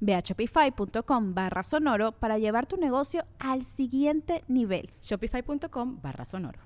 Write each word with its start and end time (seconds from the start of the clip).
Ve 0.00 0.14
a 0.14 0.20
shopify.com 0.20 1.34
barra 1.34 1.62
sonoro 1.62 2.12
para 2.12 2.38
llevar 2.38 2.66
tu 2.66 2.76
negocio 2.76 3.24
al 3.38 3.64
siguiente 3.64 4.44
nivel. 4.48 4.90
Shopify.com 5.02 6.00
barra 6.00 6.24
sonoro. 6.24 6.60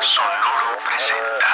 Sonoro 0.00 0.78
presenta. 0.84 1.52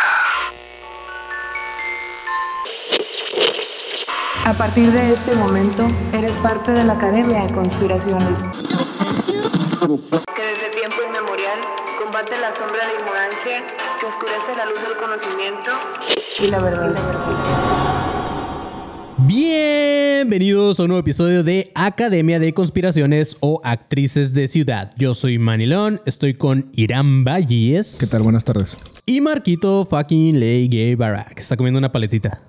A 4.49 4.53
partir 4.55 4.91
de 4.91 5.13
este 5.13 5.37
momento, 5.37 5.87
eres 6.13 6.37
parte 6.39 6.73
de 6.73 6.85
la 6.85 6.95
Academia 6.95 7.45
de 7.45 7.53
Conspiraciones. 7.53 8.39
que 10.35 10.43
desde 10.43 10.71
tiempo 10.71 10.97
inmemorial 11.07 11.28
combate 12.19 12.41
la 12.41 12.57
sombra 12.57 12.87
de 12.89 12.95
ignorancia, 12.95 13.67
que 14.01 14.07
oscurece 14.07 14.55
la 14.57 14.67
luz 14.67 14.81
del 14.83 14.97
conocimiento. 14.97 15.71
Y 16.41 16.49
la 16.49 16.59
verdad. 16.59 16.95
Bienvenidos 19.19 20.81
a 20.81 20.85
un 20.85 20.89
nuevo 20.89 21.01
episodio 21.01 21.45
de 21.45 21.71
Academia 21.75 22.41
de 22.41 22.53
Conspiraciones 22.55 23.37
o 23.41 23.61
Actrices 23.63 24.35
de 24.35 24.49
Ciudad. 24.49 24.91
Yo 24.97 25.15
soy 25.15 25.39
Manilón, 25.39 26.01
estoy 26.07 26.35
con 26.35 26.71
Irán 26.73 27.25
Valles. 27.25 27.99
¿Qué 28.01 28.07
tal? 28.07 28.23
Buenas 28.23 28.43
tardes. 28.43 28.79
Y 29.07 29.21
Marquito 29.21 29.87
fucking 29.89 30.41
Ley 30.41 30.67
Gay 30.69 30.95
Barack. 30.97 31.39
Está 31.39 31.57
comiendo 31.57 31.79
una 31.79 31.93
paletita. 31.93 32.41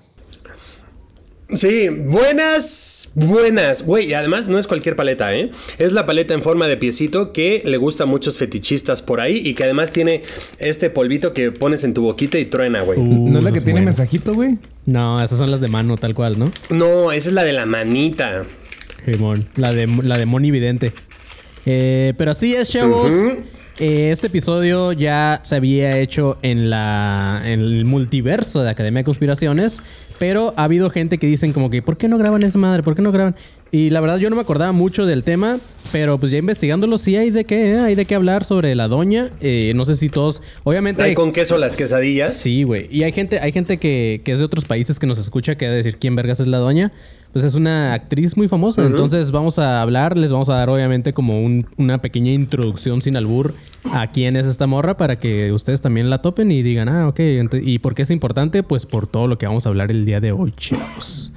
Sí, 1.55 1.89
buenas, 1.89 3.09
buenas. 3.15 3.83
Güey, 3.83 4.09
y 4.09 4.13
además 4.13 4.47
no 4.47 4.59
es 4.59 4.67
cualquier 4.67 4.95
paleta, 4.95 5.33
¿eh? 5.35 5.49
Es 5.79 5.93
la 5.93 6.05
paleta 6.05 6.35
en 6.35 6.43
forma 6.43 6.67
de 6.67 6.77
piecito 6.77 7.33
que 7.33 7.63
le 7.65 7.77
gusta 7.77 8.03
a 8.03 8.05
muchos 8.05 8.37
fetichistas 8.37 9.01
por 9.01 9.19
ahí 9.19 9.41
y 9.43 9.55
que 9.55 9.63
además 9.63 9.89
tiene 9.89 10.21
este 10.59 10.91
polvito 10.91 11.33
que 11.33 11.51
pones 11.51 11.83
en 11.83 11.95
tu 11.95 12.03
boquita 12.03 12.37
y 12.37 12.45
truena, 12.45 12.81
güey. 12.81 12.99
¿No 12.99 13.39
es 13.39 13.43
la 13.43 13.49
Uh, 13.49 13.53
que 13.53 13.59
es 13.59 13.65
tiene 13.65 13.81
mensajito, 13.81 14.35
güey? 14.35 14.59
No, 14.85 15.23
esas 15.23 15.39
son 15.39 15.49
las 15.49 15.59
de 15.59 15.69
mano, 15.69 15.97
tal 15.97 16.13
cual, 16.13 16.37
¿no? 16.37 16.51
No, 16.69 17.11
esa 17.11 17.29
es 17.29 17.33
la 17.33 17.43
de 17.43 17.53
la 17.53 17.65
manita. 17.65 18.45
Simón, 19.05 19.47
la 19.55 19.73
de, 19.73 19.87
la 19.87 20.19
de 20.19 20.25
Moni 20.27 20.51
Vidente. 20.51 20.93
Eh, 21.65 22.13
pero 22.15 22.29
así 22.31 22.53
es, 22.53 22.69
chavos. 22.69 23.11
Eh, 23.79 24.11
este 24.11 24.27
episodio 24.27 24.91
ya 24.91 25.39
se 25.43 25.55
había 25.55 25.97
hecho 25.97 26.37
en, 26.41 26.69
la, 26.69 27.41
en 27.45 27.61
el 27.61 27.85
multiverso 27.85 28.61
de 28.61 28.69
Academia 28.69 28.99
de 28.99 29.03
Conspiraciones. 29.05 29.81
Pero 30.19 30.53
ha 30.57 30.65
habido 30.65 30.89
gente 30.89 31.17
que 31.17 31.25
dicen 31.25 31.53
como 31.53 31.69
que, 31.69 31.81
¿por 31.81 31.97
qué 31.97 32.07
no 32.07 32.17
graban 32.17 32.43
esa 32.43 32.57
madre? 32.57 32.83
¿Por 32.83 32.95
qué 32.95 33.01
no 33.01 33.11
graban? 33.11 33.35
Y 33.71 33.89
la 33.89 34.01
verdad 34.01 34.17
yo 34.17 34.29
no 34.29 34.35
me 34.35 34.41
acordaba 34.41 34.73
mucho 34.73 35.05
del 35.05 35.23
tema. 35.23 35.57
Pero 35.91 36.19
pues 36.19 36.31
ya 36.31 36.37
investigándolo 36.37 36.97
sí 36.97 37.15
hay 37.15 37.31
de 37.31 37.45
qué, 37.45 37.71
¿eh? 37.71 37.79
hay 37.79 37.95
de 37.95 38.05
qué 38.05 38.13
hablar 38.13 38.43
sobre 38.43 38.75
la 38.75 38.87
doña. 38.87 39.31
Eh, 39.41 39.71
no 39.75 39.85
sé 39.85 39.95
si 39.95 40.09
todos... 40.09 40.43
Obviamente... 40.63 41.01
Hay 41.01 41.15
con 41.15 41.31
queso 41.31 41.57
las 41.57 41.75
quesadillas. 41.75 42.35
Sí, 42.35 42.63
güey. 42.63 42.87
Y 42.91 43.03
hay 43.03 43.11
gente, 43.11 43.39
hay 43.39 43.51
gente 43.51 43.77
que, 43.77 44.21
que 44.23 44.33
es 44.33 44.39
de 44.39 44.45
otros 44.45 44.65
países 44.65 44.99
que 44.99 45.07
nos 45.07 45.17
escucha 45.17 45.55
que 45.55 45.65
va 45.65 45.71
a 45.71 45.75
decir 45.75 45.97
quién 45.97 46.15
vergas 46.15 46.39
es 46.39 46.47
la 46.47 46.57
doña. 46.57 46.91
Pues 47.31 47.45
es 47.45 47.53
una 47.53 47.93
actriz 47.93 48.35
muy 48.35 48.47
famosa. 48.47 48.81
Entonces 48.85 49.31
vamos 49.31 49.59
a 49.59 49.81
hablar, 49.83 50.17
les 50.17 50.31
vamos 50.31 50.49
a 50.49 50.55
dar 50.55 50.69
obviamente 50.69 51.13
como 51.13 51.39
un- 51.39 51.67
una 51.77 51.99
pequeña 51.99 52.31
introducción 52.31 53.01
sin 53.03 53.15
albur 53.17 53.53
a 53.93 54.07
quién 54.07 54.35
es 54.35 54.47
esta 54.47 54.65
morra 54.65 54.97
para 54.97 55.17
que 55.17 55.51
ustedes 55.51 55.79
también 55.79 56.09
la 56.09 56.21
topen 56.23 56.51
y 56.51 56.63
digan, 56.63 56.89
ah, 56.89 57.07
ok. 57.07 57.19
¿Y 57.61 57.79
por 57.79 57.93
qué 57.93 58.01
es 58.01 58.11
importante? 58.11 58.63
Pues 58.63 58.85
por 58.87 59.07
todo 59.07 59.27
lo 59.27 59.37
que 59.37 59.45
vamos 59.45 59.65
a 59.65 59.69
hablar 59.69 59.91
el 59.91 60.05
día 60.05 60.19
de 60.19 60.31
hoy, 60.31 60.51
chavos. 60.57 61.31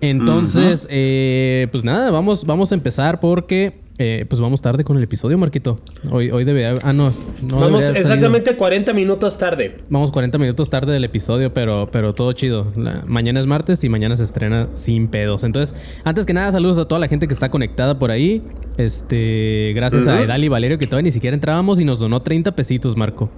Entonces, 0.00 0.86
eh, 0.90 1.66
pues 1.72 1.84
nada, 1.84 2.10
vamos, 2.10 2.46
vamos 2.46 2.70
a 2.72 2.74
empezar 2.74 3.18
porque 3.20 3.80
eh, 4.00 4.26
pues 4.28 4.40
vamos 4.40 4.62
tarde 4.62 4.84
con 4.84 4.96
el 4.96 5.02
episodio, 5.02 5.36
Marquito. 5.38 5.76
Hoy, 6.12 6.30
hoy 6.30 6.44
debe... 6.44 6.66
Ah, 6.66 6.92
no. 6.92 7.12
no 7.50 7.58
Vamos 7.58 7.84
exactamente 7.88 8.54
40 8.54 8.92
minutos 8.92 9.36
tarde. 9.38 9.78
Vamos 9.90 10.12
40 10.12 10.38
minutos 10.38 10.70
tarde 10.70 10.92
del 10.92 11.02
episodio, 11.02 11.52
pero, 11.52 11.88
pero 11.90 12.12
todo 12.12 12.32
chido. 12.32 12.68
La- 12.76 13.02
mañana 13.06 13.40
es 13.40 13.46
martes 13.46 13.82
y 13.82 13.88
mañana 13.88 14.16
se 14.16 14.22
estrena 14.22 14.68
sin 14.72 15.08
pedos. 15.08 15.42
Entonces, 15.42 15.74
antes 16.04 16.26
que 16.26 16.32
nada, 16.32 16.52
saludos 16.52 16.78
a 16.78 16.86
toda 16.86 17.00
la 17.00 17.08
gente 17.08 17.26
que 17.26 17.34
está 17.34 17.50
conectada 17.50 17.98
por 17.98 18.12
ahí. 18.12 18.40
Este, 18.76 19.72
gracias 19.74 20.06
a 20.06 20.22
Edal 20.22 20.44
y 20.44 20.48
Valerio, 20.48 20.78
que 20.78 20.86
todavía 20.86 21.08
ni 21.08 21.12
siquiera 21.12 21.34
entrábamos 21.34 21.80
y 21.80 21.84
nos 21.84 21.98
donó 21.98 22.22
30 22.22 22.54
pesitos, 22.54 22.96
Marco. 22.96 23.28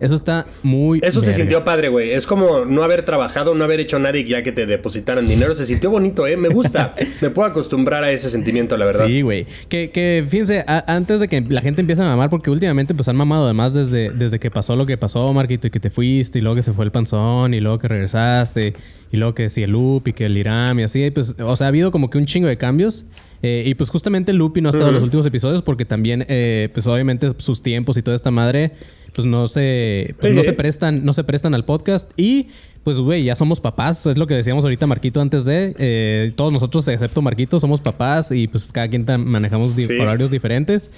Eso 0.00 0.14
está 0.14 0.46
muy. 0.62 1.00
Eso 1.02 1.20
se 1.20 1.32
sintió 1.32 1.64
padre, 1.64 1.88
güey. 1.88 2.12
Es 2.12 2.26
como 2.26 2.64
no 2.64 2.82
haber 2.84 3.04
trabajado, 3.04 3.54
no 3.54 3.64
haber 3.64 3.80
hecho 3.80 3.98
nada 3.98 4.16
y 4.16 4.24
ya 4.24 4.42
que 4.42 4.52
te 4.52 4.66
depositaran 4.66 5.26
dinero. 5.26 5.54
Se 5.54 5.64
sintió 5.64 5.90
bonito, 5.90 6.26
¿eh? 6.26 6.36
Me 6.36 6.48
gusta. 6.48 6.94
Me 7.22 7.30
puedo 7.30 7.48
acostumbrar 7.48 8.04
a 8.04 8.10
ese 8.12 8.28
sentimiento, 8.30 8.76
la 8.76 8.84
verdad. 8.84 9.06
Sí, 9.06 9.22
güey. 9.22 9.46
Que, 9.68 9.90
que 9.90 10.24
fíjense, 10.28 10.64
a- 10.66 10.84
antes 10.86 11.20
de 11.20 11.28
que 11.28 11.40
la 11.48 11.60
gente 11.60 11.80
empiece 11.80 12.02
a 12.02 12.06
mamar, 12.06 12.30
porque 12.30 12.50
últimamente 12.50 12.94
pues 12.94 13.08
han 13.08 13.16
mamado 13.16 13.44
además 13.44 13.74
desde, 13.74 14.10
desde 14.10 14.38
que 14.38 14.50
pasó 14.50 14.76
lo 14.76 14.86
que 14.86 14.96
pasó, 14.96 15.32
Marquito, 15.32 15.66
y 15.66 15.70
que 15.70 15.80
te 15.80 15.90
fuiste, 15.90 16.38
y 16.38 16.42
luego 16.42 16.56
que 16.56 16.62
se 16.62 16.72
fue 16.72 16.84
el 16.84 16.90
panzón, 16.92 17.54
y 17.54 17.60
luego 17.60 17.78
que 17.78 17.88
regresaste, 17.88 18.74
y 19.10 19.16
luego 19.16 19.34
que 19.34 19.48
si 19.48 19.62
el 19.62 19.70
loop 19.72 20.08
y 20.08 20.12
que 20.12 20.26
el 20.26 20.36
Iram 20.36 20.78
y 20.80 20.82
así, 20.84 21.10
pues, 21.10 21.34
o 21.40 21.56
sea, 21.56 21.66
ha 21.66 21.68
habido 21.68 21.90
como 21.90 22.10
que 22.10 22.18
un 22.18 22.26
chingo 22.26 22.46
de 22.48 22.56
cambios. 22.56 23.04
Eh, 23.42 23.62
y 23.66 23.74
pues 23.74 23.90
justamente 23.90 24.32
Lupi 24.32 24.60
no 24.60 24.68
ha 24.68 24.70
estado 24.70 24.88
en 24.88 24.94
los 24.94 25.04
últimos 25.04 25.24
episodios 25.26 25.62
porque 25.62 25.84
también, 25.84 26.24
eh, 26.28 26.70
pues 26.74 26.86
obviamente 26.88 27.30
sus 27.38 27.62
tiempos 27.62 27.96
y 27.96 28.02
toda 28.02 28.14
esta 28.16 28.30
madre, 28.32 28.72
pues 29.14 29.26
no 29.26 29.46
se, 29.46 30.14
pues, 30.20 30.34
no 30.34 30.42
se 30.42 30.52
prestan, 30.54 31.04
no 31.04 31.12
se 31.12 31.22
prestan 31.24 31.54
al 31.54 31.64
podcast. 31.64 32.10
Y 32.16 32.48
pues, 32.82 32.98
güey, 32.98 33.22
ya 33.24 33.36
somos 33.36 33.60
papás. 33.60 34.06
Es 34.06 34.16
lo 34.18 34.26
que 34.26 34.34
decíamos 34.34 34.64
ahorita 34.64 34.86
Marquito 34.86 35.20
antes 35.20 35.44
de. 35.44 35.74
eh, 35.78 36.32
todos 36.36 36.52
nosotros, 36.52 36.88
excepto 36.88 37.22
Marquito, 37.22 37.60
somos 37.60 37.80
papás 37.80 38.32
y 38.32 38.48
pues 38.48 38.70
cada 38.72 38.88
quien 38.88 39.04
manejamos 39.24 39.72
Sí. 39.76 39.86
horarios 39.98 40.30
diferentes. 40.30 40.90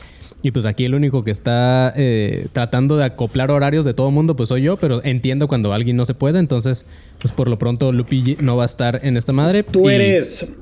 Y 0.42 0.52
pues 0.52 0.64
aquí 0.64 0.86
el 0.86 0.94
único 0.94 1.22
que 1.22 1.30
está 1.32 1.92
eh, 1.96 2.46
tratando 2.54 2.96
de 2.96 3.04
acoplar 3.04 3.50
horarios 3.50 3.84
de 3.84 3.92
todo 3.92 4.08
el 4.08 4.14
mundo, 4.14 4.36
pues 4.36 4.48
soy 4.48 4.62
yo, 4.62 4.78
pero 4.78 5.02
entiendo 5.04 5.46
cuando 5.48 5.74
alguien 5.74 5.96
no 5.96 6.06
se 6.06 6.14
puede. 6.14 6.38
Entonces, 6.38 6.86
pues 7.20 7.32
por 7.32 7.48
lo 7.48 7.58
pronto 7.58 7.92
Lupi 7.92 8.38
no 8.40 8.56
va 8.56 8.62
a 8.62 8.66
estar 8.66 9.00
en 9.02 9.18
esta 9.18 9.32
madre. 9.34 9.62
Tú 9.62 9.90
Y- 9.90 9.94
eres. 9.94 10.54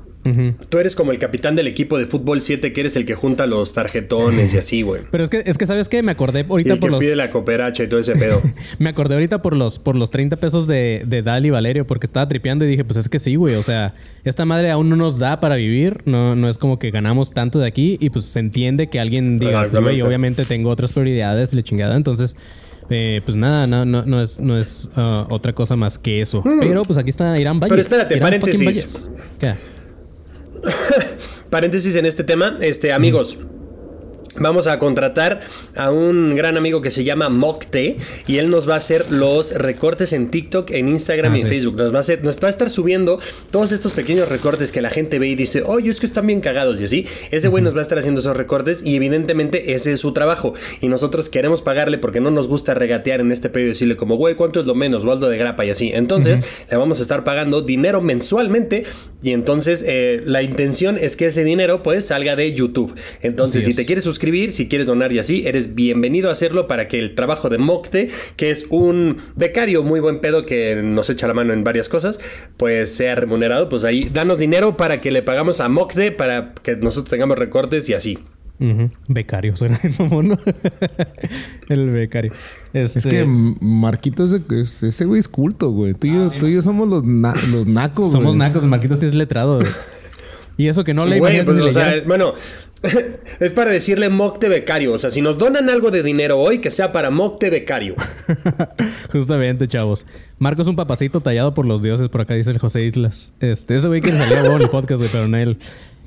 Tú 0.69 0.77
eres 0.79 0.95
como 0.95 1.11
el 1.11 1.19
capitán 1.19 1.55
del 1.55 1.67
equipo 1.67 1.97
de 1.97 2.05
fútbol 2.05 2.41
7 2.41 2.73
que 2.73 2.81
eres 2.81 2.95
el 2.95 3.05
que 3.05 3.15
junta 3.15 3.47
los 3.47 3.73
tarjetones 3.73 4.53
y 4.53 4.57
así, 4.57 4.81
güey. 4.81 5.01
Pero 5.11 5.23
es 5.23 5.29
que, 5.29 5.43
es 5.45 5.57
que 5.57 5.65
¿sabes 5.65 5.89
qué? 5.89 6.03
Me 6.03 6.11
acordé 6.11 6.41
Y 6.41 6.45
ahorita 6.49 6.73
el 6.73 6.79
por 6.79 6.89
que 6.89 6.91
los... 6.91 6.99
pide 6.99 7.15
la 7.15 7.29
cooperacha 7.29 7.83
y 7.83 7.87
todo 7.87 7.99
ese 7.99 8.13
pedo. 8.15 8.41
Me 8.79 8.89
acordé 8.89 9.15
ahorita 9.15 9.41
por 9.41 9.55
los, 9.55 9.79
por 9.79 9.95
los 9.95 10.11
30 10.11 10.35
pesos 10.37 10.67
de, 10.67 11.03
de 11.05 11.21
Dal 11.21 11.45
y 11.45 11.49
Valerio, 11.49 11.85
porque 11.85 12.05
estaba 12.05 12.27
tripeando 12.27 12.65
y 12.65 12.67
dije, 12.67 12.83
pues 12.83 12.97
es 12.97 13.09
que 13.09 13.19
sí, 13.19 13.35
güey. 13.35 13.55
O 13.55 13.63
sea, 13.63 13.93
esta 14.23 14.45
madre 14.45 14.71
aún 14.71 14.89
no 14.89 14.95
nos 14.95 15.19
da 15.19 15.39
para 15.39 15.55
vivir. 15.55 16.01
No, 16.05 16.35
no 16.35 16.49
es 16.49 16.57
como 16.57 16.79
que 16.79 16.91
ganamos 16.91 17.31
tanto 17.31 17.59
de 17.59 17.67
aquí. 17.67 17.97
Y 17.99 18.09
pues 18.09 18.25
se 18.25 18.39
entiende 18.39 18.87
que 18.87 18.99
alguien 18.99 19.37
diga, 19.37 19.67
güey, 19.67 20.01
obviamente 20.01 20.45
tengo 20.45 20.69
otras 20.69 20.93
prioridades, 20.93 21.53
le 21.53 21.63
chingada. 21.63 21.95
Entonces, 21.95 22.35
eh, 22.89 23.21
pues 23.23 23.37
nada, 23.37 23.67
no, 23.67 23.85
no, 23.85 24.03
no 24.03 24.21
es, 24.21 24.39
no 24.39 24.57
es 24.57 24.89
ah, 24.95 25.27
otra 25.29 25.53
cosa 25.53 25.75
más 25.75 25.97
que 25.97 26.21
eso. 26.21 26.43
Pero 26.59 26.83
pues 26.83 26.97
aquí 26.97 27.09
está 27.09 27.37
Irán 27.39 27.59
Valles. 27.59 27.71
Pero 27.71 27.81
espérate, 27.81 28.15
Irán 28.15 28.25
paréntesis. 28.25 29.09
¿Qué? 29.39 29.53
Paréntesis 31.49 31.95
en 31.95 32.05
este 32.05 32.23
tema, 32.23 32.57
este, 32.61 32.91
amigos. 32.93 33.37
Vamos 34.39 34.67
a 34.67 34.79
contratar 34.79 35.41
a 35.75 35.91
un 35.91 36.35
gran 36.35 36.57
amigo 36.57 36.81
que 36.81 36.91
se 36.91 37.03
llama 37.03 37.29
Mocte 37.29 37.97
y 38.27 38.37
él 38.37 38.49
nos 38.49 38.69
va 38.69 38.75
a 38.75 38.77
hacer 38.77 39.11
los 39.11 39.53
recortes 39.53 40.13
en 40.13 40.29
TikTok, 40.29 40.71
en 40.71 40.87
Instagram 40.87 41.33
Ah, 41.33 41.37
y 41.37 41.41
en 41.41 41.47
sí. 41.47 41.53
Facebook. 41.53 41.75
Nos 41.77 41.93
va, 41.93 41.97
a 41.97 42.01
hacer, 42.01 42.23
nos 42.23 42.39
va 42.41 42.47
a 42.47 42.51
estar 42.51 42.69
subiendo 42.69 43.19
todos 43.51 43.71
estos 43.71 43.91
pequeños 43.93 44.29
recortes 44.29 44.71
que 44.71 44.81
la 44.81 44.89
gente 44.89 45.19
ve 45.19 45.27
y 45.27 45.35
dice, 45.35 45.63
oye, 45.65 45.89
es 45.89 45.99
que 45.99 46.05
están 46.05 46.25
bien 46.27 46.41
cagados 46.41 46.79
y 46.79 46.85
así. 46.85 47.05
Ese 47.31 47.47
güey 47.49 47.63
nos 47.63 47.75
va 47.75 47.79
a 47.79 47.81
estar 47.83 47.97
haciendo 47.99 48.21
esos 48.21 48.35
recortes 48.37 48.81
y 48.83 48.95
evidentemente 48.95 49.73
ese 49.73 49.93
es 49.93 49.99
su 49.99 50.13
trabajo. 50.13 50.53
Y 50.81 50.87
nosotros 50.87 51.29
queremos 51.29 51.61
pagarle 51.61 51.97
porque 51.97 52.19
no 52.21 52.31
nos 52.31 52.47
gusta 52.47 52.73
regatear 52.73 53.19
en 53.21 53.31
este 53.31 53.49
pedo 53.49 53.65
y 53.65 53.69
decirle 53.69 53.95
como, 53.97 54.15
güey, 54.15 54.35
¿cuánto 54.35 54.59
es 54.61 54.65
lo 54.65 54.75
menos? 54.75 55.03
Waldo 55.05 55.29
de 55.29 55.37
grapa 55.37 55.65
y 55.65 55.69
así. 55.69 55.91
Entonces 55.93 56.39
le 56.69 56.77
vamos 56.77 56.99
a 56.99 57.01
estar 57.01 57.23
pagando 57.23 57.61
dinero 57.61 58.01
mensualmente 58.01 58.85
y 59.21 59.31
entonces 59.31 59.83
eh, 59.85 60.21
la 60.25 60.43
intención 60.43 60.97
es 60.97 61.17
que 61.17 61.25
ese 61.27 61.43
dinero 61.43 61.83
pues 61.83 62.05
salga 62.05 62.35
de 62.35 62.53
YouTube. 62.53 62.95
Entonces, 63.21 63.63
Así 63.63 63.71
si 63.71 63.75
te 63.75 63.81
es. 63.81 63.87
quieres 63.87 64.03
suscribir 64.05 64.28
escribir, 64.29 64.51
si 64.51 64.67
quieres 64.67 64.85
donar 64.85 65.11
y 65.11 65.17
así, 65.17 65.47
eres 65.47 65.73
bienvenido 65.73 66.29
a 66.29 66.33
hacerlo 66.33 66.67
para 66.67 66.87
que 66.87 66.99
el 66.99 67.15
trabajo 67.15 67.49
de 67.49 67.57
Mocte, 67.57 68.09
que 68.35 68.51
es 68.51 68.67
un 68.69 69.17
becario 69.35 69.81
muy 69.81 69.99
buen 70.01 70.21
pedo 70.21 70.45
que 70.45 70.75
nos 70.83 71.09
echa 71.09 71.27
la 71.27 71.33
mano 71.33 71.51
en 71.51 71.63
varias 71.63 71.89
cosas, 71.89 72.19
pues 72.57 72.93
sea 72.95 73.15
remunerado. 73.15 73.69
Pues 73.69 73.83
ahí, 73.85 74.07
danos 74.13 74.37
dinero 74.37 74.77
para 74.77 75.01
que 75.01 75.09
le 75.09 75.23
pagamos 75.23 75.61
a 75.61 75.67
Mocte 75.69 76.11
para 76.11 76.53
que 76.61 76.75
nosotros 76.75 77.09
tengamos 77.09 77.39
recortes 77.39 77.89
y 77.89 77.95
así. 77.95 78.19
Ujú. 78.59 78.91
Becario, 79.07 79.55
suena 79.57 79.79
como, 79.97 80.21
¿no? 80.21 80.37
el 81.69 81.89
becario. 81.89 82.31
Este, 82.73 82.99
Es 82.99 83.05
que 83.07 83.25
Marquito, 83.25 84.25
ese, 84.25 84.41
es- 84.61 84.83
ese 84.83 85.05
güey 85.05 85.19
es 85.19 85.27
culto, 85.27 85.71
güey. 85.71 85.95
Tú 85.95 86.05
y 86.07 86.13
yo, 86.13 86.29
tú 86.37 86.45
y 86.47 86.53
yo 86.53 86.61
somos 86.61 86.87
los, 86.87 87.03
na- 87.03 87.33
los 87.51 87.65
nacos, 87.65 88.11
somos 88.11 88.35
güey. 88.35 88.37
nacos, 88.47 88.63
Marquito 88.67 88.95
sí 88.95 89.07
es 89.07 89.15
letrado. 89.15 89.55
güey. 89.57 89.67
Y 90.57 90.67
eso 90.67 90.83
que 90.83 90.93
no 90.93 91.05
le 91.05 91.19
Güey, 91.19 91.45
pues, 91.45 91.61
o 91.61 91.71
sea, 91.71 92.03
bueno, 92.05 92.33
es 93.39 93.53
para 93.53 93.71
decirle 93.71 94.09
Mocte 94.09 94.49
becario. 94.49 94.93
O 94.93 94.97
sea, 94.97 95.11
si 95.11 95.21
nos 95.21 95.37
donan 95.37 95.69
algo 95.69 95.91
de 95.91 96.03
dinero 96.03 96.39
hoy, 96.39 96.59
que 96.59 96.71
sea 96.71 96.91
para 96.91 97.09
Mocte 97.09 97.49
becario. 97.49 97.95
Justamente, 99.11 99.67
chavos. 99.67 100.05
Marco 100.37 100.61
es 100.61 100.67
un 100.67 100.75
papacito 100.75 101.21
tallado 101.21 101.53
por 101.53 101.65
los 101.65 101.81
dioses, 101.81 102.09
por 102.09 102.21
acá 102.21 102.33
dice 102.33 102.51
el 102.51 102.59
José 102.59 102.83
Islas. 102.83 103.33
Este, 103.39 103.75
ese 103.75 103.87
güey 103.87 104.01
que 104.01 104.11
salía 104.11 104.41
bueno 104.41 104.57
en 104.57 104.61
el 104.63 104.69
podcast, 104.69 104.99
güey, 104.99 105.09
pero 105.11 105.27
no 105.27 105.37
él. 105.37 105.57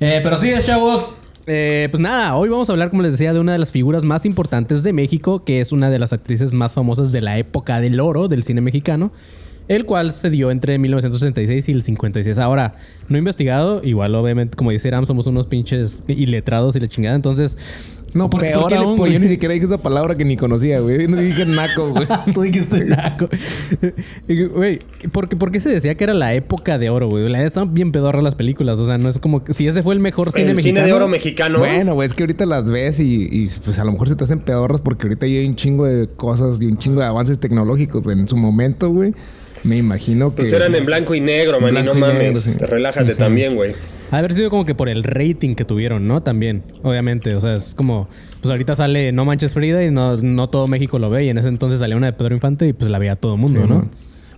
Eh, 0.01 0.21
pero 0.23 0.37
sí, 0.37 0.51
chavos. 0.65 1.15
Eh, 1.47 1.89
pues 1.91 2.01
nada, 2.01 2.37
hoy 2.37 2.49
vamos 2.49 2.69
a 2.69 2.73
hablar, 2.73 2.91
como 2.91 3.03
les 3.03 3.13
decía, 3.13 3.33
de 3.33 3.41
una 3.41 3.53
de 3.53 3.59
las 3.59 3.73
figuras 3.73 4.05
más 4.05 4.25
importantes 4.25 4.83
de 4.83 4.93
México, 4.93 5.45
que 5.45 5.61
es 5.61 5.73
una 5.73 5.91
de 5.91 5.99
las 5.99 6.13
actrices 6.13 6.55
más 6.55 6.75
famosas 6.75 7.11
de 7.11 7.21
la 7.21 7.37
época 7.39 7.81
del 7.81 7.99
oro 8.01 8.29
del 8.29 8.45
cine 8.45 8.61
mexicano, 8.61 9.13
el 9.69 9.85
cual 9.87 10.13
se 10.13 10.31
dio 10.31 10.51
entre 10.51 10.79
1966 10.79 11.69
y 11.69 11.73
el 11.73 11.83
56. 11.83 12.39
Ahora, 12.39 12.73
no 13.09 13.17
he 13.17 13.19
investigado, 13.19 13.81
igual 13.85 14.15
obviamente, 14.15 14.57
como 14.57 14.71
dice 14.71 14.91
Ram, 14.91 15.07
somos 15.07 15.27
unos 15.27 15.47
pinches 15.47 16.05
iletrados 16.09 16.77
y 16.77 16.81
la 16.81 16.89
chingada, 16.89 17.17
entonces... 17.17 17.57
No, 18.15 18.29
¿por- 18.29 18.41
por 18.43 18.51
peor 18.51 18.75
aún, 18.75 18.99
güey. 18.99 19.15
Yo 19.15 19.19
ni 19.21 19.27
siquiera 19.29 19.55
dije 19.55 19.65
esa 19.65 19.79
palabra 19.79 20.15
que 20.15 20.27
ni 20.27 20.37
conocía, 20.37 20.81
güey. 20.81 21.09
No 21.09 21.17
dije 21.17 21.47
naco, 21.47 21.89
güey. 21.93 22.07
Tú 22.35 22.43
dijiste 22.43 22.85
naco. 22.85 23.27
Güey, 24.55 24.81
¿por, 25.13 25.31
qué- 25.31 25.37
por 25.37 25.51
qué 25.51 25.61
se 25.61 25.71
decía 25.71 25.95
que 25.95 26.05
era 26.05 26.13
la 26.13 26.35
época 26.35 26.77
de 26.79 26.91
oro, 26.91 27.09
güey? 27.09 27.33
Están 27.43 27.73
bien 27.73 27.91
pedorras 27.91 28.23
las 28.23 28.35
películas. 28.35 28.79
O 28.79 28.85
sea, 28.87 28.99
no 28.99 29.09
es 29.09 29.19
como 29.19 29.43
que 29.43 29.55
si 29.55 29.67
ese 29.67 29.83
fue 29.83 29.95
el 29.95 30.01
mejor 30.01 30.31
cine 30.31 30.51
el 30.51 30.57
mexicano. 30.57 30.81
cine 30.81 30.87
de 30.89 30.93
oro 30.93 31.09
mexicano. 31.09 31.59
Bueno, 31.61 31.95
güey, 31.95 32.05
es 32.07 32.13
que 32.13 32.23
ahorita 32.25 32.45
las 32.45 32.69
ves 32.69 33.01
y, 33.01 33.29
y, 33.31 33.49
pues 33.65 33.79
a 33.79 33.85
lo 33.85 33.93
mejor 33.93 34.11
se 34.11 34.17
te 34.17 34.25
hacen 34.25 34.41
pedorras 34.41 34.83
porque 34.83 35.05
ahorita 35.07 35.27
ya 35.27 35.39
hay 35.41 35.47
un 35.47 35.57
chingo 35.57 35.87
de 35.87 36.07
cosas 36.09 36.61
y 36.61 36.67
un 36.67 36.77
chingo 36.77 37.01
de 37.01 37.07
avances 37.07 37.39
tecnológicos. 37.39 38.05
güey. 38.05 38.19
En 38.19 38.29
su 38.29 38.37
momento, 38.37 38.91
güey, 38.91 39.15
me 39.65 39.77
imagino 39.77 40.31
que... 40.35 40.43
Pues 40.43 40.53
eran 40.53 40.75
en 40.75 40.85
blanco 40.85 41.15
y 41.15 41.21
negro, 41.21 41.61
man, 41.61 41.77
y 41.77 41.83
no 41.83 41.95
y 41.95 41.99
mames. 41.99 42.19
negro, 42.19 42.41
sí. 42.41 42.53
Relájate 42.59 43.15
también, 43.15 43.55
güey. 43.55 43.73
Ha 44.11 44.19
haber 44.19 44.35
sido 44.35 44.51
como 44.51 44.67
que 44.67 44.75
por 44.75 44.89
el 44.91 45.05
rating 45.05 45.55
que 45.55 45.65
tuvieron, 45.65 46.07
¿no? 46.07 46.23
También, 46.23 46.63
obviamente. 46.83 47.35
O 47.35 47.41
sea, 47.41 47.55
es 47.55 47.75
como... 47.75 48.09
Pues 48.43 48.51
ahorita 48.51 48.77
sale 48.77 49.11
No 49.13 49.25
Manches 49.25 49.55
Frida 49.55 49.83
y 49.85 49.91
no, 49.91 50.17
no 50.19 50.51
todo 50.51 50.67
México 50.67 50.99
lo 50.99 51.09
ve. 51.09 51.25
Y 51.25 51.31
en 51.31 51.39
ese 51.39 51.49
entonces 51.49 51.81
salía 51.81 51.97
una 51.97 52.09
de 52.09 52.13
Pedro 52.13 52.35
Infante 52.35 52.67
y 52.67 52.73
pues 52.75 52.91
la 52.91 52.99
veía 52.99 53.17
todo 53.17 53.35
el 53.35 53.41
mundo, 53.41 53.67
¿no? 53.67 53.89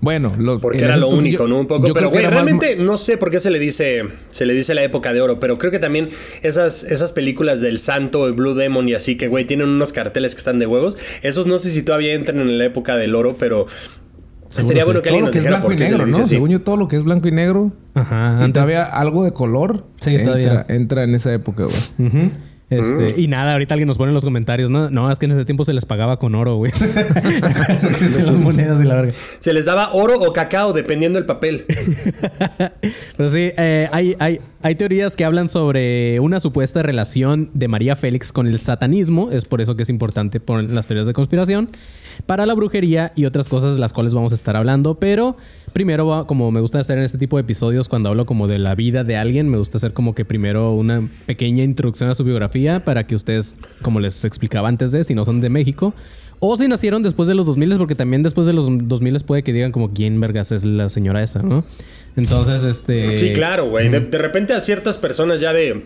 Bueno, 0.00 0.34
los, 0.38 0.60
Porque 0.60 0.78
era 0.84 0.98
lo 0.98 1.06
entonces 1.06 1.28
único, 1.28 1.44
yo- 1.44 1.48
¿no? 1.48 1.60
Un 1.60 1.66
poco. 1.66 1.90
Pero, 1.94 2.10
güey, 2.10 2.26
realmente 2.26 2.76
no 2.76 2.98
sé 2.98 3.16
por 3.16 3.30
qué 3.30 3.40
se 3.40 3.50
le 3.50 3.58
dice 3.58 4.02
se 4.32 4.44
le 4.44 4.52
dice 4.52 4.74
la 4.74 4.82
época 4.82 5.14
de 5.14 5.22
oro, 5.22 5.40
pero 5.40 5.56
creo 5.56 5.70
que 5.72 5.78
también 5.78 6.10
esas, 6.42 6.82
esas 6.82 7.12
películas 7.12 7.62
del 7.62 7.78
Santo, 7.78 8.26
el 8.26 8.34
Blue 8.34 8.52
Demon 8.52 8.86
y 8.86 8.92
así, 8.92 9.16
que, 9.16 9.28
güey, 9.28 9.46
tienen 9.46 9.66
unos 9.68 9.94
carteles 9.94 10.34
que 10.34 10.40
están 10.40 10.58
de 10.58 10.66
huevos. 10.66 10.98
Esos 11.22 11.46
no 11.46 11.56
sé 11.56 11.70
si 11.70 11.82
todavía 11.82 12.12
entran 12.12 12.38
en 12.40 12.58
la 12.58 12.66
época 12.66 12.96
del 12.96 13.14
oro, 13.14 13.36
pero 13.38 13.66
estaría 14.62 14.82
sí. 14.82 14.86
bueno 14.86 15.02
que 15.02 15.08
todo 15.10 15.18
alguien 15.18 15.20
lo 15.20 15.26
nos 15.26 15.32
que 15.32 15.38
es 15.38 15.42
dijera 15.42 15.56
blanco 15.56 15.66
por 15.66 15.72
y 15.72 15.76
qué 15.76 15.84
se 15.86 15.90
negro, 15.92 16.04
le 16.04 16.08
dice 16.10 16.18
¿no? 16.20 16.24
así. 16.24 16.34
Según 16.34 16.50
yo, 16.50 16.60
todo 16.62 16.76
lo 16.76 16.88
que 16.88 16.96
es 16.96 17.04
blanco 17.04 17.28
y 17.28 17.32
negro. 17.32 17.72
Ajá. 17.94 18.36
Y 18.40 18.44
Antes, 18.44 18.52
todavía 18.54 18.84
algo 18.84 19.24
de 19.24 19.32
color. 19.32 19.84
Sí, 20.00 20.10
entra, 20.10 20.24
todavía. 20.26 20.66
entra 20.68 21.04
en 21.04 21.14
esa 21.14 21.32
época, 21.32 21.64
güey. 21.64 22.08
Ujú. 22.08 22.30
Este, 22.70 23.04
Mm. 23.04 23.20
Y 23.20 23.28
nada, 23.28 23.52
ahorita 23.52 23.74
alguien 23.74 23.86
nos 23.86 23.98
pone 23.98 24.08
en 24.10 24.14
los 24.14 24.24
comentarios, 24.24 24.70
¿no? 24.70 24.88
No, 24.90 25.10
es 25.10 25.18
que 25.18 25.26
en 25.26 25.32
ese 25.32 25.44
tiempo 25.44 25.64
se 25.66 25.74
les 25.74 25.84
pagaba 25.84 26.18
con 26.18 26.34
oro, 26.34 26.56
güey. 26.56 26.72
no 27.82 27.88
existen 27.90 28.26
las 28.26 28.38
monedas 28.38 28.80
y 28.80 28.84
la 28.84 28.94
verga. 28.96 29.12
Se 29.38 29.52
les 29.52 29.66
daba 29.66 29.92
oro 29.92 30.14
o 30.18 30.32
cacao, 30.32 30.72
dependiendo 30.72 31.18
del 31.18 31.26
papel. 31.26 31.66
Pero 33.16 33.28
sí, 33.28 33.52
eh, 33.56 33.88
hay, 33.92 34.16
hay, 34.18 34.40
hay 34.62 34.74
teorías 34.74 35.14
que 35.14 35.24
hablan 35.24 35.48
sobre 35.48 36.18
una 36.20 36.40
supuesta 36.40 36.82
relación 36.82 37.50
de 37.52 37.68
María 37.68 37.96
Félix 37.96 38.32
con 38.32 38.46
el 38.46 38.58
satanismo. 38.58 39.30
Es 39.30 39.44
por 39.44 39.60
eso 39.60 39.76
que 39.76 39.82
es 39.82 39.90
importante 39.90 40.40
por 40.40 40.62
las 40.70 40.86
teorías 40.86 41.06
de 41.06 41.12
conspiración. 41.12 41.68
Para 42.26 42.46
la 42.46 42.54
brujería 42.54 43.12
y 43.16 43.24
otras 43.24 43.48
cosas 43.48 43.74
de 43.74 43.80
las 43.80 43.92
cuales 43.92 44.14
vamos 44.14 44.32
a 44.32 44.34
estar 44.34 44.56
hablando. 44.56 44.94
Pero 44.94 45.36
primero, 45.72 46.24
como 46.26 46.50
me 46.50 46.60
gusta 46.60 46.78
hacer 46.78 46.98
en 46.98 47.04
este 47.04 47.18
tipo 47.18 47.36
de 47.36 47.42
episodios, 47.42 47.88
cuando 47.88 48.08
hablo 48.08 48.26
como 48.26 48.48
de 48.48 48.58
la 48.58 48.74
vida 48.74 49.04
de 49.04 49.16
alguien, 49.16 49.48
me 49.48 49.58
gusta 49.58 49.78
hacer 49.78 49.92
como 49.92 50.14
que 50.14 50.24
primero 50.24 50.72
una 50.72 51.06
pequeña 51.26 51.64
introducción 51.64 52.08
a 52.08 52.14
su 52.14 52.24
biografía 52.24 52.84
para 52.84 53.06
que 53.06 53.14
ustedes, 53.14 53.56
como 53.82 54.00
les 54.00 54.24
explicaba 54.24 54.68
antes 54.68 54.92
de, 54.92 55.04
si 55.04 55.14
no 55.14 55.24
son 55.24 55.40
de 55.40 55.50
México, 55.50 55.94
o 56.38 56.56
si 56.56 56.68
nacieron 56.68 57.02
después 57.02 57.28
de 57.28 57.34
los 57.34 57.46
2000, 57.46 57.78
porque 57.78 57.94
también 57.94 58.22
después 58.22 58.46
de 58.46 58.52
los 58.52 58.66
2000 58.70 59.16
puede 59.26 59.42
que 59.42 59.52
digan 59.52 59.72
como 59.72 59.92
quién 59.92 60.20
vergas 60.20 60.52
es 60.52 60.64
la 60.64 60.88
señora 60.88 61.22
esa, 61.22 61.42
¿no? 61.42 61.64
Entonces, 62.16 62.64
este... 62.64 63.16
Sí, 63.18 63.32
claro, 63.32 63.68
güey. 63.68 63.88
De, 63.88 64.00
de 64.00 64.18
repente 64.18 64.52
a 64.52 64.60
ciertas 64.60 64.98
personas 64.98 65.40
ya 65.40 65.52
de, 65.52 65.82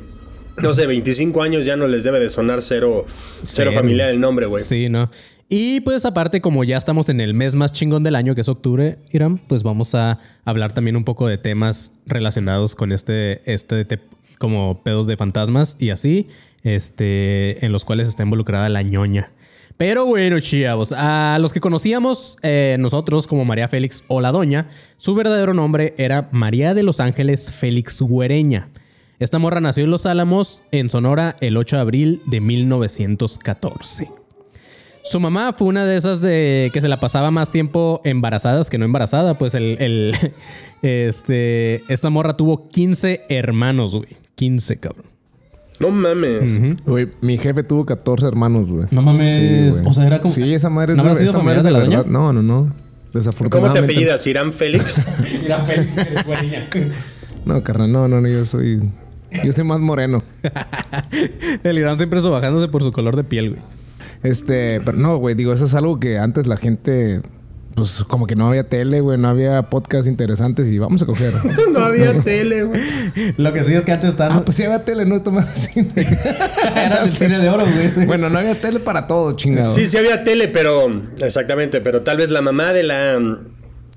no 0.58 0.74
sé, 0.74 0.86
25 0.86 1.42
años 1.42 1.64
ya 1.64 1.76
no 1.76 1.86
les 1.86 2.04
debe 2.04 2.20
de 2.20 2.28
sonar 2.28 2.62
cero, 2.62 3.06
cero 3.44 3.70
Cero. 3.70 3.72
familiar 3.72 4.10
el 4.10 4.20
nombre, 4.20 4.46
güey. 4.46 4.62
Sí, 4.62 4.88
¿no? 4.88 5.10
Y 5.48 5.80
pues 5.80 6.04
aparte, 6.04 6.42
como 6.42 6.62
ya 6.62 6.76
estamos 6.76 7.08
en 7.08 7.20
el 7.20 7.32
mes 7.32 7.54
más 7.54 7.72
chingón 7.72 8.02
del 8.02 8.16
año, 8.16 8.34
que 8.34 8.42
es 8.42 8.48
octubre, 8.48 8.98
Iram, 9.12 9.38
pues 9.38 9.62
vamos 9.62 9.94
a 9.94 10.18
hablar 10.44 10.72
también 10.72 10.94
un 10.96 11.04
poco 11.04 11.26
de 11.26 11.38
temas 11.38 11.92
relacionados 12.06 12.74
con 12.74 12.92
este, 12.92 13.40
este 13.50 13.84
te- 13.86 14.00
como 14.38 14.82
pedos 14.82 15.06
de 15.06 15.16
fantasmas 15.16 15.76
y 15.80 15.88
así, 15.90 16.28
este, 16.64 17.64
en 17.64 17.72
los 17.72 17.86
cuales 17.86 18.08
está 18.08 18.24
involucrada 18.24 18.68
la 18.68 18.82
ñoña. 18.82 19.32
Pero 19.78 20.04
bueno, 20.04 20.38
chavos, 20.40 20.92
a 20.92 21.38
los 21.40 21.52
que 21.54 21.60
conocíamos 21.60 22.36
eh, 22.42 22.76
nosotros 22.78 23.26
como 23.26 23.44
María 23.46 23.68
Félix 23.68 24.04
o 24.08 24.20
la 24.20 24.32
Doña, 24.32 24.68
su 24.98 25.14
verdadero 25.14 25.54
nombre 25.54 25.94
era 25.96 26.28
María 26.30 26.74
de 26.74 26.82
los 26.82 27.00
Ángeles 27.00 27.52
Félix 27.54 28.02
Güereña. 28.02 28.68
Esta 29.18 29.38
morra 29.38 29.60
nació 29.60 29.84
en 29.84 29.90
Los 29.92 30.04
Álamos, 30.04 30.62
en 30.72 30.90
Sonora, 30.90 31.36
el 31.40 31.56
8 31.56 31.76
de 31.76 31.82
abril 31.82 32.22
de 32.26 32.40
1914. 32.40 34.17
Su 35.08 35.20
mamá 35.20 35.54
fue 35.56 35.68
una 35.68 35.86
de 35.86 35.96
esas 35.96 36.20
de 36.20 36.70
que 36.72 36.82
se 36.82 36.88
la 36.88 37.00
pasaba 37.00 37.30
más 37.30 37.50
tiempo 37.50 38.02
embarazadas 38.04 38.68
que 38.68 38.76
no 38.76 38.84
embarazada. 38.84 39.34
Pues 39.34 39.54
el, 39.54 39.76
el- 39.80 40.14
este, 40.82 41.82
esta 41.92 42.10
morra 42.10 42.36
tuvo 42.36 42.68
15 42.68 43.22
hermanos, 43.30 43.94
güey. 43.94 44.08
15, 44.34 44.76
cabrón. 44.76 45.06
No 45.80 45.90
mames. 45.90 46.84
Güey, 46.84 47.08
mi 47.22 47.38
jefe 47.38 47.62
tuvo 47.62 47.86
14 47.86 48.26
hermanos, 48.26 48.68
güey. 48.68 48.86
No 48.90 49.00
mames. 49.00 49.80
güey. 49.80 49.90
O 49.90 49.94
sea, 49.94 50.06
era 50.06 50.20
como- 50.20 50.34
Sí, 50.34 50.52
esa 50.52 50.68
madre 50.68 50.92
es 50.92 50.96
¿No 50.98 51.04
sido 51.14 51.30
esta 51.30 51.38
madre 51.42 51.58
es 51.58 51.64
de 51.64 51.70
la 51.70 51.78
verdad. 51.78 52.04
No, 52.04 52.32
no, 52.32 52.42
no. 52.42 52.54
¿Cómo 52.62 52.74
te 53.12 53.18
Desafortunadamente. 53.18 53.92
apellidas? 53.92 54.26
¿Irán 54.26 54.52
Félix? 54.52 55.02
No, 57.46 57.62
carnal, 57.62 57.90
no, 57.90 58.08
no, 58.08 58.20
no, 58.20 58.28
yo 58.28 58.44
soy. 58.44 58.78
Yo 59.42 59.52
soy 59.54 59.64
más 59.64 59.80
moreno. 59.80 60.22
el 61.64 61.78
Irán 61.78 61.96
siempre 61.96 62.20
bajándose 62.20 62.68
por 62.68 62.82
su 62.82 62.92
color 62.92 63.16
de 63.16 63.24
piel, 63.24 63.50
güey. 63.50 63.62
Este, 64.22 64.80
pero 64.84 64.96
no, 64.98 65.16
güey, 65.18 65.34
digo, 65.34 65.52
eso 65.52 65.64
es 65.64 65.74
algo 65.74 66.00
que 66.00 66.18
antes 66.18 66.46
la 66.46 66.56
gente. 66.56 67.20
Pues 67.74 68.02
como 68.08 68.26
que 68.26 68.34
no 68.34 68.48
había 68.48 68.64
tele, 68.64 69.00
güey, 69.00 69.18
no 69.18 69.28
había 69.28 69.62
podcast 69.70 70.08
interesantes 70.08 70.68
y 70.68 70.80
vamos 70.80 71.00
a 71.02 71.06
coger. 71.06 71.32
no 71.72 71.78
había 71.78 72.12
tele, 72.20 72.64
güey. 72.64 72.80
Lo 73.36 73.52
que 73.52 73.62
sí 73.62 73.72
es 73.72 73.84
que 73.84 73.92
antes 73.92 74.10
estaban. 74.10 74.36
ah, 74.36 74.42
pues 74.44 74.56
sí 74.56 74.64
había 74.64 74.84
tele, 74.84 75.04
no 75.04 75.20
más 75.30 75.70
cine. 75.72 75.88
era 76.74 77.04
del 77.04 77.16
cine 77.16 77.38
de 77.38 77.48
oro, 77.48 77.64
güey. 77.64 78.06
bueno, 78.06 78.28
no 78.30 78.38
había 78.40 78.60
tele 78.60 78.80
para 78.80 79.06
todo, 79.06 79.36
chingado. 79.36 79.70
Sí, 79.70 79.86
sí 79.86 79.96
había 79.96 80.24
tele, 80.24 80.48
pero 80.48 80.90
exactamente, 81.20 81.80
pero 81.80 82.02
tal 82.02 82.16
vez 82.16 82.30
la 82.30 82.42
mamá 82.42 82.72
de 82.72 82.82
la 82.82 83.20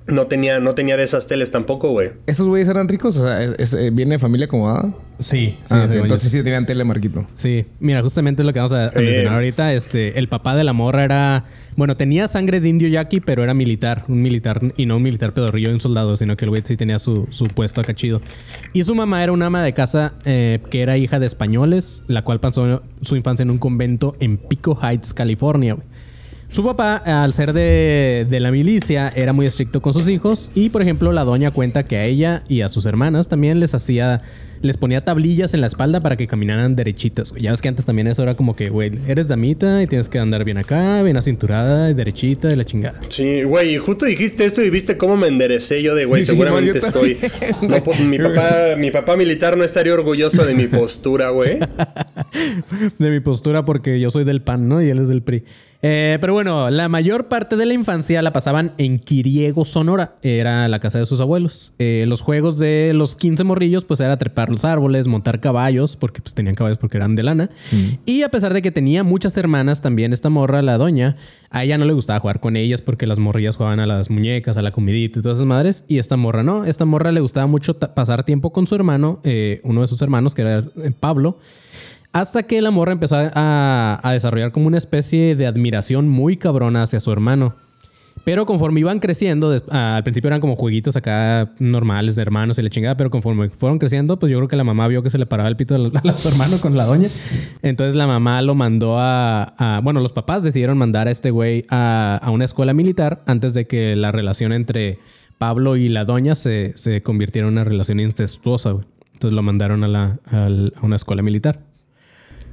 no 0.06 0.26
tenía 0.26 0.58
no 0.60 0.74
tenía 0.74 0.96
de 0.96 1.04
esas 1.04 1.26
teles 1.26 1.50
tampoco, 1.50 1.90
güey. 1.90 2.10
¿Esos 2.26 2.48
güeyes 2.48 2.68
eran 2.68 2.88
ricos? 2.88 3.16
O 3.18 3.26
sea, 3.26 3.42
¿es- 3.42 3.54
es- 3.58 3.74
eh, 3.74 3.90
¿viene 3.92 4.12
de 4.14 4.18
familia 4.18 4.46
acomodada? 4.46 4.92
Sí, 5.18 5.56
sí. 5.66 5.74
Ah, 5.74 5.86
entonces 5.88 6.32
sí 6.32 6.42
tenían 6.42 6.66
tele, 6.66 6.82
Marquito. 6.82 7.24
Sí, 7.34 7.64
mira, 7.78 8.02
justamente 8.02 8.42
es 8.42 8.46
lo 8.46 8.52
que 8.52 8.58
vamos 8.58 8.72
a, 8.72 8.86
a 8.86 8.88
Eh. 8.88 8.92
mencionar 9.00 9.34
ahorita. 9.34 9.72
Este, 9.74 10.18
el 10.18 10.28
papá 10.28 10.56
de 10.56 10.64
la 10.64 10.72
morra 10.72 11.04
era, 11.04 11.44
bueno, 11.76 11.96
tenía 11.96 12.26
sangre 12.26 12.58
de 12.60 12.68
indio 12.68 12.88
yaqui, 12.88 13.20
pero 13.20 13.44
era 13.44 13.54
militar, 13.54 14.04
un 14.08 14.20
militar 14.20 14.60
y 14.76 14.86
no 14.86 14.96
un 14.96 15.02
militar 15.02 15.32
pedorrillo 15.32 15.68
de 15.68 15.74
un 15.74 15.80
soldado, 15.80 16.16
sino 16.16 16.36
que 16.36 16.44
el 16.46 16.48
güey 16.50 16.62
sí 16.64 16.76
tenía 16.76 16.98
su, 16.98 17.28
su 17.30 17.44
puesto 17.44 17.80
acá 17.80 17.94
chido. 17.94 18.20
Y 18.72 18.82
su 18.82 18.96
mamá 18.96 19.22
era 19.22 19.30
una 19.32 19.46
ama 19.46 19.62
de 19.62 19.72
casa 19.74 20.14
eh, 20.24 20.58
que 20.70 20.80
era 20.82 20.96
hija 20.96 21.20
de 21.20 21.26
españoles, 21.26 22.02
la 22.08 22.22
cual 22.22 22.40
pasó 22.40 22.82
su 23.00 23.14
infancia 23.14 23.44
en 23.44 23.50
un 23.50 23.58
convento 23.58 24.16
en 24.18 24.38
Pico 24.38 24.76
Heights, 24.82 25.14
California. 25.14 25.74
güey. 25.74 25.86
Su 26.52 26.62
papá, 26.62 26.96
al 26.96 27.32
ser 27.32 27.54
de, 27.54 28.26
de 28.28 28.38
la 28.40 28.50
milicia, 28.52 29.08
era 29.16 29.32
muy 29.32 29.46
estricto 29.46 29.80
con 29.80 29.94
sus 29.94 30.08
hijos 30.10 30.52
y, 30.54 30.68
por 30.68 30.82
ejemplo, 30.82 31.10
la 31.10 31.24
doña 31.24 31.50
cuenta 31.50 31.84
que 31.84 31.96
a 31.96 32.04
ella 32.04 32.42
y 32.46 32.60
a 32.60 32.68
sus 32.68 32.84
hermanas 32.84 33.26
también 33.28 33.58
les 33.58 33.74
hacía 33.74 34.20
les 34.60 34.76
ponía 34.76 35.00
tablillas 35.04 35.54
en 35.54 35.60
la 35.60 35.66
espalda 35.66 36.00
para 36.00 36.16
que 36.16 36.28
caminaran 36.28 36.76
derechitas, 36.76 37.32
güey. 37.32 37.42
Ya 37.42 37.50
ves 37.50 37.60
que 37.60 37.66
antes 37.68 37.84
también 37.84 38.06
eso 38.06 38.22
era 38.22 38.36
como 38.36 38.54
que, 38.54 38.68
güey, 38.68 38.92
eres 39.08 39.26
damita 39.26 39.82
y 39.82 39.88
tienes 39.88 40.08
que 40.08 40.20
andar 40.20 40.44
bien 40.44 40.56
acá, 40.56 41.02
bien 41.02 41.16
acinturada 41.16 41.90
y 41.90 41.94
derechita 41.94 42.52
y 42.52 42.54
la 42.54 42.64
chingada. 42.64 43.00
Sí, 43.08 43.42
güey, 43.42 43.74
y 43.74 43.78
justo 43.78 44.06
dijiste 44.06 44.44
esto 44.44 44.62
y 44.62 44.70
viste 44.70 44.96
cómo 44.96 45.16
me 45.16 45.26
enderecé 45.26 45.82
yo 45.82 45.96
de, 45.96 46.04
güey, 46.04 46.22
Sí, 46.22 46.30
seguramente 46.30 46.78
estoy... 46.78 47.18
No, 47.68 47.82
po- 47.82 47.94
mi, 47.94 48.18
papá, 48.20 48.76
mi 48.78 48.92
papá 48.92 49.16
militar 49.16 49.56
no 49.56 49.64
estaría 49.64 49.94
orgulloso 49.94 50.44
de 50.44 50.54
mi 50.54 50.68
postura, 50.68 51.30
güey. 51.30 51.58
de 53.00 53.10
mi 53.10 53.18
postura 53.18 53.64
porque 53.64 53.98
yo 53.98 54.10
soy 54.10 54.22
del 54.22 54.42
PAN, 54.42 54.68
¿no? 54.68 54.80
Y 54.80 54.88
él 54.90 55.00
es 55.00 55.08
del 55.08 55.22
PRI. 55.22 55.42
Eh, 55.84 56.18
pero 56.20 56.32
bueno, 56.32 56.70
la 56.70 56.88
mayor 56.88 57.26
parte 57.26 57.56
de 57.56 57.66
la 57.66 57.74
infancia 57.74 58.22
la 58.22 58.32
pasaban 58.32 58.72
en 58.78 59.00
Quiriego, 59.00 59.64
Sonora. 59.64 60.14
Era 60.22 60.68
la 60.68 60.78
casa 60.78 61.00
de 61.00 61.06
sus 61.06 61.20
abuelos. 61.20 61.74
Eh, 61.80 62.04
los 62.06 62.20
juegos 62.22 62.60
de 62.60 62.92
los 62.94 63.16
15 63.16 63.42
morrillos, 63.42 63.84
pues 63.84 64.00
era 64.00 64.16
trepar 64.16 64.48
los 64.48 64.64
árboles, 64.64 65.08
montar 65.08 65.40
caballos, 65.40 65.96
porque 65.96 66.20
pues 66.20 66.34
tenían 66.34 66.54
caballos 66.54 66.78
porque 66.78 66.98
eran 66.98 67.16
de 67.16 67.24
lana. 67.24 67.50
Y 68.06 68.22
a 68.22 68.30
pesar 68.30 68.54
de 68.54 68.62
que 68.62 68.70
tenía 68.70 69.02
muchas 69.02 69.36
hermanas, 69.36 69.82
también 69.82 70.12
esta 70.12 70.30
morra, 70.30 70.62
la 70.62 70.78
doña, 70.78 71.16
a 71.50 71.64
ella 71.64 71.76
no 71.78 71.84
le 71.84 71.92
gustaba 71.92 72.20
jugar 72.20 72.38
con 72.38 72.56
ellas 72.56 72.80
porque 72.80 73.08
las 73.08 73.18
morrillas 73.18 73.56
jugaban 73.56 73.80
a 73.80 73.86
las 73.86 74.08
muñecas, 74.08 74.56
a 74.56 74.62
la 74.62 74.70
comidita 74.70 75.18
y 75.18 75.22
todas 75.22 75.38
esas 75.38 75.48
madres. 75.48 75.84
Y 75.88 75.98
esta 75.98 76.16
morra 76.16 76.44
no. 76.44 76.64
Esta 76.64 76.84
morra 76.84 77.10
le 77.10 77.20
gustaba 77.20 77.48
mucho 77.48 77.78
pasar 77.78 78.24
tiempo 78.24 78.52
con 78.52 78.68
su 78.68 78.76
hermano, 78.76 79.20
eh, 79.24 79.60
uno 79.64 79.80
de 79.80 79.88
sus 79.88 80.00
hermanos, 80.00 80.36
que 80.36 80.42
era 80.42 80.64
Pablo. 81.00 81.38
Hasta 82.12 82.42
que 82.42 82.60
la 82.60 82.70
morra 82.70 82.92
empezó 82.92 83.16
a, 83.16 84.10
desarrollar 84.12 84.52
como 84.52 84.66
una 84.66 84.76
especie 84.76 85.34
de 85.34 85.46
admiración 85.46 86.08
muy 86.08 86.36
cabrona 86.36 86.82
hacia 86.82 87.00
su 87.00 87.10
hermano. 87.10 87.54
Pero 88.24 88.44
conforme 88.46 88.80
iban 88.80 89.00
creciendo, 89.00 89.56
ah, 89.70 89.96
al 89.96 90.04
principio 90.04 90.28
eran 90.28 90.40
como 90.40 90.54
jueguitos 90.54 90.94
acá 90.94 91.50
normales 91.58 92.14
de 92.14 92.22
hermanos 92.22 92.58
y 92.58 92.62
la 92.62 92.68
chingada, 92.68 92.96
pero 92.96 93.10
conforme 93.10 93.48
fueron 93.48 93.78
creciendo, 93.78 94.18
pues 94.18 94.30
yo 94.30 94.38
creo 94.38 94.48
que 94.48 94.56
la 94.56 94.62
mamá 94.62 94.86
vio 94.86 95.02
que 95.02 95.10
se 95.10 95.18
le 95.18 95.26
paraba 95.26 95.48
el 95.48 95.56
pito 95.56 95.74
a 95.74 96.14
su 96.14 96.28
hermano 96.28 96.58
con 96.60 96.76
la 96.76 96.84
doña. 96.84 97.08
Entonces 97.62 97.94
la 97.94 98.06
mamá 98.06 98.42
lo 98.42 98.54
mandó 98.54 98.96
a, 98.98 99.80
Bueno, 99.82 100.00
los 100.00 100.12
papás 100.12 100.42
decidieron 100.42 100.76
mandar 100.78 101.08
a 101.08 101.10
este 101.10 101.30
güey 101.30 101.64
a, 101.70 102.28
una 102.30 102.44
escuela 102.44 102.74
militar 102.74 103.22
antes 103.26 103.54
de 103.54 103.66
que 103.66 103.96
la 103.96 104.12
relación 104.12 104.52
entre 104.52 104.98
Pablo 105.38 105.76
y 105.76 105.88
la 105.88 106.04
doña 106.04 106.34
se, 106.36 106.74
convirtiera 107.02 107.48
en 107.48 107.54
una 107.54 107.64
relación 107.64 107.98
incestuosa, 107.98 108.72
güey. 108.72 108.84
Entonces 109.14 109.34
lo 109.34 109.42
mandaron 109.42 109.82
a, 109.82 109.88
la, 109.88 110.18
a 110.30 110.84
una 110.86 110.96
escuela 110.96 111.22
militar. 111.22 111.71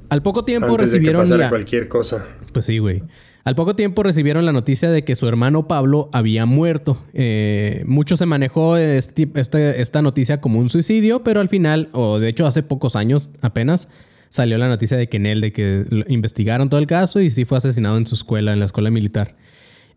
Al 0.10 0.22
poco 0.22 0.44
tiempo 0.46 0.68
Antes 0.72 0.92
de 0.92 0.98
que 0.98 1.00
recibieron 1.00 1.22
pasara 1.24 1.44
la- 1.44 1.50
cualquier 1.50 1.88
cosa. 1.88 2.26
pues 2.54 2.66
sí, 2.66 2.78
güey. 2.80 3.04
Al 3.46 3.56
poco 3.56 3.76
tiempo 3.76 4.04
recibieron 4.04 4.46
la 4.46 4.52
noticia 4.52 4.92
de 4.92 5.04
que 5.04 5.16
su 5.16 5.28
hermano 5.28 5.68
Pablo 5.68 6.10
había 6.14 6.46
muerto. 6.46 7.02
Eh, 7.14 7.84
mucho 7.88 8.18
se 8.18 8.26
manejó 8.26 8.76
este- 8.78 9.30
este- 9.36 9.82
esta 9.82 10.02
noticia 10.02 10.42
como 10.42 10.60
un 10.60 10.70
suicidio, 10.70 11.24
pero 11.24 11.40
al 11.40 11.48
final, 11.50 11.90
o 11.94 12.20
de 12.20 12.28
hecho 12.30 12.46
hace 12.46 12.64
pocos 12.64 12.96
años 12.96 13.32
apenas, 13.42 13.88
salió 14.30 14.58
la 14.58 14.68
noticia 14.68 14.98
de 14.98 15.08
que 15.10 15.18
en 15.18 15.26
él, 15.26 15.42
de 15.42 15.52
que 15.52 15.86
investigaron 16.10 16.70
todo 16.70 16.80
el 16.80 16.86
caso 16.88 17.20
y 17.22 17.30
sí 17.30 17.46
fue 17.46 17.58
asesinado 17.58 17.98
en 17.98 18.06
su 18.06 18.16
escuela, 18.16 18.54
en 18.54 18.60
la 18.60 18.66
escuela 18.66 18.92
militar. 18.92 19.36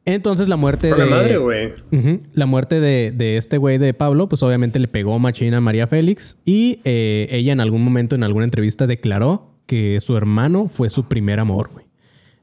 Entonces 0.04 0.48
la 0.48 0.56
muerte 0.56 0.88
Por 0.88 0.98
de... 0.98 1.04
la 1.06 1.10
madre, 1.16 1.36
güey. 1.38 1.72
La 2.32 2.46
muerte 2.46 2.80
de, 2.80 3.12
de 3.14 3.36
este 3.36 3.56
güey 3.58 3.78
de 3.78 3.92
Pablo, 3.94 4.28
pues 4.28 4.42
obviamente 4.42 4.78
le 4.78 4.88
pegó 4.88 5.18
machina 5.18 5.58
a 5.58 5.60
María 5.60 5.86
Félix 5.86 6.38
y 6.44 6.80
eh, 6.84 7.28
ella 7.30 7.52
en 7.52 7.60
algún 7.60 7.84
momento, 7.84 8.14
en 8.16 8.24
alguna 8.24 8.44
entrevista, 8.44 8.86
declaró 8.86 9.51
que 9.66 9.98
su 10.00 10.16
hermano 10.16 10.68
fue 10.68 10.90
su 10.90 11.04
primer 11.04 11.40
amor, 11.40 11.70
güey. 11.72 11.86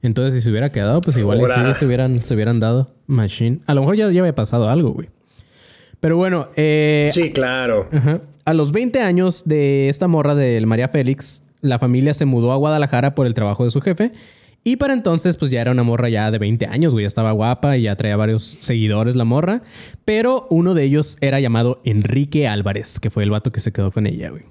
Entonces, 0.02 0.36
si 0.36 0.42
se 0.42 0.50
hubiera 0.50 0.72
quedado, 0.72 1.02
pues 1.02 1.18
igual 1.18 1.42
sí 1.46 1.74
se 1.78 1.86
hubieran, 1.86 2.24
se 2.24 2.34
hubieran 2.34 2.60
dado 2.60 2.96
machine. 3.08 3.60
A 3.68 3.74
lo 3.74 3.82
mejor 3.82 3.98
ya, 3.98 4.10
ya 4.12 4.22
había 4.22 4.36
pasado 4.36 4.70
algo, 4.70 4.92
güey. 4.92 5.10
Pero 6.00 6.16
bueno, 6.16 6.48
eh, 6.56 7.10
Sí, 7.14 7.32
claro. 7.32 7.90
Ajá. 7.92 8.22
A 8.46 8.54
los 8.54 8.72
20 8.72 9.02
años 9.02 9.44
de 9.46 9.90
esta 9.90 10.08
morra 10.08 10.36
del 10.36 10.66
María 10.66 10.88
Félix, 10.88 11.44
la 11.62 11.78
familia 11.78 12.14
se 12.14 12.26
mudó 12.26 12.54
a 12.54 12.56
Guadalajara 12.56 13.14
por 13.16 13.28
el 13.28 13.34
trabajo 13.34 13.66
de 13.66 13.72
su 13.72 13.82
jefe. 13.82 14.14
Y 14.64 14.78
para 14.78 14.94
entonces, 14.94 15.38
pues 15.38 15.52
ya 15.52 15.62
era 15.62 15.72
una 15.72 15.84
morra 15.84 16.10
ya 16.10 16.32
de 16.32 16.38
20 16.38 16.68
años, 16.68 16.94
güey. 16.94 17.04
Ya 17.04 17.08
estaba 17.08 17.32
guapa 17.32 17.78
y 17.78 17.84
ya 17.84 17.96
traía 17.96 18.16
varios 18.18 18.44
seguidores 18.44 19.16
la 19.16 19.26
morra. 19.26 19.62
Pero 20.06 20.48
uno 20.50 20.74
de 20.74 20.84
ellos 20.84 21.18
era 21.22 21.40
llamado 21.40 21.82
Enrique 21.84 22.48
Álvarez, 22.48 23.00
que 23.00 23.10
fue 23.10 23.24
el 23.24 23.30
vato 23.30 23.52
que 23.52 23.60
se 23.62 23.72
quedó 23.72 23.92
con 23.92 24.08
ella, 24.08 24.30
güey. 24.30 24.44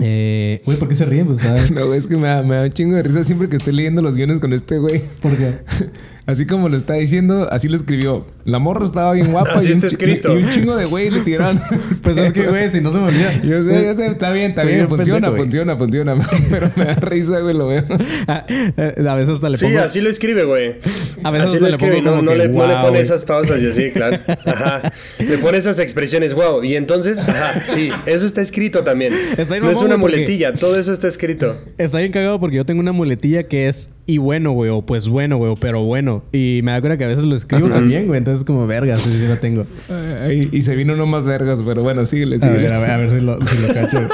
Eh, 0.00 0.60
güey, 0.64 0.76
¿por 0.78 0.88
qué 0.88 0.94
se 0.94 1.04
ríen? 1.04 1.26
Pues. 1.26 1.40
No, 1.72 1.86
güey, 1.86 1.98
es 1.98 2.06
que 2.06 2.16
me 2.16 2.28
da, 2.28 2.42
me 2.42 2.56
da 2.56 2.62
un 2.64 2.72
chingo 2.72 2.96
de 2.96 3.02
risa 3.02 3.24
siempre 3.24 3.48
que 3.48 3.56
estoy 3.56 3.74
leyendo 3.74 4.02
los 4.02 4.16
guiones 4.16 4.38
con 4.38 4.52
este 4.52 4.78
güey. 4.78 5.02
¿Por 5.20 5.36
qué? 5.36 5.58
Así 6.26 6.46
como 6.46 6.70
lo 6.70 6.76
está 6.78 6.94
diciendo, 6.94 7.48
así 7.50 7.68
lo 7.68 7.76
escribió. 7.76 8.26
La 8.46 8.58
morra 8.58 8.86
estaba 8.86 9.12
bien 9.12 9.30
guapa 9.30 9.54
Así 9.54 9.68
y, 9.68 9.72
un 9.72 9.76
está 9.78 9.88
chi- 9.88 9.94
escrito. 9.94 10.38
y 10.38 10.42
un 10.42 10.50
chingo 10.50 10.74
de 10.76 10.86
güey 10.86 11.10
le 11.10 11.20
tiraron. 11.20 11.60
Pues 12.02 12.16
es 12.18 12.32
que, 12.32 12.46
güey, 12.46 12.70
si 12.70 12.80
no 12.80 12.90
se 12.90 12.98
me 12.98 13.04
olvida. 13.06 13.32
Yo 13.42 13.62
sé, 13.62 13.84
yo 13.84 13.94
sé, 13.94 14.06
está 14.06 14.30
bien, 14.32 14.50
está 14.50 14.62
bien, 14.64 14.76
bien 14.78 14.88
funciona, 14.88 15.28
pendejo, 15.28 15.36
funciona, 15.44 15.76
funciona. 15.76 16.16
Pero 16.50 16.70
me 16.76 16.84
da 16.84 16.94
risa, 16.94 17.40
güey, 17.40 17.54
lo 17.56 17.68
veo. 17.68 17.82
A 18.26 19.14
veces 19.14 19.34
hasta 19.36 19.48
le 19.48 19.56
Sí, 19.56 19.66
pongo... 19.66 19.78
así 19.80 20.00
lo 20.00 20.10
escribe, 20.10 20.44
güey. 20.44 20.76
A 21.22 21.30
veces 21.30 21.48
así 21.48 21.56
hasta 21.56 21.58
lo 21.60 21.66
le 21.66 21.70
escribe 21.70 21.98
y 21.98 22.02
pongo 22.02 22.10
no, 22.10 22.16
como 22.16 22.22
no 22.22 22.30
que, 22.32 22.36
le, 22.36 22.48
no 22.48 22.66
le 22.66 22.74
pone 22.76 23.00
esas 23.00 23.24
pausas 23.24 23.62
y 23.62 23.66
así, 23.66 23.90
claro. 23.90 24.18
Ajá. 24.46 24.92
Le 25.18 25.38
pone 25.38 25.58
esas 25.58 25.78
expresiones, 25.78 26.34
wow. 26.34 26.62
Y 26.62 26.76
entonces, 26.76 27.18
ajá, 27.18 27.62
sí, 27.64 27.90
eso 28.06 28.26
está 28.26 28.42
escrito 28.42 28.82
también. 28.84 29.12
Está 29.36 29.58
no 29.60 29.70
es 29.70 29.78
una 29.78 29.96
muletilla, 29.96 30.52
todo 30.54 30.78
eso 30.78 30.92
está 30.92 31.08
escrito. 31.08 31.56
Está 31.78 31.98
bien 31.98 32.12
cagado 32.12 32.38
porque 32.40 32.56
yo 32.56 32.66
tengo 32.66 32.80
una 32.80 32.92
muletilla 32.92 33.44
que 33.44 33.68
es 33.68 33.90
y 34.06 34.18
bueno, 34.18 34.52
güey, 34.52 34.70
o 34.70 34.82
pues 34.82 35.08
bueno, 35.08 35.38
güey, 35.38 35.52
o 35.52 35.56
pero 35.56 35.82
bueno. 35.82 36.13
Y 36.32 36.60
me 36.62 36.72
da 36.72 36.80
cuenta 36.80 36.98
que 36.98 37.04
a 37.04 37.08
veces 37.08 37.24
lo 37.24 37.34
escribo 37.34 37.68
también, 37.68 38.06
güey. 38.06 38.18
Entonces, 38.18 38.44
como 38.44 38.66
verga, 38.66 38.96
sí, 38.96 39.10
sí 39.10 39.26
lo 39.26 39.38
tengo. 39.38 39.66
Ay, 39.88 40.48
y 40.52 40.62
se 40.62 40.76
vino 40.76 40.94
uno 40.94 41.06
más 41.06 41.24
vergas, 41.24 41.60
pero 41.64 41.82
bueno, 41.82 42.04
síguele, 42.06 42.36
A 42.36 42.40
síguele. 42.40 42.62
ver, 42.62 42.72
a 42.72 42.78
ver, 42.80 42.90
a 42.90 42.96
ver 42.98 43.10
si 43.10 43.20
lo, 43.20 43.38
si 43.46 43.66
lo 43.66 43.74
cacho. 43.74 43.98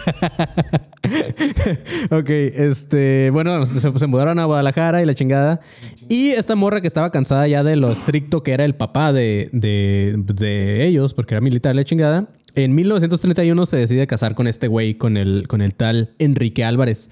ok, 2.10 2.30
este, 2.30 3.30
bueno, 3.30 3.64
se, 3.66 3.98
se 3.98 4.06
mudaron 4.06 4.38
a 4.38 4.44
Guadalajara 4.44 5.02
y 5.02 5.04
la 5.04 5.14
chingada. 5.14 5.60
Y 6.08 6.30
esta 6.30 6.56
morra 6.56 6.80
que 6.80 6.88
estaba 6.88 7.10
cansada 7.10 7.46
ya 7.48 7.62
de 7.62 7.76
lo 7.76 7.90
estricto 7.90 8.42
que 8.42 8.52
era 8.52 8.64
el 8.64 8.74
papá 8.74 9.12
de, 9.12 9.48
de, 9.52 10.14
de 10.16 10.86
ellos, 10.86 11.14
porque 11.14 11.34
era 11.34 11.40
militar 11.40 11.74
la 11.74 11.84
chingada. 11.84 12.28
En 12.54 12.74
1931 12.74 13.66
se 13.66 13.76
decide 13.76 14.06
casar 14.06 14.34
con 14.34 14.46
este 14.46 14.66
güey, 14.68 14.94
con 14.94 15.16
el, 15.16 15.46
con 15.48 15.60
el 15.62 15.74
tal 15.74 16.10
Enrique 16.18 16.64
Álvarez. 16.64 17.10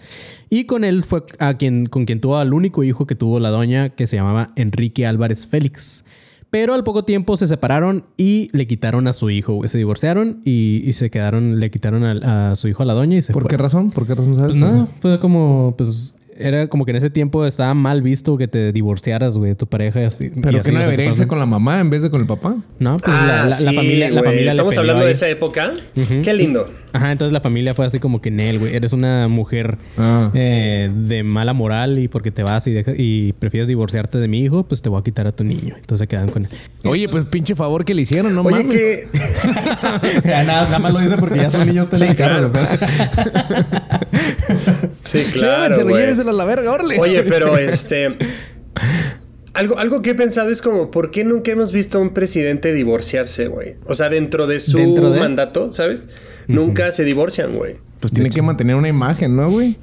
Y 0.50 0.64
con 0.64 0.84
él 0.84 1.04
fue 1.04 1.24
a 1.38 1.54
quien, 1.54 1.86
con 1.86 2.04
quien 2.06 2.20
tuvo 2.20 2.38
al 2.38 2.52
único 2.54 2.82
hijo 2.84 3.06
que 3.06 3.14
tuvo 3.14 3.38
la 3.40 3.50
doña, 3.50 3.90
que 3.90 4.06
se 4.06 4.16
llamaba 4.16 4.52
Enrique 4.56 5.06
Álvarez 5.06 5.46
Félix. 5.46 6.04
Pero 6.50 6.72
al 6.72 6.82
poco 6.82 7.04
tiempo 7.04 7.36
se 7.36 7.46
separaron 7.46 8.04
y 8.16 8.48
le 8.52 8.66
quitaron 8.66 9.06
a 9.06 9.12
su 9.12 9.28
hijo. 9.28 9.60
Se 9.68 9.76
divorciaron 9.76 10.40
y, 10.44 10.82
y 10.84 10.94
se 10.94 11.10
quedaron, 11.10 11.60
le 11.60 11.70
quitaron 11.70 12.04
a, 12.04 12.52
a 12.52 12.56
su 12.56 12.68
hijo 12.68 12.82
a 12.82 12.86
la 12.86 12.94
doña 12.94 13.18
y 13.18 13.22
se 13.22 13.32
¿Por 13.34 13.42
fue. 13.42 13.50
qué 13.50 13.58
razón? 13.58 13.90
¿Por 13.90 14.06
qué 14.06 14.14
razón 14.14 14.34
sabes? 14.34 14.52
Pues 14.52 14.56
nada, 14.60 14.86
fue 15.00 15.20
como, 15.20 15.74
pues, 15.76 16.14
era 16.38 16.68
como 16.68 16.84
que 16.84 16.92
en 16.92 16.96
ese 16.96 17.10
tiempo 17.10 17.44
estaba 17.46 17.74
mal 17.74 18.02
visto 18.02 18.36
que 18.36 18.48
te 18.48 18.72
divorciaras, 18.72 19.36
güey, 19.38 19.50
de 19.50 19.54
tu 19.56 19.66
pareja 19.66 20.06
así. 20.06 20.30
¿Pero 20.42 20.58
y 20.58 20.60
que 20.60 20.72
no 20.72 20.80
debería 20.80 21.06
irse 21.06 21.26
con 21.26 21.38
la 21.38 21.46
mamá 21.46 21.80
en 21.80 21.90
vez 21.90 22.02
de 22.02 22.10
con 22.10 22.20
el 22.20 22.26
papá? 22.26 22.56
No, 22.78 22.96
pues 22.96 23.14
la, 23.16 23.26
la- 23.26 23.42
Ah, 23.42 23.46
la 23.48 23.56
sí, 23.56 23.64
familia, 23.74 24.06
la 24.10 24.20
güey. 24.20 24.24
familia 24.32 24.50
Estamos 24.50 24.78
hablando 24.78 25.00
ahí. 25.02 25.06
de 25.06 25.12
esa 25.12 25.28
época. 25.28 25.72
Qué 26.24 26.32
lindo. 26.34 26.68
Ajá, 26.92 27.12
entonces 27.12 27.32
la 27.32 27.40
familia 27.40 27.74
fue 27.74 27.84
así 27.86 27.98
como 27.98 28.20
que 28.20 28.28
en 28.30 28.40
él, 28.40 28.58
güey. 28.58 28.74
Eres 28.74 28.92
una 28.92 29.28
mujer 29.28 29.76
Ah. 29.96 30.30
eh, 30.34 30.90
de 30.94 31.22
mala 31.22 31.52
moral 31.52 31.98
y 31.98 32.08
porque 32.08 32.30
te 32.30 32.42
vas 32.42 32.66
y, 32.66 32.72
deja- 32.72 32.92
y 32.96 33.32
prefieres 33.34 33.68
divorciarte 33.68 34.18
de 34.18 34.26
mi 34.28 34.40
hijo, 34.40 34.64
pues 34.64 34.80
te 34.82 34.88
voy 34.88 35.00
a 35.00 35.04
quitar 35.04 35.26
a 35.26 35.32
tu 35.32 35.44
niño. 35.44 35.74
Entonces 35.76 35.98
se 36.00 36.06
quedan 36.06 36.28
con 36.30 36.44
él. 36.46 36.50
Oye, 36.84 37.08
pues 37.08 37.24
pinche 37.26 37.54
favor 37.54 37.84
que 37.84 37.94
le 37.94 38.02
hicieron, 38.02 38.34
no 38.34 38.40
Oye, 38.42 38.56
mames. 38.64 38.74
que. 38.74 39.08
nada, 40.24 40.62
nada 40.62 40.78
más 40.78 40.92
lo 40.94 41.00
dice 41.00 41.16
porque 41.18 41.38
ya 41.38 41.50
son 41.50 41.66
niños 41.66 41.86
Sí, 41.92 42.06
claro. 42.16 42.50
Sí, 45.04 45.18
claro. 45.32 45.82
güey. 45.84 45.96
llévenselo 46.02 46.30
a 46.30 46.34
la 46.34 46.44
verga, 46.44 46.70
órale. 46.72 46.98
Oye, 46.98 47.22
pero 47.24 47.56
este. 47.58 48.16
Algo, 49.54 49.78
algo 49.78 50.02
que 50.02 50.10
he 50.10 50.14
pensado 50.14 50.50
es 50.50 50.62
como, 50.62 50.90
¿por 50.90 51.10
qué 51.10 51.24
nunca 51.24 51.50
hemos 51.50 51.72
visto 51.72 51.98
a 51.98 52.00
un 52.00 52.10
presidente 52.10 52.72
divorciarse, 52.72 53.48
güey? 53.48 53.74
O 53.86 53.94
sea, 53.94 54.08
dentro 54.08 54.46
de 54.46 54.60
su 54.60 54.76
¿Dentro 54.78 55.10
de? 55.10 55.18
mandato, 55.18 55.72
¿sabes? 55.72 56.10
Nunca 56.48 56.90
se 56.92 57.04
divorcian, 57.04 57.54
güey. 57.54 57.76
Pues 58.00 58.12
tiene 58.12 58.30
que 58.30 58.42
mantener 58.42 58.76
una 58.76 58.88
imagen, 58.88 59.36
¿no, 59.36 59.50
güey? 59.50 59.76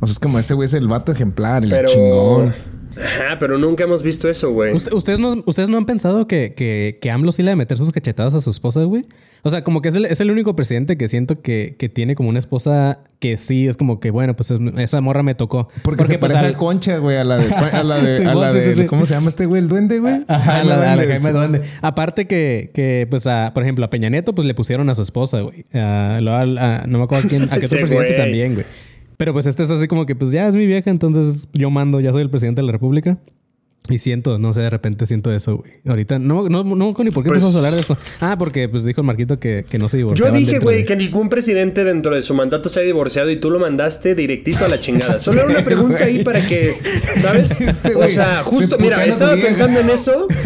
O 0.00 0.06
sea, 0.06 0.12
es 0.12 0.18
como 0.18 0.38
ese 0.38 0.54
güey 0.54 0.66
es 0.66 0.74
el 0.74 0.88
vato 0.88 1.12
ejemplar, 1.12 1.64
el 1.64 1.70
Pero. 1.70 1.88
chingón. 1.88 2.54
Ajá, 2.96 3.38
pero 3.38 3.56
nunca 3.58 3.84
hemos 3.84 4.02
visto 4.02 4.28
eso, 4.28 4.50
güey. 4.52 4.72
Usted- 4.74 4.92
¿Ustedes 4.92 5.18
no, 5.18 5.42
¿Ustedes 5.46 5.68
no 5.68 5.76
han 5.78 5.86
pensado 5.86 6.26
que, 6.26 6.54
que, 6.54 6.98
que 7.00 7.10
AMLO 7.10 7.32
sí 7.32 7.42
le 7.42 7.50
de 7.50 7.56
meter 7.56 7.78
sus 7.78 7.92
cachetadas 7.92 8.34
a 8.34 8.40
su 8.40 8.50
esposa, 8.50 8.82
güey? 8.82 9.04
O 9.42 9.48
sea, 9.48 9.64
como 9.64 9.80
que 9.80 9.88
es 9.88 9.94
el, 9.94 10.04
es 10.04 10.20
el 10.20 10.30
único 10.30 10.54
presidente 10.54 10.98
que 10.98 11.08
siento 11.08 11.40
que, 11.40 11.76
que 11.78 11.88
tiene 11.88 12.14
como 12.14 12.28
una 12.28 12.38
esposa 12.38 12.98
que 13.20 13.36
sí 13.36 13.68
es 13.68 13.76
como 13.76 14.00
que, 14.00 14.10
bueno, 14.10 14.34
pues 14.36 14.50
es- 14.50 14.60
esa 14.78 15.00
morra 15.00 15.22
me 15.22 15.34
tocó. 15.34 15.68
Porque, 15.82 16.04
se 16.04 16.18
pues, 16.18 16.32
parece 16.32 16.46
al- 16.52 16.56
Concha, 16.56 16.98
güey, 16.98 17.16
a 17.16 17.24
la 17.24 17.38
de... 17.38 17.54
A 17.54 17.82
la 17.84 18.00
de, 18.00 18.08
a 18.12 18.16
Simón, 18.16 18.40
la 18.40 18.52
sí, 18.52 18.58
de- 18.58 18.74
sí, 18.74 18.80
sí. 18.82 18.86
¿Cómo 18.86 19.06
se 19.06 19.14
llama 19.14 19.28
este 19.28 19.46
güey? 19.46 19.62
¿El 19.62 19.68
duende, 19.68 19.98
güey? 19.98 20.24
Ajá, 20.28 20.60
a 20.60 20.64
la, 20.64 20.74
a 20.74 20.96
la 20.96 21.04
Duende. 21.04 21.14
Jaime 21.18 21.32
Duende. 21.38 21.62
Aparte 21.80 22.26
que, 22.26 22.70
que, 22.74 23.06
pues, 23.08 23.26
a, 23.26 23.52
por 23.54 23.62
ejemplo, 23.62 23.84
a 23.84 23.90
Peña 23.90 24.10
Nieto, 24.10 24.34
pues 24.34 24.46
le 24.46 24.54
pusieron 24.54 24.90
a 24.90 24.94
su 24.94 25.02
esposa, 25.02 25.40
güey. 25.40 25.64
No 25.72 26.98
me 26.98 27.02
acuerdo 27.04 27.26
a 27.26 27.28
quién, 27.28 27.42
a 27.50 27.58
qué 27.58 27.66
otro 27.66 27.78
presidente 27.78 27.94
güey. 28.14 28.16
también, 28.16 28.54
güey. 28.54 28.66
Pero 29.20 29.34
pues 29.34 29.44
este 29.44 29.62
es 29.64 29.70
así 29.70 29.86
como 29.86 30.06
que, 30.06 30.16
pues 30.16 30.30
ya 30.30 30.48
es 30.48 30.56
mi 30.56 30.64
vieja, 30.66 30.88
entonces 30.90 31.46
yo 31.52 31.68
mando, 31.68 32.00
ya 32.00 32.10
soy 32.10 32.22
el 32.22 32.30
presidente 32.30 32.62
de 32.62 32.66
la 32.66 32.72
República. 32.72 33.18
Y 33.90 33.98
siento, 33.98 34.38
no 34.38 34.52
sé, 34.54 34.62
de 34.62 34.70
repente 34.70 35.04
siento 35.04 35.30
eso, 35.30 35.56
güey. 35.58 35.72
Ahorita, 35.86 36.18
no, 36.18 36.48
no, 36.48 36.64
no, 36.64 36.94
ni 37.02 37.10
por 37.10 37.22
qué 37.22 37.28
Pues- 37.28 37.42
empezamos 37.42 37.54
a 37.54 37.58
hablar 37.58 37.72
de 37.74 37.80
esto. 37.80 37.98
Ah, 38.20 38.36
porque 38.38 38.66
pues 38.68 38.84
dijo 38.86 39.02
el 39.02 39.06
Marquito 39.06 39.38
que, 39.38 39.64
que 39.70 39.78
no 39.78 39.88
se 39.88 39.96
Yo 39.96 40.04
divorciaban. 40.04 40.38
dije, 40.38 40.52
dentro 40.52 40.66
güey, 40.68 40.78
de- 40.78 40.84
que 40.86 40.96
ningún 40.96 41.28
presidente 41.28 41.84
dentro 41.84 42.14
de 42.14 42.22
su 42.22 42.32
mandato 42.34 42.70
se 42.70 42.80
ha 42.80 42.82
divorciado 42.82 43.30
y 43.30 43.36
tú 43.36 43.50
lo 43.50 43.58
mandaste 43.58 44.14
directito 44.14 44.64
a 44.64 44.68
la 44.68 44.80
chingada. 44.80 45.18
Solo 45.20 45.40
era 45.42 45.50
una 45.50 45.64
pregunta 45.64 46.04
ahí 46.04 46.24
para 46.24 46.40
que, 46.40 46.72
¿sabes? 47.20 47.60
Este 47.60 47.94
o 47.94 48.08
sea, 48.08 48.38
se 48.38 48.44
justo, 48.44 48.76
mira, 48.80 48.96
putea 48.96 48.98
a 48.98 49.04
estaba 49.12 49.30
su 49.32 49.36
vieja. 49.36 49.48
pensando 49.48 49.80
en 49.80 49.90
eso. 49.90 50.28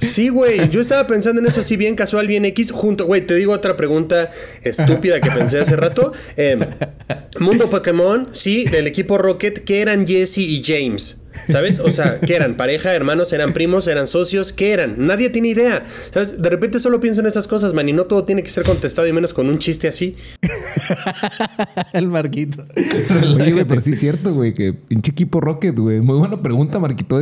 Sí, 0.00 0.28
güey, 0.28 0.68
yo 0.68 0.80
estaba 0.82 1.06
pensando 1.06 1.40
en 1.40 1.46
eso 1.46 1.60
así 1.60 1.76
bien 1.76 1.94
casual, 1.94 2.26
bien 2.26 2.44
X, 2.46 2.72
junto, 2.72 3.06
güey, 3.06 3.24
te 3.24 3.36
digo 3.36 3.52
otra 3.52 3.74
pregunta 3.76 4.30
estúpida 4.62 5.18
que 5.20 5.30
pensé 5.30 5.60
hace 5.60 5.76
rato. 5.76 6.12
Eh, 6.36 6.58
Mundo 7.40 7.68
Pokémon, 7.70 8.28
sí, 8.32 8.64
del 8.64 8.86
equipo 8.86 9.18
Rocket, 9.18 9.64
¿qué 9.64 9.80
eran 9.80 10.06
Jesse 10.06 10.38
y 10.38 10.62
James? 10.64 11.24
¿Sabes? 11.48 11.80
O 11.80 11.90
sea, 11.90 12.20
¿qué 12.20 12.36
eran? 12.36 12.56
¿Pareja, 12.56 12.94
hermanos, 12.94 13.32
eran 13.32 13.52
primos, 13.52 13.88
eran 13.88 14.06
socios? 14.06 14.52
¿Qué 14.52 14.72
eran? 14.72 14.94
Nadie 14.98 15.30
tiene 15.30 15.48
idea. 15.48 15.84
¿Sabes? 16.10 16.40
De 16.40 16.48
repente 16.48 16.78
solo 16.78 17.00
pienso 17.00 17.20
en 17.20 17.26
esas 17.26 17.48
cosas, 17.48 17.74
man, 17.74 17.88
y 17.88 17.92
no 17.92 18.04
todo 18.04 18.24
tiene 18.24 18.42
que 18.42 18.50
ser 18.50 18.64
contestado 18.64 19.08
y 19.08 19.12
menos 19.12 19.34
con 19.34 19.48
un 19.48 19.58
chiste 19.58 19.88
así. 19.88 20.16
el 21.92 22.08
Marquito. 22.08 22.64
Oye, 23.36 23.52
güey, 23.52 23.64
pero 23.64 23.80
sí 23.80 23.92
es 23.92 24.00
cierto, 24.00 24.32
güey, 24.32 24.54
que 24.54 24.72
pinche 24.72 25.10
equipo 25.10 25.40
Rocket, 25.40 25.76
güey. 25.76 26.00
Muy 26.00 26.18
buena 26.18 26.40
pregunta, 26.40 26.78
Marquito. 26.78 27.20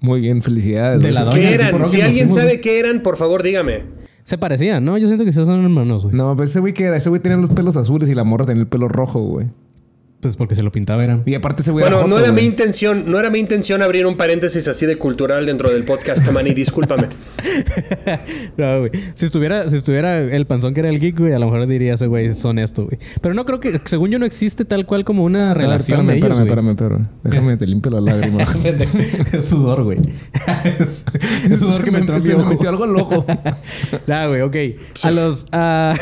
Muy 0.00 0.20
bien, 0.20 0.42
felicidades. 0.42 1.02
De 1.02 1.10
la 1.10 1.30
¿Qué 1.30 1.54
eran? 1.54 1.88
Si 1.88 2.00
alguien 2.00 2.28
fuimos, 2.28 2.42
sabe 2.42 2.60
qué 2.60 2.78
eran, 2.78 3.02
por 3.02 3.16
favor, 3.16 3.42
dígame. 3.42 3.84
Se 4.24 4.38
parecían, 4.38 4.84
¿no? 4.84 4.96
Yo 4.96 5.06
siento 5.06 5.24
que 5.24 5.32
sí 5.32 5.44
son 5.44 5.62
hermanos, 5.62 6.04
güey. 6.04 6.16
No, 6.16 6.34
pero 6.34 6.44
ese 6.44 6.60
güey 6.60 6.72
que 6.72 6.84
era, 6.84 6.96
ese 6.96 7.10
güey 7.10 7.20
tenía 7.20 7.36
los 7.38 7.50
pelos 7.50 7.76
azules 7.76 8.08
y 8.08 8.14
la 8.14 8.24
morra 8.24 8.46
tenía 8.46 8.62
el 8.62 8.68
pelo 8.68 8.88
rojo, 8.88 9.20
güey. 9.20 9.48
Pues 10.24 10.36
porque 10.36 10.54
se 10.54 10.62
lo 10.62 10.72
pintaba, 10.72 11.04
era. 11.04 11.20
Y 11.26 11.34
aparte 11.34 11.60
ese 11.60 11.70
güey 11.70 11.82
Bueno, 11.82 11.98
era 11.98 12.06
no 12.06 12.14
joto, 12.14 12.24
era 12.24 12.32
mi 12.32 12.40
intención, 12.40 13.04
no 13.10 13.20
era 13.20 13.28
mi 13.28 13.38
intención 13.38 13.82
abrir 13.82 14.06
un 14.06 14.16
paréntesis 14.16 14.66
así 14.68 14.86
de 14.86 14.96
cultural 14.96 15.44
dentro 15.44 15.70
del 15.70 15.84
podcast, 15.84 16.26
Manny, 16.30 16.54
discúlpame. 16.54 17.08
No, 18.56 18.80
güey. 18.80 18.90
Si 19.14 19.26
estuviera, 19.26 19.68
si 19.68 19.76
estuviera 19.76 20.18
el 20.18 20.46
panzón 20.46 20.72
que 20.72 20.80
era 20.80 20.88
el 20.88 20.98
geek, 20.98 21.18
güey, 21.18 21.32
a 21.34 21.38
lo 21.38 21.46
mejor 21.46 21.66
diría 21.66 21.94
ese 21.94 22.06
güey, 22.06 22.32
son 22.32 22.58
esto, 22.58 22.84
güey. 22.84 22.98
Pero 23.20 23.34
no 23.34 23.44
creo 23.44 23.60
que, 23.60 23.80
según 23.84 24.10
yo, 24.10 24.18
no 24.18 24.24
existe 24.24 24.64
tal 24.64 24.86
cual 24.86 25.04
como 25.04 25.24
una 25.24 25.50
A 25.50 25.54
ver, 25.54 25.64
relación 25.64 26.00
espérame, 26.00 26.20
de 26.20 26.26
ellos, 26.26 26.40
espérame, 26.40 26.70
espérame, 26.70 27.00
espérame. 27.00 27.22
Déjame 27.22 27.56
te 27.58 27.66
limpio 27.66 27.90
la 27.90 28.00
lágrima. 28.00 28.42
es 29.32 29.44
sudor, 29.44 29.82
güey. 29.84 29.98
es, 30.80 31.04
es 31.50 31.58
sudor 31.58 31.74
Es 31.74 31.80
que 31.80 31.90
me 31.90 32.00
mi 32.00 32.20
se 32.20 32.34
me 32.34 32.44
metió 32.44 32.70
algo 32.70 32.84
al 32.84 32.96
ojo. 32.96 33.26
Nah, 34.06 34.26
güey, 34.28 34.40
ok. 34.40 34.56
A 35.02 35.10
los, 35.10 35.46
a, 35.52 35.94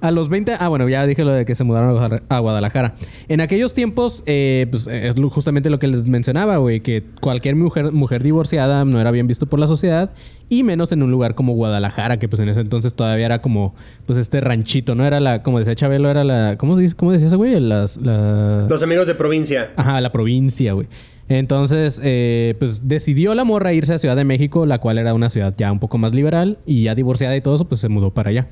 a 0.00 0.10
los 0.10 0.28
20... 0.28 0.54
Ah, 0.58 0.68
bueno, 0.68 0.88
ya 0.88 1.06
dije 1.06 1.24
lo 1.24 1.32
de 1.32 1.44
que 1.44 1.54
se 1.54 1.64
mudaron 1.64 2.20
a 2.28 2.38
Guadalajara-. 2.40 2.94
En 3.28 3.40
aquellos 3.40 3.74
tiempos, 3.74 4.22
eh, 4.26 4.66
pues 4.70 4.86
es 4.86 5.18
lo- 5.18 5.30
justamente 5.30 5.70
lo 5.70 5.78
que 5.78 5.86
les 5.86 6.06
mencionaba, 6.06 6.56
güey, 6.58 6.80
que 6.80 7.04
cualquier 7.20 7.56
mujer, 7.56 7.92
mujer 7.92 8.22
divorciada 8.22 8.84
no 8.84 9.00
era 9.00 9.10
bien 9.10 9.26
visto 9.26 9.46
por 9.46 9.58
la 9.58 9.66
sociedad 9.66 10.10
y 10.48 10.62
menos 10.64 10.90
en 10.92 11.02
un 11.02 11.10
lugar 11.10 11.34
como 11.34 11.52
Guadalajara, 11.54 12.18
que 12.18 12.28
pues 12.28 12.40
en 12.40 12.48
ese 12.48 12.60
entonces 12.60 12.94
todavía 12.94 13.26
era 13.26 13.40
como, 13.40 13.74
pues 14.06 14.18
este 14.18 14.40
ranchito, 14.40 14.94
¿no? 14.94 15.04
Era 15.06 15.20
la, 15.20 15.42
como 15.42 15.58
decía 15.58 15.74
Chabelo, 15.74 16.10
era 16.10 16.24
la... 16.24 16.56
¿Cómo, 16.58 16.76
dice, 16.76 16.96
cómo 16.96 17.12
decía 17.12 17.28
ese 17.28 17.36
güey? 17.36 17.58
Las, 17.60 17.98
la... 17.98 18.66
Los 18.68 18.82
amigos 18.82 19.06
de 19.06 19.14
provincia. 19.14 19.70
Ajá, 19.76 20.00
la 20.00 20.10
provincia, 20.10 20.72
güey. 20.72 20.88
Entonces, 21.30 22.00
eh, 22.02 22.56
pues 22.58 22.88
decidió 22.88 23.36
la 23.36 23.44
morra 23.44 23.72
irse 23.72 23.94
a 23.94 23.98
Ciudad 23.98 24.16
de 24.16 24.24
México, 24.24 24.66
la 24.66 24.78
cual 24.78 24.98
era 24.98 25.14
una 25.14 25.30
ciudad 25.30 25.54
ya 25.56 25.70
un 25.70 25.78
poco 25.78 25.96
más 25.96 26.12
liberal 26.12 26.58
y 26.66 26.82
ya 26.82 26.96
divorciada 26.96 27.36
y 27.36 27.40
todo 27.40 27.54
eso, 27.54 27.68
pues 27.68 27.80
se 27.80 27.88
mudó 27.88 28.12
para 28.12 28.30
allá. 28.30 28.48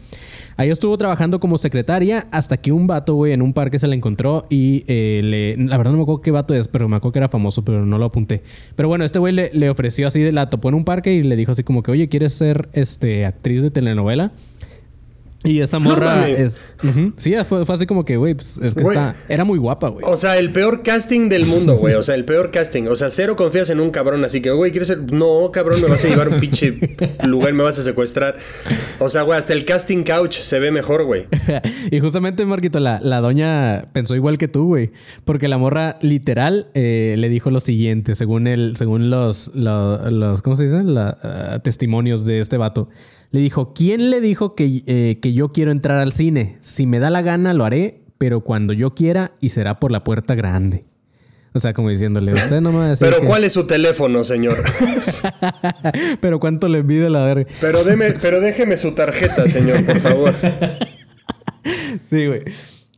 Ahí 0.56 0.70
estuvo 0.70 0.96
trabajando 0.96 1.40
como 1.40 1.58
secretaria 1.58 2.28
hasta 2.30 2.56
que 2.56 2.70
un 2.70 2.86
vato, 2.86 3.16
güey, 3.16 3.32
en 3.32 3.42
un 3.42 3.52
parque 3.52 3.80
se 3.80 3.88
la 3.88 3.96
encontró 3.96 4.46
y 4.48 4.84
eh, 4.86 5.22
le... 5.24 5.56
La 5.56 5.76
verdad 5.76 5.90
no 5.90 5.96
me 5.96 6.02
acuerdo 6.04 6.20
qué 6.20 6.30
vato 6.30 6.54
es, 6.54 6.68
pero 6.68 6.88
me 6.88 6.94
acuerdo 6.94 7.14
que 7.14 7.18
era 7.18 7.28
famoso, 7.28 7.64
pero 7.64 7.84
no 7.84 7.98
lo 7.98 8.04
apunté. 8.04 8.42
Pero 8.76 8.88
bueno, 8.88 9.04
este 9.04 9.18
güey 9.18 9.34
le, 9.34 9.50
le 9.52 9.70
ofreció 9.70 10.06
así, 10.06 10.20
de 10.22 10.30
la 10.30 10.48
topó 10.48 10.68
en 10.68 10.76
un 10.76 10.84
parque 10.84 11.12
y 11.12 11.24
le 11.24 11.34
dijo 11.34 11.50
así 11.50 11.64
como 11.64 11.82
que, 11.82 11.90
oye, 11.90 12.08
¿quieres 12.08 12.34
ser 12.34 12.68
este, 12.74 13.26
actriz 13.26 13.60
de 13.60 13.72
telenovela? 13.72 14.30
Y 15.44 15.60
esa 15.60 15.78
morra 15.78 16.28
es... 16.28 16.58
Sí, 17.16 17.32
fue, 17.48 17.64
fue 17.64 17.74
así 17.74 17.86
como 17.86 18.04
que, 18.04 18.16
güey, 18.16 18.34
pues 18.34 18.58
es 18.62 18.74
que 18.74 18.82
está... 18.82 19.14
Era 19.28 19.44
muy 19.44 19.58
guapa, 19.58 19.88
güey. 19.88 20.04
O 20.08 20.16
sea, 20.16 20.36
el 20.36 20.50
peor 20.50 20.82
casting 20.82 21.28
del 21.28 21.46
mundo, 21.46 21.76
güey. 21.76 21.94
O 21.94 22.02
sea, 22.02 22.16
el 22.16 22.24
peor 22.24 22.50
casting. 22.50 22.88
O 22.88 22.96
sea, 22.96 23.08
cero 23.10 23.36
confías 23.36 23.70
en 23.70 23.78
un 23.80 23.90
cabrón. 23.90 24.24
Así 24.24 24.42
que, 24.42 24.50
güey, 24.50 24.72
¿quieres 24.72 24.88
ser? 24.88 25.12
No, 25.12 25.50
cabrón, 25.52 25.80
me 25.80 25.88
vas 25.88 26.04
a 26.04 26.08
llevar 26.08 26.26
a 26.26 26.30
un 26.30 26.40
pinche 26.40 26.74
lugar 27.24 27.50
y 27.50 27.52
me 27.52 27.62
vas 27.62 27.78
a 27.78 27.82
secuestrar. 27.84 28.36
O 28.98 29.08
sea, 29.08 29.22
güey, 29.22 29.38
hasta 29.38 29.52
el 29.52 29.64
casting 29.64 30.02
couch 30.02 30.38
se 30.40 30.58
ve 30.58 30.70
mejor, 30.72 31.04
güey. 31.04 31.26
y 31.90 32.00
justamente, 32.00 32.44
Marquito, 32.44 32.80
la, 32.80 32.98
la 33.00 33.20
doña 33.20 33.88
pensó 33.92 34.16
igual 34.16 34.38
que 34.38 34.48
tú, 34.48 34.66
güey. 34.66 34.90
Porque 35.24 35.46
la 35.46 35.56
morra 35.56 35.98
literal 36.02 36.68
eh, 36.74 37.14
le 37.16 37.28
dijo 37.28 37.50
lo 37.52 37.60
siguiente, 37.60 38.16
según 38.16 38.48
el, 38.48 38.76
según 38.76 39.08
los, 39.08 39.52
lo- 39.54 40.10
los, 40.10 40.42
¿cómo 40.42 40.56
se 40.56 40.64
dice? 40.64 40.82
La, 40.82 41.16
ah, 41.22 41.58
testimonios 41.62 42.24
de 42.24 42.40
este 42.40 42.56
vato. 42.56 42.88
Le 43.30 43.40
dijo, 43.40 43.74
¿quién 43.74 44.08
le 44.08 44.22
dijo 44.22 44.54
que, 44.54 44.82
eh, 44.86 45.18
que 45.20 45.27
yo 45.32 45.52
quiero 45.52 45.70
entrar 45.72 45.98
al 45.98 46.12
cine? 46.12 46.58
Si 46.60 46.86
me 46.86 46.98
da 46.98 47.10
la 47.10 47.22
gana, 47.22 47.52
lo 47.54 47.64
haré, 47.64 48.02
pero 48.18 48.40
cuando 48.42 48.72
yo 48.72 48.94
quiera 48.94 49.32
y 49.40 49.50
será 49.50 49.78
por 49.80 49.90
la 49.92 50.04
puerta 50.04 50.34
grande. 50.34 50.84
O 51.54 51.60
sea, 51.60 51.72
como 51.72 51.88
diciéndole, 51.88 52.34
usted 52.34 52.60
no 52.60 52.72
me 52.72 52.78
va 52.78 52.84
a 52.84 52.88
decir 52.90 53.08
Pero 53.08 53.20
que- 53.20 53.26
¿cuál 53.26 53.42
es 53.44 53.52
su 53.54 53.64
teléfono, 53.66 54.22
señor? 54.22 54.56
pero 56.20 56.38
cuánto 56.40 56.68
le 56.68 56.78
envidia 56.78 57.08
la 57.10 57.24
verga. 57.24 57.50
Pero 57.60 57.84
deme, 57.84 58.12
pero 58.20 58.40
déjeme 58.40 58.76
su 58.76 58.92
tarjeta, 58.92 59.48
señor, 59.48 59.84
por 59.84 59.98
favor. 59.98 60.34
Sí, 62.10 62.26
güey. 62.26 62.42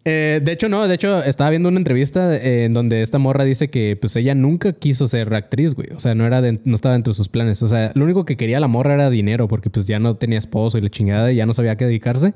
Eh, 0.05 0.41
de 0.43 0.53
hecho, 0.53 0.69
no, 0.69 0.89
de 0.89 0.95
hecho, 0.95 1.23
estaba 1.23 1.51
viendo 1.51 1.69
una 1.69 1.79
entrevista 1.79 2.35
eh, 2.35 2.65
en 2.65 2.73
donde 2.73 3.03
esta 3.03 3.19
morra 3.19 3.45
dice 3.45 3.69
que 3.69 3.97
pues 4.01 4.17
ella 4.17 4.35
nunca 4.35 4.73
quiso 4.73 5.07
ser 5.07 5.33
actriz, 5.35 5.75
güey. 5.75 5.89
O 5.95 6.01
sea, 6.01 6.15
no 6.15 6.27
era 6.27 6.41
no 6.41 6.75
estaba 6.75 6.95
dentro 6.95 7.13
de 7.13 7.17
sus 7.17 7.29
planes. 7.29 7.63
O 7.63 7.67
sea, 7.67 7.93
lo 7.95 8.05
único 8.05 8.25
que 8.25 8.37
quería 8.37 8.61
la 8.61 8.69
morra 8.69 8.95
era 8.95 9.11
dinero, 9.11 9.47
porque 9.47 9.69
pues 9.69 9.87
ya 9.87 9.99
no 9.99 10.17
tenía 10.17 10.39
esposo 10.39 10.79
y 10.79 10.81
la 10.81 10.89
chingada 10.89 11.33
y 11.33 11.37
ya 11.37 11.47
no 11.47 11.55
sabía 11.55 11.77
qué 11.77 11.85
dedicarse. 11.85 12.33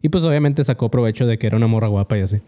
Y 0.00 0.08
pues 0.08 0.24
obviamente 0.24 0.64
sacó 0.64 0.90
provecho 0.90 1.26
de 1.26 1.38
que 1.38 1.46
era 1.46 1.56
una 1.56 1.66
morra 1.66 1.88
guapa 1.88 2.18
y 2.18 2.22
así. 2.22 2.38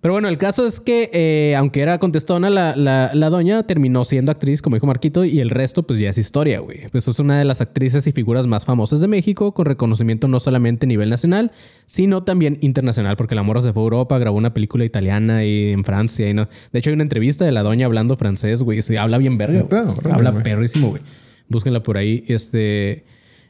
Pero 0.00 0.14
bueno, 0.14 0.28
el 0.28 0.38
caso 0.38 0.66
es 0.66 0.80
que, 0.80 1.10
eh, 1.12 1.56
aunque 1.56 1.80
era 1.80 1.98
contestona, 1.98 2.50
la, 2.50 2.76
la, 2.76 3.10
la 3.14 3.30
doña 3.30 3.62
terminó 3.66 4.04
siendo 4.04 4.30
actriz, 4.30 4.62
como 4.62 4.76
dijo 4.76 4.86
Marquito, 4.86 5.24
y 5.24 5.40
el 5.40 5.50
resto, 5.50 5.86
pues 5.86 5.98
ya 5.98 6.10
es 6.10 6.18
historia, 6.18 6.60
güey. 6.60 6.88
Pues 6.92 7.08
es 7.08 7.18
una 7.18 7.38
de 7.38 7.44
las 7.44 7.60
actrices 7.60 8.06
y 8.06 8.12
figuras 8.12 8.46
más 8.46 8.64
famosas 8.64 9.00
de 9.00 9.08
México, 9.08 9.52
con 9.54 9.66
reconocimiento 9.66 10.28
no 10.28 10.38
solamente 10.38 10.86
a 10.86 10.88
nivel 10.88 11.10
nacional, 11.10 11.52
sino 11.86 12.22
también 12.24 12.58
internacional, 12.60 13.16
porque 13.16 13.34
la 13.34 13.42
morra 13.42 13.60
se 13.60 13.72
fue 13.72 13.82
a 13.82 13.84
Europa, 13.84 14.18
grabó 14.18 14.36
una 14.36 14.52
película 14.52 14.84
italiana 14.84 15.44
y 15.44 15.72
en 15.72 15.84
Francia. 15.84 16.28
Y 16.28 16.34
no. 16.34 16.48
De 16.72 16.78
hecho, 16.78 16.90
hay 16.90 16.94
una 16.94 17.04
entrevista 17.04 17.44
de 17.44 17.52
la 17.52 17.62
doña 17.62 17.86
hablando 17.86 18.16
francés, 18.16 18.62
güey. 18.62 18.82
Se 18.82 18.98
habla 18.98 19.18
bien 19.18 19.38
verga. 19.38 19.64
Habla 20.10 20.42
perrísimo, 20.42 20.90
güey. 20.90 21.02
Búsquenla 21.48 21.82
por 21.82 21.96
ahí. 21.96 22.24
Este. 22.28 23.04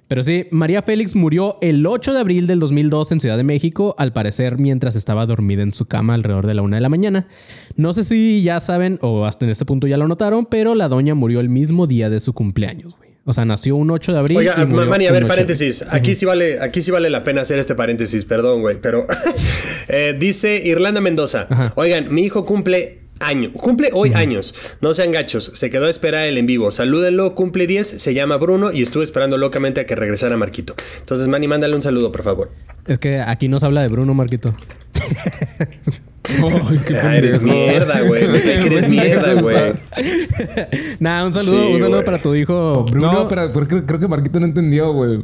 Pero 0.08 0.22
sí, 0.22 0.46
María 0.52 0.82
Félix 0.82 1.16
murió 1.16 1.58
el 1.60 1.84
8 1.84 2.12
de 2.12 2.20
abril 2.20 2.46
del 2.46 2.60
2002 2.60 3.12
en 3.12 3.20
Ciudad 3.20 3.36
de 3.36 3.42
México, 3.42 3.96
al 3.98 4.12
parecer 4.12 4.58
mientras 4.58 4.94
estaba 4.94 5.26
dormida 5.26 5.62
en 5.62 5.74
su 5.74 5.86
cama 5.86 6.14
alrededor 6.14 6.46
de 6.46 6.54
la 6.54 6.62
una 6.62 6.76
de 6.76 6.80
la 6.80 6.88
mañana. 6.88 7.26
No 7.74 7.92
sé 7.92 8.04
si 8.04 8.42
ya 8.42 8.60
saben 8.60 8.98
o 9.02 9.24
hasta 9.24 9.44
en 9.44 9.50
este 9.50 9.64
punto 9.64 9.88
ya 9.88 9.96
lo 9.96 10.06
notaron, 10.06 10.46
pero 10.46 10.76
la 10.76 10.88
doña 10.88 11.14
murió 11.14 11.40
el 11.40 11.48
mismo 11.48 11.88
día 11.88 12.08
de 12.08 12.20
su 12.20 12.34
cumpleaños, 12.34 12.96
güey. 12.96 13.06
O 13.28 13.32
sea, 13.32 13.44
nació 13.44 13.74
un 13.74 13.90
8 13.90 14.12
de 14.12 14.18
abril. 14.20 14.36
Oiga, 14.36 14.54
y 14.62 14.66
murió 14.66 14.86
Manny, 14.88 15.06
a 15.08 15.12
ver, 15.12 15.24
8. 15.24 15.28
paréntesis. 15.28 15.84
Aquí 15.90 16.14
sí 16.14 16.24
vale, 16.24 16.60
aquí 16.60 16.80
sí 16.80 16.92
vale 16.92 17.10
la 17.10 17.24
pena 17.24 17.42
hacer 17.42 17.58
este 17.58 17.74
paréntesis, 17.74 18.24
perdón, 18.24 18.60
güey. 18.60 18.80
Pero 18.80 19.04
eh, 19.88 20.14
dice 20.16 20.62
Irlanda 20.64 21.00
Mendoza. 21.00 21.48
Oigan, 21.74 22.14
mi 22.14 22.22
hijo 22.22 22.44
cumple 22.44 23.05
año, 23.20 23.52
cumple 23.52 23.90
hoy 23.92 24.12
años. 24.14 24.54
No 24.80 24.94
sean 24.94 25.12
gachos, 25.12 25.50
se 25.54 25.70
quedó 25.70 25.86
a 25.86 25.90
esperar 25.90 26.26
el 26.26 26.38
en 26.38 26.46
vivo. 26.46 26.70
Salúdenlo, 26.70 27.34
cumple 27.34 27.66
10, 27.66 27.86
se 27.86 28.14
llama 28.14 28.36
Bruno 28.36 28.72
y 28.72 28.82
estuve 28.82 29.04
esperando 29.04 29.38
locamente 29.38 29.80
a 29.80 29.86
que 29.86 29.94
regresara 29.94 30.36
Marquito. 30.36 30.74
Entonces, 31.00 31.28
Manny, 31.28 31.48
mándale 31.48 31.74
un 31.74 31.82
saludo, 31.82 32.12
por 32.12 32.22
favor. 32.22 32.50
Es 32.86 32.98
que 32.98 33.20
aquí 33.20 33.48
no 33.48 33.58
se 33.58 33.66
habla 33.66 33.82
de 33.82 33.88
Bruno, 33.88 34.14
Marquito. 34.14 34.52
Ah, 37.02 37.16
eres 37.16 37.40
mierda, 37.42 38.00
güey. 38.02 38.24
Eres 38.24 38.88
mierda, 38.88 39.34
güey. 39.40 39.56
Nada, 41.00 41.26
un 41.26 41.32
saludo, 41.32 41.66
Sí, 41.66 41.72
un 41.74 41.80
saludo 41.80 41.96
güey. 41.98 42.04
para 42.04 42.18
tu 42.18 42.34
hijo 42.34 42.84
Bruno. 42.84 43.12
No, 43.12 43.28
pero, 43.28 43.52
pero 43.52 43.68
creo, 43.68 43.86
creo 43.86 44.00
que 44.00 44.08
Marquito 44.08 44.40
no 44.40 44.46
entendió, 44.46 44.92
güey. 44.92 45.20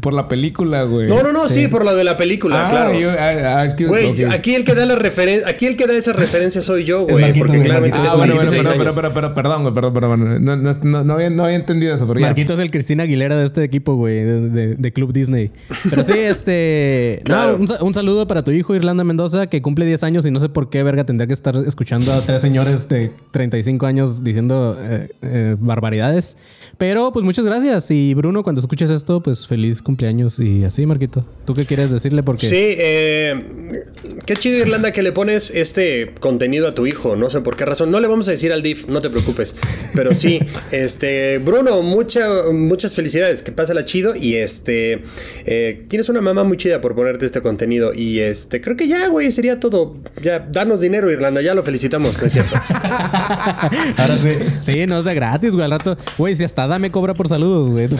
Por 0.00 0.12
la 0.14 0.28
película, 0.28 0.82
güey. 0.84 1.08
No, 1.08 1.22
no, 1.22 1.32
no, 1.32 1.46
sí, 1.46 1.68
por 1.68 1.84
lo 1.84 1.94
de 1.94 2.04
la 2.04 2.16
película, 2.16 2.66
Ah, 2.66 2.70
claro. 2.70 2.92
ah, 3.18 3.62
ah, 3.62 3.74
Güey, 3.86 4.24
ok. 4.24 4.32
aquí 4.32 4.54
el 4.54 4.64
que 4.64 4.74
da 4.74 4.86
la 4.86 4.94
referen 4.96 5.40
aquí 5.46 5.66
el 5.66 5.76
que 5.76 5.86
da 5.86 5.94
esa 5.94 6.12
referencia 6.12 6.62
soy 6.62 6.84
yo, 6.84 7.04
güey, 7.06 7.22
Marquito, 7.22 7.46
porque 7.46 7.62
claramente 7.62 7.98
Marquito. 7.98 8.12
Ah, 8.12 8.16
bueno, 8.16 8.34
bueno, 8.34 8.50
16 8.50 8.78
pero, 8.78 8.92
pero, 8.92 8.94
pero, 8.94 9.14
pero, 9.14 9.34
perdón, 9.34 9.62
güey, 9.62 9.74
perdón, 9.74 9.94
perdón. 9.94 10.44
No, 10.44 10.56
no, 10.56 10.72
no, 10.82 11.04
no 11.04 11.14
había, 11.14 11.30
no 11.30 11.44
había 11.44 11.56
entendido 11.56 11.94
eso, 11.94 12.06
pero 12.06 12.20
ya. 12.20 12.26
Marquito 12.26 12.54
es 12.54 12.58
el 12.60 12.70
Cristina 12.70 13.04
Aguilera 13.04 13.36
de 13.36 13.44
este 13.44 13.64
equipo, 13.64 13.94
güey, 13.94 14.22
de, 14.24 14.48
de- 14.48 14.74
de 14.76 14.92
Club 14.92 15.12
Disney. 15.12 15.50
Pero 15.90 16.04
sí, 16.04 16.12
este. 16.18 17.20
Claro. 17.24 17.58
No, 17.58 17.64
un, 17.80 17.86
un 17.88 17.94
saludo 17.94 18.26
para 18.26 18.42
tu 18.42 18.50
hijo, 18.50 18.74
Irlanda 18.74 19.04
Mendoza, 19.04 19.46
que 19.48 19.60
cumple 19.62 19.86
10 19.86 20.02
años 20.04 20.21
años 20.22 20.26
y 20.26 20.30
no 20.30 20.40
sé 20.40 20.48
por 20.48 20.70
qué, 20.70 20.82
verga, 20.82 21.04
tendría 21.04 21.26
que 21.26 21.32
estar 21.32 21.56
escuchando 21.66 22.12
a 22.12 22.20
tres 22.20 22.40
señores 22.40 22.88
de 22.88 23.10
35 23.30 23.86
años 23.86 24.24
diciendo 24.24 24.76
eh, 24.80 25.08
eh, 25.22 25.56
barbaridades. 25.58 26.36
Pero 26.78 27.12
pues 27.12 27.24
muchas 27.24 27.44
gracias. 27.44 27.90
Y 27.90 28.14
Bruno, 28.14 28.42
cuando 28.42 28.60
escuches 28.60 28.90
esto, 28.90 29.22
pues 29.22 29.46
feliz 29.46 29.82
cumpleaños 29.82 30.38
y 30.40 30.64
así, 30.64 30.86
Marquito. 30.86 31.24
¿Tú 31.44 31.54
qué 31.54 31.64
quieres 31.64 31.90
decirle? 31.90 32.22
Porque 32.22 32.46
Sí, 32.46 32.56
eh, 32.56 33.82
qué 34.26 34.36
chido 34.36 34.58
Irlanda 34.58 34.92
que 34.92 35.02
le 35.02 35.12
pones 35.12 35.50
este 35.50 36.12
contenido 36.20 36.68
a 36.68 36.74
tu 36.74 36.86
hijo, 36.86 37.16
no 37.16 37.30
sé 37.30 37.40
por 37.40 37.56
qué 37.56 37.64
razón. 37.64 37.90
No 37.90 38.00
le 38.00 38.08
vamos 38.08 38.28
a 38.28 38.32
decir 38.32 38.52
al 38.52 38.62
DIF, 38.62 38.88
no 38.88 39.00
te 39.00 39.10
preocupes. 39.10 39.56
Pero 39.94 40.14
sí, 40.14 40.40
este, 40.72 41.38
Bruno, 41.38 41.82
mucha, 41.82 42.26
muchas 42.52 42.94
felicidades, 42.94 43.42
que 43.42 43.52
pásala 43.52 43.84
chido. 43.84 44.14
Y 44.16 44.36
este, 44.36 45.02
eh, 45.46 45.84
tienes 45.88 46.08
una 46.08 46.20
mamá 46.20 46.44
muy 46.44 46.56
chida 46.56 46.80
por 46.80 46.94
ponerte 46.94 47.26
este 47.26 47.40
contenido. 47.42 47.92
Y 47.94 48.20
este, 48.20 48.60
creo 48.60 48.76
que 48.76 48.88
ya, 48.88 49.08
güey, 49.08 49.30
sería 49.30 49.60
todo. 49.60 49.96
Ya, 50.20 50.40
danos 50.40 50.80
dinero, 50.80 51.10
Irlanda, 51.10 51.40
ya 51.40 51.54
lo 51.54 51.62
felicitamos, 51.62 52.20
¿no 52.20 52.26
es 52.26 52.32
cierto? 52.32 52.54
ahora 53.96 54.16
sí. 54.18 54.30
Sí, 54.60 54.86
no 54.86 54.98
es 54.98 55.04
de 55.04 55.14
gratis, 55.14 55.52
güey. 55.52 55.64
Al 55.64 55.70
rato, 55.70 55.96
güey, 56.18 56.36
si 56.36 56.44
hasta 56.44 56.66
Dame 56.66 56.90
cobra 56.90 57.14
por 57.14 57.28
saludos, 57.28 57.68
güey. 57.70 57.88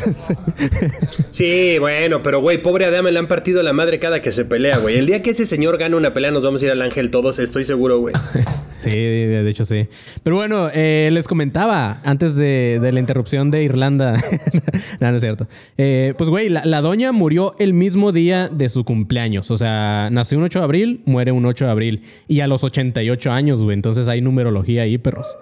Sí, 1.30 1.78
bueno, 1.78 2.22
pero 2.22 2.40
güey, 2.40 2.60
pobre 2.62 2.84
Adame 2.84 3.10
le 3.10 3.18
han 3.18 3.26
partido 3.26 3.62
la 3.62 3.72
madre 3.72 3.98
cada 3.98 4.20
que 4.20 4.32
se 4.32 4.44
pelea, 4.44 4.78
güey. 4.78 4.98
El 4.98 5.06
día 5.06 5.22
que 5.22 5.30
ese 5.30 5.46
señor 5.46 5.78
gane 5.78 5.96
una 5.96 6.12
pelea, 6.12 6.30
nos 6.30 6.44
vamos 6.44 6.62
a 6.62 6.66
ir 6.66 6.70
al 6.70 6.82
ángel 6.82 7.10
todos, 7.10 7.38
estoy 7.38 7.64
seguro, 7.64 7.98
güey. 7.98 8.14
Sí, 8.82 8.90
de 8.90 9.44
de 9.44 9.48
hecho 9.48 9.64
sí. 9.64 9.86
Pero 10.24 10.34
bueno, 10.34 10.68
eh, 10.74 11.08
les 11.12 11.28
comentaba 11.28 12.00
antes 12.02 12.34
de, 12.34 12.80
de 12.82 12.90
la 12.90 12.98
interrupción 12.98 13.52
de 13.52 13.62
Irlanda. 13.62 14.16
no, 15.00 15.08
no 15.08 15.16
es 15.16 15.22
cierto. 15.22 15.46
Eh, 15.78 16.14
pues 16.18 16.28
güey, 16.28 16.48
la, 16.48 16.64
la 16.64 16.80
doña 16.80 17.12
murió 17.12 17.54
el 17.60 17.74
mismo 17.74 18.10
día 18.10 18.48
de 18.48 18.68
su 18.68 18.82
cumpleaños. 18.82 19.52
O 19.52 19.56
sea, 19.56 20.08
nació 20.10 20.38
un 20.38 20.44
8 20.44 20.58
de 20.58 20.64
abril, 20.64 21.02
muere 21.04 21.30
un 21.30 21.46
8 21.46 21.66
de 21.66 21.70
abril. 21.70 22.01
Y 22.28 22.40
a 22.40 22.46
los 22.46 22.64
88 22.64 23.30
años, 23.32 23.62
güey. 23.62 23.74
Entonces 23.74 24.08
hay 24.08 24.20
numerología 24.20 24.82
ahí, 24.82 24.98
perros. 24.98 25.36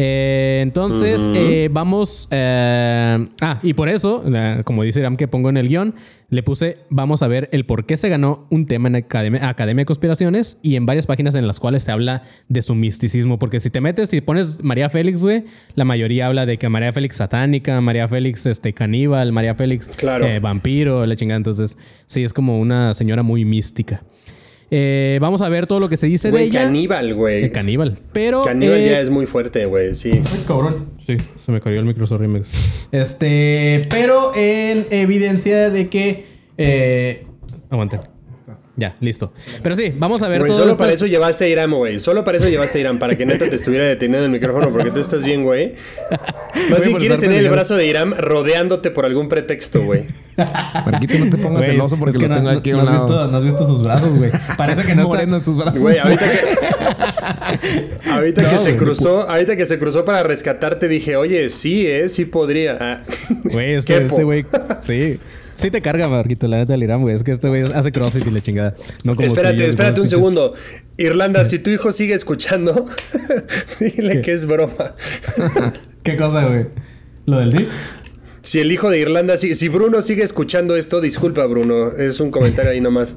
Eh, 0.00 0.60
entonces, 0.62 1.28
eh, 1.34 1.68
vamos. 1.72 2.28
eh, 2.30 3.28
ah, 3.40 3.58
y 3.64 3.74
por 3.74 3.88
eso, 3.88 4.22
como 4.64 4.84
dice 4.84 5.02
Ram 5.02 5.16
que 5.16 5.26
pongo 5.26 5.48
en 5.48 5.56
el 5.56 5.66
guion, 5.68 5.92
le 6.30 6.44
puse: 6.44 6.78
Vamos 6.88 7.24
a 7.24 7.26
ver 7.26 7.48
el 7.50 7.66
por 7.66 7.84
qué 7.84 7.96
se 7.96 8.08
ganó 8.08 8.46
un 8.48 8.66
tema 8.66 8.86
en 8.86 8.94
Academia, 8.94 9.48
Academia 9.48 9.80
de 9.82 9.86
Conspiraciones 9.86 10.58
y 10.62 10.76
en 10.76 10.86
varias 10.86 11.08
páginas 11.08 11.34
en 11.34 11.48
las 11.48 11.58
cuales 11.58 11.82
se 11.82 11.90
habla 11.90 12.22
de 12.48 12.62
su 12.62 12.76
misticismo. 12.76 13.40
Porque 13.40 13.58
si 13.58 13.70
te 13.70 13.80
metes 13.80 14.12
y 14.14 14.20
pones 14.20 14.62
María 14.62 14.88
Félix, 14.88 15.20
güey, 15.20 15.42
la 15.74 15.84
mayoría 15.84 16.28
habla 16.28 16.46
de 16.46 16.58
que 16.58 16.68
María 16.68 16.92
Félix 16.92 17.16
satánica, 17.16 17.80
María 17.80 18.06
Félix 18.06 18.46
este, 18.46 18.72
caníbal, 18.72 19.32
María 19.32 19.56
Félix 19.56 19.88
Claro. 19.88 20.26
eh, 20.26 20.38
vampiro, 20.38 21.04
la 21.06 21.16
chingada. 21.16 21.38
Entonces, 21.38 21.76
sí, 22.06 22.22
es 22.22 22.32
como 22.32 22.60
una 22.60 22.94
señora 22.94 23.24
muy 23.24 23.44
mística. 23.44 24.04
Eh, 24.70 25.18
vamos 25.20 25.40
a 25.40 25.48
ver 25.48 25.66
todo 25.66 25.80
lo 25.80 25.88
que 25.88 25.96
se 25.96 26.06
dice 26.06 26.28
de 26.28 26.32
Güey, 26.32 26.48
ella. 26.48 26.64
caníbal, 26.64 27.14
güey. 27.14 27.44
Eh, 27.44 27.50
caníbal. 27.52 27.98
Pero. 28.12 28.44
Caníbal 28.44 28.76
eh, 28.78 28.90
ya 28.90 29.00
es 29.00 29.08
muy 29.10 29.26
fuerte, 29.26 29.64
güey, 29.66 29.94
sí. 29.94 30.10
Ay, 30.12 30.44
cabrón. 30.46 30.86
Sí, 31.06 31.16
se 31.44 31.52
me 31.52 31.60
cayó 31.60 31.78
el 31.78 31.86
micro, 31.86 32.06
sorry. 32.06 32.28
Este, 32.92 33.86
pero 33.88 34.32
en 34.36 34.86
evidencia 34.90 35.70
de 35.70 35.88
que. 35.88 36.26
Eh, 36.58 37.24
aguanten. 37.70 38.00
Ya, 38.78 38.96
listo. 39.00 39.32
Pero 39.60 39.74
sí, 39.74 39.92
vamos 39.98 40.22
a 40.22 40.28
ver 40.28 40.38
Güey, 40.38 40.54
solo 40.54 40.76
para 40.76 40.92
eso 40.92 41.06
llevaste 41.06 41.44
a 41.46 41.48
Irán, 41.48 41.72
güey. 41.72 41.98
Solo 41.98 42.22
para 42.22 42.38
eso 42.38 42.48
llevaste 42.48 42.78
a 42.78 42.80
Irán, 42.82 43.00
para 43.00 43.16
que 43.16 43.26
neta 43.26 43.50
te 43.50 43.56
estuviera 43.56 43.84
deteniendo 43.84 44.24
el 44.24 44.30
micrófono, 44.30 44.70
porque 44.70 44.92
tú 44.92 45.00
estás 45.00 45.24
bien, 45.24 45.42
güey. 45.42 45.72
Más 46.70 46.84
bien 46.84 46.96
quieres 46.96 47.18
tener 47.18 47.44
el 47.44 47.50
brazo 47.50 47.74
de 47.76 47.86
Irán 47.86 48.14
rodeándote 48.16 48.92
por 48.92 49.04
algún 49.04 49.28
pretexto, 49.28 49.82
güey. 49.82 50.04
Marquito, 50.86 51.18
no 51.18 51.28
te 51.28 51.36
pongas 51.38 51.64
Güey, 51.64 51.70
celoso 51.72 51.96
porque 51.98 52.10
es 52.12 52.18
que 52.18 52.22
lo 52.22 52.28
no, 52.28 52.34
tengo 52.36 52.52
no- 52.52 52.58
aquí 52.60 52.70
a 52.70 52.74
no 52.74 52.82
un 52.82 52.88
has 52.88 52.94
lado. 52.94 53.06
visto, 53.08 53.26
no 53.32 53.36
has 53.38 53.44
visto 53.44 53.66
sus 53.66 53.82
brazos, 53.82 54.16
güey. 54.16 54.30
Parece 54.56 54.82
que 54.84 54.94
no 54.94 55.02
está. 55.12 55.40
sus 55.40 55.56
brazos. 55.56 55.80
Güey, 55.80 55.98
ahorita 55.98 56.24
que. 56.30 58.10
ahorita 58.12 58.42
No, 58.42 58.50
que 58.50 58.56
se 58.56 58.76
cruzó, 58.76 59.28
ahorita 59.28 59.56
que 59.56 59.66
se 59.66 59.78
cruzó 59.80 60.04
para 60.04 60.22
rescatarte, 60.22 60.86
dije, 60.88 61.16
oye, 61.16 61.50
sí, 61.50 61.84
eh, 61.86 62.08
sí 62.08 62.24
podría. 62.26 62.78
Ah. 62.80 62.98
Güey, 63.44 63.74
este 63.74 64.04
este 64.04 64.22
güey. 64.24 64.44
sí. 64.86 65.18
Sí 65.58 65.70
te 65.72 65.82
carga, 65.82 66.08
Marquito, 66.08 66.46
la 66.46 66.58
neta 66.58 66.72
del 66.74 66.84
Irán, 66.84 67.02
güey. 67.02 67.14
Es 67.16 67.24
que 67.24 67.32
este 67.32 67.48
güey 67.48 67.62
hace 67.62 67.90
crossfit 67.90 68.24
y 68.26 68.30
la 68.30 68.40
chingada. 68.40 68.76
No 69.02 69.16
como 69.16 69.26
Espérate, 69.26 69.56
yo, 69.58 69.64
espérate 69.66 70.00
un 70.00 70.06
pinches- 70.06 70.10
segundo. 70.10 70.54
Irlanda, 70.96 71.44
si 71.44 71.58
tu 71.64 71.70
hijo 71.70 71.90
sigue 71.90 72.14
escuchando, 72.14 72.86
dile 73.80 74.22
que 74.22 74.32
es 74.32 74.46
broma. 74.46 74.94
¿Qué 76.04 76.16
cosa, 76.16 76.46
güey? 76.46 76.66
¿Lo 77.26 77.40
del 77.40 77.52
DIF? 77.52 77.68
Si 78.42 78.60
el 78.60 78.70
hijo 78.72 78.88
de 78.88 79.00
Irlanda, 79.00 79.36
si, 79.36 79.54
si 79.56 79.68
Bruno 79.68 80.00
sigue 80.00 80.22
escuchando 80.22 80.76
esto, 80.76 81.00
disculpa, 81.00 81.44
Bruno. 81.46 81.90
Es 81.90 82.20
un 82.20 82.30
comentario 82.30 82.70
ahí 82.70 82.80
nomás. 82.80 83.16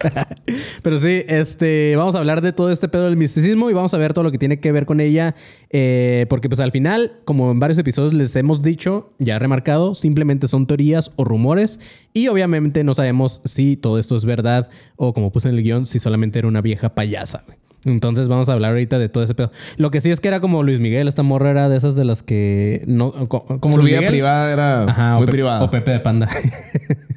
Pero 0.82 0.96
sí, 0.96 1.22
este, 1.28 1.94
vamos 1.96 2.14
a 2.14 2.18
hablar 2.18 2.40
de 2.40 2.52
todo 2.52 2.70
este 2.70 2.88
pedo 2.88 3.04
del 3.04 3.16
misticismo 3.16 3.70
y 3.70 3.72
vamos 3.72 3.92
a 3.94 3.98
ver 3.98 4.12
todo 4.14 4.24
lo 4.24 4.30
que 4.32 4.38
tiene 4.38 4.60
que 4.60 4.72
ver 4.72 4.86
con 4.86 5.00
ella. 5.00 5.34
eh, 5.70 6.26
porque 6.28 6.48
pues 6.48 6.60
al 6.60 6.72
final, 6.72 7.12
como 7.24 7.50
en 7.50 7.60
varios 7.60 7.78
episodios 7.78 8.12
les 8.14 8.34
hemos 8.36 8.62
dicho, 8.62 9.08
ya 9.18 9.38
remarcado, 9.38 9.94
simplemente 9.94 10.48
son 10.48 10.66
teorías 10.66 11.12
o 11.16 11.24
rumores. 11.24 11.80
Y 12.12 12.28
obviamente 12.28 12.82
no 12.84 12.94
sabemos 12.94 13.40
si 13.44 13.76
todo 13.76 13.98
esto 13.98 14.16
es 14.16 14.24
verdad 14.24 14.68
o 14.96 15.12
como 15.14 15.30
puse 15.32 15.48
en 15.48 15.54
el 15.56 15.62
guion, 15.62 15.86
si 15.86 16.00
solamente 16.00 16.38
era 16.38 16.48
una 16.48 16.60
vieja 16.60 16.94
payasa. 16.94 17.42
güey. 17.46 17.58
Entonces 17.86 18.28
vamos 18.28 18.50
a 18.50 18.52
hablar 18.52 18.72
ahorita 18.72 18.98
de 18.98 19.08
todo 19.08 19.24
ese 19.24 19.34
pedo. 19.34 19.50
Lo 19.78 19.90
que 19.90 20.02
sí 20.02 20.10
es 20.10 20.20
que 20.20 20.28
era 20.28 20.40
como 20.40 20.62
Luis 20.62 20.80
Miguel, 20.80 21.08
esta 21.08 21.22
morra 21.22 21.50
era 21.50 21.70
de 21.70 21.78
esas 21.78 21.96
de 21.96 22.04
las 22.04 22.22
que 22.22 22.82
no... 22.86 23.10
co- 23.28 23.46
Como 23.58 23.72
Su 23.74 23.80
Luis 23.80 23.92
vida 23.92 24.00
Miguel. 24.00 24.12
privada 24.12 24.52
era 24.52 24.84
Ajá, 24.84 25.14
muy 25.14 25.22
o 25.22 25.26
privada. 25.26 25.62
O 25.62 25.70
Pepe 25.70 25.92
de 25.92 26.00
Panda. 26.00 26.28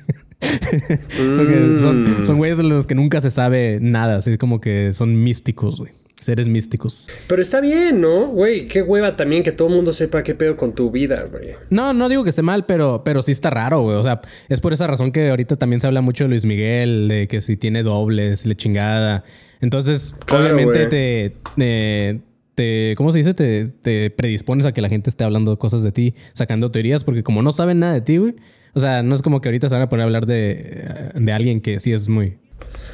Porque 1.35 1.75
son, 1.77 2.25
son 2.25 2.37
güeyes 2.37 2.57
de 2.57 2.63
los 2.63 2.87
que 2.87 2.95
nunca 2.95 3.21
se 3.21 3.29
sabe 3.29 3.79
nada. 3.81 4.17
Así 4.17 4.37
como 4.37 4.59
que 4.61 4.93
son 4.93 5.23
místicos, 5.23 5.77
güey. 5.77 5.91
Seres 6.19 6.47
místicos. 6.47 7.09
Pero 7.27 7.41
está 7.41 7.59
bien, 7.59 7.99
¿no? 7.99 8.27
Güey, 8.27 8.69
qué 8.69 8.81
hueva 8.81 9.17
también 9.17 9.43
que 9.43 9.51
todo 9.51 9.67
el 9.67 9.73
mundo 9.75 9.91
sepa 9.91 10.23
qué 10.23 10.33
pedo 10.33 10.55
con 10.55 10.73
tu 10.73 10.89
vida, 10.89 11.25
güey. 11.29 11.49
No, 11.69 11.91
no 11.91 12.07
digo 12.07 12.23
que 12.23 12.29
esté 12.29 12.41
mal, 12.41 12.65
pero, 12.65 13.03
pero 13.03 13.21
sí 13.21 13.33
está 13.33 13.49
raro, 13.49 13.81
güey. 13.81 13.97
O 13.97 14.03
sea, 14.03 14.21
es 14.47 14.61
por 14.61 14.71
esa 14.71 14.87
razón 14.87 15.11
que 15.11 15.29
ahorita 15.29 15.57
también 15.57 15.81
se 15.81 15.87
habla 15.87 15.99
mucho 15.99 16.23
de 16.23 16.29
Luis 16.29 16.45
Miguel, 16.45 17.09
de 17.09 17.27
que 17.27 17.41
si 17.41 17.57
tiene 17.57 17.83
dobles, 17.83 18.45
le 18.45 18.55
chingada. 18.55 19.25
Entonces, 19.59 20.15
Claro, 20.25 20.43
obviamente 20.45 20.85
te, 20.87 21.33
te, 21.57 22.21
te- 22.55 22.93
¿Cómo 22.95 23.11
se 23.11 23.17
dice? 23.17 23.33
Te, 23.33 23.67
te 23.67 24.09
predispones 24.09 24.65
a 24.65 24.71
que 24.71 24.79
la 24.79 24.87
gente 24.87 25.09
esté 25.09 25.25
hablando 25.25 25.59
cosas 25.59 25.83
de 25.83 25.91
ti, 25.91 26.15
sacando 26.31 26.71
teorías, 26.71 27.03
porque 27.03 27.23
como 27.23 27.41
no 27.41 27.51
saben 27.51 27.79
nada 27.79 27.93
de 27.95 28.01
ti, 28.01 28.15
güey. 28.17 28.35
O 28.73 28.79
sea, 28.79 29.03
no 29.03 29.13
es 29.13 29.21
como 29.21 29.39
que 29.39 29.49
ahorita 29.49 29.69
se 29.69 29.75
van 29.75 29.83
a 29.83 29.89
poner 29.89 30.03
a 30.03 30.05
hablar 30.05 30.25
de, 30.25 31.11
de 31.13 31.31
alguien 31.31 31.61
que 31.61 31.79
sí 31.79 31.93
es 31.93 32.09
muy. 32.09 32.37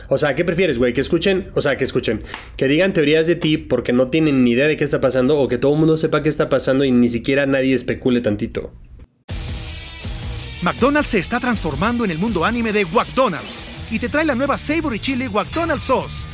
O 0.10 0.18
sea, 0.18 0.36
¿qué 0.36 0.44
prefieres, 0.44 0.78
güey? 0.78 0.92
Que 0.92 1.02
escuchen, 1.02 1.48
o 1.56 1.62
sea, 1.62 1.78
que 1.78 1.84
escuchen, 1.84 2.24
que 2.58 2.68
digan 2.68 2.94
teorías 2.94 3.28
de 3.28 3.36
ti 3.36 3.58
porque 3.58 3.94
no 3.94 4.08
tienen 4.08 4.44
ni 4.44 4.52
idea 4.52 4.68
de 4.68 4.76
qué 4.76 4.84
está 4.84 5.00
pasando 5.00 5.40
o 5.40 5.48
que 5.48 5.58
todo 5.58 5.74
el 5.74 5.80
mundo 5.80 5.98
sepa 5.98 6.24
qué 6.24 6.30
está 6.30 6.50
pasando 6.50 6.84
y 6.84 6.92
ni 6.92 7.10
siquiera 7.10 7.46
nadie 7.46 7.76
especule 7.76 8.20
tantito. 8.22 8.74
McDonald's 10.62 11.12
se 11.12 11.20
está 11.20 11.40
transformando 11.40 12.04
en 12.04 12.12
el 12.12 12.18
mundo 12.18 12.44
anime 12.44 12.74
de 12.74 12.86
McDonald's 12.86 13.70
y 13.92 14.00
te 14.00 14.10
trae 14.10 14.26
la 14.26 14.36
nueva 14.36 14.58
Savory 14.58 15.00
Chili 15.00 15.30
McDonald's 15.30 15.86
Sauce. 15.86 16.26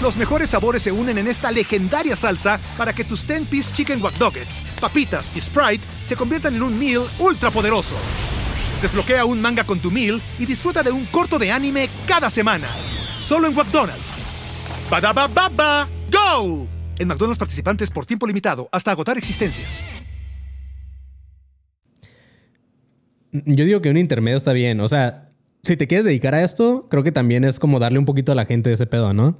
Los 0.00 0.16
mejores 0.16 0.50
sabores 0.50 0.82
se 0.82 0.90
unen 0.90 1.18
en 1.18 1.28
esta 1.28 1.52
legendaria 1.52 2.16
salsa 2.16 2.58
para 2.76 2.92
que 2.92 3.04
tus 3.04 3.26
10-piece 3.28 3.74
chicken 3.74 4.02
wack 4.02 4.18
Nuggets, 4.18 4.60
papitas 4.80 5.30
y 5.36 5.40
Sprite 5.40 5.84
se 6.12 6.16
conviertan 6.16 6.54
en 6.54 6.62
un 6.62 6.78
meal 6.78 7.04
ultra 7.20 7.50
poderoso. 7.50 7.94
Desbloquea 8.82 9.24
un 9.24 9.40
manga 9.40 9.64
con 9.64 9.78
tu 9.78 9.90
meal 9.90 10.20
y 10.38 10.44
disfruta 10.44 10.82
de 10.82 10.90
un 10.90 11.06
corto 11.06 11.38
de 11.38 11.50
anime 11.50 11.88
cada 12.06 12.28
semana. 12.28 12.68
Solo 13.22 13.48
en 13.48 13.54
McDonald's. 13.54 14.18
Badaba 14.90 15.26
baba, 15.26 15.88
go. 16.10 16.66
En 16.98 17.08
McDonald's 17.08 17.38
participantes 17.38 17.88
por 17.88 18.04
tiempo 18.04 18.26
limitado 18.26 18.68
hasta 18.72 18.90
agotar 18.90 19.16
existencias. 19.16 19.70
Yo 23.32 23.64
digo 23.64 23.80
que 23.80 23.88
un 23.88 23.96
intermedio 23.96 24.36
está 24.36 24.52
bien. 24.52 24.80
O 24.80 24.88
sea, 24.88 25.30
si 25.62 25.78
te 25.78 25.86
quieres 25.86 26.04
dedicar 26.04 26.34
a 26.34 26.44
esto, 26.44 26.88
creo 26.90 27.02
que 27.02 27.12
también 27.12 27.44
es 27.44 27.58
como 27.58 27.78
darle 27.78 27.98
un 27.98 28.04
poquito 28.04 28.32
a 28.32 28.34
la 28.34 28.44
gente 28.44 28.70
ese 28.70 28.86
pedo, 28.86 29.14
¿no? 29.14 29.38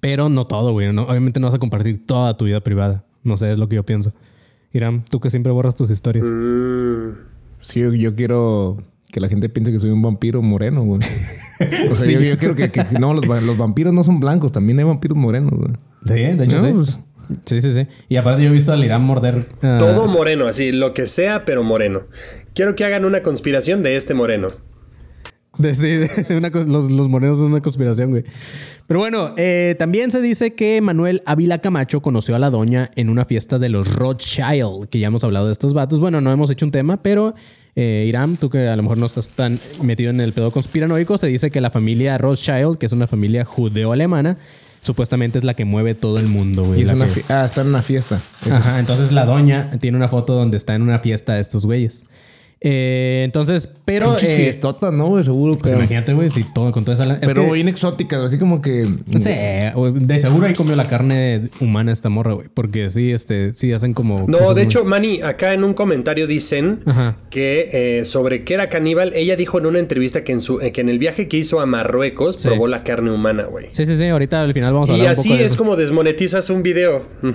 Pero 0.00 0.28
no 0.28 0.46
todo, 0.46 0.70
güey. 0.70 0.86
Obviamente 0.86 1.40
no 1.40 1.48
vas 1.48 1.56
a 1.56 1.58
compartir 1.58 2.06
toda 2.06 2.36
tu 2.36 2.44
vida 2.44 2.60
privada. 2.60 3.04
No 3.24 3.36
sé, 3.36 3.50
es 3.50 3.58
lo 3.58 3.68
que 3.68 3.74
yo 3.74 3.84
pienso. 3.84 4.12
Irán, 4.72 5.04
tú 5.08 5.20
que 5.20 5.30
siempre 5.30 5.52
borras 5.52 5.74
tus 5.74 5.90
historias. 5.90 6.24
Sí, 7.60 7.80
yo, 7.80 7.92
yo 7.92 8.14
quiero 8.14 8.76
que 9.10 9.20
la 9.20 9.28
gente 9.28 9.48
piense 9.48 9.72
que 9.72 9.78
soy 9.78 9.90
un 9.90 10.02
vampiro 10.02 10.42
moreno, 10.42 10.82
güey. 10.82 11.00
O 11.90 11.94
sea, 11.94 12.12
yo, 12.12 12.20
yo 12.20 12.36
quiero 12.38 12.54
que, 12.54 12.68
que- 12.70 12.84
no, 13.00 13.14
los, 13.14 13.28
va- 13.28 13.40
los 13.40 13.56
vampiros 13.56 13.92
no 13.92 14.04
son 14.04 14.20
blancos, 14.20 14.52
también 14.52 14.78
hay 14.78 14.84
vampiros 14.84 15.16
morenos, 15.16 15.52
güey. 15.52 15.70
Sí, 16.06 16.36
de 16.36 16.44
hecho 16.44 16.56
No, 16.56 16.62
sí. 16.62 16.70
pues- 16.72 16.98
Sí, 17.44 17.60
sí, 17.60 17.74
sí. 17.74 17.86
Y 18.08 18.16
aparte 18.16 18.42
yo 18.42 18.48
he 18.48 18.52
visto 18.52 18.72
al 18.72 18.82
Irán 18.82 19.02
morder... 19.04 19.46
ah, 19.60 19.76
Todo 19.78 20.06
moreno, 20.06 20.46
así, 20.46 20.72
lo 20.72 20.94
que 20.94 21.06
sea, 21.06 21.44
pero 21.44 21.62
moreno. 21.62 22.04
Quiero 22.54 22.74
que 22.74 22.86
hagan 22.86 23.04
una 23.04 23.20
conspiración 23.20 23.82
de 23.82 23.96
este 23.96 24.14
moreno. 24.14 24.48
De, 25.58 25.74
sí, 25.74 25.88
de 25.88 26.36
una 26.38 26.50
cos- 26.50 26.68
los, 26.68 26.90
los 26.90 27.08
morenos 27.10 27.36
son 27.36 27.48
una 27.52 27.60
conspiración, 27.60 28.10
güey. 28.10 28.24
Pero 28.88 29.00
bueno, 29.00 29.34
eh, 29.36 29.76
también 29.78 30.10
se 30.10 30.20
dice 30.22 30.54
que 30.54 30.80
Manuel 30.80 31.22
Ávila 31.26 31.58
Camacho 31.58 32.00
conoció 32.00 32.34
a 32.34 32.38
la 32.38 32.48
doña 32.48 32.90
en 32.96 33.10
una 33.10 33.24
fiesta 33.26 33.58
de 33.58 33.68
los 33.68 33.86
Rothschild, 33.94 34.88
que 34.88 34.98
ya 34.98 35.08
hemos 35.08 35.22
hablado 35.24 35.46
de 35.46 35.52
estos 35.52 35.74
vatos. 35.74 36.00
Bueno, 36.00 36.20
no 36.22 36.32
hemos 36.32 36.50
hecho 36.50 36.64
un 36.64 36.72
tema, 36.72 36.96
pero 36.96 37.34
eh, 37.76 38.06
Irán, 38.08 38.38
tú 38.38 38.48
que 38.48 38.66
a 38.66 38.74
lo 38.76 38.82
mejor 38.82 38.96
no 38.96 39.04
estás 39.04 39.28
tan 39.28 39.60
metido 39.82 40.08
en 40.10 40.20
el 40.20 40.32
pedo 40.32 40.50
conspiranoico, 40.50 41.18
se 41.18 41.26
dice 41.26 41.50
que 41.50 41.60
la 41.60 41.70
familia 41.70 42.16
Rothschild, 42.16 42.78
que 42.78 42.86
es 42.86 42.92
una 42.92 43.06
familia 43.06 43.44
judeo-alemana, 43.44 44.38
supuestamente 44.80 45.36
es 45.36 45.44
la 45.44 45.52
que 45.52 45.66
mueve 45.66 45.94
todo 45.94 46.18
el 46.18 46.26
mundo, 46.28 46.64
güey. 46.64 46.80
Y 46.80 46.84
es 46.84 46.88
que- 47.06 47.24
ah, 47.28 47.44
está 47.44 47.60
en 47.60 47.66
una 47.68 47.82
fiesta. 47.82 48.18
Es- 48.46 48.52
Ajá, 48.54 48.78
entonces 48.78 49.12
la 49.12 49.26
doña 49.26 49.70
tiene 49.80 49.98
una 49.98 50.08
foto 50.08 50.32
donde 50.34 50.56
está 50.56 50.74
en 50.74 50.80
una 50.82 50.98
fiesta 51.00 51.34
de 51.34 51.42
estos 51.42 51.66
güeyes. 51.66 52.06
Eh, 52.60 53.22
entonces, 53.24 53.68
pero. 53.84 54.16
Pinches 54.16 54.56
eh, 54.56 54.60
¿no, 54.92 55.06
güey? 55.06 55.22
Seguro. 55.22 55.52
pues 55.56 55.72
pero, 55.72 55.78
imagínate, 55.84 56.12
güey, 56.14 56.30
si 56.32 56.42
todo 56.42 56.72
con 56.72 56.84
toda 56.84 56.94
esa. 56.94 57.14
es 57.14 57.20
pero 57.20 57.46
que- 57.46 57.52
bien 57.52 57.68
exóticas, 57.68 58.20
así 58.20 58.36
como 58.38 58.60
que. 58.60 58.84
Sí, 58.84 59.30
güey, 59.74 59.92
de 59.94 60.20
seguro 60.20 60.46
ahí 60.46 60.54
comió 60.54 60.74
la 60.74 60.84
carne 60.86 61.50
humana 61.60 61.92
esta 61.92 62.08
morra, 62.08 62.32
güey. 62.32 62.48
Porque 62.52 62.90
sí, 62.90 63.12
este, 63.12 63.52
sí 63.54 63.72
hacen 63.72 63.94
como. 63.94 64.24
No, 64.26 64.38
de 64.48 64.54
muy- 64.54 64.62
hecho, 64.62 64.84
Manny, 64.84 65.22
acá 65.22 65.52
en 65.52 65.62
un 65.62 65.72
comentario 65.74 66.26
dicen 66.26 66.80
Ajá. 66.86 67.16
que 67.30 67.68
eh, 68.00 68.04
sobre 68.04 68.42
qué 68.42 68.54
era 68.54 68.68
caníbal, 68.68 69.12
ella 69.14 69.36
dijo 69.36 69.58
en 69.58 69.66
una 69.66 69.78
entrevista 69.78 70.24
que 70.24 70.32
en, 70.32 70.40
su, 70.40 70.60
eh, 70.60 70.72
que 70.72 70.80
en 70.80 70.88
el 70.88 70.98
viaje 70.98 71.28
que 71.28 71.36
hizo 71.36 71.60
a 71.60 71.66
Marruecos 71.66 72.36
Sí. 72.40 72.48
probó 72.48 72.66
la 72.66 72.82
carne 72.82 73.12
humana, 73.12 73.44
güey. 73.44 73.66
Sí, 73.70 73.86
sí, 73.86 73.94
sí. 73.96 74.06
Ahorita 74.06 74.42
al 74.42 74.52
final 74.52 74.72
vamos 74.74 74.90
a 74.90 74.94
Y 74.94 74.96
hablar 75.00 75.14
un 75.14 75.20
así 75.20 75.28
poco 75.28 75.38
de 75.38 75.44
es 75.44 75.52
eso. 75.52 75.58
como 75.58 75.76
desmonetizas 75.76 76.50
un 76.50 76.62
video. 76.64 77.06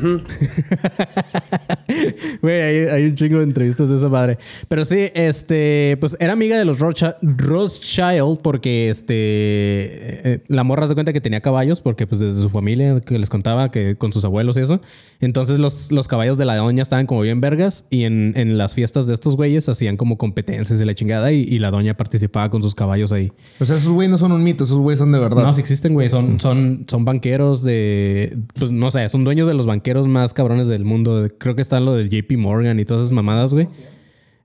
Güey, 2.42 2.62
hay, 2.62 2.76
hay 2.88 3.04
un 3.06 3.16
chingo 3.16 3.38
de 3.38 3.44
entrevistas 3.44 3.90
de 3.90 3.96
esa 3.98 4.10
madre. 4.10 4.38
Pero 4.68 4.84
sí, 4.86 5.10
este, 5.14 5.98
pues 6.00 6.18
era 6.20 6.34
amiga 6.34 6.58
de 6.58 6.66
los 6.66 6.80
Rothschild, 6.80 8.40
porque 8.42 8.90
este, 8.90 9.14
eh, 9.16 10.22
eh, 10.24 10.44
la 10.48 10.64
morra 10.64 10.88
se 10.88 10.94
cuenta 10.94 11.14
que 11.14 11.22
tenía 11.22 11.42
caballos 11.42 11.82
porque 11.82 12.08
pues 12.08 12.22
desde 12.22 12.42
su 12.42 12.50
familia 12.50 13.02
que 13.02 13.18
les 13.18 13.30
contaba 13.30 13.72
que 13.72 13.96
con 13.96 14.12
sus 14.12 14.26
abuelos 14.26 14.58
y 14.58 14.62
eso. 14.62 14.82
Entonces 15.20 15.60
los, 15.60 15.92
los 15.92 16.08
caballos 16.08 16.38
de 16.38 16.46
la 16.46 16.56
doña 16.58 16.84
estaban 16.84 17.06
como 17.06 17.22
bien 17.22 17.42
vergas 17.42 17.86
y 17.90 18.04
en, 18.04 18.34
en 18.36 18.58
las 18.58 18.74
fiestas 18.74 19.08
de 19.08 19.14
estos 19.14 19.36
güeyes 19.36 19.70
hacían 19.70 19.98
como 19.98 20.18
competencias 20.18 20.80
de 20.80 20.86
la 20.86 20.94
chingada 20.94 21.32
y, 21.32 21.42
y 21.42 21.60
la 21.60 21.72
doña 21.72 21.96
participaba 21.96 22.50
con 22.50 22.62
sus 22.62 22.76
caballos 22.76 23.12
ahí. 23.12 23.32
O 23.60 23.66
sea, 23.66 23.78
esos 23.78 23.92
güeyes 23.92 24.12
no 24.12 24.18
son 24.18 24.32
un 24.32 24.44
mito, 24.44 24.64
esos 24.64 24.78
güeyes 24.78 25.00
son 25.00 25.12
de 25.12 25.20
verdad. 25.20 25.44
No, 25.44 25.54
sí 25.54 25.62
existen, 25.62 25.94
güey. 25.94 26.10
Son, 26.10 26.40
son, 26.40 26.86
son 26.88 27.06
banqueros 27.06 27.64
de. 27.64 28.38
Pues 28.58 28.72
no 28.72 28.92
sé, 28.92 29.08
son 29.10 29.24
dueños 29.24 29.48
de 29.48 29.54
los 29.54 29.66
banqueros 29.66 30.08
más 30.08 30.34
cabrones 30.34 30.68
del 30.68 30.86
mundo. 30.86 31.28
Creo 31.38 31.56
que 31.56 31.62
están 31.62 31.86
lo 31.86 31.94
del 31.94 32.10
JP 32.10 32.38
Morgan 32.38 32.80
y 32.80 32.86
todas 32.86 33.04
esas 33.04 33.14
mamadas, 33.14 33.54
güey. 33.54 33.68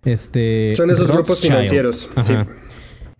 Este. 0.05 0.75
Son 0.77 0.91
esos 0.91 1.11
grupos 1.11 1.41
financieros, 1.41 2.09
sí. 2.23 2.35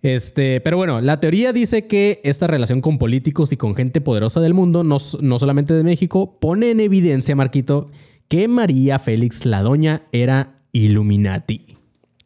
Este, 0.01 0.61
pero 0.61 0.77
bueno, 0.77 1.01
la 1.01 1.19
teoría 1.19 1.51
dice 1.51 1.85
que 1.85 2.21
esta 2.23 2.47
relación 2.47 2.79
con 2.79 2.97
políticos 2.97 3.51
y 3.51 3.57
con 3.57 3.75
gente 3.75 3.99
poderosa 3.99 4.39
del 4.39 4.53
mundo, 4.53 4.83
no, 4.85 4.97
no 5.19 5.39
solamente 5.39 5.73
de 5.73 5.83
México, 5.83 6.37
pone 6.39 6.71
en 6.71 6.79
evidencia, 6.79 7.35
Marquito, 7.35 7.87
que 8.29 8.47
María 8.47 8.97
Félix 8.99 9.45
la 9.45 9.61
Doña 9.61 10.03
era 10.13 10.55
Illuminati. 10.71 11.75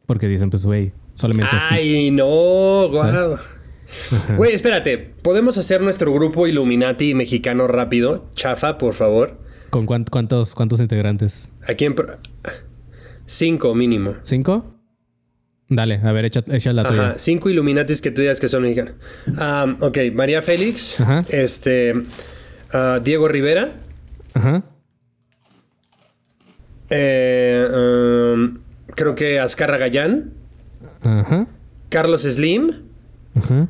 Porque 0.06 0.28
dicen, 0.28 0.50
pues, 0.50 0.64
güey, 0.66 0.92
solamente. 1.14 1.50
Ay, 1.70 2.12
no, 2.12 2.88
guau. 2.90 3.38
Güey, 4.36 4.52
espérate. 4.54 4.98
¿Podemos 5.22 5.58
hacer 5.58 5.80
nuestro 5.80 6.12
grupo 6.12 6.46
Illuminati 6.46 7.14
mexicano 7.14 7.66
rápido? 7.66 8.26
Chafa, 8.34 8.78
por 8.78 8.94
favor. 8.94 9.38
¿Con 9.70 9.86
cuán- 9.86 10.04
cuántos, 10.04 10.54
cuántos 10.54 10.80
integrantes? 10.80 11.50
Aquí 11.66 11.84
en... 11.86 11.94
pro- 11.96 12.18
Cinco 13.26 13.74
mínimo. 13.74 14.16
¿Cinco? 14.22 14.74
Dale, 15.68 16.00
a 16.04 16.12
ver, 16.12 16.26
echa, 16.26 16.44
echa 16.50 16.72
la 16.72 16.82
Ajá, 16.82 16.90
tuya. 16.90 17.14
cinco 17.18 17.48
Illuminatis 17.48 18.00
que 18.02 18.10
tú 18.10 18.20
digas 18.20 18.38
que 18.38 18.48
son 18.48 18.62
mexicanos. 18.62 18.94
Am, 19.38 19.78
ok, 19.80 19.96
María 20.12 20.42
Félix, 20.42 21.00
Ajá. 21.00 21.24
este, 21.30 21.94
ah, 22.72 23.00
Diego 23.02 23.26
Rivera, 23.28 23.72
Ajá. 24.34 24.62
eh, 26.90 27.66
creo 28.94 29.14
que 29.14 29.40
Azcarra 29.40 29.78
Gallán, 29.78 30.34
Ajá. 31.02 31.46
Carlos 31.88 32.22
Slim 32.22 32.68
Ajá. 33.34 33.68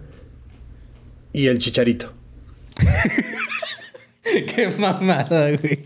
y 1.33 1.47
el 1.47 1.59
Chicharito. 1.59 2.13
Qué 4.55 4.71
mamada, 4.79 5.51
güey. 5.51 5.79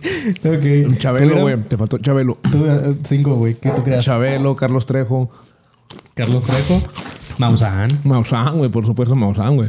Ok. 0.44 0.98
Chabelo, 0.98 1.34
¿Tú, 1.34 1.40
güey. 1.40 1.56
Te 1.62 1.76
faltó 1.76 1.98
Chabelo. 1.98 2.38
Tú, 2.50 2.66
eh, 2.66 2.94
cinco, 3.04 3.34
güey. 3.34 3.54
¿Qué 3.54 3.70
tú 3.70 3.82
creas? 3.82 4.04
Chabelo, 4.04 4.54
Carlos 4.54 4.86
Trejo. 4.86 5.30
Carlos 6.14 6.44
Trejo. 6.44 6.80
Maussan. 7.38 7.90
Maussan, 8.04 8.58
güey. 8.58 8.70
Por 8.70 8.86
supuesto, 8.86 9.16
Maussan, 9.16 9.56
güey. 9.56 9.68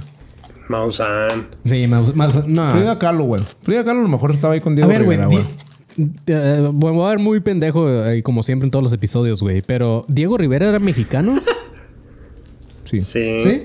Maussan. 0.67 1.47
Sí, 1.63 1.87
Maussan. 1.87 2.43
No. 2.47 2.69
Frida 2.69 2.99
Kahlo, 2.99 3.23
güey. 3.23 3.41
Frida 3.63 3.83
Kahlo 3.83 4.01
a 4.01 4.03
lo 4.03 4.09
mejor 4.09 4.31
estaba 4.31 4.53
ahí 4.53 4.61
con 4.61 4.73
A 4.73 4.75
Diego 4.75 4.89
ver, 4.89 5.03
güey. 5.03 5.17
Bueno, 5.17 6.71
voy 6.73 7.05
a 7.05 7.09
ver 7.09 7.19
muy 7.19 7.39
pendejo, 7.39 7.89
eh, 8.05 8.23
como 8.23 8.43
siempre 8.43 8.67
en 8.67 8.71
todos 8.71 8.83
los 8.83 8.93
episodios, 8.93 9.41
güey. 9.41 9.61
Pero, 9.61 10.05
¿Diego 10.07 10.37
Rivera 10.37 10.69
era 10.69 10.79
mexicano? 10.79 11.39
Sí. 12.85 13.03
Sí. 13.03 13.39
¿Sí? 13.39 13.61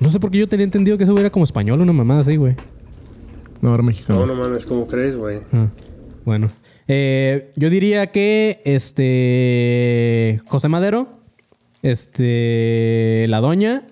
No 0.00 0.10
sé 0.10 0.20
por 0.20 0.30
qué 0.30 0.36
yo 0.36 0.46
tenía 0.46 0.64
entendido 0.64 0.98
que 0.98 1.04
eso 1.04 1.18
era 1.18 1.30
como 1.30 1.44
español, 1.44 1.80
una 1.80 1.94
mamada 1.94 2.20
así, 2.20 2.36
güey. 2.36 2.56
No, 3.60 3.74
era 3.74 3.82
mexicano. 3.82 4.20
No, 4.20 4.26
no 4.26 4.34
mames, 4.34 4.64
¿cómo 4.66 4.86
crees, 4.86 5.16
güey? 5.16 5.40
Ah, 5.52 5.68
bueno. 6.24 6.50
Eh, 6.88 7.50
yo 7.56 7.70
diría 7.70 8.08
que 8.08 8.60
este. 8.64 10.40
José 10.46 10.68
Madero. 10.68 11.20
Este. 11.82 13.26
La 13.28 13.40
Doña. 13.40 13.84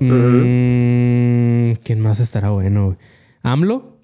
Mm, 0.00 1.72
¿Quién 1.84 2.00
más 2.00 2.18
estará 2.20 2.50
bueno? 2.50 2.86
güey? 2.86 2.96
AMLO. 3.42 3.96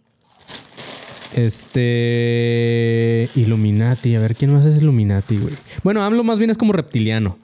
Este. 1.34 3.28
Illuminati. 3.34 4.14
A 4.14 4.20
ver, 4.20 4.34
¿quién 4.36 4.52
más 4.52 4.66
es 4.66 4.80
Illuminati, 4.80 5.38
güey? 5.38 5.54
Bueno, 5.82 6.04
AMLO 6.04 6.22
más 6.24 6.38
bien 6.38 6.50
es 6.50 6.58
como 6.58 6.72
reptiliano. 6.72 7.38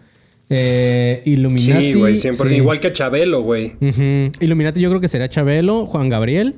Eh, 0.49 1.23
Illuminati. 1.25 1.93
Sí, 1.93 1.99
güey, 1.99 2.15
100%. 2.15 2.49
sí. 2.49 2.55
Igual 2.55 2.79
que 2.79 2.93
Chabelo, 2.93 3.43
güey. 3.43 3.73
Illuminati 4.39 4.81
yo 4.81 4.89
creo 4.91 5.01
que 5.01 5.09
será 5.09 5.29
Chabelo, 5.29 5.87
Juan 5.87 6.09
Gabriel 6.09 6.55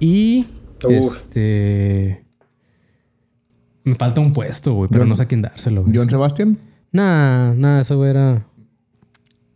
y 0.00 0.46
Uf. 0.84 0.92
este 1.16 2.24
me 3.84 3.94
falta 3.94 4.20
un 4.20 4.32
puesto, 4.32 4.74
güey, 4.74 4.88
pero 4.90 5.02
John- 5.02 5.08
no 5.08 5.14
sé 5.16 5.22
a 5.22 5.26
quién 5.26 5.42
dárselo. 5.42 5.82
güey. 5.82 5.96
John 5.96 6.10
Sebastián. 6.10 6.58
Nah, 6.92 7.54
nah, 7.54 7.80
eso 7.80 7.96
güey, 7.96 8.10
era 8.10 8.46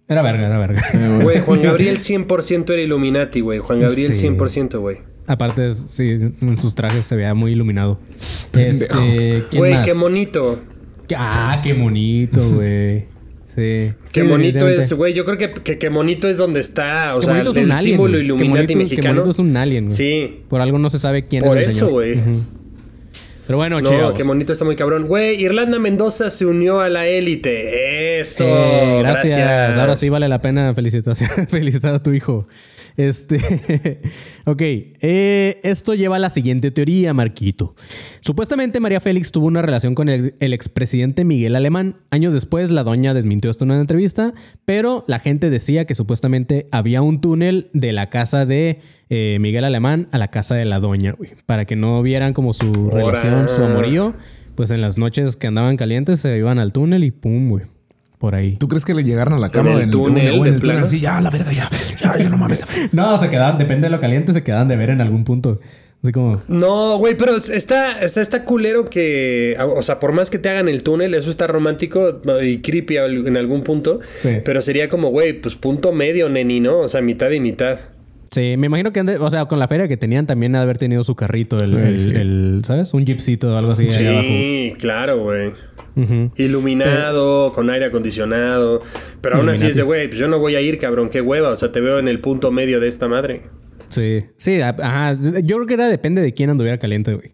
era 0.08 0.22
verga, 0.22 0.46
era 0.46 0.58
verga. 0.58 0.82
Güey, 1.22 1.40
Juan 1.40 1.62
Gabriel 1.62 1.98
100% 1.98 2.70
era 2.72 2.82
Illuminati, 2.82 3.40
güey. 3.40 3.58
Juan 3.58 3.80
Gabriel 3.80 4.14
Sí. 4.14 4.26
100%, 4.28 4.80
güey. 4.80 4.98
Aparte, 5.26 5.70
sí, 5.74 6.18
en 6.40 6.58
sus 6.58 6.74
trajes 6.74 7.06
se 7.06 7.14
veía 7.16 7.32
muy 7.34 7.52
iluminado. 7.52 7.98
Este, 8.54 8.88
¿quién 9.50 9.60
Güey, 9.60 9.72
más? 9.72 9.84
qué 9.86 9.92
bonito. 9.94 10.60
Ah, 11.16 11.60
qué 11.62 11.72
bonito, 11.74 12.40
güey. 12.54 13.04
Sí. 13.54 13.92
Qué 14.12 14.22
Sí, 14.22 14.26
bonito 14.26 14.66
es, 14.68 14.92
güey. 14.94 15.12
Yo 15.12 15.24
creo 15.26 15.36
que, 15.36 15.52
que, 15.52 15.78
que 15.78 15.88
bonito 15.90 16.26
es 16.28 16.38
donde 16.38 16.60
está. 16.60 17.14
O 17.16 17.20
Qué 17.20 17.26
sea, 17.26 17.34
bonito 17.34 17.50
es 17.50 17.56
el 17.58 17.64
un 17.66 17.72
alien, 17.72 17.90
símbolo 17.90 18.18
Illuminati 18.18 18.48
bonito- 18.50 18.68
qué 18.68 18.76
mexicano. 18.76 19.14
bonito 19.20 19.30
es 19.30 19.38
un 19.38 19.56
alien, 19.56 19.84
güey. 19.86 19.96
Sí. 19.96 20.40
Por 20.48 20.60
algo 20.62 20.78
no 20.78 20.88
se 20.88 20.98
sabe 20.98 21.26
quién 21.26 21.42
Por 21.44 21.58
es 21.58 21.68
el 21.68 21.74
eso, 21.74 21.88
güey. 21.88 22.18
Pero 23.46 23.56
bueno, 23.58 23.80
No, 23.80 23.90
chavos. 23.90 24.16
qué 24.16 24.22
bonito 24.22 24.52
está 24.52 24.64
muy 24.64 24.76
cabrón. 24.76 25.06
Güey, 25.08 25.42
Irlanda 25.42 25.78
Mendoza 25.78 26.30
se 26.30 26.46
unió 26.46 26.80
a 26.80 26.88
la 26.88 27.06
élite. 27.06 28.20
Eso. 28.20 28.44
Eh, 28.46 28.98
gracias. 29.00 29.36
gracias. 29.36 29.78
Ahora 29.78 29.96
sí 29.96 30.08
vale 30.08 30.28
la 30.28 30.40
pena 30.40 30.72
felicitación- 30.74 31.46
felicitar 31.48 31.94
a 31.94 32.02
tu 32.02 32.12
hijo. 32.14 32.46
Este. 32.96 34.00
ok. 34.46 34.60
eh, 34.60 35.60
esto 35.62 35.94
lleva 35.94 36.16
a 36.16 36.18
la 36.18 36.30
siguiente 36.30 36.70
teoría, 36.70 37.14
Marquito. 37.14 37.74
Supuestamente 38.20 38.80
María 38.80 39.00
Félix 39.00 39.32
tuvo 39.32 39.46
una 39.46 39.62
relación 39.62 39.94
con 39.94 40.08
el, 40.08 40.34
el 40.40 40.52
expresidente 40.52 41.24
Miguel 41.24 41.56
Alemán. 41.56 41.96
Años 42.10 42.34
después, 42.34 42.70
la 42.70 42.84
doña 42.84 43.14
desmintió 43.14 43.50
esto 43.50 43.64
en 43.64 43.72
una 43.72 43.80
entrevista, 43.80 44.34
pero 44.64 45.04
la 45.08 45.18
gente 45.18 45.50
decía 45.50 45.84
que 45.84 45.94
supuestamente 45.94 46.68
había 46.70 47.02
un 47.02 47.20
túnel 47.20 47.68
de 47.72 47.92
la 47.92 48.10
casa 48.10 48.46
de 48.46 48.80
eh, 49.08 49.38
Miguel 49.40 49.64
Alemán 49.64 50.08
a 50.12 50.18
la 50.18 50.28
casa 50.28 50.54
de 50.54 50.64
la 50.64 50.80
doña, 50.80 51.12
güey. 51.12 51.32
Para 51.46 51.64
que 51.64 51.76
no 51.76 52.02
vieran 52.02 52.32
como 52.32 52.52
su 52.52 52.90
relación, 52.90 53.48
su 53.48 53.62
amorío. 53.62 54.14
Pues 54.54 54.70
en 54.70 54.80
las 54.80 54.98
noches 54.98 55.36
que 55.36 55.46
andaban 55.46 55.76
calientes 55.76 56.20
se 56.20 56.36
iban 56.36 56.58
al 56.58 56.72
túnel 56.72 57.04
y 57.04 57.10
pum, 57.10 57.48
güey. 57.48 57.64
Por 58.22 58.36
ahí. 58.36 58.54
¿Tú 58.54 58.68
crees 58.68 58.84
que 58.84 58.94
le 58.94 59.02
llegaron 59.02 59.34
a 59.34 59.38
la 59.38 59.48
cama 59.50 59.72
el 59.72 59.80
en 59.80 59.90
túnel, 59.90 60.28
o 60.30 60.34
en 60.36 60.42
de 60.44 60.48
el 60.50 60.54
túnel? 60.54 60.60
plano? 60.60 60.84
Así, 60.84 61.00
ya, 61.00 61.20
la 61.20 61.28
verga, 61.28 61.50
ya. 61.50 61.68
Ya, 62.00 62.16
ya 62.16 62.28
no 62.28 62.38
mames. 62.38 62.64
No, 62.92 63.18
se 63.18 63.28
quedaban, 63.28 63.58
depende 63.58 63.88
de 63.88 63.90
lo 63.90 63.98
caliente, 63.98 64.32
se 64.32 64.44
quedaban 64.44 64.68
de 64.68 64.76
ver 64.76 64.90
en 64.90 65.00
algún 65.00 65.24
punto. 65.24 65.58
Así 66.04 66.12
como. 66.12 66.40
No, 66.46 66.98
güey, 66.98 67.16
pero 67.16 67.34
está, 67.36 68.00
está, 68.00 68.20
está 68.20 68.44
culero 68.44 68.84
que. 68.84 69.56
O 69.58 69.82
sea, 69.82 69.98
por 69.98 70.12
más 70.12 70.30
que 70.30 70.38
te 70.38 70.48
hagan 70.50 70.68
el 70.68 70.84
túnel, 70.84 71.14
eso 71.14 71.30
está 71.30 71.48
romántico 71.48 72.20
y 72.40 72.58
creepy 72.58 72.96
en 72.98 73.36
algún 73.36 73.64
punto. 73.64 73.98
Sí. 74.16 74.36
Pero 74.44 74.62
sería 74.62 74.88
como, 74.88 75.08
güey, 75.08 75.32
pues 75.32 75.56
punto 75.56 75.90
medio, 75.90 76.28
neni, 76.28 76.60
¿no? 76.60 76.78
O 76.78 76.88
sea, 76.88 77.02
mitad 77.02 77.28
y 77.32 77.40
mitad. 77.40 77.80
Sí, 78.30 78.54
me 78.56 78.66
imagino 78.68 78.92
que, 78.92 79.00
o 79.00 79.30
sea, 79.30 79.44
con 79.44 79.58
la 79.58 79.68
feria 79.68 79.88
que 79.88 79.96
tenían 79.98 80.26
también 80.26 80.54
ha 80.54 80.60
de 80.60 80.62
haber 80.62 80.78
tenido 80.78 81.04
su 81.04 81.14
carrito, 81.14 81.58
el, 81.60 81.70
Sí, 81.70 81.76
el- 81.76 82.00
sí. 82.00 82.10
el- 82.14 82.62
¿sabes? 82.64 82.94
Un 82.94 83.04
jeepcito 83.04 83.52
o 83.52 83.56
algo 83.58 83.72
así 83.72 83.88
ahí 83.90 84.06
abajo. 84.06 84.22
Sí, 84.22 84.74
claro, 84.78 85.18
güey. 85.18 85.50
Iluminado, 86.36 87.52
con 87.52 87.70
aire 87.70 87.86
acondicionado. 87.86 88.80
Pero 89.20 89.36
aún 89.36 89.48
así 89.48 89.66
es 89.66 89.76
de, 89.76 89.82
güey, 89.82 90.08
pues 90.08 90.18
yo 90.18 90.28
no 90.28 90.38
voy 90.38 90.56
a 90.56 90.60
ir, 90.60 90.78
cabrón, 90.78 91.08
qué 91.08 91.20
hueva. 91.20 91.50
O 91.50 91.56
sea, 91.56 91.72
te 91.72 91.80
veo 91.80 91.98
en 91.98 92.08
el 92.08 92.20
punto 92.20 92.50
medio 92.50 92.80
de 92.80 92.88
esta 92.88 93.08
madre. 93.08 93.42
Sí, 93.88 94.24
sí, 94.38 94.60
ajá. 94.60 95.18
Yo 95.42 95.56
creo 95.56 95.66
que 95.66 95.74
era 95.74 95.88
depende 95.88 96.22
de 96.22 96.32
quién 96.32 96.50
anduviera 96.50 96.78
caliente, 96.78 97.14
güey. 97.14 97.32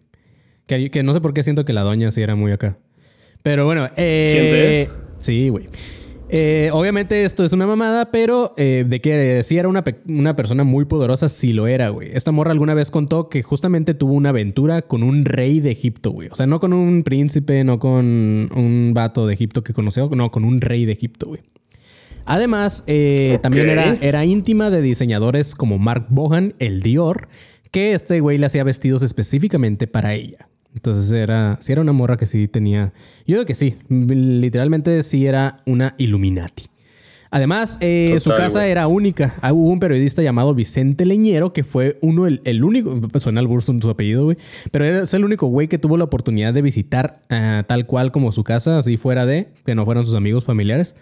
Que, 0.65 0.91
que 0.91 1.03
no 1.03 1.13
sé 1.13 1.21
por 1.21 1.33
qué 1.33 1.41
siento 1.41 1.65
que 1.65 1.73
la 1.73 1.81
doña 1.81 2.11
sí 2.11 2.21
era 2.21 2.35
muy 2.35 2.51
acá. 2.51 2.77
Pero 3.43 3.65
bueno, 3.65 3.89
eh, 3.95 4.27
¿Sientes? 4.29 4.89
Sí, 5.19 5.49
güey. 5.49 5.67
Eh, 6.31 6.69
obviamente 6.73 7.23
esto 7.23 7.43
es 7.43 7.53
una 7.53 7.65
mamada, 7.65 8.11
pero 8.11 8.53
eh, 8.55 8.85
de 8.87 9.01
que 9.01 9.41
sí 9.43 9.57
era 9.57 9.67
una, 9.67 9.83
una 10.07 10.35
persona 10.35 10.63
muy 10.63 10.85
poderosa, 10.85 11.27
sí 11.27 11.53
lo 11.53 11.67
era, 11.67 11.89
güey. 11.89 12.09
Esta 12.13 12.31
morra 12.31 12.51
alguna 12.51 12.75
vez 12.75 12.91
contó 12.91 13.29
que 13.29 13.41
justamente 13.41 13.95
tuvo 13.95 14.13
una 14.13 14.29
aventura 14.29 14.83
con 14.83 15.01
un 15.01 15.25
rey 15.25 15.59
de 15.59 15.71
Egipto, 15.71 16.11
güey. 16.11 16.29
O 16.29 16.35
sea, 16.35 16.45
no 16.45 16.59
con 16.59 16.73
un 16.73 17.01
príncipe, 17.01 17.63
no 17.63 17.79
con 17.79 18.05
un 18.05 18.91
vato 18.93 19.25
de 19.25 19.33
Egipto 19.33 19.63
que 19.63 19.73
conoció, 19.73 20.09
no, 20.13 20.29
con 20.29 20.45
un 20.45 20.61
rey 20.61 20.85
de 20.85 20.91
Egipto, 20.91 21.27
güey. 21.27 21.41
Además, 22.25 22.83
eh, 22.85 23.39
también 23.41 23.69
era, 23.69 23.97
era 24.01 24.23
íntima 24.23 24.69
de 24.69 24.83
diseñadores 24.83 25.55
como 25.55 25.79
Mark 25.79 26.05
Bohan, 26.09 26.53
el 26.59 26.83
Dior, 26.83 27.27
que 27.71 27.93
este 27.93 28.19
güey 28.19 28.37
le 28.37 28.45
hacía 28.45 28.63
vestidos 28.63 29.01
específicamente 29.01 29.87
para 29.87 30.13
ella. 30.13 30.48
Entonces 30.75 31.11
era, 31.11 31.57
sí 31.61 31.71
era 31.71 31.81
una 31.81 31.93
morra 31.93 32.17
que 32.17 32.25
sí 32.25 32.47
tenía, 32.47 32.93
yo 33.25 33.35
creo 33.35 33.45
que 33.45 33.55
sí, 33.55 33.75
literalmente 33.89 35.01
sí 35.03 35.25
era 35.25 35.61
una 35.65 35.95
Illuminati. 35.97 36.69
Además, 37.31 37.77
eh, 37.79 38.19
su 38.19 38.31
casa 38.31 38.67
era 38.67 38.87
única. 38.87 39.35
Ah, 39.41 39.53
Hubo 39.53 39.69
un 39.69 39.79
periodista 39.79 40.23
llamado 40.23 40.55
Vicente 40.55 41.05
Leñero 41.05 41.53
que 41.53 41.63
fue 41.63 41.99
uno, 42.01 42.25
el, 42.25 42.41
el 42.43 42.63
único, 42.63 42.99
suena 43.19 43.39
al 43.39 43.47
burso 43.47 43.75
su 43.79 43.89
apellido, 43.89 44.23
güey, 44.25 44.37
pero 44.71 44.85
es 44.85 45.13
el 45.13 45.23
único 45.23 45.45
güey 45.45 45.67
que 45.67 45.77
tuvo 45.77 45.95
la 45.97 46.05
oportunidad 46.05 46.53
de 46.53 46.63
visitar 46.63 47.21
ah, 47.29 47.63
tal 47.67 47.85
cual 47.85 48.11
como 48.11 48.31
su 48.31 48.43
casa, 48.43 48.79
así 48.79 48.97
fuera 48.97 49.27
de, 49.27 49.49
que 49.63 49.75
no 49.75 49.85
fueran 49.85 50.05
sus 50.05 50.15
amigos 50.15 50.43
familiares. 50.43 50.95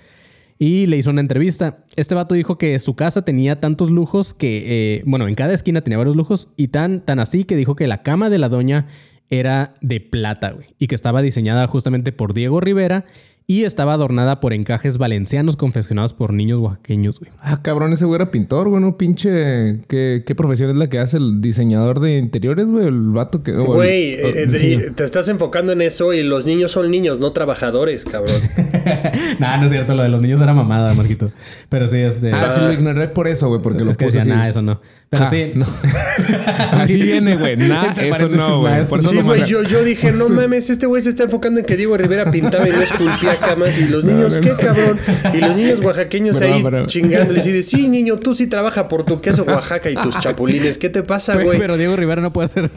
Y 0.59 0.87
le 0.87 0.97
hizo 0.97 1.11
una 1.11 1.21
entrevista. 1.21 1.85
Este 1.95 2.15
vato 2.15 2.33
dijo 2.33 2.57
que 2.57 2.77
su 2.79 2.95
casa 2.95 3.23
tenía 3.23 3.59
tantos 3.59 3.91
lujos 3.91 4.33
que, 4.33 4.95
eh, 4.97 5.03
bueno, 5.05 5.27
en 5.27 5.35
cada 5.35 5.53
esquina 5.53 5.81
tenía 5.81 5.99
varios 5.99 6.15
lujos 6.15 6.49
y 6.57 6.69
tan, 6.69 7.05
tan 7.05 7.19
así 7.19 7.43
que 7.45 7.55
dijo 7.55 7.75
que 7.75 7.85
la 7.85 8.01
cama 8.01 8.31
de 8.31 8.39
la 8.39 8.49
doña 8.49 8.87
era 9.29 9.73
de 9.81 9.99
plata, 9.99 10.51
güey, 10.51 10.67
y 10.79 10.87
que 10.87 10.95
estaba 10.95 11.21
diseñada 11.21 11.67
justamente 11.67 12.11
por 12.11 12.33
Diego 12.33 12.59
Rivera 12.59 13.05
y 13.49 13.63
estaba 13.63 13.93
adornada 13.93 14.41
por 14.41 14.51
encajes 14.51 14.97
valencianos 14.97 15.55
confeccionados 15.55 16.13
por 16.13 16.33
niños 16.33 16.59
oaxaqueños, 16.59 17.17
güey. 17.21 17.31
Ah, 17.41 17.61
cabrón, 17.61 17.93
ese 17.93 18.03
güey 18.03 18.17
era 18.17 18.29
pintor, 18.29 18.67
güey, 18.67 18.81
no 18.81 18.97
pinche. 18.97 19.79
¿Qué, 19.87 20.23
qué 20.25 20.35
profesión 20.35 20.69
es 20.69 20.75
la 20.75 20.89
que 20.89 20.99
hace 20.99 21.15
el 21.15 21.39
diseñador 21.39 22.01
de 22.01 22.17
interiores, 22.17 22.65
güey? 22.67 22.87
El 22.87 22.99
vato 23.11 23.43
que. 23.43 23.53
o 23.53 23.61
el- 23.61 23.65
Güey, 23.67 24.15
o- 24.15 24.27
eh, 24.27 24.47
diseño. 24.47 24.79
de- 24.79 24.91
te 24.91 25.05
estás 25.05 25.29
enfocando 25.29 25.71
en 25.71 25.81
eso 25.81 26.11
y 26.13 26.23
los 26.23 26.45
niños 26.45 26.73
son 26.73 26.91
niños, 26.91 27.19
no 27.21 27.31
trabajadores, 27.31 28.03
cabrón. 28.03 28.35
nah, 29.39 29.55
no 29.55 29.63
es 29.65 29.71
cierto, 29.71 29.95
lo 29.95 30.03
de 30.03 30.09
los 30.09 30.21
niños 30.21 30.41
era 30.41 30.53
mamada, 30.53 30.93
Marquito. 30.93 31.31
Pero 31.69 31.87
sí, 31.87 31.99
este. 31.99 32.33
Ah, 32.33 32.51
sí, 32.51 32.59
lo 32.59 32.73
ignoré 32.73 33.07
por 33.07 33.29
eso, 33.29 33.47
güey, 33.47 33.61
porque 33.61 33.85
lo 33.85 33.91
es 33.91 33.97
que 33.97 34.05
puse 34.07 34.17
decía, 34.17 34.33
así. 34.33 34.41
nah, 34.41 34.47
eso 34.49 34.61
no. 34.61 34.81
Pero 35.09 35.23
Ja, 35.23 35.31
sí. 35.31 35.51
no. 35.55 35.65
Así 36.73 37.01
viene, 37.01 37.37
güey. 37.37 37.55
Nah, 37.67 37.93
eso 37.93 37.95
paréntesis, 37.95 38.35
no, 38.37 38.59
güey. 38.59 38.73
nah, 38.73 38.79
eso 38.81 38.89
Por 38.89 38.99
eso 38.99 39.09
Sí, 39.09 39.15
lo 39.15 39.23
güey, 39.23 39.45
yo, 39.45 39.63
yo 39.63 39.83
dije, 39.85 40.11
no 40.11 40.27
mames, 40.27 40.69
este 40.69 40.85
güey 40.85 41.01
se 41.01 41.09
está 41.09 41.23
enfocando 41.23 41.61
en 41.61 41.65
que 41.65 41.77
Diego 41.77 41.95
Rivera 41.95 42.29
pintaba 42.29 42.67
y 42.67 42.71
no 42.73 42.81
esculpía 42.81 43.36
camas. 43.39 43.77
Y 43.79 43.87
los 43.87 44.05
niños, 44.05 44.35
no, 44.35 44.41
¿qué 44.41 44.49
no. 44.49 44.57
cabrón? 44.57 44.97
Y 45.33 45.37
los 45.37 45.55
niños 45.55 45.79
oaxaqueños 45.83 46.41
ahí 46.41 46.63
chingándoles 46.85 47.45
y 47.47 47.51
de, 47.51 47.63
sí, 47.63 47.87
niño, 47.89 48.17
tú 48.17 48.35
sí 48.35 48.47
trabaja 48.47 48.87
por 48.87 49.03
tu 49.03 49.21
queso 49.21 49.43
Oaxaca 49.43 49.89
y 49.89 49.95
tus 49.95 50.17
chapulines. 50.21 50.77
¿Qué 50.77 50.89
te 50.89 51.03
pasa, 51.03 51.35
Güey? 51.41 51.59
Pero 51.59 51.77
Diego 51.77 51.95
Rivera 51.95 52.21
no 52.21 52.33
puede 52.33 52.45
hacer 52.45 52.69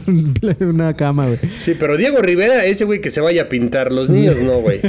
una 0.59 0.95
cama, 0.95 1.25
güey. 1.25 1.37
Sí, 1.59 1.75
pero 1.79 1.97
Diego 1.97 2.17
Rivera, 2.21 2.65
ese 2.65 2.85
güey 2.85 3.01
que 3.01 3.09
se 3.09 3.21
vaya 3.21 3.43
a 3.43 3.49
pintar. 3.49 3.91
Los 3.91 4.09
niños 4.09 4.39
no, 4.41 4.59
güey. 4.61 4.79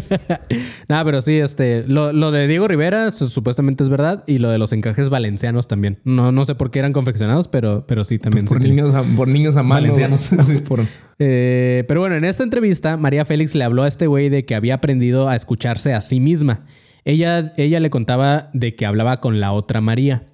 Nah, 0.89 1.05
pero 1.05 1.21
sí, 1.21 1.39
este, 1.39 1.85
lo, 1.87 2.13
lo 2.13 2.31
de 2.31 2.47
Diego 2.47 2.69
Rivera 2.69 3.11
su- 3.13 3.29
supuestamente 3.31 3.83
es 3.83 3.89
verdad 3.89 4.25
y 4.27 4.39
lo 4.39 4.51
de 4.51 4.59
los 4.59 4.73
encajes 4.73 5.09
valencianos 5.09 5.69
también. 5.69 5.99
No, 6.05 6.33
no 6.33 6.45
sé 6.45 6.55
por 6.55 6.71
qué 6.71 6.79
eran 6.81 6.93
confeccionados, 6.93 7.49
pero, 7.49 7.87
pero 7.87 8.05
sí 8.05 8.19
también. 8.19 8.47
Por 8.47 8.59
sí 8.59 8.65
tiene- 8.65 8.83
niños, 8.83 8.95
a, 8.95 9.03
por 9.17 9.29
niños 9.29 9.57
a 9.57 9.63
mano. 9.63 9.83
Valencianos. 9.83 10.33
Así 10.35 10.59
por... 10.59 10.81
Eh, 11.25 11.85
pero 11.87 12.01
bueno, 12.01 12.17
en 12.17 12.25
esta 12.25 12.43
entrevista, 12.43 12.97
María 12.97 13.25
Félix 13.25 13.55
le 13.55 13.63
habló 13.63 13.85
a 13.85 13.89
este 13.89 14.09
güey 14.09 14.29
de 14.29 14.45
que 14.45 14.57
había 14.57 14.75
aprendido 14.75 15.29
a 15.29 15.37
escucharse 15.37 15.95
a 15.95 16.01
sí 16.01 16.19
misma. 16.19 16.67
Ella, 17.05 17.53
ella 17.57 17.79
le 17.79 17.91
contaba 17.91 18.51
de 18.53 18.75
que 18.75 18.87
hablaba 18.87 19.21
con 19.21 19.39
la 19.39 19.53
otra 19.53 19.81
María. 19.81 20.27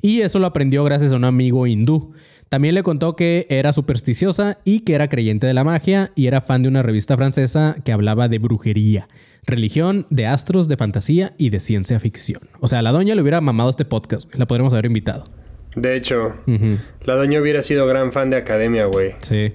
Y 0.00 0.22
eso 0.22 0.38
lo 0.38 0.46
aprendió 0.46 0.82
gracias 0.82 1.12
a 1.12 1.16
un 1.16 1.24
amigo 1.24 1.66
hindú. 1.66 2.14
También 2.48 2.74
le 2.74 2.82
contó 2.82 3.16
que 3.16 3.46
era 3.50 3.74
supersticiosa 3.74 4.58
y 4.64 4.80
que 4.80 4.94
era 4.94 5.08
creyente 5.08 5.46
de 5.46 5.52
la 5.52 5.62
magia 5.62 6.10
y 6.16 6.26
era 6.26 6.40
fan 6.40 6.62
de 6.62 6.70
una 6.70 6.82
revista 6.82 7.18
francesa 7.18 7.76
que 7.84 7.92
hablaba 7.92 8.28
de 8.28 8.38
brujería, 8.38 9.08
religión, 9.44 10.06
de 10.08 10.26
astros, 10.26 10.68
de 10.68 10.78
fantasía 10.78 11.34
y 11.36 11.50
de 11.50 11.60
ciencia 11.60 12.00
ficción. 12.00 12.40
O 12.60 12.66
sea, 12.66 12.78
a 12.78 12.82
la 12.82 12.92
doña 12.92 13.14
le 13.14 13.20
hubiera 13.20 13.42
mamado 13.42 13.68
este 13.68 13.84
podcast, 13.84 14.24
güey. 14.24 14.38
La 14.38 14.46
podríamos 14.46 14.72
haber 14.72 14.86
invitado. 14.86 15.26
De 15.76 15.94
hecho, 15.96 16.34
la 17.04 17.14
doña 17.14 17.40
hubiera 17.40 17.60
sido 17.60 17.86
gran 17.86 18.10
fan 18.10 18.30
de 18.30 18.38
Academia, 18.38 18.86
güey. 18.86 19.12
Sí. 19.20 19.52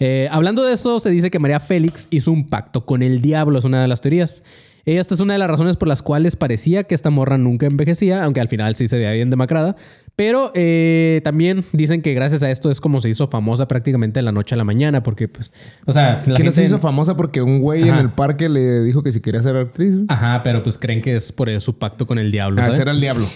Eh, 0.00 0.28
hablando 0.30 0.64
de 0.64 0.72
eso, 0.72 0.98
se 0.98 1.10
dice 1.10 1.30
que 1.30 1.38
María 1.38 1.60
Félix 1.60 2.08
hizo 2.10 2.32
un 2.32 2.48
pacto 2.48 2.86
con 2.86 3.02
el 3.02 3.20
diablo, 3.20 3.58
es 3.58 3.64
una 3.64 3.82
de 3.82 3.88
las 3.88 4.00
teorías. 4.00 4.42
Esta 4.86 5.14
es 5.14 5.20
una 5.20 5.34
de 5.34 5.38
las 5.38 5.48
razones 5.50 5.76
por 5.76 5.88
las 5.88 6.02
cuales 6.02 6.36
parecía 6.36 6.84
que 6.84 6.94
esta 6.94 7.10
morra 7.10 7.36
nunca 7.38 7.66
envejecía, 7.66 8.24
aunque 8.24 8.40
al 8.40 8.48
final 8.48 8.74
sí 8.74 8.88
se 8.88 8.96
veía 8.96 9.12
bien 9.12 9.28
demacrada. 9.28 9.76
Pero 10.16 10.52
eh, 10.54 11.20
también 11.22 11.64
dicen 11.72 12.02
que 12.02 12.14
gracias 12.14 12.42
a 12.42 12.50
esto 12.50 12.70
es 12.70 12.80
como 12.80 13.00
se 13.00 13.08
hizo 13.08 13.26
famosa 13.28 13.68
prácticamente 13.68 14.18
de 14.18 14.22
la 14.22 14.32
noche 14.32 14.54
a 14.54 14.58
la 14.58 14.64
mañana, 14.64 15.02
porque 15.02 15.28
pues, 15.28 15.52
o 15.86 15.92
sea, 15.92 16.22
la 16.26 16.34
Que 16.34 16.44
no 16.44 16.52
se 16.52 16.64
hizo 16.64 16.78
famosa 16.78 17.16
porque 17.16 17.42
un 17.42 17.60
güey 17.60 17.88
en 17.88 17.94
el 17.94 18.10
parque 18.10 18.48
le 18.48 18.82
dijo 18.82 19.02
que 19.02 19.12
si 19.12 19.20
quería 19.20 19.42
ser 19.42 19.56
actriz. 19.56 19.96
Ajá, 20.08 20.42
pero 20.42 20.62
pues 20.62 20.78
creen 20.78 21.02
que 21.02 21.14
es 21.14 21.30
por 21.30 21.60
su 21.60 21.78
pacto 21.78 22.06
con 22.06 22.18
el 22.18 22.30
diablo. 22.30 22.60
Ah, 22.60 22.64
¿sabes? 22.64 22.74
ese 22.74 22.82
era 22.82 22.92
el 22.92 23.00
diablo. 23.00 23.26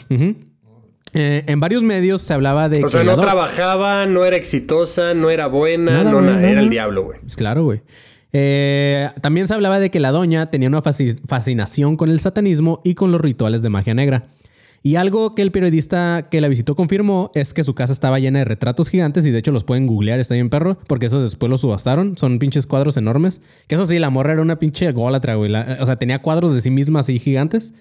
Eh, 1.14 1.44
en 1.46 1.60
varios 1.60 1.82
medios 1.82 2.20
se 2.22 2.34
hablaba 2.34 2.68
de 2.68 2.80
O 2.80 2.86
que 2.86 2.90
sea, 2.90 3.04
no 3.04 3.16
trabajaba, 3.16 4.04
no 4.06 4.24
era 4.24 4.36
exitosa, 4.36 5.14
no 5.14 5.30
era 5.30 5.46
buena, 5.46 5.92
Nada, 5.92 6.10
no, 6.10 6.20
nada. 6.20 6.42
era 6.48 6.60
el 6.60 6.68
diablo, 6.70 7.04
güey. 7.04 7.20
Pues 7.20 7.36
claro, 7.36 7.64
güey. 7.64 7.82
Eh, 8.32 9.08
también 9.20 9.46
se 9.46 9.54
hablaba 9.54 9.78
de 9.78 9.90
que 9.90 10.00
la 10.00 10.10
doña 10.10 10.50
tenía 10.50 10.68
una 10.68 10.82
fasci- 10.82 11.20
fascinación 11.26 11.96
con 11.96 12.10
el 12.10 12.18
satanismo 12.18 12.80
y 12.84 12.94
con 12.94 13.12
los 13.12 13.20
rituales 13.20 13.62
de 13.62 13.70
magia 13.70 13.94
negra. 13.94 14.26
Y 14.82 14.96
algo 14.96 15.34
que 15.34 15.40
el 15.40 15.50
periodista 15.50 16.26
que 16.30 16.40
la 16.42 16.48
visitó 16.48 16.74
confirmó 16.74 17.30
es 17.34 17.54
que 17.54 17.64
su 17.64 17.74
casa 17.74 17.92
estaba 17.94 18.18
llena 18.18 18.40
de 18.40 18.44
retratos 18.44 18.90
gigantes 18.90 19.24
y 19.26 19.30
de 19.30 19.38
hecho 19.38 19.50
los 19.50 19.64
pueden 19.64 19.86
googlear, 19.86 20.18
está 20.20 20.34
bien 20.34 20.50
perro, 20.50 20.78
porque 20.88 21.06
esos 21.06 21.22
después 21.22 21.48
los 21.48 21.62
subastaron, 21.62 22.18
son 22.18 22.38
pinches 22.38 22.66
cuadros 22.66 22.96
enormes. 22.98 23.40
Que 23.66 23.76
eso 23.76 23.86
sí, 23.86 23.98
la 23.98 24.10
morra 24.10 24.32
era 24.34 24.42
una 24.42 24.58
pinche 24.58 24.86
ególatra, 24.88 25.36
güey. 25.36 25.48
La- 25.50 25.78
o 25.80 25.86
sea, 25.86 25.96
tenía 25.96 26.18
cuadros 26.18 26.52
de 26.54 26.60
sí 26.60 26.70
misma 26.70 27.00
así 27.00 27.18
gigantes, 27.18 27.72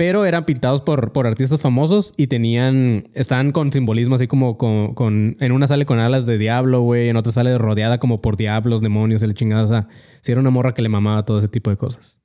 pero 0.00 0.24
eran 0.24 0.46
pintados 0.46 0.80
por, 0.80 1.12
por 1.12 1.26
artistas 1.26 1.60
famosos 1.60 2.14
y 2.16 2.26
tenían, 2.28 3.04
estaban 3.12 3.52
con 3.52 3.70
simbolismo 3.70 4.14
así 4.14 4.26
como 4.26 4.56
con, 4.56 4.94
con- 4.94 5.36
en 5.40 5.52
una 5.52 5.66
sale 5.66 5.84
con 5.84 5.98
alas 5.98 6.24
de 6.24 6.38
diablo, 6.38 6.80
güey, 6.80 7.10
en 7.10 7.16
otra 7.18 7.30
sale 7.32 7.58
rodeada 7.58 7.98
como 7.98 8.22
por 8.22 8.38
diablos, 8.38 8.80
demonios, 8.80 9.22
el 9.22 9.34
chingado. 9.34 9.64
O 9.64 9.66
sea, 9.66 9.88
si 10.22 10.32
era 10.32 10.40
una 10.40 10.48
morra 10.48 10.72
que 10.72 10.80
le 10.80 10.88
mamaba 10.88 11.26
todo 11.26 11.38
ese 11.38 11.48
tipo 11.48 11.68
de 11.68 11.76
cosas. 11.76 12.18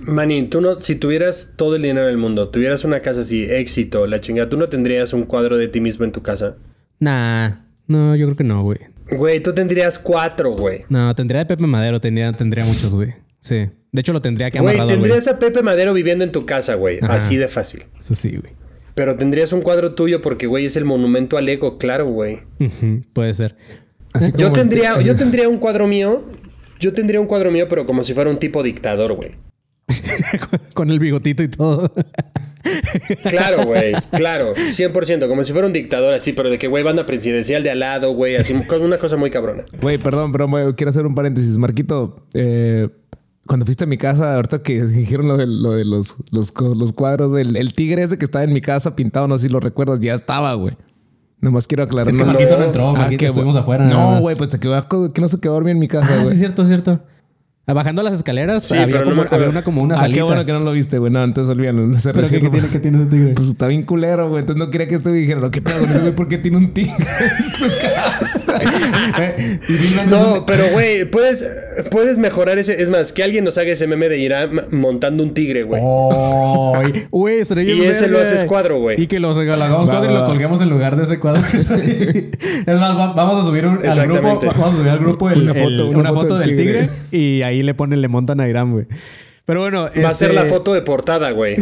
Manín, 0.00 0.50
tú 0.50 0.60
no, 0.60 0.80
si 0.80 0.96
tuvieras 0.96 1.54
todo 1.56 1.76
el 1.76 1.82
dinero 1.82 2.06
del 2.06 2.18
mundo, 2.18 2.50
tuvieras 2.50 2.84
una 2.84 3.00
casa 3.00 3.20
así, 3.22 3.42
éxito, 3.44 4.06
la 4.06 4.20
chingada, 4.20 4.50
tú 4.50 4.58
no 4.58 4.68
tendrías 4.68 5.14
un 5.14 5.22
cuadro 5.22 5.56
de 5.56 5.68
ti 5.68 5.80
mismo 5.80 6.04
en 6.04 6.12
tu 6.12 6.20
casa. 6.20 6.56
Nah, 7.00 7.52
no, 7.86 8.16
yo 8.16 8.26
creo 8.26 8.36
que 8.36 8.44
no, 8.44 8.62
güey. 8.64 8.80
Güey, 9.16 9.42
tú 9.42 9.54
tendrías 9.54 9.98
cuatro, 9.98 10.50
güey. 10.52 10.80
No, 10.90 11.14
tendría 11.14 11.38
de 11.38 11.46
Pepe 11.46 11.66
Madero, 11.66 12.02
tendría, 12.02 12.30
tendría 12.34 12.66
muchos, 12.66 12.94
güey. 12.94 13.14
Sí. 13.40 13.68
De 13.92 14.00
hecho, 14.00 14.12
lo 14.12 14.20
tendría 14.20 14.50
que 14.50 14.58
amarrado, 14.58 14.86
güey. 14.88 15.00
tendrías 15.00 15.26
a 15.28 15.38
Pepe 15.38 15.62
Madero 15.62 15.94
viviendo 15.94 16.24
en 16.24 16.32
tu 16.32 16.44
casa, 16.44 16.74
güey. 16.74 16.98
Ajá. 17.02 17.14
Así 17.16 17.36
de 17.36 17.48
fácil. 17.48 17.84
Eso 17.98 18.14
sí, 18.14 18.30
güey. 18.36 18.52
Pero 18.94 19.16
tendrías 19.16 19.52
un 19.52 19.62
cuadro 19.62 19.94
tuyo 19.94 20.20
porque, 20.20 20.46
güey, 20.46 20.66
es 20.66 20.76
el 20.76 20.84
monumento 20.84 21.36
al 21.38 21.48
ego, 21.48 21.78
claro, 21.78 22.06
güey. 22.06 22.40
Puede 23.12 23.32
ser. 23.34 23.56
Así 24.12 24.32
Yo 24.36 24.48
como- 24.48 24.54
tendría, 24.54 25.00
yo 25.02 25.14
tendría 25.16 25.48
un 25.48 25.58
cuadro 25.58 25.86
mío. 25.86 26.24
Yo 26.80 26.92
tendría 26.92 27.20
un 27.20 27.26
cuadro 27.26 27.50
mío, 27.50 27.66
pero 27.68 27.86
como 27.86 28.04
si 28.04 28.12
fuera 28.14 28.28
un 28.30 28.38
tipo 28.38 28.62
dictador, 28.62 29.12
güey. 29.14 29.32
Con 30.74 30.90
el 30.90 30.98
bigotito 30.98 31.42
y 31.42 31.48
todo. 31.48 31.92
Claro, 33.28 33.64
güey. 33.64 33.92
Claro. 34.12 34.54
100%. 34.54 35.28
Como 35.28 35.44
si 35.44 35.52
fuera 35.52 35.66
un 35.66 35.72
dictador 35.72 36.14
así, 36.14 36.32
pero 36.32 36.50
de 36.50 36.58
que, 36.58 36.66
güey, 36.68 36.84
banda 36.84 37.06
presidencial 37.06 37.62
de 37.62 37.70
al 37.70 37.80
lado, 37.80 38.12
güey. 38.12 38.36
Así, 38.36 38.54
con 38.66 38.82
una 38.82 38.98
cosa 38.98 39.16
muy 39.16 39.30
cabrona. 39.30 39.64
Güey, 39.80 39.98
perdón, 39.98 40.32
pero 40.32 40.48
quiero 40.76 40.90
hacer 40.90 41.06
un 41.06 41.14
paréntesis. 41.14 41.56
Marquito, 41.56 42.26
eh, 42.34 42.88
cuando 43.48 43.64
fuiste 43.66 43.84
a 43.84 43.86
mi 43.86 43.96
casa, 43.98 44.34
ahorita 44.36 44.62
que 44.62 44.84
dijeron 44.84 45.26
lo 45.26 45.36
de, 45.36 45.46
lo 45.46 45.72
de 45.72 45.84
los, 45.84 46.14
los, 46.30 46.52
los 46.60 46.92
cuadros 46.92 47.32
del 47.34 47.56
el 47.56 47.72
tigre 47.72 48.02
ese 48.04 48.18
que 48.18 48.24
estaba 48.26 48.44
en 48.44 48.52
mi 48.52 48.60
casa 48.60 48.94
pintado, 48.94 49.26
no 49.26 49.36
sé 49.38 49.44
si 49.48 49.48
lo 49.52 49.58
recuerdas, 49.58 49.98
ya 50.00 50.14
estaba, 50.14 50.54
güey. 50.54 50.76
Nomás 51.40 51.66
quiero 51.66 51.84
aclarar. 51.84 52.08
Es 52.08 52.16
que 52.16 52.24
Marquito 52.24 52.58
no 52.58 52.64
entró, 52.64 52.90
Ah, 52.90 52.92
Marquito 52.92 53.26
estuvimos 53.26 53.56
afuera 53.56 53.84
No, 53.86 54.20
güey, 54.20 54.36
pues 54.36 54.50
te 54.50 54.58
quedó, 54.60 54.86
que 55.12 55.20
no 55.20 55.28
se 55.28 55.38
quedó 55.40 55.52
a 55.52 55.54
dormir 55.54 55.72
en 55.72 55.78
mi 55.78 55.88
casa, 55.88 56.06
Ah, 56.10 56.14
güey. 56.16 56.26
sí, 56.26 56.36
cierto, 56.36 56.64
cierto. 56.64 57.00
Bajando 57.74 58.02
las 58.02 58.14
escaleras, 58.14 58.64
Sí, 58.64 58.74
había, 58.74 58.86
pero 58.86 59.00
no 59.04 59.10
como, 59.10 59.22
me 59.22 59.28
había 59.36 59.48
una 59.50 59.62
como 59.64 59.82
una 59.82 59.94
ah, 59.94 59.98
salita. 59.98 60.14
qué 60.16 60.22
bueno 60.22 60.44
que 60.46 60.52
no 60.52 60.60
lo 60.60 60.72
viste, 60.72 60.98
güey. 60.98 61.12
No, 61.12 61.22
entonces 61.22 61.54
olvídalo. 61.54 61.98
Se 61.98 62.12
Pero 62.12 62.28
¿qué, 62.28 62.40
qué 62.40 62.48
tiene, 62.50 62.68
qué 62.68 62.78
tiene 62.78 62.98
ese 62.98 63.06
tigre? 63.10 63.32
Pues 63.34 63.48
está 63.48 63.66
bien 63.66 63.82
culero, 63.82 64.28
güey. 64.28 64.40
Entonces 64.40 64.64
no 64.64 64.70
quería 64.70 64.88
que 64.88 64.94
esto 64.96 65.10
dijera, 65.12 65.50
¿qué 65.50 65.60
pedo 65.62 65.84
ese 65.84 65.98
güey? 65.98 66.12
¿Por 66.14 66.28
qué 66.28 66.38
tiene 66.38 66.56
un 66.56 66.72
tigre 66.72 66.92
en 66.96 67.44
su 67.44 67.66
casa? 67.66 68.58
Eh, 69.18 69.58
No, 70.08 70.44
pero, 70.46 70.64
güey, 70.72 71.04
puedes, 71.04 71.44
puedes 71.90 72.18
mejorar 72.18 72.58
ese. 72.58 72.80
Es 72.82 72.90
más, 72.90 73.12
que 73.12 73.22
alguien 73.22 73.44
nos 73.44 73.58
haga 73.58 73.72
ese 73.72 73.86
meme 73.86 74.08
de 74.08 74.18
Irán 74.18 74.50
montando 74.70 75.22
un 75.22 75.34
tigre, 75.34 75.62
güey. 75.64 75.80
Ay, 75.82 77.06
Güey, 77.10 77.42
bien 77.64 77.76
Y 77.78 77.82
ese 77.84 78.08
lo 78.08 78.18
haces 78.20 78.44
cuadro, 78.44 78.80
güey. 78.80 79.00
Y 79.02 79.06
que 79.06 79.20
lo, 79.20 79.30
hagamos 79.30 79.88
cuadro 79.88 80.10
y 80.10 80.14
lo 80.14 80.20
va. 80.20 80.26
colguemos 80.26 80.60
en 80.62 80.70
lugar 80.70 80.96
de 80.96 81.02
ese 81.04 81.18
cuadro 81.18 81.42
que 81.50 81.56
está 81.56 81.74
ahí. 81.74 82.30
Es 82.66 82.78
más, 82.78 82.96
va- 82.98 83.12
vamos 83.12 83.42
a 83.42 83.46
subir 83.46 83.66
un, 83.66 83.84
al 83.84 84.06
grupo, 84.08 84.40
vamos 84.46 84.74
a 84.74 84.76
subir 84.76 84.90
al 84.90 84.98
grupo 84.98 85.30
el- 85.30 85.42
Una 85.42 85.54
foto, 85.54 85.66
el- 85.68 85.80
una 85.82 85.98
una 85.98 86.08
foto 86.10 86.20
foto 86.20 86.38
del 86.38 86.56
tigre. 86.56 86.88
tigre. 87.10 87.18
y 87.18 87.42
ahí 87.58 87.62
le 87.62 87.74
ponen, 87.74 88.00
le 88.00 88.08
montan 88.08 88.40
a 88.40 88.48
Irán, 88.48 88.72
güey. 88.72 88.86
Pero 89.48 89.60
bueno. 89.62 89.88
Va 90.04 90.08
a 90.10 90.14
ser 90.14 90.34
la 90.34 90.42
este, 90.42 90.52
foto 90.52 90.74
de 90.74 90.82
portada, 90.82 91.30
güey. 91.30 91.56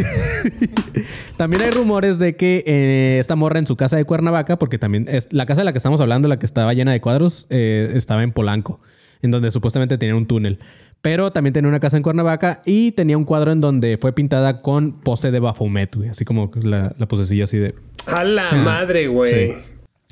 También 1.37 1.61
hay 1.61 1.71
rumores 1.71 2.19
de 2.19 2.35
que 2.35 2.63
eh, 2.67 3.17
esta 3.17 3.37
morra 3.37 3.59
en 3.59 3.65
su 3.65 3.77
casa 3.77 3.95
de 3.95 4.03
Cuernavaca, 4.03 4.59
porque 4.59 4.77
también 4.77 5.05
es 5.07 5.29
la 5.31 5.45
casa 5.45 5.61
de 5.61 5.65
la 5.65 5.71
que 5.71 5.77
estamos 5.77 6.01
hablando, 6.01 6.27
la 6.27 6.37
que 6.37 6.45
estaba 6.45 6.73
llena 6.73 6.91
de 6.91 6.99
cuadros, 6.99 7.47
eh, 7.49 7.91
estaba 7.93 8.23
en 8.23 8.33
Polanco, 8.33 8.81
en 9.21 9.31
donde 9.31 9.51
supuestamente 9.51 9.97
tenía 9.97 10.15
un 10.15 10.25
túnel. 10.25 10.59
Pero 11.01 11.31
también 11.31 11.53
tenía 11.53 11.69
una 11.69 11.79
casa 11.79 11.95
en 11.95 12.03
Cuernavaca 12.03 12.61
y 12.65 12.91
tenía 12.91 13.17
un 13.17 13.23
cuadro 13.23 13.51
en 13.53 13.61
donde 13.61 13.97
fue 13.97 14.11
pintada 14.11 14.61
con 14.61 14.99
pose 14.99 15.31
de 15.31 15.39
Baphomet, 15.39 15.95
güey. 15.95 16.09
Así 16.09 16.25
como 16.25 16.51
la, 16.61 16.93
la 16.97 17.07
posecilla 17.07 17.45
así 17.45 17.57
de. 17.57 17.75
A 18.07 18.25
la 18.25 18.51
madre, 18.51 19.07
güey. 19.07 19.29
Sí. 19.29 19.53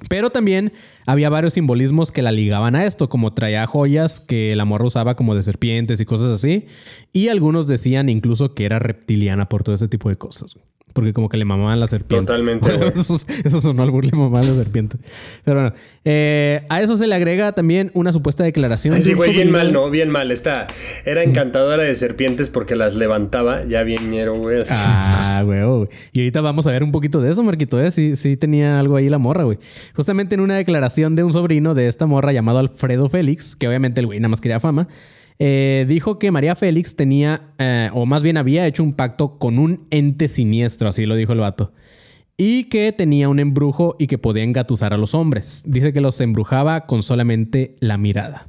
Pero 0.09 0.29
también 0.29 0.73
había 1.05 1.29
varios 1.29 1.53
simbolismos 1.53 2.11
que 2.11 2.21
la 2.21 2.31
ligaban 2.31 2.75
a 2.75 2.85
esto, 2.85 3.07
como 3.07 3.33
traía 3.33 3.65
joyas 3.65 4.19
que 4.19 4.55
la 4.55 4.65
morra 4.65 4.85
usaba 4.85 5.15
como 5.15 5.35
de 5.35 5.43
serpientes 5.43 6.01
y 6.01 6.05
cosas 6.05 6.33
así. 6.33 6.65
Y 7.13 7.29
algunos 7.29 7.65
decían 7.65 8.09
incluso 8.09 8.53
que 8.53 8.65
era 8.65 8.79
reptiliana 8.79 9.47
por 9.47 9.63
todo 9.63 9.73
ese 9.73 9.87
tipo 9.87 10.09
de 10.09 10.15
cosas. 10.15 10.57
Porque 10.95 11.11
como 11.11 11.27
que 11.27 11.35
le 11.35 11.43
mamaban 11.43 11.77
las 11.77 11.89
serpientes. 11.89 12.25
Totalmente, 12.25 12.71
güey. 12.71 12.89
eso, 12.95 13.17
eso 13.43 13.59
sonó 13.59 13.83
al 13.83 13.91
burle, 13.91 14.11
le 14.13 14.17
mamaban 14.17 14.47
las 14.47 14.55
serpientes. 14.55 14.97
Pero 15.43 15.59
bueno, 15.59 15.75
eh, 16.05 16.61
a 16.69 16.81
eso 16.81 16.95
se 16.95 17.05
le 17.05 17.15
agrega 17.15 17.51
también 17.51 17.91
una 17.93 18.13
supuesta 18.13 18.45
declaración. 18.45 18.95
de 18.95 19.03
Sí, 19.03 19.11
güey, 19.11 19.33
bien 19.33 19.51
mal, 19.51 19.73
¿no? 19.73 19.89
Bien 19.89 20.09
mal. 20.09 20.31
Está, 20.31 20.67
era 21.03 21.21
encantadora 21.23 21.83
de 21.83 21.93
serpientes 21.95 22.49
porque 22.49 22.77
las 22.77 22.95
levantaba. 22.95 23.65
Ya 23.65 23.83
bien 23.83 24.09
ñero, 24.09 24.35
güey. 24.35 24.59
Ah, 24.69 25.41
güey. 25.43 25.65
güey. 25.65 25.89
Y 26.13 26.19
ahorita 26.21 26.39
vamos 26.39 26.65
a 26.65 26.71
ver 26.71 26.81
un 26.81 26.93
poquito 26.93 27.19
de 27.19 27.29
eso, 27.29 27.43
Marquito. 27.43 27.83
¿eh? 27.83 27.91
Sí, 27.91 28.15
sí 28.15 28.37
tenía 28.37 28.79
algo 28.79 28.95
ahí 28.95 29.09
la 29.09 29.17
morra, 29.17 29.43
güey. 29.43 29.57
Justamente 29.95 30.35
en 30.35 30.39
una 30.39 30.55
declaración 30.55 31.17
de 31.17 31.25
un 31.25 31.33
sobrino 31.33 31.73
de 31.73 31.89
esta 31.89 32.05
morra 32.05 32.31
llamado 32.31 32.59
Alfredo 32.59 33.09
Félix, 33.09 33.57
que 33.57 33.67
obviamente 33.67 33.99
el 33.99 34.05
güey 34.05 34.21
nada 34.21 34.29
más 34.29 34.39
quería 34.39 34.61
fama, 34.61 34.87
eh, 35.37 35.85
dijo 35.87 36.17
que 36.17 36.31
María 36.31 36.55
Félix 36.55 36.95
tenía, 36.95 37.53
eh, 37.57 37.89
o 37.93 38.05
más 38.05 38.21
bien 38.21 38.37
había 38.37 38.65
hecho 38.67 38.83
un 38.83 38.93
pacto 38.93 39.37
con 39.37 39.59
un 39.59 39.85
ente 39.89 40.27
siniestro, 40.27 40.87
así 40.87 41.05
lo 41.05 41.15
dijo 41.15 41.33
el 41.33 41.39
vato. 41.39 41.73
Y 42.37 42.65
que 42.65 42.91
tenía 42.91 43.29
un 43.29 43.39
embrujo 43.39 43.95
y 43.97 44.07
que 44.07 44.17
podía 44.17 44.43
engatusar 44.43 44.93
a 44.93 44.97
los 44.97 45.13
hombres. 45.13 45.63
Dice 45.65 45.93
que 45.93 46.01
los 46.01 46.19
embrujaba 46.19 46.85
con 46.85 47.01
solamente 47.01 47.75
la 47.79 47.97
mirada. 47.97 48.47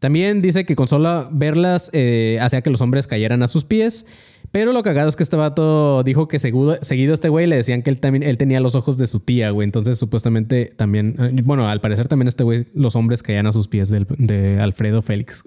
También 0.00 0.42
dice 0.42 0.66
que 0.66 0.76
con 0.76 0.88
solo 0.88 1.28
verlas 1.32 1.88
eh, 1.94 2.38
hacía 2.42 2.60
que 2.60 2.68
los 2.68 2.82
hombres 2.82 3.06
cayeran 3.06 3.42
a 3.42 3.48
sus 3.48 3.64
pies. 3.64 4.04
Pero 4.52 4.72
lo 4.72 4.82
cagado 4.82 5.08
es 5.08 5.16
que 5.16 5.22
este 5.22 5.36
vato 5.36 6.02
dijo 6.02 6.28
que 6.28 6.38
seguido, 6.38 6.78
seguido 6.82 7.12
a 7.12 7.14
este 7.14 7.30
güey 7.30 7.46
le 7.46 7.56
decían 7.56 7.82
que 7.82 7.90
él 7.90 7.98
también 7.98 8.22
él 8.22 8.36
tenía 8.36 8.60
los 8.60 8.74
ojos 8.74 8.98
de 8.98 9.06
su 9.06 9.20
tía, 9.20 9.50
güey. 9.50 9.64
Entonces, 9.64 9.98
supuestamente 9.98 10.72
también, 10.76 11.16
bueno, 11.44 11.68
al 11.68 11.80
parecer 11.80 12.08
también 12.08 12.28
este 12.28 12.44
güey, 12.44 12.64
los 12.74 12.96
hombres 12.96 13.22
caían 13.22 13.46
a 13.46 13.52
sus 13.52 13.68
pies 13.68 13.90
de 13.90 14.60
Alfredo 14.60 15.02
Félix. 15.02 15.42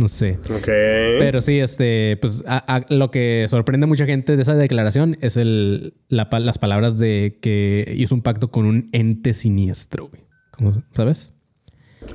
No 0.00 0.08
sé. 0.08 0.38
Ok. 0.50 0.66
Pero 1.18 1.42
sí, 1.42 1.60
este, 1.60 2.16
pues 2.22 2.42
a- 2.46 2.76
a- 2.76 2.86
lo 2.88 3.10
que 3.10 3.44
sorprende 3.48 3.84
a 3.84 3.86
mucha 3.86 4.06
gente 4.06 4.34
de 4.34 4.40
esa 4.42 4.54
declaración 4.54 5.18
es 5.20 5.36
el, 5.36 5.92
la 6.08 6.28
las 6.40 6.56
palabras 6.56 6.98
de 6.98 7.38
que 7.42 7.92
hizo 7.98 8.14
un 8.14 8.22
pacto 8.22 8.50
con 8.50 8.64
un 8.64 8.88
ente 8.92 9.34
siniestro, 9.34 10.08
güey. 10.08 10.22
¿Cómo- 10.52 10.82
¿Sabes? 10.94 11.34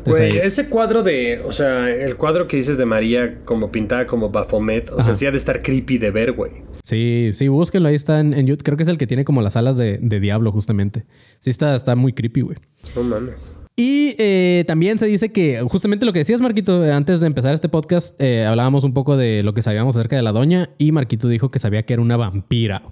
Güey, 0.03 0.37
ese 0.37 0.67
cuadro 0.67 1.03
de, 1.03 1.41
o 1.45 1.51
sea, 1.51 1.91
el 1.91 2.15
cuadro 2.17 2.47
que 2.47 2.57
dices 2.57 2.79
de 2.79 2.85
María 2.85 3.41
como 3.45 3.71
pintada 3.71 4.07
como 4.07 4.29
Baphomet, 4.31 4.89
o 4.89 5.03
sea, 5.03 5.13
sí 5.13 5.27
ha 5.27 5.31
de 5.31 5.37
estar 5.37 5.61
creepy 5.61 5.99
de 5.99 6.09
ver, 6.09 6.31
güey. 6.31 6.51
Sí, 6.85 7.31
sí, 7.33 7.47
búsquenlo. 7.47 7.89
Ahí 7.89 7.95
está 7.95 8.19
en, 8.19 8.35
en 8.35 8.45
YouTube. 8.45 8.63
Creo 8.63 8.77
que 8.77 8.83
es 8.83 8.89
el 8.89 8.99
que 8.99 9.07
tiene 9.07 9.25
como 9.25 9.41
las 9.41 9.55
alas 9.55 9.75
de, 9.75 9.97
de 9.97 10.19
diablo, 10.19 10.51
justamente. 10.51 11.05
Sí, 11.39 11.49
está, 11.49 11.75
está 11.75 11.95
muy 11.95 12.13
creepy, 12.13 12.41
güey. 12.41 12.57
No 12.95 13.01
mames. 13.03 13.55
Y 13.75 14.13
eh, 14.19 14.63
también 14.67 14.99
se 14.99 15.07
dice 15.07 15.31
que, 15.31 15.61
justamente 15.67 16.05
lo 16.05 16.13
que 16.13 16.19
decías, 16.19 16.41
Marquito, 16.41 16.83
antes 16.93 17.21
de 17.21 17.27
empezar 17.27 17.55
este 17.55 17.69
podcast, 17.69 18.21
eh, 18.21 18.45
hablábamos 18.45 18.83
un 18.83 18.93
poco 18.93 19.17
de 19.17 19.41
lo 19.41 19.55
que 19.55 19.63
sabíamos 19.63 19.95
acerca 19.97 20.15
de 20.15 20.21
la 20.21 20.31
doña. 20.31 20.69
Y 20.77 20.91
Marquito 20.91 21.27
dijo 21.27 21.49
que 21.49 21.57
sabía 21.57 21.83
que 21.83 21.93
era 21.93 22.03
una 22.03 22.17
vampira. 22.17 22.83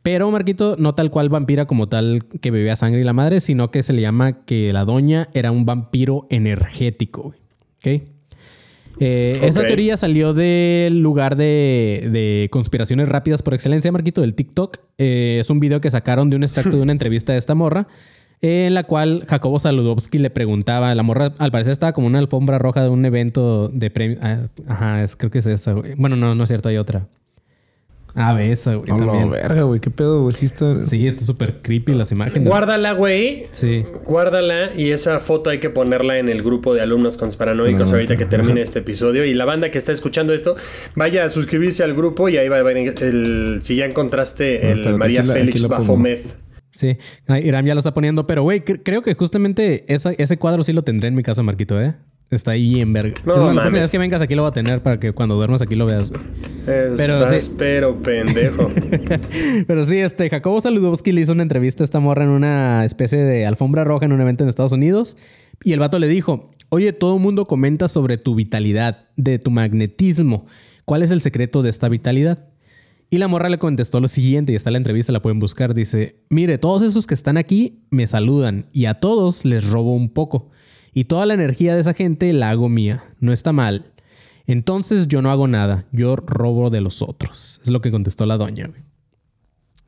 Pero 0.00 0.30
Marquito, 0.30 0.76
no 0.78 0.94
tal 0.94 1.10
cual 1.10 1.28
vampira 1.28 1.66
como 1.66 1.86
tal 1.86 2.24
que 2.40 2.50
bebía 2.50 2.76
sangre 2.76 3.02
y 3.02 3.04
la 3.04 3.12
madre, 3.12 3.40
sino 3.40 3.70
que 3.70 3.82
se 3.82 3.92
le 3.92 4.00
llama 4.00 4.44
que 4.46 4.72
la 4.72 4.86
doña 4.86 5.28
era 5.34 5.50
un 5.50 5.66
vampiro 5.66 6.26
energético. 6.30 7.24
güey. 7.24 7.38
¿Ok? 8.00 8.13
Eh, 9.00 9.40
Esa 9.42 9.62
teoría 9.66 9.96
salió 9.96 10.34
del 10.34 11.00
lugar 11.00 11.36
de, 11.36 12.08
de 12.12 12.48
conspiraciones 12.50 13.08
rápidas 13.08 13.42
por 13.42 13.54
excelencia, 13.54 13.90
Marquito, 13.92 14.20
del 14.20 14.34
TikTok. 14.34 14.78
Eh, 14.98 15.38
es 15.40 15.50
un 15.50 15.60
video 15.60 15.80
que 15.80 15.90
sacaron 15.90 16.30
de 16.30 16.36
un 16.36 16.42
extracto 16.44 16.76
de 16.76 16.82
una 16.82 16.92
entrevista 16.98 17.32
de 17.32 17.38
esta 17.38 17.54
morra, 17.54 17.88
eh, 18.40 18.66
en 18.66 18.74
la 18.74 18.84
cual 18.84 19.24
Jacobo 19.26 19.58
Saludowski 19.58 20.18
le 20.18 20.30
preguntaba, 20.30 20.94
la 20.94 21.02
morra 21.02 21.34
al 21.38 21.50
parecer 21.50 21.72
estaba 21.72 21.92
como 21.92 22.06
una 22.06 22.18
alfombra 22.20 22.58
roja 22.58 22.82
de 22.82 22.88
un 22.88 23.04
evento 23.04 23.68
de 23.68 23.90
premio. 23.90 24.18
ah, 24.22 24.46
ajá, 24.68 25.02
es- 25.02 25.16
creo 25.16 25.30
que 25.30 25.38
es 25.38 25.46
esa. 25.46 25.74
Bueno, 25.96 26.14
no, 26.16 26.34
no 26.34 26.44
es 26.44 26.48
cierto, 26.48 26.68
hay 26.68 26.76
otra. 26.76 27.08
Ah, 28.16 28.32
ve 28.32 28.52
esa, 28.52 28.76
güey. 28.76 28.88
La 28.90 28.96
también. 28.96 29.30
verga, 29.30 29.62
güey. 29.64 29.80
¿Qué 29.80 29.90
pedo, 29.90 30.22
güey? 30.22 30.32
Sí 30.34 30.46
está... 30.46 30.80
Sí, 30.80 31.06
está 31.06 31.24
súper 31.24 31.60
creepy 31.62 31.94
las 31.94 32.12
imágenes. 32.12 32.48
Guárdala, 32.48 32.92
güey. 32.92 33.46
Sí. 33.50 33.84
Guárdala 34.04 34.70
y 34.76 34.90
esa 34.90 35.18
foto 35.18 35.50
hay 35.50 35.58
que 35.58 35.68
ponerla 35.70 36.18
en 36.18 36.28
el 36.28 36.42
grupo 36.42 36.74
de 36.74 36.80
alumnos 36.80 37.16
conspiranoicos 37.16 37.88
No, 37.90 37.96
ahorita 37.96 38.16
que 38.16 38.24
termine 38.26 38.62
este 38.62 38.78
episodio. 38.78 39.24
Y 39.24 39.34
la 39.34 39.44
banda 39.44 39.70
que 39.70 39.78
está 39.78 39.90
escuchando 39.90 40.32
esto, 40.32 40.54
vaya 40.94 41.24
a 41.24 41.30
suscribirse 41.30 41.82
al 41.82 41.94
grupo 41.94 42.28
y 42.28 42.36
ahí 42.36 42.48
va 42.48 42.58
a 42.58 42.62
ver 42.62 42.76
el, 42.76 43.58
si 43.62 43.76
ya 43.76 43.84
encontraste 43.84 44.70
el 44.70 44.94
María 44.96 45.20
aquí 45.20 45.28
la- 45.28 45.34
aquí 45.34 45.40
Félix. 45.42 45.68
Baphomet. 45.68 46.20
Sí, 46.70 46.96
Iram 47.28 47.66
ya 47.66 47.74
lo 47.74 47.78
está 47.78 47.94
poniendo, 47.94 48.26
pero 48.26 48.42
güey, 48.42 48.60
cre- 48.60 48.80
creo 48.84 49.02
que 49.02 49.14
justamente 49.14 49.84
esa- 49.92 50.12
ese 50.12 50.38
cuadro 50.38 50.62
sí 50.62 50.72
lo 50.72 50.82
tendré 50.82 51.08
en 51.08 51.14
mi 51.14 51.22
casa, 51.22 51.42
Marquito, 51.42 51.80
¿eh? 51.80 51.94
Está 52.34 52.52
ahí 52.52 52.80
en 52.80 52.92
verga. 52.92 53.14
No 53.24 53.36
es 53.36 53.42
más, 53.42 53.54
la 53.54 53.62
próxima 53.62 53.82
vez 53.82 53.90
que 53.90 53.98
vengas 53.98 54.22
aquí 54.22 54.34
lo 54.34 54.42
voy 54.42 54.50
a 54.50 54.52
tener 54.52 54.82
para 54.82 54.98
que 54.98 55.12
cuando 55.12 55.36
duermas 55.36 55.62
aquí 55.62 55.74
lo 55.74 55.86
veas, 55.86 56.10
güey. 56.10 56.22
Pero 56.66 57.26
sí. 57.26 57.50
pero 57.58 58.02
pendejo. 58.02 58.70
Pero 59.66 59.82
sí, 59.84 59.98
este, 59.98 60.30
Jacobo 60.30 60.60
Saludowski 60.60 61.12
le 61.12 61.20
hizo 61.20 61.32
una 61.32 61.42
entrevista 61.42 61.82
a 61.82 61.84
esta 61.84 62.00
morra 62.00 62.24
en 62.24 62.30
una 62.30 62.84
especie 62.84 63.18
de 63.18 63.46
alfombra 63.46 63.84
roja 63.84 64.06
en 64.06 64.12
un 64.12 64.20
evento 64.20 64.44
en 64.44 64.48
Estados 64.48 64.72
Unidos. 64.72 65.16
Y 65.62 65.72
el 65.72 65.80
vato 65.80 65.98
le 65.98 66.08
dijo, 66.08 66.48
oye, 66.70 66.92
todo 66.92 67.16
el 67.16 67.22
mundo 67.22 67.44
comenta 67.44 67.88
sobre 67.88 68.16
tu 68.16 68.34
vitalidad, 68.34 69.08
de 69.16 69.38
tu 69.38 69.50
magnetismo. 69.50 70.46
¿Cuál 70.84 71.02
es 71.02 71.10
el 71.10 71.22
secreto 71.22 71.62
de 71.62 71.70
esta 71.70 71.88
vitalidad? 71.88 72.48
Y 73.10 73.18
la 73.18 73.28
morra 73.28 73.48
le 73.48 73.58
contestó 73.58 74.00
lo 74.00 74.08
siguiente, 74.08 74.52
y 74.52 74.56
está 74.56 74.70
la 74.70 74.78
entrevista, 74.78 75.12
la 75.12 75.22
pueden 75.22 75.38
buscar. 75.38 75.74
Dice, 75.74 76.24
mire, 76.30 76.58
todos 76.58 76.82
esos 76.82 77.06
que 77.06 77.14
están 77.14 77.36
aquí 77.36 77.84
me 77.90 78.06
saludan 78.06 78.66
y 78.72 78.86
a 78.86 78.94
todos 78.94 79.44
les 79.44 79.68
robo 79.70 79.94
un 79.94 80.08
poco. 80.08 80.50
Y 80.94 81.04
toda 81.04 81.26
la 81.26 81.34
energía 81.34 81.74
de 81.74 81.80
esa 81.80 81.92
gente 81.92 82.32
la 82.32 82.50
hago 82.50 82.68
mía. 82.68 83.04
No 83.20 83.32
está 83.32 83.52
mal. 83.52 83.92
Entonces 84.46 85.08
yo 85.08 85.22
no 85.22 85.30
hago 85.30 85.48
nada, 85.48 85.86
yo 85.90 86.16
robo 86.16 86.70
de 86.70 86.80
los 86.80 87.02
otros. 87.02 87.60
Es 87.64 87.70
lo 87.70 87.80
que 87.80 87.90
contestó 87.90 88.26
la 88.26 88.36
doña, 88.36 88.66
güey. 88.66 88.82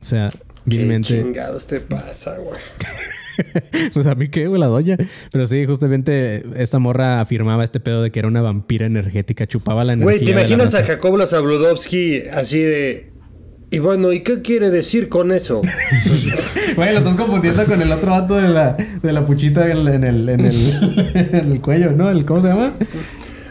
O 0.00 0.04
sea, 0.04 0.30
¿Qué 0.30 0.38
vilmente. 0.64 1.22
chingados 1.22 1.66
te 1.66 1.80
pasa, 1.80 2.36
güey? 2.38 2.58
Pues 3.92 4.06
a 4.06 4.14
mí 4.14 4.28
qué, 4.30 4.46
güey, 4.46 4.58
la 4.58 4.66
doña. 4.66 4.96
Pero 5.30 5.44
sí, 5.44 5.66
justamente 5.66 6.42
esta 6.60 6.78
morra 6.78 7.20
afirmaba 7.20 7.64
este 7.64 7.80
pedo 7.80 8.02
de 8.02 8.10
que 8.10 8.18
era 8.18 8.28
una 8.28 8.40
vampira 8.40 8.86
energética, 8.86 9.46
chupaba 9.46 9.84
la 9.84 9.92
energía. 9.92 10.04
Güey, 10.04 10.18
¿te 10.20 10.24
de 10.24 10.32
la 10.32 10.40
imaginas 10.40 10.74
a 10.74 10.80
raza. 10.80 10.92
Jacobo 10.94 11.26
Zabludovsky 11.26 12.22
así 12.32 12.60
de... 12.60 13.12
Y 13.76 13.78
bueno, 13.78 14.10
¿y 14.10 14.20
qué 14.20 14.40
quiere 14.40 14.70
decir 14.70 15.10
con 15.10 15.32
eso? 15.32 15.60
Güey, 16.76 16.92
lo 16.94 16.98
estás 17.00 17.14
confundiendo 17.14 17.62
con 17.66 17.82
el 17.82 17.92
otro 17.92 18.10
vato 18.10 18.36
de 18.36 18.48
la, 18.48 18.74
de 19.02 19.12
la 19.12 19.26
puchita 19.26 19.70
en 19.70 19.76
el, 19.76 19.88
en 19.88 20.04
el, 20.04 20.28
en 20.30 20.40
el, 20.46 20.54
en 21.32 21.52
el 21.52 21.60
cuello, 21.60 21.92
¿no? 21.92 22.08
El, 22.10 22.24
¿Cómo 22.24 22.40
se 22.40 22.48
llama? 22.48 22.72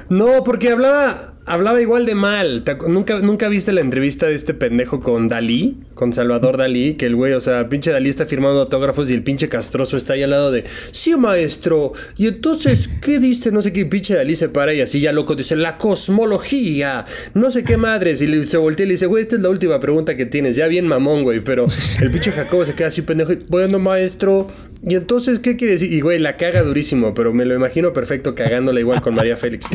No, 0.09 0.43
porque 0.43 0.71
hablaba, 0.71 1.35
hablaba 1.45 1.79
igual 1.79 2.07
de 2.07 2.15
mal. 2.15 2.63
¿Te 2.63 2.75
acu- 2.75 2.87
¿Nunca, 2.89 3.19
¿Nunca 3.19 3.49
viste 3.49 3.71
la 3.71 3.81
entrevista 3.81 4.25
de 4.25 4.33
este 4.33 4.55
pendejo 4.55 4.99
con 4.99 5.29
Dalí? 5.29 5.77
Con 5.95 6.13
Salvador 6.13 6.57
Dalí, 6.57 6.93
que 6.95 7.05
el 7.07 7.15
güey, 7.15 7.33
o 7.33 7.41
sea, 7.41 7.67
pinche 7.69 7.89
Dalí 7.89 8.09
está 8.09 8.25
firmando 8.25 8.59
autógrafos 8.59 9.09
y 9.09 9.13
el 9.13 9.23
pinche 9.23 9.47
castroso 9.49 9.95
está 9.97 10.13
ahí 10.13 10.23
al 10.23 10.29
lado 10.31 10.51
de, 10.51 10.65
sí, 10.91 11.15
maestro. 11.15 11.93
Y 12.17 12.27
entonces, 12.27 12.89
¿qué 13.01 13.17
dice? 13.19 13.51
No 13.51 13.61
sé 13.61 13.71
qué, 13.73 13.85
pinche 13.85 14.13
Dalí 14.13 14.35
se 14.35 14.49
para 14.49 14.73
y 14.73 14.81
así 14.81 14.99
ya 14.99 15.13
loco 15.13 15.35
dice, 15.35 15.55
la 15.55 15.77
cosmología, 15.77 17.05
no 17.33 17.49
sé 17.49 17.63
qué 17.63 17.77
madres. 17.77 18.21
Y 18.21 18.27
le- 18.27 18.45
se 18.45 18.57
voltea 18.57 18.85
y 18.85 18.87
le 18.89 18.93
dice, 18.95 19.05
güey, 19.05 19.23
esta 19.23 19.37
es 19.37 19.41
la 19.41 19.49
última 19.49 19.79
pregunta 19.79 20.15
que 20.17 20.25
tienes. 20.25 20.55
Ya 20.57 20.67
bien 20.67 20.85
mamón, 20.87 21.23
güey, 21.23 21.39
pero 21.39 21.65
el 22.01 22.11
pinche 22.11 22.31
Jacobo 22.31 22.65
se 22.65 22.73
queda 22.75 22.87
así 22.89 23.01
pendejo. 23.01 23.33
y, 23.33 23.39
Bueno, 23.47 23.79
maestro. 23.79 24.49
Y 24.83 24.95
entonces, 24.95 25.39
¿qué 25.39 25.55
quiere 25.55 25.73
decir? 25.73 25.91
Y 25.91 26.01
güey, 26.01 26.19
la 26.19 26.35
caga 26.37 26.61
durísimo, 26.61 27.13
pero 27.13 27.33
me 27.33 27.45
lo 27.45 27.55
imagino 27.55 27.93
perfecto 27.93 28.35
cagándola 28.35 28.79
igual 28.81 29.01
con 29.01 29.15
María 29.15 29.37
Félix. 29.37 29.65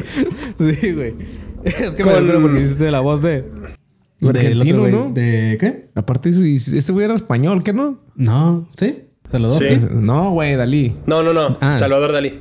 güey. 0.58 0.76
Sí, 0.80 0.92
güey. 0.92 1.14
Es 1.64 1.94
que 1.94 2.02
Con- 2.02 2.26
me 2.26 2.38
porque 2.40 2.60
hiciste 2.62 2.90
la 2.90 3.00
voz 3.00 3.22
de. 3.22 3.42
Argentino. 4.28 4.88
¿no? 4.88 5.10
¿De 5.12 5.56
qué? 5.58 5.90
Aparte, 5.94 6.28
este 6.30 6.92
güey 6.92 7.04
era 7.04 7.14
español, 7.14 7.62
¿qué 7.64 7.72
no? 7.72 8.00
No, 8.16 8.68
¿sí? 8.74 9.04
Saludos. 9.26 9.58
Sí. 9.58 9.66
No, 9.90 10.32
güey, 10.32 10.56
Dalí. 10.56 10.94
No, 11.06 11.22
no, 11.22 11.32
no. 11.32 11.56
Ah. 11.60 11.78
Salvador 11.78 12.12
Dalí. 12.12 12.40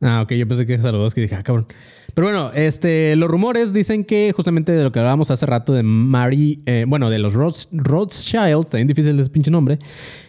Ah, 0.00 0.22
ok, 0.22 0.32
yo 0.32 0.46
pensé 0.48 0.66
que 0.66 0.78
saludos 0.78 1.14
que 1.14 1.22
dije, 1.22 1.34
ah, 1.34 1.42
cabrón. 1.42 1.66
Pero 2.14 2.28
bueno, 2.28 2.50
este, 2.54 3.14
los 3.16 3.28
rumores 3.30 3.72
dicen 3.74 4.04
que 4.04 4.32
justamente 4.34 4.72
de 4.72 4.82
lo 4.82 4.90
que 4.92 4.98
hablábamos 4.98 5.30
hace 5.30 5.44
rato 5.46 5.74
de 5.74 5.82
Mary, 5.82 6.62
eh, 6.66 6.84
bueno, 6.88 7.10
de 7.10 7.18
los 7.18 7.34
Roths- 7.34 7.68
Rothschilds, 7.72 8.70
también 8.70 8.86
difícil 8.88 9.18
ese 9.20 9.28
pinche 9.30 9.50
nombre, 9.50 9.78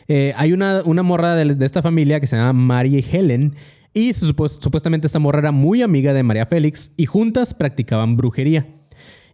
eh, 0.09 0.34
hay 0.36 0.51
una, 0.51 0.82
una 0.84 1.03
morra 1.03 1.36
de, 1.36 1.55
de 1.55 1.65
esta 1.65 1.82
familia 1.82 2.19
que 2.19 2.28
se 2.28 2.36
llama 2.36 2.51
Mary 2.53 3.03
Helen 3.09 3.55
y 3.93 4.13
supuestamente 4.13 5.07
esta 5.07 5.19
morra 5.19 5.39
era 5.39 5.51
muy 5.51 5.82
amiga 5.82 6.11
de 6.13 6.23
María 6.23 6.45
Félix 6.45 6.91
y 6.97 7.05
juntas 7.05 7.53
practicaban 7.53 8.17
brujería. 8.17 8.67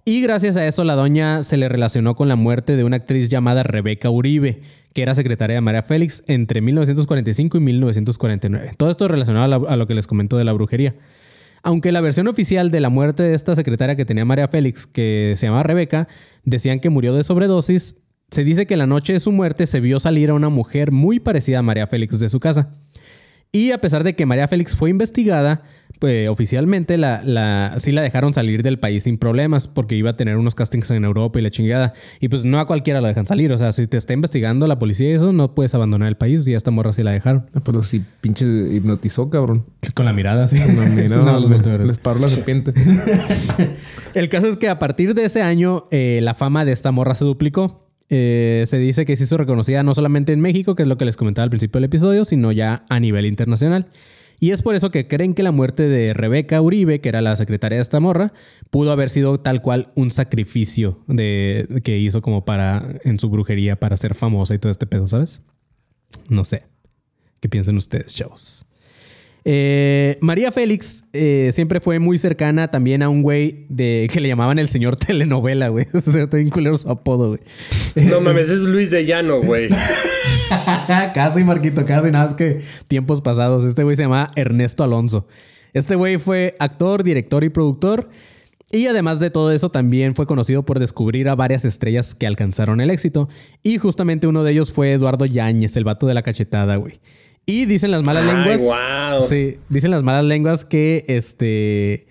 Y 0.06 0.22
gracias 0.22 0.58
a 0.58 0.68
eso 0.68 0.84
la 0.84 0.95
doña 0.95 1.43
se 1.43 1.56
le 1.56 1.70
relacionó 1.70 2.14
con 2.16 2.28
la 2.28 2.36
muerte 2.36 2.76
de 2.76 2.84
una 2.84 2.97
actriz 2.97 3.30
llamada 3.30 3.64
Rebeca 3.64 4.10
Uribe, 4.10 4.62
que 4.93 5.01
era 5.01 5.16
secretaria 5.16 5.56
de 5.56 5.62
María 5.62 5.82
Félix 5.82 6.24
entre 6.28 6.60
1945 6.60 7.58
y 7.58 7.62
1949. 7.62 8.72
Todo 8.76 8.91
esto 8.91 9.08
relacionado 9.08 9.66
a, 9.66 9.76
lo 9.78 9.88
que 9.88 9.93
les 9.93 10.06
comentó 10.06 10.38
de 10.38 10.43
la 10.43 10.51
brujería. 10.51 10.93
Aunque 11.64 11.93
la 11.93 12.01
versión 12.01 12.28
oficial 12.28 12.70
de 12.70 12.82
la 12.82 12.89
muerte 12.89 13.24
de 13.24 13.34
esta 13.34 13.56
secretaria 13.56 13.95
que 13.95 14.04
tenía 14.04 14.26
María 14.26 14.49
Félix, 14.49 14.86
que 14.86 15.36
se 15.38 15.45
llamaba 15.45 15.64
Rebeca, 15.64 16.10
decían 16.43 16.80
que 16.80 16.89
murió 16.89 17.14
de 17.14 17.24
sobredosis, 17.24 18.01
se 18.30 18.43
dice 18.43 18.66
que 18.66 18.76
la 18.76 18.88
noche 18.88 19.14
de 19.14 19.22
su 19.22 19.32
muerte 19.32 19.68
se 19.68 19.80
vio 19.80 20.01
salir 20.01 20.32
a 20.32 20.34
una 20.34 20.49
mujer 20.49 20.91
muy 20.91 21.22
parecida 21.22 21.60
a 21.60 21.62
María 21.62 21.88
Félix 21.88 22.20
de 22.20 22.28
su 22.28 22.41
casa. 22.41 22.74
Y 23.56 23.72
a 23.72 23.78
pesar 23.80 24.04
de 24.04 24.16
que 24.16 24.26
María 24.26 24.47
Félix 24.47 24.76
fue 24.76 24.89
investigada, 24.89 25.62
pues 25.99 26.28
oficialmente 26.28 26.97
la, 26.97 27.22
la, 27.24 27.76
sí 27.78 27.91
la 27.91 28.01
dejaron 28.01 28.34
salir 28.34 28.64
del 28.64 28.80
país 28.80 29.04
sin 29.04 29.20
problemas 29.20 29.68
porque 29.68 29.95
iba 29.95 30.10
a 30.10 30.16
tener 30.16 30.38
unos 30.38 30.56
castings 30.56 30.89
en 30.89 31.06
Europa 31.06 31.38
y 31.38 31.43
la 31.43 31.51
chingada. 31.51 31.93
Y 32.20 32.30
pues 32.30 32.45
no 32.45 32.60
a 32.60 32.66
cualquiera 32.66 32.99
la 32.99 33.10
dejan 33.10 33.28
salir. 33.28 33.54
O 33.54 33.58
sea, 33.60 33.72
si 33.72 33.86
te 33.86 33.95
está 33.95 34.14
investigando 34.14 34.66
la 34.66 34.80
policía 34.80 35.12
y 35.12 35.14
eso, 35.14 35.32
no 35.34 35.54
puedes 35.54 35.76
abandonar 35.76 36.08
el 36.08 36.18
país. 36.18 36.47
Y 36.47 36.56
a 36.56 36.58
esta 36.58 36.72
morra 36.72 36.93
sí 36.93 37.04
la 37.04 37.12
dejaron. 37.12 37.45
Ah, 37.54 37.62
Pero 37.64 37.84
si 37.84 38.01
pinche 38.22 38.43
hipnotizó, 38.45 39.30
cabrón. 39.30 39.66
Con 39.93 40.06
la 40.06 40.14
mirada, 40.14 40.47
sí. 40.47 40.58
No, 40.74 40.82
mira, 40.89 41.06
Es 41.06 41.12
no, 41.12 41.22
uno 41.22 41.39
de 41.41 41.78
los 41.78 41.88
les 41.88 41.99
paró 41.99 42.20
la 42.20 42.30
serpiente. 42.30 42.74
El 44.16 44.30
caso 44.30 44.47
es 44.47 44.58
que 44.58 44.70
a 44.70 44.80
partir 44.80 45.14
de 45.14 45.26
ese 45.26 45.43
año, 45.43 45.86
eh, 45.91 46.20
la 46.24 46.34
fama 46.34 46.66
de 46.66 46.72
esta 46.72 46.91
morra 46.91 47.14
se 47.14 47.24
duplicó. 47.24 47.82
Eh, 48.10 48.64
se 48.68 48.78
dice 48.78 49.06
que 49.06 49.16
se 49.16 49.24
hizo 49.24 49.38
reconocida 49.38 49.84
no 49.84 49.93
solamente 49.93 50.34
en 50.34 50.41
México, 50.41 50.76
que 50.76 50.84
es 50.84 50.88
lo 50.88 50.97
que 50.97 51.06
les 51.06 51.18
comentaba 51.18 51.43
al 51.43 51.49
principio 51.49 51.80
del 51.80 51.86
episodio, 51.86 52.26
sino 52.26 52.51
ya 52.51 52.86
a 52.89 52.99
nivel 52.99 53.26
internacional. 53.26 53.88
Y 54.39 54.51
es 54.51 54.62
por 54.62 54.76
eso 54.76 54.91
que 54.91 55.08
creen 55.08 55.36
que 55.36 55.43
la 55.43 55.54
muerte 55.54 55.88
de 55.88 56.14
Rebeca 56.14 56.62
Uribe, 56.62 56.99
que 56.99 57.10
era 57.10 57.22
la 57.22 57.36
secretaria 57.36 57.78
de 57.78 57.82
esta 57.82 58.01
morra, 58.01 58.34
pudo 58.70 58.91
haber 58.91 59.10
sido 59.10 59.38
tal 59.39 59.62
cual 59.62 59.93
un 59.95 60.12
sacrificio 60.12 60.99
de, 61.08 61.82
que 61.84 61.97
hizo 61.97 62.22
como 62.22 62.43
para 62.43 62.99
en 63.06 63.20
su 63.20 63.30
brujería 63.30 63.80
para 63.80 63.95
ser 63.95 64.16
famosa 64.16 64.54
y 64.54 64.60
todo 64.60 64.72
este 64.72 64.86
pedo, 64.86 65.08
¿sabes? 65.08 65.41
No 66.28 66.43
sé. 66.43 66.66
¿Qué 67.39 67.47
piensan 67.47 67.78
ustedes, 67.78 68.16
chavos? 68.16 68.66
Eh, 69.45 70.17
María 70.21 70.53
Félix 70.53 71.03
eh, 71.11 71.49
siempre 71.51 71.81
fue 71.81 71.99
muy 71.99 72.17
cercana 72.17 72.69
también 72.69 73.03
a 73.03 73.09
un 73.09 73.21
güey 73.21 73.65
de 73.67 74.07
que 74.11 74.21
le 74.21 74.29
llamaban 74.29 74.57
el 74.57 74.69
señor 74.69 74.95
telenovela, 74.97 75.67
güey. 75.67 75.85
Está 75.93 76.37
bien 76.37 76.49
culero 76.49 76.77
su 76.77 76.89
apodo, 76.89 77.29
güey. 77.29 78.07
No 78.07 78.21
mames, 78.21 78.49
es 78.49 78.61
Luis 78.61 78.89
de 78.89 79.05
Llano, 79.05 79.41
güey. 79.41 79.69
casi, 81.13 81.43
Marquito, 81.43 81.85
casi. 81.85 82.11
Nada 82.11 82.25
más 82.25 82.33
que 82.33 82.61
tiempos 82.87 83.21
pasados. 83.21 83.65
Este 83.65 83.83
güey 83.83 83.95
se 83.95 84.03
llamaba 84.03 84.31
Ernesto 84.35 84.83
Alonso. 84.83 85.27
Este 85.73 85.95
güey 85.95 86.17
fue 86.17 86.55
actor, 86.59 87.03
director 87.03 87.43
y 87.43 87.49
productor. 87.49 88.09
Y 88.71 88.87
además 88.87 89.19
de 89.19 89.29
todo 89.29 89.51
eso, 89.51 89.69
también 89.69 90.15
fue 90.15 90.25
conocido 90.25 90.63
por 90.63 90.79
descubrir 90.79 91.29
a 91.29 91.35
varias 91.35 91.63
estrellas 91.63 92.15
que 92.15 92.25
alcanzaron 92.25 92.81
el 92.81 92.89
éxito. 92.89 93.29
Y 93.61 93.77
justamente 93.77 94.25
uno 94.25 94.43
de 94.43 94.51
ellos 94.51 94.71
fue 94.71 94.93
Eduardo 94.93 95.25
Yáñez, 95.25 95.77
el 95.77 95.83
vato 95.83 96.07
de 96.07 96.15
la 96.15 96.23
cachetada, 96.23 96.77
güey. 96.77 96.99
Y 97.45 97.65
dicen 97.65 97.91
las 97.91 98.03
malas 98.03 98.23
Ay, 98.23 98.35
lenguas. 98.37 98.61
guau. 98.61 99.21
Sí, 99.21 99.57
dicen 99.69 99.91
las 99.91 100.03
malas 100.03 100.23
lenguas 100.25 100.63
que 100.65 101.03
este. 101.07 102.05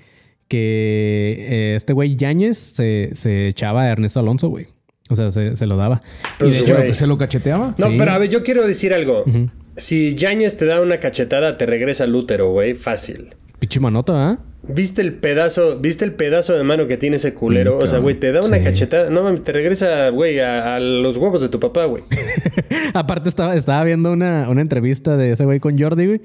Que 0.49 1.37
eh, 1.49 1.75
este 1.75 1.95
güey 1.95 2.17
Yáñez 2.17 2.59
se, 2.59 3.11
se 3.15 3.49
echaba 3.49 3.83
a 3.83 3.89
Ernesto 3.89 4.21
Alonso, 4.21 4.49
güey. 4.49 4.67
O 5.09 5.15
sea, 5.15 5.31
se, 5.31 5.57
se 5.57 5.67
lo 5.67 5.77
daba. 5.77 6.03
Pues, 6.39 6.61
y 6.61 6.65
de 6.71 6.89
hecho. 6.89 6.95
¿Se 6.95 7.07
lo 7.07 7.17
cacheteaba? 7.17 7.75
No, 7.79 7.89
Sí. 7.89 7.95
pero 7.99 8.13
a 8.13 8.19
ver, 8.19 8.29
yo 8.29 8.43
quiero 8.43 8.67
decir 8.67 8.93
algo. 8.93 9.25
Si 9.77 10.15
Yañez 10.15 10.59
te 10.59 10.67
da 10.67 10.81
una 10.83 10.99
cachetada, 11.01 11.57
te 11.57 11.65
regresa 11.65 12.05
al 12.05 12.15
útero, 12.15 12.51
güey. 12.51 12.75
Fácil. 12.75 13.35
pinche 13.59 13.81
manota, 13.81 14.13
¿ah? 14.31 14.39
¿Viste 14.69 15.03
el 15.03 15.15
pedazo, 15.15 15.79
viste 15.81 16.05
el 16.05 16.15
pedazo 16.15 16.53
de 16.53 16.63
mano 16.63 16.87
que 16.87 16.97
tiene 16.97 17.17
ese 17.17 17.35
culero? 17.35 17.79
O 17.79 17.87
sea, 17.89 17.99
güey, 17.99 18.15
te 18.15 18.31
da 18.31 18.41
una 18.47 18.59
sí. 18.59 18.65
cachetada. 18.65 19.11
No 19.11 19.23
mames, 19.25 19.43
te 19.43 19.51
regresa, 19.53 20.09
güey, 20.11 20.39
a, 20.39 20.77
a 20.77 20.81
los 20.81 21.17
huevos 21.17 21.41
de 21.41 21.49
tu 21.49 21.59
papá, 21.59 21.87
güey. 21.87 22.05
Aparte, 22.95 23.29
estaba, 23.29 23.57
estaba 23.57 23.83
viendo 23.83 24.13
una, 24.13 24.49
una 24.49 24.61
entrevista 24.61 25.17
de 25.17 25.33
ese 25.33 25.45
güey 25.45 25.59
con 25.59 25.79
Jordi, 25.79 26.07
güey. 26.07 26.21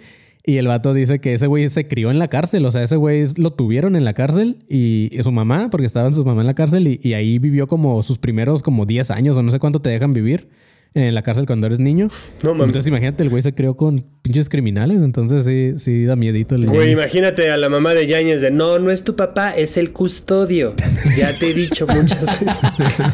Y 0.46 0.58
el 0.58 0.68
vato 0.68 0.94
dice 0.94 1.20
que 1.20 1.34
ese 1.34 1.48
güey 1.48 1.68
se 1.70 1.88
crió 1.88 2.12
en 2.12 2.20
la 2.20 2.28
cárcel. 2.28 2.66
O 2.66 2.72
sea, 2.72 2.84
ese 2.84 2.96
güey 2.96 3.26
lo 3.38 3.54
tuvieron 3.54 3.96
en 3.96 4.06
la 4.06 4.14
cárcel 4.14 4.58
y, 4.70 5.10
y 5.12 5.24
su 5.24 5.32
mamá, 5.32 5.70
porque 5.72 5.88
estaba 5.88 6.08
en 6.08 6.16
su 6.16 6.24
mamá 6.24 6.42
en 6.42 6.48
la 6.48 6.56
cárcel 6.56 6.88
y, 6.88 7.00
y 7.02 7.14
ahí 7.14 7.40
vivió 7.40 7.68
como 7.68 8.02
sus 8.04 8.20
primeros 8.20 8.62
como 8.62 8.86
10 8.86 9.12
años 9.12 9.38
o 9.38 9.42
no 9.42 9.52
sé 9.52 9.60
cuánto 9.60 9.82
te 9.82 9.90
dejan 9.90 10.14
vivir 10.14 10.48
en 10.94 11.14
la 11.14 11.22
cárcel 11.22 11.46
cuando 11.46 11.68
eres 11.68 11.80
niño. 11.80 12.08
No 12.44 12.52
mames. 12.54 12.68
Entonces 12.68 12.88
imagínate, 12.90 13.24
el 13.24 13.30
güey 13.30 13.42
se 13.42 13.54
crió 13.54 13.76
con 13.76 14.06
pinches 14.22 14.50
criminales. 14.50 15.02
Entonces 15.02 15.46
sí, 15.46 15.74
sí 15.78 16.06
da 16.06 16.16
miedito 16.16 16.56
el 16.56 16.66
Güey, 16.66 16.90
Yañez. 16.92 16.94
imagínate 16.94 17.52
a 17.52 17.58
la 17.58 17.70
mamá 17.70 17.94
de 17.94 18.08
Yañez 18.08 18.42
de 18.42 18.52
no, 18.52 18.80
no 18.80 18.90
es 18.92 19.04
tu 19.04 19.16
papá, 19.16 19.52
es 19.56 19.78
el 19.78 19.92
custodio. 19.92 20.74
Ya 21.18 21.32
te 21.38 21.52
he 21.52 21.54
dicho 21.54 21.86
muchas 21.88 22.40
veces. 22.40 23.06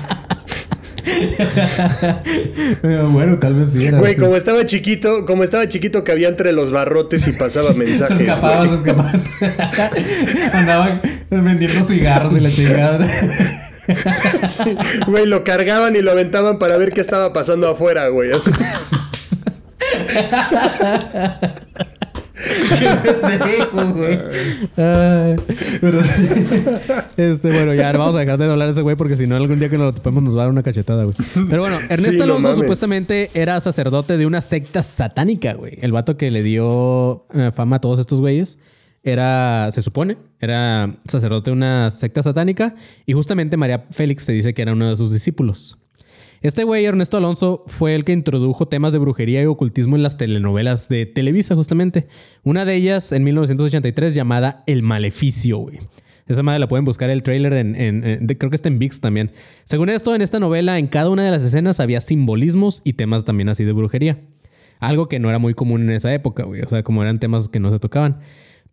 Bueno, 3.11 3.39
tal 3.39 3.53
vez 3.55 3.71
sí 3.71 3.85
era 3.85 3.99
Güey, 3.99 4.11
así. 4.13 4.19
como 4.21 4.35
estaba 4.35 4.65
chiquito, 4.65 5.25
como 5.25 5.43
estaba 5.43 5.67
chiquito 5.67 6.03
cabía 6.03 6.27
entre 6.29 6.51
los 6.53 6.71
barrotes 6.71 7.27
y 7.27 7.33
pasaba 7.33 7.73
mensajes. 7.75 8.17
Se 8.17 8.23
escapaba, 8.23 8.65
güey. 8.65 8.69
se 8.69 8.75
escapaba. 8.75 9.11
Andaba 10.53 10.87
vendiendo 11.29 11.83
cigarros 11.83 12.35
y 12.37 12.39
la 12.39 12.49
chingada. 12.51 13.07
Sí, 14.47 14.75
Güey, 15.07 15.25
lo 15.25 15.43
cargaban 15.43 15.95
y 15.95 16.01
lo 16.01 16.11
aventaban 16.11 16.59
para 16.59 16.77
ver 16.77 16.91
qué 16.91 17.01
estaba 17.01 17.33
pasando 17.33 17.67
afuera, 17.67 18.07
güey. 18.07 18.31
Así. 18.31 18.51
Güey. 23.73 24.19
Ay, 24.77 25.35
pero 25.81 25.99
este, 27.17 27.47
bueno, 27.49 27.73
ya 27.73 27.91
vamos 27.91 28.15
a 28.15 28.19
dejar 28.19 28.37
de 28.37 28.45
hablar 28.45 28.67
de 28.67 28.73
ese 28.73 28.81
güey 28.81 28.95
porque 28.95 29.15
si 29.15 29.27
no 29.27 29.35
algún 29.35 29.59
día 29.59 29.69
que 29.69 29.77
nos 29.77 29.87
lo 29.87 29.93
topemos 29.93 30.23
nos 30.23 30.35
va 30.35 30.41
a 30.41 30.43
dar 30.45 30.51
una 30.51 30.63
cachetada, 30.63 31.03
güey. 31.03 31.15
Pero 31.49 31.61
bueno, 31.61 31.77
Ernesto 31.89 32.11
Sí, 32.11 32.21
Alonso 32.21 32.55
supuestamente 32.55 33.29
era 33.33 33.59
sacerdote 33.59 34.17
de 34.17 34.25
una 34.25 34.41
secta 34.41 34.81
satánica, 34.81 35.53
güey. 35.53 35.77
El 35.81 35.91
vato 35.91 36.17
que 36.17 36.31
le 36.31 36.43
dio 36.43 37.25
eh, 37.33 37.51
fama 37.53 37.77
a 37.77 37.81
todos 37.81 37.99
estos 37.99 38.19
güeyes 38.19 38.57
era, 39.03 39.69
se 39.71 39.81
supone, 39.81 40.17
era 40.39 40.95
sacerdote 41.05 41.51
de 41.51 41.57
una 41.57 41.91
secta 41.91 42.23
satánica 42.23 42.75
y 43.05 43.13
justamente 43.13 43.57
María 43.57 43.85
Félix 43.91 44.23
se 44.23 44.33
dice 44.33 44.53
que 44.53 44.61
era 44.61 44.73
uno 44.73 44.89
de 44.89 44.95
sus 44.95 45.11
discípulos. 45.11 45.77
Este 46.41 46.65
güey, 46.65 46.83
Ernesto 46.83 47.15
Alonso, 47.15 47.63
fue 47.67 47.95
el 47.95 48.03
que 48.03 48.11
introdujo 48.11 48.67
temas 48.67 48.91
de 48.91 48.99
brujería 48.99 49.41
y 49.41 49.45
ocultismo 49.45 49.95
en 49.95 50.03
las 50.03 50.17
telenovelas 50.17 50.89
de 50.89 51.05
Televisa, 51.05 51.55
justamente. 51.55 52.07
Una 52.43 52.65
de 52.65 52.75
ellas 52.75 53.13
en 53.13 53.23
1983 53.23 54.13
llamada 54.13 54.61
El 54.67 54.83
Maleficio, 54.83 55.59
güey. 55.59 55.79
Esa 56.27 56.43
madre 56.43 56.59
la 56.59 56.67
pueden 56.67 56.83
buscar 56.83 57.09
el 57.09 57.21
trailer 57.21 57.53
en, 57.53 58.27
creo 58.37 58.49
que 58.49 58.55
está 58.57 58.67
en 58.67 58.77
VIX 58.77 58.99
también. 58.99 59.31
Según 59.63 59.89
esto, 59.89 60.15
en 60.15 60.21
esta 60.21 60.39
novela, 60.39 60.79
en 60.79 60.87
cada 60.87 61.09
una 61.09 61.23
de 61.23 61.31
las 61.31 61.43
escenas 61.45 61.79
había 61.79 62.01
simbolismos 62.01 62.81
y 62.83 62.93
temas 62.93 63.23
también 63.23 63.47
así 63.47 63.63
de 63.63 63.71
brujería. 63.71 64.19
Algo 64.79 65.07
que 65.07 65.19
no 65.19 65.29
era 65.29 65.39
muy 65.39 65.53
común 65.53 65.83
en 65.83 65.91
esa 65.91 66.13
época, 66.13 66.43
güey. 66.43 66.61
O 66.61 66.67
sea, 66.67 66.83
como 66.83 67.01
eran 67.03 67.19
temas 67.19 67.47
que 67.47 67.61
no 67.61 67.71
se 67.71 67.79
tocaban. 67.79 68.19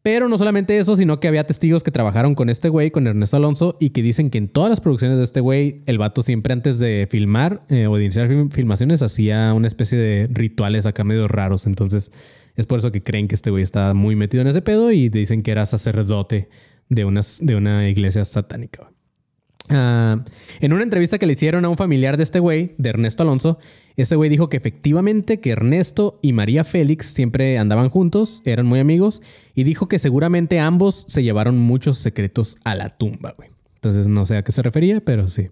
Pero 0.03 0.31
no 0.31 0.39
solamente 0.39 0.79
eso, 0.79 0.97
sino 0.97 1.21
que 1.21 1.29
había 1.29 1.45
testigos 1.47 1.83
que 1.83 1.91
trabajaron 1.91 2.35
con 2.35 2.49
este 2.49 2.71
güey, 2.71 2.91
con 2.91 3.07
Ernesto 3.07 3.37
Alonso, 3.37 3.77
y 3.79 3.91
que 3.91 4.03
dicen 4.03 4.31
que 4.31 4.39
en 4.39 4.49
todas 4.49 4.71
las 4.71 4.81
producciones 4.81 5.19
de 5.19 5.25
este 5.25 5.41
güey, 5.41 5.83
el 5.85 5.99
vato 5.99 6.23
siempre 6.23 6.55
antes 6.55 6.79
de 6.79 7.07
filmar 7.11 7.65
eh, 7.69 7.87
o 7.87 7.97
de 7.97 8.05
iniciar 8.05 8.29
film- 8.29 8.51
filmaciones 8.51 9.03
hacía 9.03 9.53
una 9.53 9.67
especie 9.67 9.99
de 9.99 10.27
rituales 10.33 10.87
acá 10.87 11.05
medio 11.05 11.29
raros. 11.29 11.67
Entonces 11.67 12.13
es 12.57 12.65
por 12.65 12.79
eso 12.79 12.91
que 12.93 13.03
creen 13.03 13.29
que 13.29 13.35
este 13.35 13.51
güey 13.51 13.63
está 13.63 13.93
muy 13.93 14.17
metido 14.17 14.41
en 14.41 14.49
ese 14.49 14.63
pedo 14.63 14.91
y 14.91 15.11
dicen 15.11 15.43
que 15.43 15.51
era 15.51 15.67
sacerdote 15.67 16.49
de, 16.89 17.05
unas, 17.05 17.39
de 17.43 17.57
una 17.57 17.89
iglesia 17.89 18.25
satánica. 18.25 18.91
Ah, 19.71 20.25
en 20.61 20.73
una 20.73 20.83
entrevista 20.83 21.19
que 21.19 21.27
le 21.27 21.33
hicieron 21.33 21.65
a 21.65 21.69
un 21.69 21.77
familiar 21.77 22.17
de 22.17 22.25
este 22.25 22.41
güey, 22.41 22.75
de 22.77 22.91
Ernesto 22.91 23.23
Alonso, 23.23 23.59
este 23.97 24.17
güey 24.17 24.29
dijo 24.29 24.49
que 24.49 24.57
efectivamente 24.57 25.41
que 25.41 25.51
Ernesto 25.51 26.19
y 26.23 26.33
María 26.33 26.65
Félix 26.65 27.07
siempre 27.07 27.57
andaban 27.57 27.89
juntos, 27.89 28.43
eran 28.45 28.67
muy 28.67 28.81
amigos, 28.81 29.23
y 29.55 29.63
dijo 29.63 29.87
que 29.87 29.99
seguramente 30.01 30.59
ambos 30.59 31.05
se 31.09 31.23
llevaron 31.23 31.57
muchos 31.59 31.99
secretos 31.99 32.59
a 32.65 32.75
la 32.75 32.91
tumba, 32.91 33.35
güey. 33.37 33.51
Entonces 33.77 34.09
no 34.09 34.25
sé 34.25 34.37
a 34.37 34.43
qué 34.43 34.53
se 34.53 34.63
refería, 34.63 35.01
pero 35.01 35.29
sí. 35.29 35.51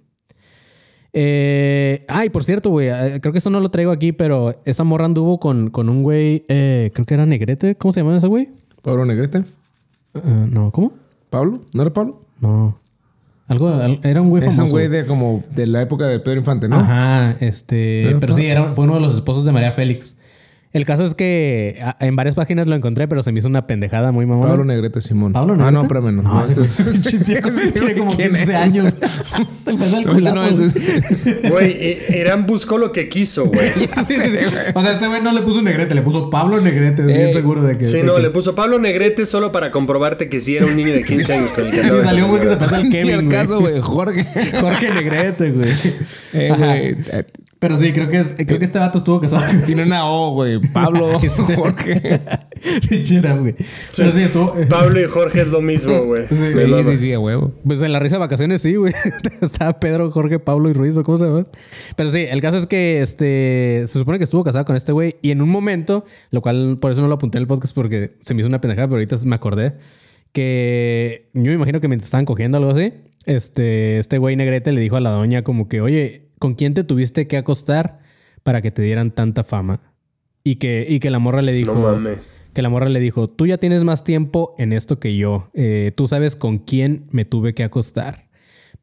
Eh, 1.13 2.05
ay, 2.09 2.29
por 2.31 2.45
cierto, 2.45 2.71
güey, 2.71 2.89
eh, 2.89 3.21
creo 3.21 3.33
que 3.33 3.39
eso 3.39 3.51
no 3.51 3.61
lo 3.61 3.71
traigo 3.71 3.93
aquí, 3.93 4.13
pero 4.13 4.59
esa 4.65 4.85
morra 4.85 5.07
anduvo 5.07 5.39
con, 5.39 5.71
con 5.71 5.89
un 5.89 6.03
güey, 6.03 6.45
eh, 6.49 6.91
creo 6.93 7.07
que 7.07 7.15
era 7.15 7.25
Negrete, 7.25 7.77
¿cómo 7.77 7.93
se 7.93 8.01
llama 8.01 8.17
ese 8.17 8.27
güey? 8.27 8.49
Pablo 8.83 9.05
Negrete. 9.05 9.39
Eh, 9.39 10.47
no, 10.51 10.71
¿cómo? 10.71 10.93
¿Pablo? 11.31 11.63
¿No 11.73 11.83
era 11.83 11.93
Pablo? 11.93 12.23
No. 12.41 12.79
Algo, 13.49 13.69
al- 13.71 13.99
era 14.03 14.21
un 14.21 14.29
güey 14.29 14.43
Es 14.45 14.55
famoso. 14.55 14.65
un 14.65 14.71
güey 14.71 14.89
de 14.89 15.07
como 15.07 15.43
de 15.55 15.67
la 15.67 15.81
época 15.81 16.07
de 16.07 16.21
Pedro 16.21 16.39
Infante, 16.39 16.69
¿no? 16.69 16.77
Ajá, 16.77 17.35
este. 17.41 18.03
Pero- 18.05 18.21
Pero 18.21 18.33
sí, 18.35 18.45
era, 18.47 18.75
fue 18.75 18.85
uno 18.85 18.97
de 18.97 19.01
los 19.01 19.15
esposos 19.15 19.47
de 19.47 19.53
María 19.53 19.73
Félix. 19.73 20.18
El 20.79 20.85
caso 20.85 21.05
es 21.05 21.15
que 21.17 21.81
a- 21.83 21.97
en 22.07 22.15
varias 22.15 22.37
páginas 22.37 22.69
lo 22.69 22.77
encontré, 22.77 23.09
pero 23.09 23.21
se 23.21 23.33
me 23.33 23.41
hizo 23.41 23.49
una 23.49 23.67
pendejada 23.67 24.13
muy 24.13 24.27
mamona. 24.27 24.49
Pablo 24.51 24.65
Negrete 24.65 25.03
Simón. 25.03 25.33
¿Pablo 25.33 25.55
Ah, 25.55 25.57
no, 25.57 25.65
Negrete? 25.83 25.87
espérame, 25.87 26.15
no. 26.17 26.23
No, 26.23 26.45
ese 26.45 26.61
ese 26.63 26.91
es- 26.91 27.25
tiene 27.25 27.43
como- 27.43 27.57
tiene 27.73 27.95
como 27.97 28.15
¿Quién 28.15 28.29
15 28.29 28.43
es? 28.45 28.49
años. 28.51 28.95
Se 29.65 29.73
me 29.73 29.89
da 29.91 29.99
el 29.99 30.05
No, 30.07 30.17
ese 30.17 30.29
no 30.31 30.35
culazo. 30.37 30.63
es, 30.65 30.77
ese- 30.77 31.49
Güey, 31.51 31.71
eh, 31.73 32.19
Irán 32.21 32.47
buscó 32.47 32.79
lo 32.79 32.93
que 32.93 33.09
quiso, 33.09 33.47
güey. 33.47 33.69
Sí, 34.07 34.15
sí, 34.15 34.21
sí. 34.31 34.57
O 34.75 34.83
sea, 34.83 34.93
este 34.93 35.09
güey 35.09 35.21
no 35.21 35.33
le 35.33 35.43
puso 35.43 35.63
Negrete, 35.63 35.95
le 35.97 36.03
puso 36.03 36.31
Pablo 36.31 36.61
Negrete. 36.61 37.03
Bien 37.03 37.29
Eh, 37.29 37.33
seguro 37.33 37.63
de 37.63 37.77
que. 37.77 37.87
Sí, 37.87 37.97
de 37.99 38.05
no, 38.05 38.15
que- 38.17 38.23
le 38.23 38.31
puso 38.31 38.55
Pablo 38.55 38.79
Negrete 38.79 39.27
solo 39.27 39.51
para 39.51 39.73
comprobarte 39.73 40.29
que 40.29 40.41
sí 40.41 40.57
era 40.57 40.67
un 40.67 40.77
niño 40.77 40.93
de 40.93 41.03
15 41.03 41.33
años 41.35 41.51
con 41.51 41.65
el 41.67 41.71
que 41.73 41.77
Me 41.79 41.83
andaba 41.83 42.01
esa 42.01 42.09
salió 42.11 42.25
un 42.27 42.31
güey 42.31 42.43
que 42.43 42.49
se 42.49 42.55
señora. 42.55 42.71
parece 42.71 42.77
al 42.77 42.85
Ni 42.89 42.91
Kevin. 42.97 43.11
el 43.15 43.25
güey. 43.25 43.29
caso, 43.31 43.61
güey. 43.61 43.81
Jorge. 43.81 44.27
Jorge 44.61 44.91
Negrete, 44.95 45.51
güey. 45.51 45.71
Eh, 46.35 46.55
güey. 46.57 46.97
eh, 47.11 47.25
Pero 47.59 47.77
sí, 47.77 47.93
creo 47.93 48.09
que, 48.09 48.21
es, 48.21 48.35
creo 48.47 48.59
que 48.59 48.65
este 48.65 48.79
vato 48.79 48.99
estuvo 48.99 49.21
casado. 49.21 49.45
Tiene 49.67 49.83
una 49.83 50.07
O, 50.07 50.33
güey. 50.33 50.61
Pablo. 50.61 51.19
Jorge. 51.57 52.21
Pichera, 52.89 53.35
güey. 53.35 53.55
Pero 53.97 54.13
sí, 54.13 54.21
estuvo. 54.21 54.55
Pablo 54.69 55.01
y 55.01 55.05
Jorge 55.09 55.41
es 55.41 55.49
lo 55.49 55.61
mismo, 55.61 56.05
güey. 56.05 56.27
Sí, 56.29 56.37
Sí, 56.37 56.83
sí, 56.85 56.97
sí, 56.99 57.13
a 57.13 57.19
huevo. 57.19 57.53
Pues 57.67 57.83
en 57.83 57.93
la 57.93 57.99
risa 57.99 58.17
de 58.17 58.21
vacaciones 58.21 58.63
sí, 58.63 58.77
güey. 58.77 58.93
Estaba 59.43 59.81
Pedro, 59.81 60.11
Jorge, 60.13 60.39
Pablo 60.39 60.71
y 60.71 60.73
Ruiz, 60.73 60.97
o 60.99 61.03
cómo 61.05 61.19
se 61.19 61.25
llama. 61.25 61.43
Pero 61.97 62.09
sí, 62.09 62.27
el 62.31 62.41
caso 62.41 62.59
es 62.59 62.67
que 62.67 63.03
este 63.03 63.83
se 63.87 63.99
supone 63.99 64.19
que 64.19 64.25
estuvo 64.25 64.45
casado 64.45 64.65
con 64.65 64.77
este 64.77 64.93
güey 64.93 65.17
y 65.21 65.33
en 65.33 65.43
un 65.43 65.49
momento, 65.49 66.05
lo 66.31 66.41
cual 66.43 66.79
por 66.81 66.93
eso 66.93 67.03
no 67.03 67.09
lo 67.09 67.15
apunté 67.15 67.39
en 67.39 67.43
el 67.43 67.49
podcast 67.49 67.75
porque 67.75 68.19
se 68.23 68.35
me 68.35 68.41
hizo 68.41 68.49
una 68.49 68.61
pendejada, 68.61 68.87
pero 68.87 68.97
ahorita 68.99 69.17
me 69.25 69.35
acordé 69.35 69.75
que 70.33 71.29
yo 71.35 71.43
me 71.45 71.55
imagino 71.55 71.81
que 71.81 71.89
mientras 71.89 72.07
estaban 72.07 72.25
cogiendo 72.25 72.59
algo 72.59 72.71
así, 72.71 72.93
este 73.27 73.99
este 73.99 74.19
güey 74.19 74.37
negrete 74.37 74.73
le 74.73 74.81
dijo 74.81 74.97
a 74.97 75.01
la 75.01 75.11
doña 75.11 75.43
como 75.43 75.69
que, 75.69 75.81
"Oye, 75.81 76.28
¿con 76.39 76.55
quién 76.55 76.75
te 76.75 76.85
tuviste 76.85 77.27
que 77.27 77.37
acostar 77.37 78.01
para 78.43 78.63
que 78.63 78.71
te 78.71 78.83
dieran 78.83 79.11
tanta 79.11 79.45
fama?" 79.45 79.81
Y 80.45 80.57
que 80.57 80.87
y 80.89 81.01
que 81.01 81.11
la 81.11 81.19
morra 81.19 81.43
le 81.43 81.53
dijo, 81.53 81.75
No 81.75 81.81
mames. 81.83 82.41
que 82.55 82.63
la 82.63 82.69
morra 82.71 82.89
le 82.89 83.01
dijo, 83.01 83.29
tú 83.29 83.47
ya 83.47 83.59
tienes 83.59 83.85
más 83.85 84.03
tiempo 84.05 84.55
en 84.59 84.73
esto 84.73 84.99
que 84.99 85.17
yo. 85.17 85.51
Eh, 85.55 85.93
tú 85.95 86.07
sabes 86.07 86.37
con 86.37 86.59
quién 86.59 87.07
me 87.11 87.25
tuve 87.25 87.55
que 87.55 87.65
acostar. 87.65 88.29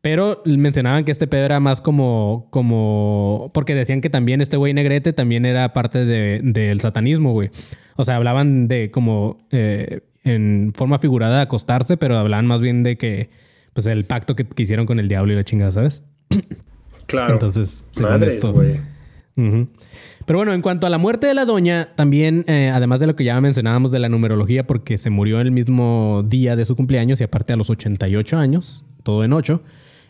Pero 0.02 0.44
mencionaban 0.46 1.04
que 1.04 1.12
este 1.12 1.26
pedo 1.26 1.46
era 1.46 1.60
más 1.60 1.82
como, 1.82 2.48
como, 2.52 3.50
porque 3.56 3.74
decían 3.74 4.02
que 4.02 4.12
también 4.12 4.40
este 4.42 4.56
güey 4.58 4.72
negrete 4.74 5.14
también 5.14 5.46
era 5.46 5.74
parte 5.74 6.06
de- 6.06 6.42
del 6.44 6.80
satanismo, 6.82 7.32
güey. 7.32 7.50
O 7.96 8.04
sea, 8.04 8.18
hablaban 8.18 8.68
de 8.68 8.92
como 8.92 9.48
eh, 9.52 10.02
en 10.24 10.74
forma 10.76 11.00
figurada 11.00 11.38
de 11.38 11.42
acostarse, 11.44 11.98
pero 11.98 12.18
hablaban 12.20 12.46
más 12.46 12.62
bien 12.62 12.84
de 12.84 12.98
que, 13.00 13.32
pues 13.74 13.88
el 13.88 14.04
pacto 14.06 14.36
que, 14.36 14.46
que 14.46 14.62
hicieron 14.64 14.86
con 14.86 15.00
el 15.00 15.08
diablo 15.08 15.34
y 15.34 15.36
la 15.38 15.44
chingada, 15.44 15.72
¿sabes? 15.72 16.04
Claro. 17.08 17.34
Entonces, 17.34 17.84
según 17.92 18.12
Madres, 18.12 18.34
esto-. 18.36 18.54
Ujú. 19.38 19.68
Pero 20.26 20.40
bueno, 20.40 20.54
en 20.54 20.62
cuanto 20.62 20.88
a 20.88 20.90
la 20.90 20.98
muerte 20.98 21.28
de 21.28 21.34
la 21.36 21.46
doña, 21.46 21.90
también, 21.96 22.46
eh, 22.48 22.72
además 22.74 23.00
de 23.00 23.08
lo 23.08 23.16
que 23.16 23.24
ya 23.24 23.40
mencionábamos 23.42 23.92
de 23.92 24.00
la 24.00 24.10
numerología, 24.10 24.66
porque 24.66 24.98
se 24.98 25.10
murió 25.12 25.40
el 25.40 25.52
mismo 25.52 26.24
día 26.28 26.56
de 26.56 26.66
su 26.66 26.76
cumpleaños 26.76 27.22
y 27.22 27.24
aparte 27.26 27.54
a 27.54 27.56
los 27.58 27.70
88 27.70 28.38
años, 28.38 28.86
todo 29.04 29.24
en 29.24 29.34
8. 29.34 29.62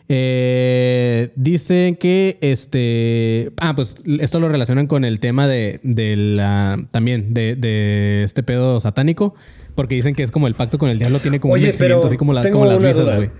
Eh, 0.08 1.30
dice 1.34 1.96
que 2.00 2.38
este. 2.40 3.50
Ah, 3.58 3.74
pues 3.74 3.96
esto 4.20 4.40
lo 4.40 4.48
relacionan 4.48 4.86
con 4.86 5.04
el 5.04 5.18
tema 5.20 5.46
de, 5.48 5.80
de 5.82 6.16
la. 6.16 6.78
También 6.92 7.34
de, 7.34 7.56
de 7.56 8.22
este 8.24 8.42
pedo 8.42 8.78
satánico. 8.80 9.34
Porque 9.74 9.94
dicen 9.96 10.14
que 10.14 10.22
es 10.22 10.30
como 10.30 10.46
el 10.46 10.54
pacto 10.54 10.78
con 10.78 10.88
el 10.88 10.98
diablo, 10.98 11.18
tiene 11.18 11.38
como 11.40 11.52
un 11.54 11.60
Oye, 11.60 11.74
pero 11.78 12.06
así 12.06 12.16
como, 12.16 12.32
la- 12.32 12.40
tengo 12.40 12.60
como 12.60 12.70
las 12.72 12.82
visas, 12.82 13.14
güey. 13.16 13.30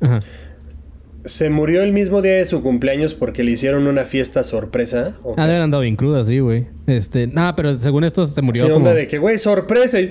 Ajá. 0.00 0.20
¿Se 1.24 1.50
murió 1.50 1.82
el 1.82 1.92
mismo 1.92 2.22
día 2.22 2.32
de 2.36 2.46
su 2.46 2.62
cumpleaños 2.62 3.12
porque 3.14 3.44
le 3.44 3.50
hicieron 3.50 3.86
una 3.86 4.04
fiesta 4.04 4.42
sorpresa? 4.42 5.16
Ah, 5.36 5.44
de 5.46 5.52
haber 5.52 5.62
andado 5.62 5.82
bien 5.82 5.94
cruda, 5.96 6.24
sí, 6.24 6.38
güey. 6.38 6.66
Este, 6.86 7.26
nada, 7.26 7.54
pero 7.54 7.78
según 7.78 8.04
esto 8.04 8.24
se 8.26 8.40
murió 8.40 8.62
Sí, 8.62 8.68
como. 8.70 8.78
onda 8.86 8.94
de 8.94 9.06
que, 9.06 9.18
güey, 9.18 9.36
sorpresa. 9.38 10.00
Y, 10.00 10.10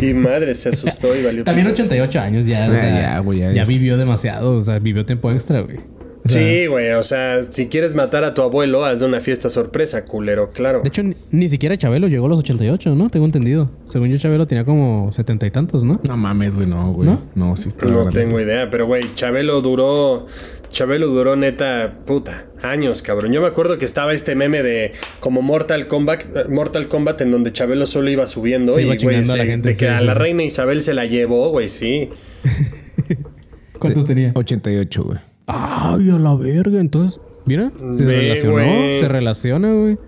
y 0.00 0.14
madre, 0.14 0.54
se 0.54 0.68
asustó 0.68 1.08
y 1.16 1.24
valió. 1.24 1.42
También 1.42 1.66
pito. 1.66 1.82
88 1.82 2.20
años 2.20 2.46
ya, 2.46 2.68
o 2.68 2.72
Ya, 2.72 2.78
sea, 2.78 3.00
ya, 3.00 3.18
güey, 3.18 3.40
ya 3.40 3.52
ya 3.52 3.62
es. 3.62 3.68
vivió 3.68 3.96
demasiado, 3.96 4.54
o 4.54 4.60
sea, 4.60 4.78
vivió 4.78 5.04
tiempo 5.04 5.30
extra, 5.32 5.60
güey. 5.60 5.78
O 6.24 6.28
sea, 6.28 6.40
Sí, 6.40 6.66
güey, 6.66 6.90
o 6.92 7.02
sea, 7.02 7.42
si 7.42 7.66
quieres 7.66 7.94
matar 7.94 8.22
a 8.24 8.32
tu 8.32 8.42
abuelo, 8.42 8.84
hazle 8.84 9.06
una 9.06 9.20
fiesta 9.20 9.50
sorpresa, 9.50 10.04
culero, 10.04 10.50
claro. 10.50 10.80
De 10.82 10.88
hecho, 10.88 11.02
ni, 11.02 11.14
ni 11.32 11.48
siquiera 11.48 11.76
Chabelo 11.76 12.06
llegó 12.06 12.26
a 12.26 12.28
los 12.28 12.38
88, 12.38 12.94
¿no? 12.94 13.10
Tengo 13.10 13.26
entendido. 13.26 13.70
Según 13.86 14.08
yo, 14.10 14.18
Chabelo 14.18 14.46
tenía 14.46 14.64
como 14.64 15.10
setenta 15.10 15.46
y 15.46 15.50
tantos, 15.50 15.82
¿no? 15.82 16.00
No 16.06 16.16
mames, 16.16 16.54
güey, 16.54 16.66
no, 16.68 16.92
güey. 16.92 17.08
¿No? 17.08 17.20
¿No? 17.34 17.56
sí 17.56 17.68
está 17.68 17.86
no 17.86 18.02
grande. 18.02 18.20
tengo 18.20 18.40
idea, 18.40 18.70
pero 18.70 18.86
güey, 18.86 19.02
Chabelo 19.14 19.60
duró. 19.60 20.26
Chabelo 20.70 21.08
duró 21.08 21.36
neta, 21.36 21.98
puta, 22.06 22.46
años, 22.62 23.02
cabrón. 23.02 23.30
Yo 23.32 23.42
me 23.42 23.46
acuerdo 23.48 23.76
que 23.78 23.84
estaba 23.84 24.14
este 24.14 24.34
meme 24.34 24.62
de 24.62 24.92
como 25.20 25.42
Mortal 25.42 25.86
Kombat, 25.86 26.48
Mortal 26.48 26.88
Kombat 26.88 27.20
en 27.20 27.30
donde 27.30 27.52
Chabelo 27.52 27.86
solo 27.86 28.08
iba 28.08 28.26
subiendo 28.26 28.72
Se 28.72 28.80
y 28.80 28.86
iba 28.86 28.94
güey, 29.02 29.16
a 29.16 29.20
la 29.20 29.26
se- 29.26 29.44
gente, 29.44 29.68
de 29.70 29.74
que 29.74 29.80
sí, 29.80 29.86
a 29.86 29.98
sí, 29.98 30.04
la 30.06 30.14
sí. 30.14 30.18
reina 30.18 30.44
Isabel 30.44 30.80
se 30.80 30.94
la 30.94 31.04
llevó, 31.04 31.50
güey, 31.50 31.68
sí. 31.68 32.08
¿Cuántos 33.78 34.06
tenía? 34.06 34.32
88, 34.34 35.04
güey. 35.04 35.18
Ay, 35.46 36.10
a 36.10 36.18
la 36.18 36.34
verga. 36.34 36.80
Entonces, 36.80 37.20
mira, 37.46 37.70
se 37.96 38.04
Ve, 38.04 38.16
relacionó, 38.16 38.92
se 38.94 39.08
relaciona, 39.08 39.72
güey. 39.74 39.98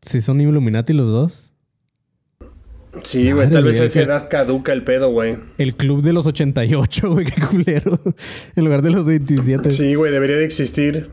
Si 0.00 0.20
son 0.20 0.40
Illuminati 0.40 0.92
los 0.92 1.08
dos. 1.08 1.48
Sí, 3.04 3.32
güey, 3.32 3.48
tal 3.50 3.64
vez 3.64 3.80
a 3.80 3.84
esa 3.86 4.02
edad 4.02 4.28
caduca 4.28 4.72
el 4.72 4.84
pedo, 4.84 5.10
güey. 5.10 5.36
El 5.56 5.74
club 5.76 6.02
de 6.02 6.12
los 6.12 6.26
88, 6.26 7.10
güey, 7.12 7.24
qué 7.24 7.40
culero. 7.40 7.98
En 8.54 8.64
lugar 8.64 8.82
de 8.82 8.90
los 8.90 9.06
27. 9.06 9.70
Sí, 9.70 9.94
güey, 9.94 10.12
debería 10.12 10.36
de 10.36 10.44
existir. 10.44 11.10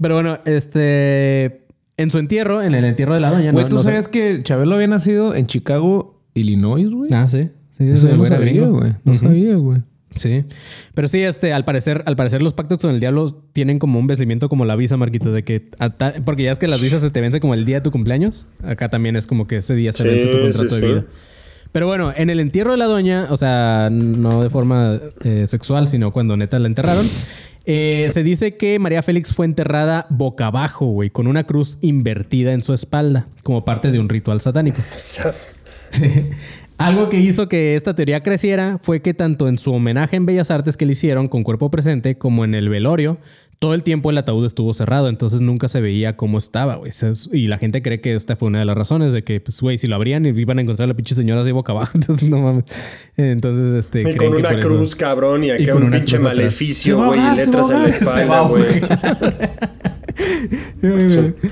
Pero 0.00 0.14
bueno, 0.14 0.38
este. 0.44 1.66
En 1.96 2.10
su 2.10 2.18
entierro, 2.18 2.62
en 2.62 2.74
el 2.74 2.84
entierro 2.86 3.12
de 3.14 3.20
la 3.20 3.30
doña, 3.30 3.52
Güey, 3.52 3.64
no- 3.64 3.68
¿tú 3.68 3.76
no 3.76 3.82
sé- 3.82 3.86
sabías 3.86 4.08
que 4.08 4.40
Chabelo 4.42 4.74
había 4.74 4.86
nacido 4.86 5.34
en 5.34 5.46
Chicago, 5.46 6.18
Illinois, 6.34 6.90
güey? 6.92 7.10
Ah, 7.12 7.28
sí. 7.28 7.50
sí 7.76 7.88
Eso 7.88 8.08
no 8.16 8.24
sabía, 8.26 8.66
güey. 8.66 8.92
No 9.04 9.14
sabía, 9.14 9.54
güey. 9.56 9.82
Sí. 10.14 10.44
Pero 10.94 11.08
sí, 11.08 11.22
este, 11.22 11.52
al 11.52 11.64
parecer, 11.64 12.02
al 12.06 12.16
parecer 12.16 12.42
los 12.42 12.52
pactos 12.52 12.78
con 12.78 12.90
el 12.90 13.00
diablo 13.00 13.30
tienen 13.52 13.78
como 13.78 13.98
un 13.98 14.06
vencimiento 14.06 14.48
como 14.48 14.64
la 14.64 14.76
visa, 14.76 14.96
Marquito, 14.96 15.32
de 15.32 15.44
que 15.44 15.64
porque 16.24 16.42
ya 16.44 16.50
es 16.50 16.58
que 16.58 16.66
las 16.66 16.80
visas 16.80 17.00
se 17.02 17.10
te 17.10 17.20
vencen 17.20 17.40
como 17.40 17.54
el 17.54 17.64
día 17.64 17.76
de 17.76 17.82
tu 17.82 17.90
cumpleaños. 17.90 18.46
Acá 18.64 18.88
también 18.88 19.16
es 19.16 19.26
como 19.26 19.46
que 19.46 19.58
ese 19.58 19.74
día 19.74 19.92
se 19.92 20.02
Sí, 20.02 20.08
vence 20.08 20.26
tu 20.26 20.38
contrato 20.40 20.68
sí, 20.68 20.74
de 20.74 20.80
sí. 20.80 20.86
vida. 20.86 21.04
Pero 21.72 21.86
bueno, 21.86 22.12
en 22.16 22.30
el 22.30 22.40
entierro 22.40 22.72
de 22.72 22.78
la 22.78 22.86
doña, 22.86 23.28
o 23.30 23.36
sea, 23.36 23.88
no 23.92 24.42
de 24.42 24.50
forma 24.50 24.98
eh, 25.22 25.44
sexual, 25.46 25.86
sino 25.86 26.10
cuando 26.10 26.36
neta 26.36 26.58
la 26.58 26.66
enterraron, 26.66 27.06
eh, 27.64 28.08
se 28.12 28.24
dice 28.24 28.56
que 28.56 28.80
María 28.80 29.04
Félix 29.04 29.32
fue 29.32 29.46
enterrada 29.46 30.06
boca 30.10 30.46
abajo, 30.46 30.86
güey, 30.86 31.10
con 31.10 31.28
una 31.28 31.44
cruz 31.44 31.78
invertida 31.80 32.52
en 32.52 32.62
su 32.62 32.74
espalda, 32.74 33.28
como 33.44 33.64
parte 33.64 33.92
de 33.92 34.00
un 34.00 34.08
ritual 34.08 34.40
satánico. 34.40 34.78
Sas. 34.96 35.52
Algo 36.80 37.10
que 37.10 37.20
hizo 37.20 37.46
que 37.48 37.74
esta 37.74 37.94
teoría 37.94 38.22
creciera 38.22 38.78
fue 38.80 39.02
que 39.02 39.12
tanto 39.12 39.48
en 39.48 39.58
su 39.58 39.72
homenaje 39.72 40.16
en 40.16 40.24
Bellas 40.24 40.50
Artes 40.50 40.76
que 40.78 40.86
le 40.86 40.92
hicieron 40.92 41.28
con 41.28 41.42
cuerpo 41.42 41.70
presente 41.70 42.16
como 42.16 42.42
en 42.44 42.54
el 42.54 42.70
velorio, 42.70 43.18
todo 43.58 43.74
el 43.74 43.82
tiempo 43.82 44.08
el 44.08 44.16
ataúd 44.16 44.46
estuvo 44.46 44.72
cerrado, 44.72 45.10
entonces 45.10 45.42
nunca 45.42 45.68
se 45.68 45.82
veía 45.82 46.16
cómo 46.16 46.38
estaba, 46.38 46.76
güey. 46.76 46.90
Y 47.32 47.48
la 47.48 47.58
gente 47.58 47.82
cree 47.82 48.00
que 48.00 48.14
esta 48.14 48.34
fue 48.34 48.48
una 48.48 48.60
de 48.60 48.64
las 48.64 48.74
razones 48.78 49.12
de 49.12 49.22
que, 49.22 49.40
pues, 49.40 49.60
güey, 49.60 49.76
si 49.76 49.86
lo 49.86 49.96
abrían 49.96 50.24
iban 50.24 50.58
a 50.58 50.62
encontrar 50.62 50.86
a 50.86 50.88
la 50.88 50.94
pinche 50.94 51.14
señora 51.14 51.42
así 51.42 51.52
boca 51.52 51.72
abajo, 51.72 51.92
entonces 51.96 52.26
no 52.26 52.38
mames. 52.38 52.64
Entonces, 53.18 53.74
este... 53.74 54.00
Y 54.00 54.04
creen 54.04 54.16
con 54.16 54.32
que 54.32 54.36
una 54.38 54.58
eso- 54.58 54.68
cruz, 54.68 54.96
cabrón, 54.96 55.44
y 55.44 55.48
Y 55.48 55.50
acá 55.50 55.72
con 55.72 55.82
un 55.82 55.88
una 55.88 55.98
pinche 55.98 56.18
maleficio, 56.18 57.04
güey, 57.04 57.20
y 57.20 57.36
letras 57.36 57.70
en 57.70 57.82
la 57.82 57.88
espalda, 57.90 58.40
güey. 58.48 58.64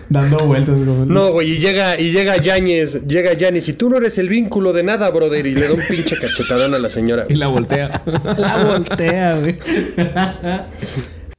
Dando 0.08 0.46
vueltas. 0.46 0.78
como- 0.78 1.04
No, 1.06 1.32
güey, 1.32 1.52
y 1.52 1.58
llega, 1.58 1.98
y 1.98 2.10
llega 2.12 2.36
Yáñez, 2.38 3.06
llega 3.06 3.32
Yanis, 3.34 3.68
y 3.68 3.72
tú 3.74 3.90
no 3.90 3.96
eres 3.98 4.18
el 4.18 4.28
vínculo 4.28 4.72
de 4.72 4.82
nada, 4.82 5.10
brother, 5.10 5.46
y 5.46 5.54
le 5.54 5.66
da 5.68 5.74
un 5.74 5.80
pinche 5.88 6.16
cachetadón 6.20 6.74
a 6.74 6.78
la 6.78 6.90
señora. 6.90 7.26
Y 7.28 7.34
la 7.34 7.46
voltea. 7.48 8.02
La 8.38 8.64
voltea, 8.64 9.38
güey. 9.38 9.58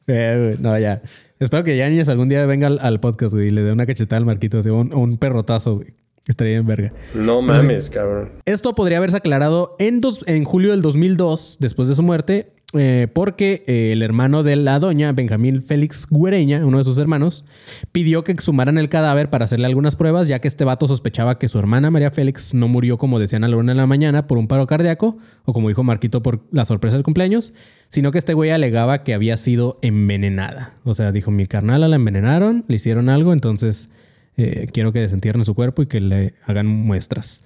Eh, 0.08 0.36
güey, 0.38 0.56
no, 0.60 0.78
ya. 0.80 1.02
Espero 1.40 1.64
que 1.64 1.78
Yanis 1.78 2.10
algún 2.10 2.28
día 2.30 2.46
venga 2.46 2.68
al, 2.68 2.80
al 2.82 3.00
podcast, 3.00 3.34
güey, 3.34 3.48
y 3.48 3.52
le 3.52 3.62
dé 3.62 3.72
una 3.72 3.86
cachetada 3.86 4.18
al 4.18 4.26
Marquito, 4.26 4.58
así, 4.60 4.70
un, 4.70 4.94
un 4.94 5.18
perrotazo, 5.18 5.76
güey. 5.78 5.94
Estaría 6.28 6.58
en 6.58 6.68
verga. 6.68 6.94
No 7.16 7.42
mames, 7.42 7.90
cabrón. 7.90 8.30
Esto 8.46 8.76
podría 8.76 8.98
haberse 9.00 9.18
aclarado 9.18 9.76
en, 9.80 10.00
dos- 10.02 10.24
en 10.28 10.44
julio 10.44 10.72
del 10.72 10.82
2002, 10.84 11.58
después 11.60 11.88
de 11.88 11.96
su 11.96 12.04
muerte, 12.04 12.52
eh, 12.74 13.08
porque 13.12 13.64
eh, 13.66 13.94
el 13.94 14.04
hermano 14.04 14.44
de 14.44 14.56
la 14.56 14.78
doña, 14.78 15.12
Benjamín 15.12 15.64
Félix 15.64 16.06
Güereña, 16.08 16.64
uno 16.64 16.78
de 16.78 16.84
sus 16.84 17.00
hermanos, 17.00 17.44
pidió 17.92 18.24
que 18.24 18.32
exhumaran 18.32 18.78
el 18.78 18.90
cadáver 18.90 19.32
para 19.32 19.46
hacerle 19.46 19.66
algunas 19.66 19.96
pruebas, 19.96 20.28
ya 20.28 20.40
que 20.40 20.48
este 20.48 20.66
vato 20.66 20.88
sospechaba 20.88 21.40
que 21.40 21.48
su 21.48 21.58
hermana 21.58 21.90
María 21.90 22.12
Félix 22.12 22.54
no 22.54 22.68
murió 22.68 23.00
como 23.00 23.18
decían 23.18 23.44
a 23.44 23.48
la 23.48 23.58
una 23.58 23.72
de 23.72 23.78
la 23.78 23.88
mañana 23.88 24.28
por 24.28 24.38
un 24.38 24.48
paro 24.48 24.68
cardíaco, 24.68 25.18
o 25.46 25.54
como 25.54 25.70
dijo 25.70 25.84
Marquito 25.84 26.22
por 26.22 26.46
la 26.52 26.64
sorpresa 26.66 26.96
del 26.96 27.04
cumpleaños, 27.04 27.54
sino 27.88 28.12
que 28.12 28.20
este 28.20 28.36
güey 28.36 28.52
alegaba 28.52 29.04
que 29.04 29.16
había 29.16 29.36
sido 29.38 29.80
envenenada. 29.82 30.76
O 30.84 30.94
sea, 30.94 31.12
dijo, 31.12 31.32
mi 31.32 31.48
carnala 31.48 31.88
la 31.88 31.96
envenenaron, 31.96 32.66
le 32.68 32.76
hicieron 32.76 33.10
algo, 33.10 33.34
entonces 33.34 33.90
eh, 34.38 34.68
quiero 34.72 34.94
que 34.94 35.00
desentierren 35.00 35.44
su 35.44 35.56
cuerpo 35.56 35.82
y 35.82 35.88
que 35.88 36.02
le 36.02 36.34
hagan 36.46 36.68
muestras. 36.68 37.44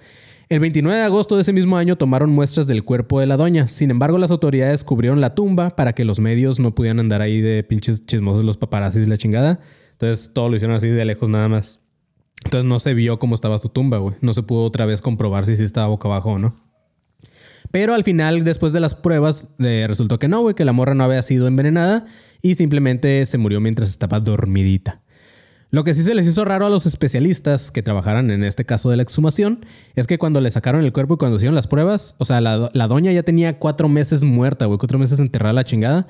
El 0.50 0.60
29 0.60 0.98
de 0.98 1.04
agosto 1.04 1.36
de 1.36 1.42
ese 1.42 1.54
mismo 1.54 1.78
año 1.78 1.96
tomaron 1.96 2.30
muestras 2.30 2.66
del 2.66 2.84
cuerpo 2.84 3.18
de 3.18 3.26
la 3.26 3.38
doña. 3.38 3.66
Sin 3.66 3.90
embargo, 3.90 4.18
las 4.18 4.30
autoridades 4.30 4.84
cubrieron 4.84 5.20
la 5.20 5.34
tumba 5.34 5.70
para 5.70 5.94
que 5.94 6.04
los 6.04 6.20
medios 6.20 6.60
no 6.60 6.74
pudieran 6.74 7.00
andar 7.00 7.22
ahí 7.22 7.40
de 7.40 7.62
pinches 7.64 8.04
chismosos 8.04 8.44
los 8.44 8.58
paparazzis 8.58 9.06
y 9.06 9.08
la 9.08 9.16
chingada. 9.16 9.60
Entonces 9.92 10.32
todo 10.34 10.50
lo 10.50 10.56
hicieron 10.56 10.76
así 10.76 10.88
de 10.88 11.04
lejos 11.04 11.30
nada 11.30 11.48
más. 11.48 11.80
Entonces 12.44 12.68
no 12.68 12.78
se 12.78 12.92
vio 12.92 13.18
cómo 13.18 13.34
estaba 13.34 13.56
su 13.56 13.70
tumba, 13.70 13.98
güey. 13.98 14.16
No 14.20 14.34
se 14.34 14.42
pudo 14.42 14.64
otra 14.64 14.84
vez 14.84 15.00
comprobar 15.00 15.46
si 15.46 15.56
sí 15.56 15.62
estaba 15.62 15.86
boca 15.86 16.08
abajo 16.08 16.32
o 16.32 16.38
no. 16.38 16.54
Pero 17.70 17.94
al 17.94 18.04
final, 18.04 18.44
después 18.44 18.72
de 18.72 18.80
las 18.80 18.94
pruebas, 18.94 19.48
eh, 19.58 19.86
resultó 19.88 20.18
que 20.18 20.28
no, 20.28 20.42
güey, 20.42 20.54
que 20.54 20.66
la 20.66 20.72
morra 20.72 20.94
no 20.94 21.04
había 21.04 21.22
sido 21.22 21.46
envenenada 21.46 22.04
y 22.42 22.54
simplemente 22.56 23.24
se 23.24 23.38
murió 23.38 23.60
mientras 23.60 23.88
estaba 23.88 24.20
dormidita. 24.20 25.00
Lo 25.70 25.82
que 25.82 25.94
sí 25.94 26.04
se 26.04 26.14
les 26.14 26.26
hizo 26.26 26.44
raro 26.44 26.66
a 26.66 26.70
los 26.70 26.86
especialistas 26.86 27.70
que 27.70 27.82
trabajaran 27.82 28.30
en 28.30 28.44
este 28.44 28.64
caso 28.64 28.90
de 28.90 28.96
la 28.96 29.02
exhumación 29.02 29.66
es 29.96 30.06
que 30.06 30.18
cuando 30.18 30.40
le 30.40 30.50
sacaron 30.50 30.84
el 30.84 30.92
cuerpo 30.92 31.14
y 31.14 31.16
cuando 31.16 31.36
hicieron 31.36 31.54
las 31.54 31.66
pruebas, 31.66 32.14
o 32.18 32.24
sea, 32.24 32.40
la, 32.40 32.70
la 32.72 32.88
doña 32.88 33.10
ya 33.12 33.22
tenía 33.22 33.58
cuatro 33.58 33.88
meses 33.88 34.22
muerta, 34.22 34.66
güey, 34.66 34.78
cuatro 34.78 34.98
meses 34.98 35.18
enterrada 35.18 35.52
la 35.52 35.64
chingada, 35.64 36.06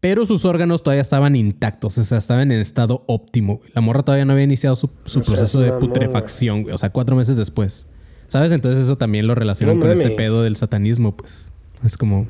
pero 0.00 0.24
sus 0.26 0.44
órganos 0.44 0.82
todavía 0.82 1.02
estaban 1.02 1.34
intactos, 1.34 1.98
o 1.98 2.04
sea, 2.04 2.18
estaban 2.18 2.52
en 2.52 2.60
estado 2.60 3.04
óptimo. 3.08 3.60
La 3.74 3.80
morra 3.80 4.02
todavía 4.02 4.24
no 4.24 4.32
había 4.32 4.44
iniciado 4.44 4.76
su, 4.76 4.88
proceso 4.88 5.64
es 5.64 5.72
de 5.72 5.72
putrefacción, 5.80 6.62
güey, 6.62 6.74
o 6.74 6.78
sea, 6.78 6.90
cuatro 6.90 7.16
meses 7.16 7.36
después. 7.36 7.88
¿Sabes? 8.28 8.52
Entonces 8.52 8.84
eso 8.84 8.98
también 8.98 9.26
lo 9.26 9.34
relacionan 9.34 9.76
No 9.76 9.82
con 9.82 9.90
este 9.90 10.10
pedo 10.10 10.42
del 10.42 10.56
satanismo, 10.56 11.16
pues. 11.16 11.50
Es 11.84 11.96
como... 11.96 12.26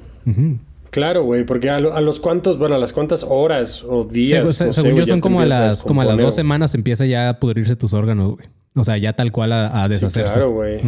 Claro, 0.91 1.23
güey, 1.25 1.45
porque 1.45 1.69
a, 1.71 1.81
lo- 1.81 1.95
a 1.95 2.01
los 2.01 2.19
cuantos, 2.21 2.59
bueno, 2.59 2.75
a 2.75 2.79
las 2.79 2.93
cuantas 2.93 3.25
horas 3.29 3.85
o 3.87 4.05
días. 4.05 4.45
No 4.45 4.73
según 4.73 4.97
yo 5.01 5.07
son 5.07 5.21
como 5.21 5.41
a 5.41 5.47
las 5.47 5.83
como 5.85 6.01
a 6.01 6.05
las 6.05 6.19
dos 6.19 6.35
semanas 6.35 6.75
empieza 6.75 7.05
ya 7.07 7.29
a 7.29 7.39
pudrirse 7.39 7.77
tus 7.77 7.93
órganos, 7.95 8.35
güey. 8.37 8.47
O 8.75 8.85
sea, 8.85 8.97
ya 8.97 9.13
tal 9.15 9.33
cual 9.33 9.53
a, 9.53 9.85
a 9.85 9.87
Sí, 9.89 9.95
deshacerse. 9.95 10.35
claro, 10.35 10.51
güey. 10.53 10.81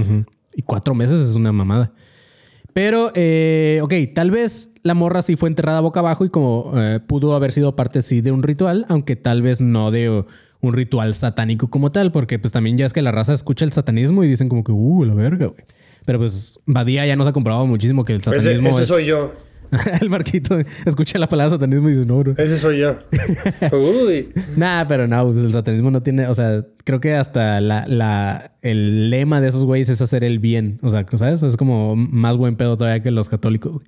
Y 0.54 0.62
cuatro 0.62 0.94
meses 0.94 1.20
es 1.20 1.34
una 1.36 1.52
mamada. 1.52 1.92
Pero, 2.72 3.10
eh, 3.14 3.80
ok, 3.82 3.92
tal 4.14 4.30
vez 4.30 4.70
la 4.84 4.94
morra 4.94 5.22
sí 5.22 5.34
fue 5.36 5.48
enterrada 5.48 5.80
boca 5.80 6.00
abajo 6.00 6.24
y 6.24 6.28
como 6.30 6.72
eh, 6.76 7.00
pudo 7.04 7.34
haber 7.34 7.50
sido 7.52 7.74
parte 7.74 8.02
sí 8.02 8.20
de 8.20 8.30
un 8.30 8.42
ritual, 8.44 8.86
aunque 8.88 9.16
tal 9.16 9.42
vez 9.42 9.60
no 9.60 9.90
de 9.90 10.08
uh, 10.08 10.24
un 10.60 10.72
ritual 10.74 11.14
satánico 11.16 11.68
como 11.68 11.90
tal, 11.90 12.12
porque 12.12 12.38
pues 12.38 12.52
también 12.52 12.78
ya 12.78 12.86
es 12.86 12.92
que 12.92 13.02
la 13.02 13.10
raza 13.10 13.32
escucha 13.34 13.64
el 13.64 13.72
satanismo 13.72 14.22
y 14.22 14.28
dicen 14.28 14.48
como 14.48 14.62
que, 14.62 14.70
uh, 14.70 15.04
la 15.04 15.14
verga, 15.14 15.46
güey. 15.46 15.64
Pero 16.06 16.20
pues 16.20 16.60
Badía 16.64 17.04
ya 17.06 17.16
nos 17.16 17.26
ha 17.26 17.32
comprobado 17.32 17.66
muchísimo 17.66 18.04
que 18.04 18.12
el 18.14 18.20
Ese, 18.20 18.30
satanismo 18.40 18.68
ese 18.68 18.82
es... 18.82 18.86
soy 18.88 19.04
yo. 19.06 19.32
el 20.00 20.10
Marquito 20.10 20.58
escucha 20.84 21.18
la 21.18 21.28
palabra 21.28 21.50
satanismo 21.50 21.88
y 21.88 21.92
dice, 21.92 22.06
no, 22.06 22.18
bro. 22.18 22.34
Ese 22.36 22.58
soy 22.58 22.78
yo. 22.78 22.98
Uy. 23.72 24.28
Nah, 24.56 24.84
pero 24.86 25.06
no, 25.06 25.32
pues 25.32 25.44
el 25.44 25.52
satanismo 25.52 25.90
no 25.90 26.02
tiene, 26.02 26.26
o 26.26 26.34
sea, 26.34 26.64
creo 26.84 27.00
que 27.00 27.14
hasta 27.14 27.60
la, 27.60 27.86
la, 27.86 28.52
el 28.62 29.10
lema 29.10 29.40
de 29.40 29.48
esos 29.48 29.64
güeyes 29.64 29.88
es 29.88 30.02
hacer 30.02 30.24
el 30.24 30.38
bien. 30.38 30.78
O 30.82 30.90
sea, 30.90 31.06
¿sabes? 31.14 31.42
Es 31.42 31.56
como 31.56 31.96
más 31.96 32.36
buen 32.36 32.56
pedo 32.56 32.76
todavía 32.76 33.00
que 33.00 33.10
los 33.10 33.28
católicos. 33.28 33.72
güey. 33.72 33.86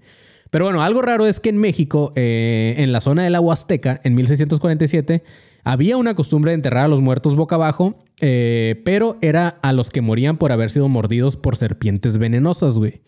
Pero 0.52 0.66
bueno, 0.66 0.82
algo 0.82 1.00
raro 1.00 1.26
es 1.26 1.40
que 1.40 1.48
en 1.48 1.56
México, 1.56 2.12
eh, 2.14 2.74
en 2.76 2.92
la 2.92 3.00
zona 3.00 3.24
de 3.24 3.30
la 3.30 3.40
Huasteca, 3.40 4.02
en 4.04 4.14
1647, 4.14 5.22
había 5.64 5.96
una 5.96 6.14
costumbre 6.14 6.50
de 6.50 6.56
enterrar 6.56 6.84
a 6.84 6.88
los 6.88 7.00
muertos 7.00 7.36
boca 7.36 7.54
abajo, 7.54 8.04
eh, 8.20 8.82
pero 8.84 9.16
era 9.22 9.48
a 9.62 9.72
los 9.72 9.88
que 9.88 10.02
morían 10.02 10.36
por 10.36 10.52
haber 10.52 10.70
sido 10.70 10.88
mordidos 10.88 11.38
por 11.38 11.56
serpientes 11.56 12.18
venenosas, 12.18 12.78
güey. 12.78 13.00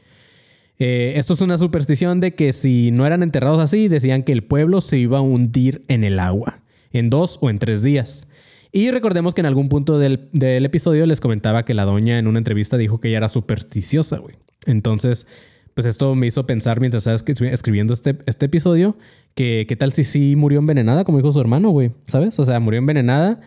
Eh, 0.78 1.14
esto 1.16 1.34
es 1.34 1.40
una 1.40 1.56
superstición 1.58 2.20
de 2.20 2.34
que 2.34 2.52
si 2.52 2.90
no 2.90 3.06
eran 3.06 3.22
enterrados 3.22 3.62
así, 3.62 3.88
decían 3.88 4.22
que 4.22 4.32
el 4.32 4.42
pueblo 4.42 4.80
se 4.80 4.98
iba 4.98 5.18
a 5.18 5.20
hundir 5.20 5.84
en 5.88 6.04
el 6.04 6.18
agua, 6.18 6.60
en 6.92 7.10
dos 7.10 7.38
o 7.40 7.50
en 7.50 7.58
tres 7.58 7.82
días. 7.82 8.26
Y 8.72 8.90
recordemos 8.90 9.34
que 9.34 9.40
en 9.40 9.46
algún 9.46 9.68
punto 9.68 9.98
del, 9.98 10.28
del 10.32 10.64
episodio 10.64 11.06
les 11.06 11.20
comentaba 11.20 11.64
que 11.64 11.74
la 11.74 11.84
doña 11.84 12.18
en 12.18 12.26
una 12.26 12.38
entrevista 12.38 12.76
dijo 12.76 12.98
que 12.98 13.08
ella 13.08 13.18
era 13.18 13.28
supersticiosa, 13.28 14.18
güey. 14.18 14.34
Entonces, 14.66 15.28
pues 15.74 15.86
esto 15.86 16.14
me 16.16 16.26
hizo 16.26 16.44
pensar 16.46 16.80
mientras 16.80 17.06
estaba 17.06 17.16
escri- 17.16 17.52
escribiendo 17.52 17.92
este, 17.92 18.16
este 18.26 18.46
episodio, 18.46 18.96
que 19.36 19.66
qué 19.68 19.76
tal 19.76 19.92
si 19.92 20.02
sí 20.02 20.34
murió 20.36 20.58
envenenada, 20.58 21.04
como 21.04 21.18
dijo 21.18 21.32
su 21.32 21.40
hermano, 21.40 21.70
güey, 21.70 21.92
¿sabes? 22.08 22.36
O 22.40 22.44
sea, 22.44 22.58
murió 22.58 22.78
envenenada 22.78 23.40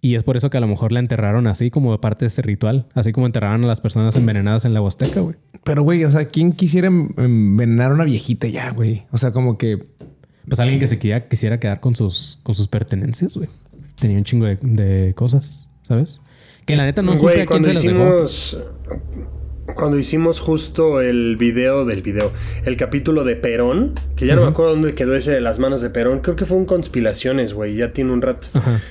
y 0.00 0.14
es 0.14 0.22
por 0.22 0.36
eso 0.36 0.50
que 0.50 0.56
a 0.56 0.60
lo 0.60 0.66
mejor 0.66 0.92
la 0.92 1.00
enterraron 1.00 1.46
así 1.46 1.70
como 1.70 1.98
parte 2.00 2.24
de 2.24 2.28
este 2.28 2.42
ritual, 2.42 2.86
así 2.94 3.12
como 3.12 3.26
enterraron 3.26 3.64
a 3.64 3.66
las 3.66 3.80
personas 3.80 4.14
envenenadas 4.16 4.64
en 4.64 4.74
la 4.74 4.80
Huasteca, 4.80 5.20
güey. 5.20 5.36
Pero, 5.64 5.82
güey, 5.82 6.04
o 6.04 6.10
sea, 6.10 6.26
¿quién 6.28 6.52
quisiera 6.52 6.86
en- 6.88 7.12
envenenar 7.16 7.90
a 7.90 7.94
una 7.94 8.04
viejita 8.04 8.46
ya, 8.48 8.70
güey? 8.70 9.04
O 9.10 9.18
sea, 9.18 9.32
como 9.32 9.58
que... 9.58 9.86
Pues 10.48 10.60
alguien 10.60 10.78
que 10.78 10.86
se 10.86 10.96
quisiera, 10.98 11.26
quisiera 11.28 11.58
quedar 11.58 11.80
con 11.80 11.96
sus, 11.96 12.38
con 12.44 12.54
sus 12.54 12.68
pertenencias, 12.68 13.36
güey. 13.36 13.48
Tenía 13.96 14.18
un 14.18 14.22
chingo 14.24 14.46
de, 14.46 14.56
de 14.62 15.12
cosas, 15.14 15.68
¿sabes? 15.82 16.20
Que 16.66 16.76
la 16.76 16.84
neta 16.84 17.02
no 17.02 17.16
supe 17.16 17.42
a 17.42 17.46
quién 17.46 17.64
se 17.64 17.74
las 17.74 17.82
dejó. 17.82 18.16
Cuando 19.74 19.98
hicimos 19.98 20.40
justo 20.40 21.00
el 21.00 21.36
video 21.36 21.84
del 21.84 22.00
video, 22.00 22.32
el 22.64 22.76
capítulo 22.76 23.24
de 23.24 23.36
Perón, 23.36 23.92
que 24.14 24.26
ya 24.26 24.34
no 24.36 24.42
me 24.42 24.48
acuerdo 24.48 24.72
dónde 24.72 24.94
quedó 24.94 25.14
ese 25.14 25.32
de 25.32 25.40
las 25.40 25.58
manos 25.58 25.80
de 25.82 25.90
Perón, 25.90 26.20
creo 26.20 26.36
que 26.36 26.44
fue 26.46 26.56
un 26.56 26.64
conspiraciones, 26.64 27.52
güey, 27.52 27.74
ya 27.74 27.92
tiene 27.92 28.12
un 28.12 28.22
rato. 28.22 28.48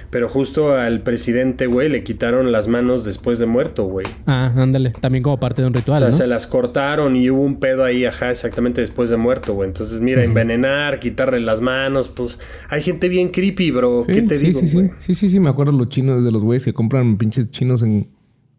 Pero 0.09 0.29
justo 0.29 0.73
al 0.73 1.01
presidente, 1.01 1.65
güey, 1.67 1.89
le 1.89 2.03
quitaron 2.03 2.51
las 2.51 2.67
manos 2.67 3.03
después 3.03 3.39
de 3.39 3.45
muerto, 3.45 3.85
güey. 3.85 4.05
Ah, 4.27 4.51
ándale. 4.55 4.91
También 4.99 5.23
como 5.23 5.39
parte 5.39 5.61
de 5.61 5.67
un 5.69 5.73
O 5.73 5.77
ritual, 5.77 5.99
sea, 5.99 6.09
¿no? 6.09 6.15
se 6.15 6.27
las 6.27 6.45
cortaron 6.45 7.15
y 7.15 7.29
hubo 7.29 7.41
un 7.41 7.59
pedo 7.59 7.83
ahí, 7.83 8.05
ajá, 8.05 8.31
exactamente 8.31 8.81
después 8.81 9.09
de 9.09 9.17
muerto, 9.17 9.53
güey. 9.53 9.69
Entonces, 9.69 10.01
mira, 10.01 10.23
envenenar, 10.23 10.99
quitarle 10.99 11.39
las 11.39 11.61
manos, 11.61 12.09
pues 12.09 12.37
hay 12.69 12.83
gente 12.83 13.09
bien 13.09 13.29
creepy, 13.29 13.71
bro. 13.71 14.03
Sí, 14.05 14.11
¿Qué 14.13 14.21
te 14.23 14.37
sí, 14.37 14.47
digo, 14.47 14.59
sí, 14.59 14.67
sí, 14.67 14.89
sí, 14.97 15.15
sí, 15.15 15.29
sí, 15.29 15.39
me 15.39 15.49
acuerdo 15.49 15.71
los 15.71 15.89
chinos 15.89 16.23
de 16.23 16.31
los 16.31 16.43
güeyes 16.43 16.65
que 16.65 16.73
compran 16.73 17.17
pinches 17.17 17.49
chinos 17.49 17.81
en 17.81 18.09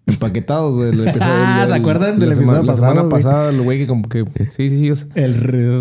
empaquetados, 0.07 0.75
güey. 0.75 1.09
Ah, 1.21 1.65
¿se 1.69 1.75
acuerdan 1.75 2.19
del 2.19 2.31
la 2.31 2.35
episodio 2.35 2.63
semana, 2.63 2.67
pasado, 2.67 2.87
La 2.95 3.01
semana 3.03 3.09
pasada, 3.11 3.51
el 3.51 3.61
güey 3.63 3.79
que 3.79 3.87
como 3.87 4.09
que... 4.09 4.25
Sí, 4.51 4.69
sí, 4.71 4.79
sí. 4.79 4.91
o 4.91 4.97
sea, 4.97 5.09
El 5.15 5.35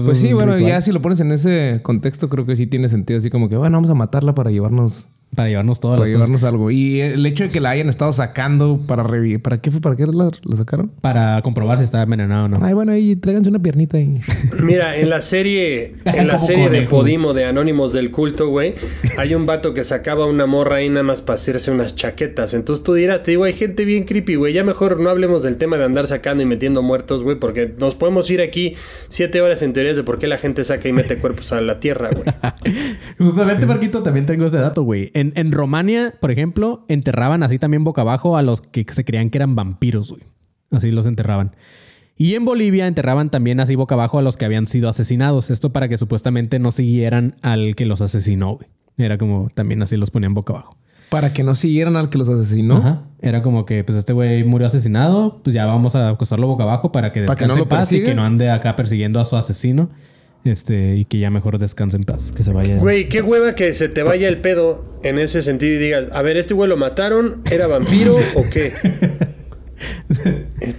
Pues 0.05 0.19
sí, 0.19 0.34
bueno, 0.34 0.53
ritual. 0.53 0.71
ya 0.71 0.82
si 0.82 0.91
lo 0.91 1.01
pones 1.01 1.19
en 1.19 1.32
ese 1.32 1.80
contexto, 1.84 2.28
creo 2.30 2.45
que 2.45 2.55
sí 2.55 2.67
tiene 2.67 2.89
sentido. 2.89 3.17
Así 3.19 3.30
como 3.30 3.49
que, 3.49 3.55
bueno, 3.55 3.78
vamos 3.78 3.89
a 3.89 3.93
matarla 3.95 4.34
para 4.36 4.51
llevarnos, 4.51 5.07
Para 5.36 5.49
llevarnos 5.49 5.79
todas 5.79 5.97
para 5.97 6.03
las 6.03 6.09
llevarnos 6.09 6.41
cosas. 6.41 6.49
algo. 6.49 6.71
Y 6.71 7.01
el 7.01 7.25
hecho 7.25 7.43
de 7.43 7.49
que 7.49 7.59
la 7.59 7.71
hayan 7.71 7.89
estado 7.89 8.13
sacando 8.13 8.79
para 8.88 9.03
revivir. 9.03 9.41
¿Para 9.41 9.59
qué 9.59 9.71
fue? 9.71 9.81
¿Para 9.81 9.95
qué 9.95 10.05
la, 10.05 10.31
la 10.43 10.55
sacaron? 10.55 10.91
Para 11.01 11.41
comprobar 11.41 11.77
si 11.77 11.83
estaba 11.83 12.03
envenenado 12.03 12.45
o 12.45 12.47
no. 12.47 12.57
Ay, 12.61 12.73
bueno, 12.73 12.91
ahí 12.91 13.15
tráiganse 13.15 13.49
una 13.49 13.59
piernita 13.59 13.97
ahí. 13.97 14.19
Mira, 14.63 14.97
en 14.97 15.09
la 15.09 15.21
serie, 15.21 15.93
en 16.05 16.27
la 16.27 16.39
serie 16.39 16.69
de. 16.69 16.86
Podimo 16.95 17.33
de 17.33 17.45
Anónimos 17.45 17.93
del 17.93 18.11
Culto, 18.11 18.49
güey, 18.49 18.75
hay 19.17 19.36
un 19.36 19.45
vato 19.45 19.73
que 19.73 19.83
sacaba 19.83 20.25
una 20.25 20.45
morra 20.45 20.77
ahí 20.77 20.89
nada 20.89 21.03
más 21.03 21.21
para 21.21 21.36
hacerse 21.36 21.71
unas 21.71 21.95
chaquetas. 21.95 22.53
Entonces 22.53 22.83
tú 22.83 22.93
dirás, 22.93 23.23
te 23.23 23.31
digo, 23.31 23.43
hay 23.43 23.53
gente 23.53 23.86
bien 23.86 24.05
creepy, 24.05 24.36
güey. 24.36 24.53
Ya 24.53 24.63
mejor 24.63 24.99
no 24.99 25.09
hablemos 25.09 25.43
del 25.43 25.57
tema 25.57 25.77
de 25.77 25.86
andar 25.86 26.07
sacando 26.07 26.43
y 26.43 26.45
metiendo 26.45 26.81
muertos, 26.81 27.23
güey, 27.23 27.38
porque 27.38 27.73
nos 27.79 27.95
podemos 27.95 28.29
ir 28.29 28.41
aquí 28.41 28.75
siete 29.09 29.41
horas 29.41 29.61
en 29.61 29.73
teorías 29.73 29.95
de 29.95 30.03
por 30.03 30.19
qué 30.19 30.27
la 30.27 30.38
gente 30.38 30.63
saca 30.63 30.88
y 30.88 30.93
mete 30.93 31.17
cuerpos 31.17 31.51
a 31.51 31.61
la 31.61 31.79
tierra, 31.79 32.09
güey. 32.11 32.25
Justamente, 33.17 33.65
Marquito, 33.65 34.03
también 34.03 34.25
tengo 34.25 34.45
este 34.45 34.57
dato, 34.57 34.83
güey. 34.83 35.11
En, 35.13 35.24
en 35.36 35.51
Romania, 35.51 36.13
por 36.19 36.32
ejemplo, 36.32 36.86
enterraban 36.88 37.43
así 37.43 37.59
también 37.59 37.84
boca 37.84 38.01
abajo 38.01 38.38
a 38.38 38.41
los 38.41 38.61
que 38.61 38.86
se 38.89 39.05
creían 39.05 39.30
que 39.30 39.38
eran 39.38 39.55
vampiros, 39.55 40.11
güey. 40.11 40.23
Así 40.71 40.91
los 40.91 41.05
enterraban. 41.05 41.55
Y 42.17 42.36
en 42.36 42.45
Bolivia 42.45 42.88
enterraban 42.88 43.30
también 43.30 43.59
así 43.59 43.76
boca 43.76 43.95
abajo 43.95 44.19
a 44.19 44.21
los 44.21 44.38
que 44.38 44.45
habían 44.45 44.67
sido 44.67 44.89
asesinados. 44.89 45.49
Esto 45.49 45.73
para 45.73 45.89
que 45.89 45.97
supuestamente 45.97 46.59
no 46.59 46.71
siguieran 46.71 47.36
al 47.41 47.76
que 47.76 47.86
los 47.86 48.01
asesinó, 48.01 48.55
güey. 48.55 48.69
Era 48.97 49.17
como 49.17 49.49
también 49.53 49.82
así 49.82 49.97
los 49.97 50.11
ponían 50.11 50.34
boca 50.34 50.53
abajo. 50.53 50.78
Para 51.09 51.34
que 51.34 51.43
no 51.43 51.55
siguieran 51.55 51.97
al 51.97 52.09
que 52.09 52.17
los 52.17 52.30
asesinó. 52.30 52.78
Ajá. 52.78 53.03
Era 53.21 53.41
como 53.41 53.65
que, 53.65 53.84
pues 53.84 53.97
este 53.97 54.13
güey 54.13 54.43
murió 54.43 54.67
asesinado, 54.67 55.41
pues 55.43 55.53
ya 55.53 55.65
vamos 55.65 55.95
a 55.95 56.09
acostarlo 56.09 56.47
boca 56.47 56.63
abajo 56.63 56.91
para 56.91 57.11
que 57.11 57.23
Para 57.23 57.38
que 57.38 57.47
no 57.47 57.53
descanse 57.53 57.59
lo 57.59 57.63
en 57.63 57.69
paz 57.69 57.91
y 57.91 58.03
que 58.03 58.15
no 58.15 58.23
ande 58.23 58.49
acá 58.49 58.76
persiguiendo 58.76 59.19
a 59.19 59.26
su 59.26 59.36
asesino. 59.36 59.89
Este, 60.45 60.95
y 60.95 61.05
que 61.05 61.17
ya 61.19 61.29
mejor 61.31 61.57
descanse 61.57 61.97
en 61.97 62.03
paz, 62.03 62.31
que 62.31 62.43
se 62.43 62.51
vaya. 62.53 62.77
Güey, 62.77 63.09
qué 63.09 63.21
hueva 63.21 63.55
que 63.55 63.73
se 63.73 63.89
te 63.89 64.03
vaya 64.03 64.27
el 64.29 64.37
pedo 64.37 64.85
en 65.03 65.17
ese 65.19 65.41
sentido 65.41 65.73
y 65.73 65.77
digas, 65.77 66.07
a 66.13 66.21
ver, 66.21 66.37
¿este 66.37 66.53
güey 66.53 66.69
lo 66.69 66.77
mataron? 66.77 67.41
¿Era 67.51 67.65
vampiro 67.67 68.15
o 68.15 68.43
qué? 68.51 68.71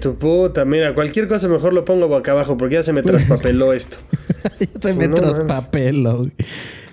Tu 0.00 0.14
puta, 0.16 0.64
mira, 0.64 0.94
cualquier 0.94 1.28
cosa 1.28 1.48
mejor 1.48 1.72
lo 1.74 1.84
pongo 1.84 2.08
boca 2.08 2.32
abajo 2.32 2.56
porque 2.56 2.76
ya 2.76 2.82
se 2.82 2.92
me 2.94 3.02
traspapeló 3.02 3.72
esto. 3.74 3.98
se 4.80 4.94
me 4.94 5.06
No 5.06 5.16
mames. 5.16 5.34
traspapelo. 5.34 6.30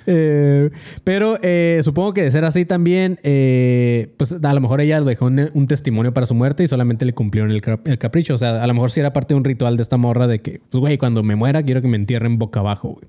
Eh, 0.06 0.70
pero 1.04 1.38
eh, 1.42 1.82
supongo 1.84 2.14
que 2.14 2.24
de 2.24 2.32
ser 2.32 2.46
así 2.46 2.66
también, 2.66 3.20
eh, 3.24 4.14
pues 4.18 4.34
a 4.34 4.54
lo 4.54 4.62
mejor 4.62 4.82
ella 4.82 5.02
dejó 5.02 5.26
un, 5.26 5.68
testimonio 5.68 6.14
para 6.14 6.26
su 6.26 6.36
muerte 6.36 6.64
y 6.64 6.68
solamente 6.68 7.06
le 7.06 7.14
cumplieron 7.14 7.52
el, 7.52 7.62
el 7.86 7.98
capricho. 7.98 8.34
O 8.34 8.38
sea, 8.38 8.64
a 8.64 8.68
lo 8.68 8.74
mejor 8.74 8.92
sí 8.92 9.00
era 9.00 9.14
parte 9.14 9.34
de 9.34 9.38
un 9.38 9.44
ritual 9.44 9.78
de 9.78 9.84
esta 9.84 9.98
morra 9.98 10.28
de 10.28 10.40
que, 10.40 10.62
pues 10.70 10.80
güey, 10.80 10.98
cuando 10.98 11.24
me 11.24 11.36
muera 11.36 11.64
quiero 11.64 11.82
que 11.82 11.88
me 11.88 11.98
entierren 11.98 12.38
boca 12.38 12.60
abajo, 12.60 12.90
güey. 12.90 13.08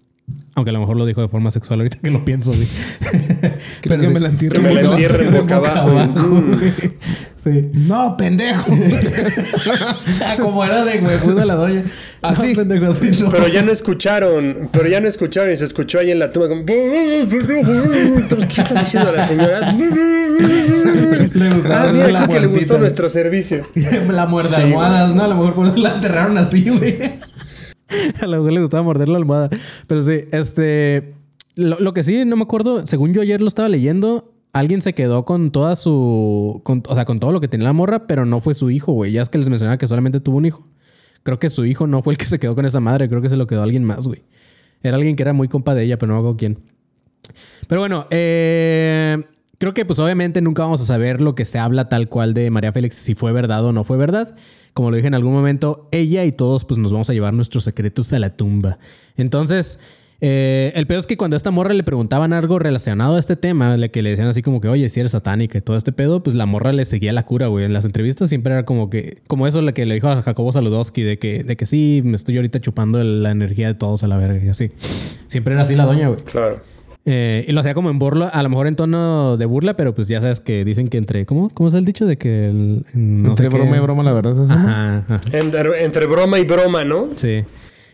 Aunque 0.56 0.70
a 0.70 0.72
lo 0.72 0.80
mejor 0.80 0.96
lo 0.96 1.04
dijo 1.04 1.20
de 1.20 1.28
forma 1.28 1.50
sexual 1.50 1.80
ahorita 1.80 1.98
que 2.02 2.10
lo 2.10 2.24
pienso, 2.24 2.52
güey. 2.52 2.66
Creo 3.82 4.00
que 4.00 4.08
me 4.08 4.20
la 4.20 4.28
entierren 4.28 4.62
Que 4.62 4.68
me 4.68 4.74
la 4.82 4.88
boca 4.88 4.94
abajo. 4.94 5.02
entierren 5.02 5.32
boca 5.32 5.56
abajo. 5.56 5.90
Mm. 5.90 6.60
Sí. 7.36 7.70
No, 7.74 8.16
pendejo. 8.16 8.64
Como 10.40 10.64
era 10.64 10.84
de 10.84 11.00
huevuda 11.00 11.44
la 11.44 11.54
doña. 11.56 11.82
Así. 12.22 12.50
No, 12.54 12.56
pendejo, 12.56 12.86
así 12.92 13.10
no. 13.20 13.28
Pero 13.28 13.48
ya 13.48 13.62
no 13.62 13.70
escucharon, 13.72 14.70
pero 14.72 14.88
ya 14.88 15.00
no 15.00 15.08
escucharon 15.08 15.52
y 15.52 15.56
se 15.56 15.64
escuchó 15.64 15.98
ahí 15.98 16.10
en 16.10 16.20
la 16.20 16.30
tumba 16.30 16.48
como... 16.48 16.62
Entonces, 16.66 18.46
¿qué 18.54 18.60
está 18.62 18.80
diciendo 18.80 19.12
la 19.12 19.24
señora? 19.24 19.72
Le 19.72 21.50
gustaba 21.50 21.80
Ah, 21.80 21.84
hacer 21.84 21.94
mira, 21.94 22.08
la 22.08 22.18
creo 22.24 22.28
que 22.28 22.40
le 22.40 22.48
muertita. 22.48 22.48
gustó 22.48 22.78
nuestro 22.78 23.10
servicio. 23.10 23.68
la 24.10 24.26
muerde 24.26 24.48
Sí, 24.50 24.54
almohadas, 24.62 25.14
¿no? 25.14 25.24
A 25.24 25.28
lo 25.28 25.34
mejor 25.34 25.54
por 25.54 25.66
eso 25.66 25.76
la 25.76 25.94
enterraron 25.96 26.38
así, 26.38 26.68
güey. 26.68 26.96
A 28.22 28.26
lo 28.26 28.38
mejor 28.38 28.52
le 28.52 28.60
gustaba 28.60 28.82
morder 28.82 29.08
la 29.08 29.18
almohada. 29.18 29.50
Pero 29.86 30.00
sí, 30.02 30.20
este. 30.32 31.14
Lo, 31.56 31.78
lo 31.78 31.94
que 31.94 32.02
sí, 32.02 32.24
no 32.24 32.36
me 32.36 32.42
acuerdo, 32.42 32.86
según 32.86 33.12
yo 33.14 33.22
ayer 33.22 33.40
lo 33.40 33.46
estaba 33.46 33.68
leyendo, 33.68 34.32
alguien 34.52 34.82
se 34.82 34.92
quedó 34.94 35.24
con 35.24 35.50
toda 35.52 35.76
su. 35.76 36.60
con- 36.64 36.82
o 36.88 36.94
sea, 36.94 37.04
con 37.04 37.20
todo 37.20 37.32
lo 37.32 37.40
que 37.40 37.48
tenía 37.48 37.66
la 37.66 37.72
morra, 37.72 38.06
pero 38.06 38.26
no 38.26 38.40
fue 38.40 38.54
su 38.54 38.70
hijo, 38.70 38.92
güey. 38.92 39.12
Ya 39.12 39.22
es 39.22 39.28
que 39.28 39.38
les 39.38 39.48
mencionaba 39.48 39.78
que 39.78 39.86
solamente 39.86 40.20
tuvo 40.20 40.38
un 40.38 40.46
hijo. 40.46 40.66
Creo 41.22 41.38
que 41.38 41.48
su 41.50 41.64
hijo 41.64 41.86
no 41.86 42.02
fue 42.02 42.12
el 42.12 42.18
que 42.18 42.26
se 42.26 42.38
quedó 42.38 42.54
con 42.54 42.64
esa 42.66 42.80
madre, 42.80 43.08
creo 43.08 43.22
que 43.22 43.28
se 43.28 43.36
lo 43.36 43.46
quedó 43.46 43.62
alguien 43.62 43.84
más, 43.84 44.06
güey. 44.06 44.22
Era 44.82 44.96
alguien 44.96 45.16
que 45.16 45.22
era 45.22 45.32
muy 45.32 45.48
compa 45.48 45.74
de 45.74 45.84
ella, 45.84 45.96
pero 45.98 46.08
no 46.12 46.14
me 46.16 46.18
acuerdo 46.20 46.36
quién. 46.36 46.58
Pero 47.68 47.80
bueno, 47.80 48.06
eh, 48.10 49.22
creo 49.58 49.72
que 49.72 49.84
pues 49.86 49.98
obviamente 50.00 50.42
nunca 50.42 50.62
vamos 50.64 50.82
a 50.82 50.84
saber 50.84 51.22
lo 51.22 51.34
que 51.34 51.44
se 51.46 51.58
habla 51.58 51.88
tal 51.88 52.08
cual 52.10 52.34
de 52.34 52.50
María 52.50 52.72
Félix, 52.72 52.96
si 52.96 53.14
fue 53.14 53.32
verdad 53.32 53.64
o 53.64 53.72
no 53.72 53.84
fue 53.84 53.96
verdad. 53.96 54.34
Como 54.74 54.90
lo 54.90 54.96
dije 54.96 55.06
en 55.08 55.14
algún 55.14 55.32
momento, 55.32 55.88
ella 55.92 56.24
y 56.24 56.32
todos 56.32 56.64
pues 56.64 56.78
nos 56.78 56.92
vamos 56.92 57.08
a 57.08 57.12
llevar 57.14 57.32
nuestros 57.32 57.64
secretos 57.64 58.12
a 58.12 58.18
la 58.18 58.36
tumba. 58.36 58.76
Entonces, 59.16 59.78
eh, 60.20 60.72
el 60.74 60.86
pedo 60.86 60.98
es 61.00 61.06
que 61.06 61.16
cuando 61.16 61.34
a 61.34 61.38
esta 61.38 61.50
morra 61.50 61.74
le 61.74 61.82
preguntaban 61.84 62.32
algo 62.32 62.58
relacionado 62.58 63.16
a 63.16 63.18
este 63.20 63.36
tema, 63.36 63.76
le- 63.76 63.90
que 63.90 64.02
le 64.02 64.10
decían 64.10 64.26
así 64.28 64.42
como 64.42 64.60
que, 64.60 64.68
oye, 64.68 64.88
si 64.88 64.98
eres 65.00 65.12
satánica 65.12 65.58
y 65.58 65.60
todo 65.60 65.76
este 65.76 65.92
pedo, 65.92 66.22
pues 66.22 66.34
la 66.34 66.46
morra 66.46 66.72
le 66.72 66.84
seguía 66.86 67.12
la 67.12 67.24
cura, 67.24 67.46
güey. 67.48 67.64
En 67.64 67.72
las 67.72 67.84
entrevistas 67.84 68.28
siempre 68.28 68.52
era 68.52 68.64
como 68.64 68.90
que, 68.90 69.18
como 69.28 69.46
eso 69.46 69.60
lo 69.62 69.72
que 69.74 69.86
le 69.86 69.94
dijo 69.94 70.08
a 70.08 70.22
Jacobo 70.22 70.50
Saludowski, 70.50 71.02
de 71.02 71.18
que, 71.18 71.44
de 71.44 71.56
que 71.56 71.66
sí, 71.66 72.00
me 72.04 72.16
estoy 72.16 72.36
ahorita 72.36 72.58
chupando 72.60 73.02
la 73.04 73.30
energía 73.30 73.68
de 73.68 73.74
todos 73.74 74.02
a 74.02 74.08
la 74.08 74.16
verga 74.16 74.44
y 74.44 74.48
así. 74.48 74.70
Siempre 75.28 75.54
era 75.54 75.62
así 75.62 75.74
la 75.76 75.84
doña, 75.84 76.08
güey. 76.08 76.22
Claro. 76.24 76.60
Eh, 77.06 77.44
y 77.46 77.52
lo 77.52 77.60
hacía 77.60 77.74
como 77.74 77.90
en 77.90 77.98
burla, 77.98 78.28
a 78.28 78.42
lo 78.42 78.48
mejor 78.48 78.66
en 78.66 78.76
tono 78.76 79.36
de 79.36 79.44
burla, 79.44 79.76
pero 79.76 79.94
pues 79.94 80.08
ya 80.08 80.20
sabes 80.22 80.40
que 80.40 80.64
dicen 80.64 80.88
que 80.88 80.96
entre. 80.96 81.26
¿Cómo, 81.26 81.50
¿Cómo 81.50 81.68
es 81.68 81.74
el 81.74 81.84
dicho? 81.84 82.06
De 82.06 82.16
que 82.16 82.46
el. 82.48 82.86
No 82.94 83.30
Entre 83.30 83.46
sé 83.46 83.50
qué- 83.50 83.56
broma 83.58 83.76
y 83.76 83.80
broma, 83.80 84.02
la 84.02 84.12
verdad. 84.12 84.42
es. 84.44 84.50
Ajá, 84.50 84.96
ajá. 85.08 85.20
Entre, 85.32 85.84
entre 85.84 86.06
broma 86.06 86.38
y 86.38 86.44
broma, 86.44 86.82
¿no? 86.84 87.08
Sí. 87.14 87.42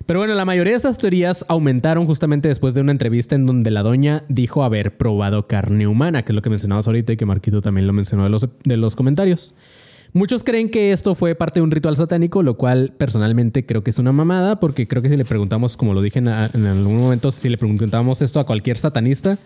Pero 0.07 0.21
bueno, 0.21 0.35
la 0.35 0.45
mayoría 0.45 0.73
de 0.73 0.77
estas 0.77 0.97
teorías 0.97 1.45
aumentaron 1.49 2.07
justamente 2.07 2.49
después 2.49 2.73
de 2.75 2.81
una 2.81 2.91
entrevista 2.93 3.35
en 3.35 3.47
donde 3.47 3.71
la 3.71 3.83
doña 3.83 4.25
dijo 4.29 4.65
haber 4.65 4.97
probado 4.97 5.47
carne 5.47 5.87
humana, 5.87 6.25
que 6.25 6.33
es 6.33 6.35
lo 6.35 6.43
que 6.43 6.51
mencionabas 6.51 6.87
ahorita 6.87 7.13
y 7.13 7.17
que 7.17 7.27
Marquito 7.27 7.61
también 7.61 7.87
lo 7.87 7.93
mencionó 7.93 8.25
de 8.25 8.31
los, 8.31 8.49
de 8.65 8.77
los 8.77 8.97
comentarios. 8.97 9.55
Muchos 10.13 10.43
creen 10.43 10.71
que 10.71 10.91
esto 10.91 11.15
fue 11.15 11.37
parte 11.37 11.61
de 11.61 11.65
un 11.65 11.71
ritual 11.71 11.97
satánico, 11.97 12.43
lo 12.43 12.55
cual 12.55 12.93
personalmente 12.97 13.65
creo 13.65 13.85
que 13.85 13.91
es 13.91 13.99
una 13.99 14.13
mamada, 14.13 14.59
porque 14.59 14.89
creo 14.89 15.03
que 15.03 15.09
si 15.09 15.17
le 15.17 15.25
preguntamos, 15.25 15.77
como 15.77 15.95
lo 15.95 16.03
dije 16.03 16.19
en, 16.19 16.29
algún 16.29 16.99
momento, 16.99 17.31
si 17.31 17.49
le 17.49 17.57
preguntamos 17.57 18.21
esto 18.21 18.41
a 18.41 18.47
cualquier 18.47 18.77
satanista, 18.77 19.39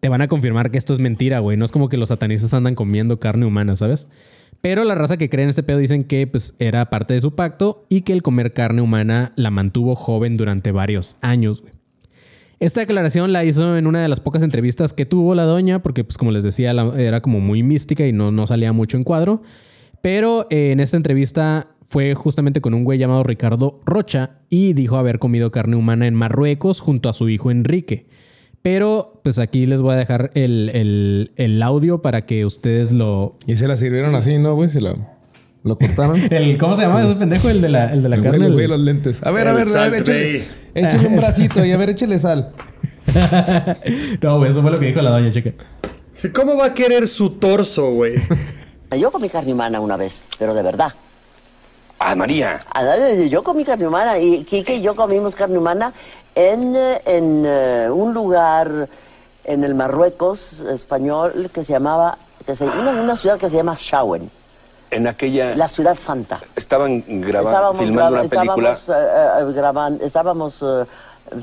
te 0.00 0.08
van 0.08 0.22
a 0.22 0.28
confirmar 0.28 0.70
que 0.70 0.78
esto 0.78 0.94
es 0.94 1.00
mentira, 1.00 1.40
güey. 1.40 1.58
No 1.58 1.66
es 1.66 1.72
como 1.72 1.90
que 1.90 1.98
los 1.98 2.08
satanistas 2.08 2.54
andan 2.54 2.74
comiendo 2.74 3.20
carne 3.20 3.44
humana, 3.44 3.76
¿sabes? 3.76 4.08
Pero 4.62 4.84
la 4.84 4.94
raza 4.94 5.18
que 5.18 5.28
cree 5.28 5.44
en 5.44 5.50
este 5.50 5.62
pedo 5.62 5.78
dicen 5.78 6.04
que 6.04 6.26
pues, 6.26 6.54
era 6.58 6.88
parte 6.88 7.14
de 7.14 7.20
su 7.20 7.34
pacto 7.34 7.84
y 7.90 8.02
que 8.02 8.14
el 8.14 8.22
comer 8.22 8.54
carne 8.54 8.80
humana 8.80 9.32
la 9.36 9.50
mantuvo 9.50 9.94
joven 9.96 10.38
durante 10.38 10.72
varios 10.72 11.16
años, 11.20 11.60
güey. 11.60 11.74
Esta 12.58 12.80
declaración 12.80 13.32
la 13.32 13.42
hizo 13.42 13.78
en 13.78 13.86
una 13.86 14.02
de 14.02 14.08
las 14.08 14.20
pocas 14.20 14.42
entrevistas 14.42 14.92
que 14.92 15.06
tuvo 15.06 15.34
la 15.34 15.44
doña, 15.44 15.82
porque 15.82 16.04
pues 16.04 16.18
como 16.18 16.30
les 16.30 16.44
decía, 16.44 16.72
era 16.98 17.22
como 17.22 17.40
muy 17.40 17.62
mística 17.62 18.06
y 18.06 18.12
no, 18.12 18.32
no 18.32 18.46
salía 18.46 18.74
mucho 18.74 18.98
en 18.98 19.04
cuadro. 19.04 19.42
Pero 20.02 20.46
eh, 20.50 20.70
en 20.72 20.80
esta 20.80 20.96
entrevista 20.96 21.68
fue 21.82 22.14
justamente 22.14 22.60
con 22.60 22.72
un 22.74 22.84
güey 22.84 22.98
llamado 22.98 23.22
Ricardo 23.24 23.80
Rocha 23.84 24.38
y 24.48 24.72
dijo 24.74 24.96
haber 24.96 25.18
comido 25.18 25.50
carne 25.50 25.76
humana 25.76 26.06
en 26.06 26.14
Marruecos 26.14 26.80
junto 26.80 27.08
a 27.08 27.12
su 27.12 27.28
hijo 27.28 27.50
Enrique. 27.50 28.06
Pero 28.62 29.20
pues 29.24 29.38
aquí 29.38 29.66
les 29.66 29.80
voy 29.82 29.94
a 29.94 29.96
dejar 29.96 30.30
el, 30.34 30.70
el- 30.74 31.32
el 31.36 31.62
audio 31.62 32.02
para 32.02 32.26
que 32.26 32.44
ustedes 32.44 32.92
lo... 32.92 33.36
Y 33.46 33.56
se 33.56 33.66
la 33.66 33.76
sirvieron 33.76 34.14
así, 34.14 34.38
¿no, 34.38 34.54
güey? 34.54 34.68
Se 34.68 34.80
la, 34.82 34.94
lo 35.64 35.78
cortaron. 35.78 36.16
El, 36.30 36.58
¿Cómo 36.58 36.74
se 36.76 36.82
llama 36.82 37.02
ese 37.02 37.14
pendejo? 37.16 37.48
El 37.48 37.60
de 37.62 37.68
la, 37.70 37.92
el 37.92 38.02
de 38.02 38.08
la 38.10 38.16
El 38.16 38.20
güey, 38.22 38.30
carne. 38.32 38.46
el 38.46 38.50
el- 38.52 38.56
güey, 38.56 38.66
los 38.68 38.80
lentes. 38.80 39.22
A 39.22 39.30
ver, 39.30 39.48
a 39.48 39.52
ver, 39.54 39.66
a 39.76 39.88
ver, 39.88 40.00
échale, 40.02 40.42
échale 40.74 41.08
un 41.08 41.16
bracito 41.18 41.64
y 41.64 41.72
a 41.72 41.76
ver, 41.78 41.90
échale 41.90 42.18
sal. 42.18 42.52
no, 44.22 44.38
güey, 44.38 44.50
eso 44.50 44.62
fue 44.62 44.70
lo 44.70 44.78
que 44.78 44.86
dijo 44.86 45.00
la 45.02 45.10
doña, 45.10 45.30
checa. 45.32 45.52
Sí, 46.12 46.28
¿Cómo 46.30 46.56
va 46.56 46.66
a 46.66 46.74
querer 46.74 47.08
su 47.08 47.30
torso, 47.30 47.90
güey? 47.92 48.14
Yo 48.96 49.10
comí 49.12 49.28
carne 49.28 49.52
humana 49.52 49.80
una 49.80 49.96
vez, 49.96 50.26
pero 50.38 50.52
de 50.52 50.62
verdad. 50.62 50.92
Ah, 51.98 52.14
María. 52.16 52.60
Ah, 52.74 52.96
Yo 53.28 53.42
comí 53.44 53.64
carne 53.64 53.86
humana 53.86 54.18
y 54.18 54.42
Kike 54.44 54.76
y 54.76 54.82
yo 54.82 54.94
comimos 54.96 55.34
carne 55.34 55.58
humana 55.58 55.92
en, 56.34 56.74
en 57.04 57.44
eh, 57.46 57.88
un 57.90 58.12
lugar 58.14 58.88
en 59.44 59.64
el 59.64 59.74
Marruecos 59.74 60.60
español 60.62 61.50
que 61.52 61.62
se 61.62 61.72
llamaba, 61.72 62.18
que 62.44 62.56
se- 62.56 62.64
una, 62.64 62.90
una 62.90 63.16
ciudad 63.16 63.38
que 63.38 63.48
se 63.48 63.56
llama 63.56 63.76
Shawen, 63.78 64.28
En 64.90 65.06
aquella. 65.06 65.54
la 65.54 65.68
ciudad 65.68 65.94
santa. 65.96 66.40
Estaban 66.56 67.04
grabando, 67.06 67.50
Estábamos, 67.50 67.78
filmando 67.82 68.10
graba- 68.12 68.20
una 68.26 68.28
película. 68.42 68.72
estábamos, 68.72 68.88
eh, 68.88 69.50
eh, 69.50 69.52
graban- 69.54 69.98
estábamos 70.02 70.64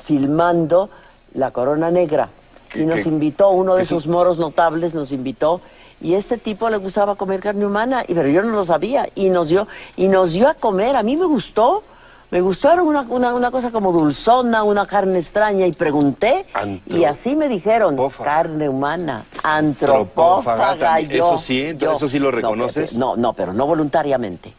filmando 0.03 0.89
La 1.35 1.51
Corona 1.51 1.91
Negra 1.91 2.29
y 2.73 2.79
¿Qué- 2.79 2.85
nos 2.85 3.05
invitó, 3.05 3.51
uno 3.51 3.75
de 3.75 3.81
qué 3.81 3.85
esos 3.85 4.03
su- 4.03 4.09
moros 4.09 4.37
notables 4.37 4.93
nos 4.95 5.11
invitó 5.11 5.61
y 6.01 6.13
este 6.13 6.37
tipo 6.37 6.69
le 6.69 6.77
gustaba 6.77 7.15
comer 7.15 7.39
carne 7.39 7.65
humana, 7.65 8.03
y, 8.07 8.13
pero 8.13 8.27
yo 8.29 8.41
no 8.43 8.51
lo 8.51 8.63
sabía 8.65 9.07
y 9.15 9.29
nos 9.29 9.49
dio, 9.49 9.67
y 9.95 10.07
nos 10.07 10.31
dio 10.31 10.47
a 10.47 10.53
comer, 10.53 10.95
a 10.95 11.03
mí 11.03 11.15
me 11.17 11.25
gustó. 11.25 11.83
Me 12.29 12.41
gustaron 12.41 12.85
una, 12.85 13.03
una, 13.07 13.33
una 13.33 13.51
cosa 13.51 13.71
como 13.71 13.93
dulzona, 13.93 14.63
una 14.63 14.85
carne 14.85 15.17
extraña, 15.17 15.65
y 15.65 15.71
pregunté, 15.71 16.45
Antro- 16.53 16.97
y 16.97 17.05
así 17.05 17.37
me 17.37 17.47
dijeron, 17.47 17.95
Pófaga. 17.95 18.29
carne 18.29 18.67
humana, 18.67 19.23
Antropófaga 19.43 20.99
yo- 20.99 21.15
Eso 21.25 21.37
sí, 21.37 21.73
yo- 21.77 21.93
eso 21.93 22.07
sí 22.07 22.19
lo 22.19 22.31
no, 22.31 22.35
reconoces. 22.35 22.97
No, 22.97 23.15
no, 23.15 23.31
pero 23.31 23.53
no 23.53 23.65
voluntariamente. 23.65 24.53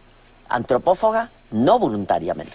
Antropófaga, 0.49 1.29
no 1.51 1.79
voluntariamente. 1.79 2.55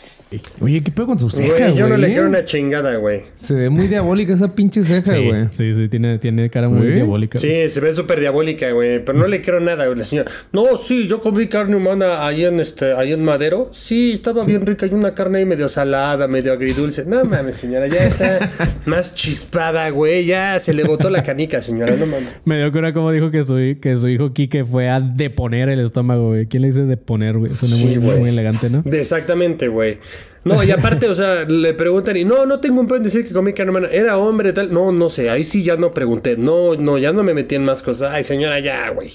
Oye, 0.62 0.82
¿qué 0.84 0.92
pedo 0.92 1.08
con 1.08 1.20
su 1.20 1.30
ceja, 1.30 1.66
Güey, 1.66 1.76
yo 1.76 1.88
no 1.88 1.98
le 1.98 2.08
quiero 2.08 2.28
una 2.28 2.46
chingada, 2.46 2.96
güey. 2.98 3.24
Se 3.36 3.54
ve 3.54 3.70
muy 3.70 3.88
diabólica 3.88 4.34
esa 4.34 4.54
pinche 4.56 4.84
ceja, 4.84 5.18
güey. 5.18 5.48
sí, 5.52 5.74
sí, 5.74 5.88
tiene, 5.90 6.18
tiene 6.20 6.50
cara 6.50 6.70
muy 6.70 6.88
¿Sí? 6.88 6.94
diabólica. 6.94 7.40
Sí, 7.40 7.70
se 7.70 7.80
ve 7.80 7.94
súper 7.94 8.20
diabólica, 8.20 8.72
güey. 8.72 9.04
Pero 9.04 9.18
no 9.18 9.28
le 9.28 9.42
quiero 9.42 9.60
nada, 9.60 9.86
güey. 9.86 9.98
La 9.98 10.06
señora. 10.06 10.32
No, 10.52 10.78
sí, 10.78 11.08
yo 11.08 11.22
comí 11.22 11.48
carne 11.48 11.76
humana 11.76 12.26
ahí 12.26 12.46
en 12.46 12.60
este, 12.60 12.94
ahí 12.94 13.12
en 13.14 13.24
Madero. 13.24 13.70
Sí, 13.72 14.12
estaba 14.14 14.44
bien 14.46 14.66
rica. 14.66 14.86
Hay 14.86 14.94
una 14.94 15.14
carne 15.14 15.40
ahí 15.40 15.46
medio 15.46 15.70
salada, 15.70 16.28
medio 16.28 16.54
agridulce. 16.54 17.06
No 17.06 17.24
mames, 17.26 17.56
señora, 17.58 17.88
ya 17.88 18.06
está 18.06 18.50
más 18.86 19.16
chispada, 19.16 19.90
güey. 19.90 20.26
Ya 20.26 20.60
se 20.60 20.74
le 20.74 20.84
botó 20.84 21.10
la 21.10 21.24
canica, 21.24 21.62
señora. 21.62 21.96
No 21.96 22.06
mames. 22.06 22.30
Me 22.46 22.58
dio 22.58 22.72
cura 22.72 22.94
como 22.94 23.12
dijo 23.12 23.32
que 23.32 23.44
su, 23.44 23.56
que 23.82 23.96
su 23.98 24.08
hijo 24.10 24.34
Quique 24.34 24.66
fue 24.66 24.90
a 24.90 25.00
deponer 25.00 25.70
el 25.70 25.80
estómago, 25.80 26.30
güey. 26.30 26.48
¿Quién 26.48 26.62
le 26.62 26.70
dice 26.70 26.84
deponer, 26.84 27.38
güey? 27.38 27.56
Suena 27.56 27.76
Sí, 27.76 28.00
muy, 28.00 28.20
muy, 28.20 28.30
elegante, 28.30 28.70
¿no? 28.70 28.82
De- 28.84 29.02
exactamente, 29.02 29.68
güey. 29.68 29.98
No, 30.46 30.62
y 30.64 30.72
aparte, 30.72 31.08
o 31.08 31.16
sea, 31.16 31.46
le 31.46 31.74
preguntan 31.74 32.18
y 32.18 32.26
no, 32.26 32.46
no 32.46 32.60
tengo 32.60 32.82
un 32.82 32.88
pedo 32.88 32.98
en 32.98 33.04
decir 33.04 33.26
que 33.26 33.34
comí 33.34 33.54
carne 33.54 33.72
humana. 33.72 33.88
Era 33.92 34.18
hombre, 34.18 34.52
tal. 34.54 34.74
No, 34.74 34.92
no 34.92 35.10
sé. 35.10 35.30
Ahí 35.30 35.44
sí 35.44 35.64
ya 35.64 35.78
no 35.78 35.94
pregunté. 35.94 36.36
No, 36.38 36.76
no, 36.76 36.98
ya 36.98 37.14
no 37.14 37.24
me 37.24 37.34
metí 37.34 37.56
en 37.56 37.64
más 37.64 37.82
cosas. 37.82 38.12
Ay, 38.12 38.24
señora, 38.24 38.60
ya, 38.60 38.90
güey. 38.90 39.12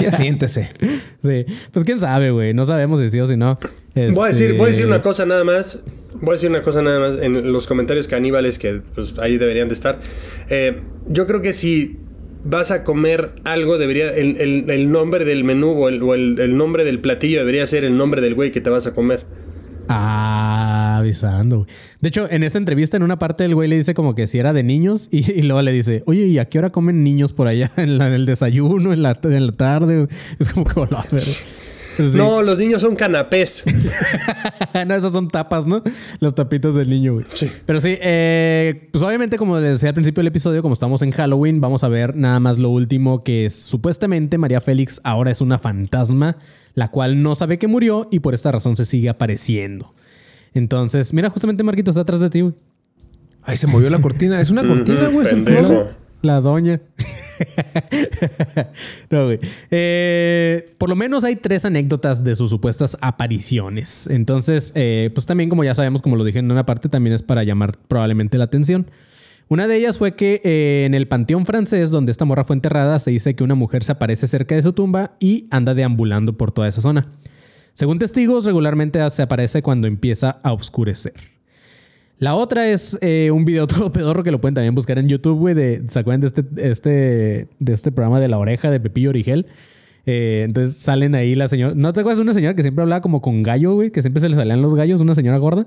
Ya 0.00 0.12
siéntese. 0.12 0.70
Sí. 1.22 1.44
Pues 1.72 1.84
quién 1.84 1.98
sabe, 2.00 2.30
güey. 2.30 2.54
No 2.54 2.64
sabemos 2.64 3.00
si 3.00 3.08
sí 3.10 3.20
o 3.20 3.26
si 3.26 3.36
no. 3.36 3.58
Voy 3.94 4.24
a 4.24 4.28
decir, 4.28 4.46
Este, 4.46 4.58
voy 4.58 4.66
a 4.66 4.68
decir 4.68 4.86
una 4.86 5.02
cosa 5.02 5.26
nada 5.26 5.44
más. 5.44 5.82
Voy 6.14 6.30
a 6.30 6.32
decir 6.32 6.50
una 6.50 6.62
cosa 6.62 6.82
nada 6.82 7.00
más 7.00 7.18
en 7.20 7.50
los 7.52 7.66
comentarios 7.66 8.06
caníbales 8.06 8.58
que 8.58 8.80
pues, 8.94 9.14
ahí 9.18 9.38
deberían 9.38 9.68
de 9.68 9.74
estar. 9.74 9.98
Eh, 10.48 10.80
yo 11.06 11.26
creo 11.26 11.42
que 11.42 11.52
si 11.52 11.98
vas 12.44 12.70
a 12.70 12.84
comer 12.84 13.32
algo, 13.44 13.76
debería. 13.78 14.14
El, 14.14 14.36
el- 14.40 14.70
el 14.70 14.90
nombre 14.92 15.24
del 15.24 15.42
menú 15.44 15.72
o, 15.72 15.88
el, 15.88 16.02
o 16.02 16.14
el- 16.14 16.38
el 16.38 16.56
nombre 16.56 16.84
del 16.84 17.00
platillo 17.00 17.40
debería 17.40 17.66
ser 17.66 17.84
el 17.84 17.96
nombre 17.96 18.20
del 18.20 18.34
güey 18.34 18.50
que 18.52 18.60
te 18.60 18.70
vas 18.70 18.86
a 18.86 18.92
comer. 18.92 19.24
Ah, 19.94 20.96
avisando. 20.98 21.66
De 22.00 22.08
hecho, 22.08 22.26
en 22.30 22.42
esta 22.42 22.58
entrevista, 22.58 22.96
en 22.96 23.02
una 23.02 23.18
parte, 23.18 23.44
el 23.44 23.54
güey 23.54 23.68
le 23.68 23.76
dice 23.76 23.94
como 23.94 24.14
que 24.14 24.26
si 24.26 24.38
era 24.38 24.52
de 24.52 24.62
niños 24.62 25.08
y, 25.10 25.42
luego 25.42 25.62
le 25.62 25.72
dice, 25.72 26.02
oye, 26.06 26.26
¿y 26.26 26.38
a 26.38 26.46
qué 26.46 26.58
hora 26.58 26.70
comen 26.70 27.02
niños 27.04 27.32
por 27.32 27.46
allá? 27.48 27.70
¿En, 27.76 27.98
la- 27.98 28.06
en 28.06 28.12
el 28.14 28.26
desayuno? 28.26 28.92
¿En 28.92 29.02
la, 29.02 29.18
en 29.22 29.46
la 29.46 29.52
tarde? 29.52 30.06
Es 30.38 30.48
como 30.52 30.64
que, 30.66 30.78
"Hola, 30.80 31.06
sí. 31.96 32.16
No, 32.16 32.42
los 32.42 32.58
niños 32.58 32.80
son 32.80 32.96
canapés. 32.96 33.64
no, 34.86 34.94
esas 34.94 35.12
son 35.12 35.28
tapas, 35.28 35.66
¿no? 35.66 35.82
Los 36.20 36.34
tapitos 36.34 36.74
del 36.74 36.90
niño, 36.90 37.14
güey. 37.14 37.26
Sí. 37.32 37.50
Pero 37.66 37.80
sí, 37.80 37.96
eh, 38.00 38.88
pues 38.92 39.02
obviamente, 39.02 39.36
como 39.36 39.58
les 39.58 39.72
decía 39.72 39.90
al 39.90 39.94
principio 39.94 40.20
del 40.20 40.28
episodio, 40.28 40.62
como 40.62 40.74
estamos 40.74 41.02
en 41.02 41.10
Halloween, 41.10 41.60
vamos 41.60 41.84
a 41.84 41.88
ver 41.88 42.16
nada 42.16 42.40
más 42.40 42.58
lo 42.58 42.70
último 42.70 43.20
que 43.20 43.46
es, 43.46 43.54
supuestamente 43.54 44.38
María 44.38 44.60
Félix 44.60 45.00
ahora 45.04 45.30
es 45.30 45.40
una 45.40 45.58
fantasma, 45.58 46.36
la 46.74 46.88
cual 46.90 47.22
no 47.22 47.34
sabe 47.34 47.58
que 47.58 47.66
murió 47.66 48.08
y 48.10 48.20
por 48.20 48.34
esta 48.34 48.52
razón 48.52 48.76
se 48.76 48.84
sigue 48.84 49.08
apareciendo. 49.08 49.92
Entonces, 50.54 51.12
mira, 51.14 51.30
justamente 51.30 51.62
Marquito 51.62 51.90
está 51.90 52.02
atrás 52.02 52.20
de 52.20 52.30
ti, 52.30 52.40
güey. 52.42 52.54
Ay, 53.44 53.56
se 53.56 53.66
movió 53.66 53.90
la 53.90 53.98
cortina. 54.00 54.40
Es 54.40 54.50
una 54.50 54.66
cortina, 54.66 55.08
güey. 55.08 55.26
es 55.26 55.32
el 55.32 55.44
pendejo. 55.44 55.68
closet. 55.68 55.96
La 56.22 56.40
doña. 56.40 56.80
Eh, 59.70 60.74
por 60.78 60.88
lo 60.88 60.96
menos 60.96 61.24
hay 61.24 61.36
tres 61.36 61.64
anécdotas 61.64 62.24
de 62.24 62.34
sus 62.34 62.50
supuestas 62.50 62.96
apariciones. 63.00 64.06
Entonces, 64.08 64.72
eh, 64.74 65.10
pues 65.14 65.26
también, 65.26 65.48
como 65.48 65.64
ya 65.64 65.74
sabemos, 65.74 66.02
como 66.02 66.16
lo 66.16 66.24
dije 66.24 66.38
en 66.38 66.50
una 66.50 66.66
parte, 66.66 66.88
también 66.88 67.14
es 67.14 67.22
para 67.22 67.44
llamar 67.44 67.76
probablemente 67.88 68.38
la 68.38 68.44
atención. 68.44 68.86
Una 69.48 69.66
de 69.66 69.76
ellas 69.76 69.98
fue 69.98 70.16
que 70.16 70.40
eh, 70.44 70.84
en 70.86 70.94
el 70.94 71.08
panteón 71.08 71.44
francés, 71.46 71.90
donde 71.90 72.10
esta 72.10 72.24
morra 72.24 72.44
fue 72.44 72.56
enterrada, 72.56 72.98
se 72.98 73.10
dice 73.10 73.34
que 73.34 73.44
una 73.44 73.54
mujer 73.54 73.84
se 73.84 73.92
aparece 73.92 74.26
cerca 74.26 74.54
de 74.54 74.62
su 74.62 74.72
tumba 74.72 75.16
y 75.20 75.46
anda 75.50 75.74
deambulando 75.74 76.36
por 76.36 76.52
toda 76.52 76.68
esa 76.68 76.80
zona. 76.80 77.08
Según 77.74 77.98
testigos, 77.98 78.46
regularmente 78.46 78.98
se 79.10 79.22
aparece 79.22 79.62
cuando 79.62 79.86
empieza 79.86 80.40
a 80.42 80.52
oscurecer. 80.52 81.31
La 82.22 82.36
otra 82.36 82.68
es 82.68 82.96
eh, 83.00 83.32
un 83.32 83.44
video 83.44 83.66
todo 83.66 83.90
pedorro 83.90 84.22
que 84.22 84.30
lo 84.30 84.40
pueden 84.40 84.54
también 84.54 84.76
buscar 84.76 84.96
en 84.96 85.08
YouTube, 85.08 85.36
güey. 85.36 85.56
De, 85.56 85.82
¿Se 85.88 85.98
acuerdan 85.98 86.20
de 86.20 86.28
este, 86.28 86.44
este, 86.56 87.48
de 87.58 87.72
este 87.72 87.90
programa 87.90 88.20
de 88.20 88.28
La 88.28 88.38
Oreja 88.38 88.70
de 88.70 88.78
Pepillo 88.78 89.10
Origel? 89.10 89.46
Eh, 90.06 90.42
entonces 90.46 90.76
salen 90.76 91.16
ahí 91.16 91.34
la 91.34 91.48
señora. 91.48 91.74
¿No 91.74 91.92
te 91.92 91.98
acuerdas 91.98 92.18
de 92.18 92.22
una 92.22 92.32
señora 92.32 92.54
que 92.54 92.62
siempre 92.62 92.82
hablaba 92.82 93.00
como 93.00 93.20
con 93.20 93.42
gallo, 93.42 93.74
güey? 93.74 93.90
Que 93.90 94.02
siempre 94.02 94.20
se 94.20 94.28
le 94.28 94.36
salían 94.36 94.62
los 94.62 94.76
gallos, 94.76 95.00
una 95.00 95.16
señora 95.16 95.36
gorda. 95.38 95.66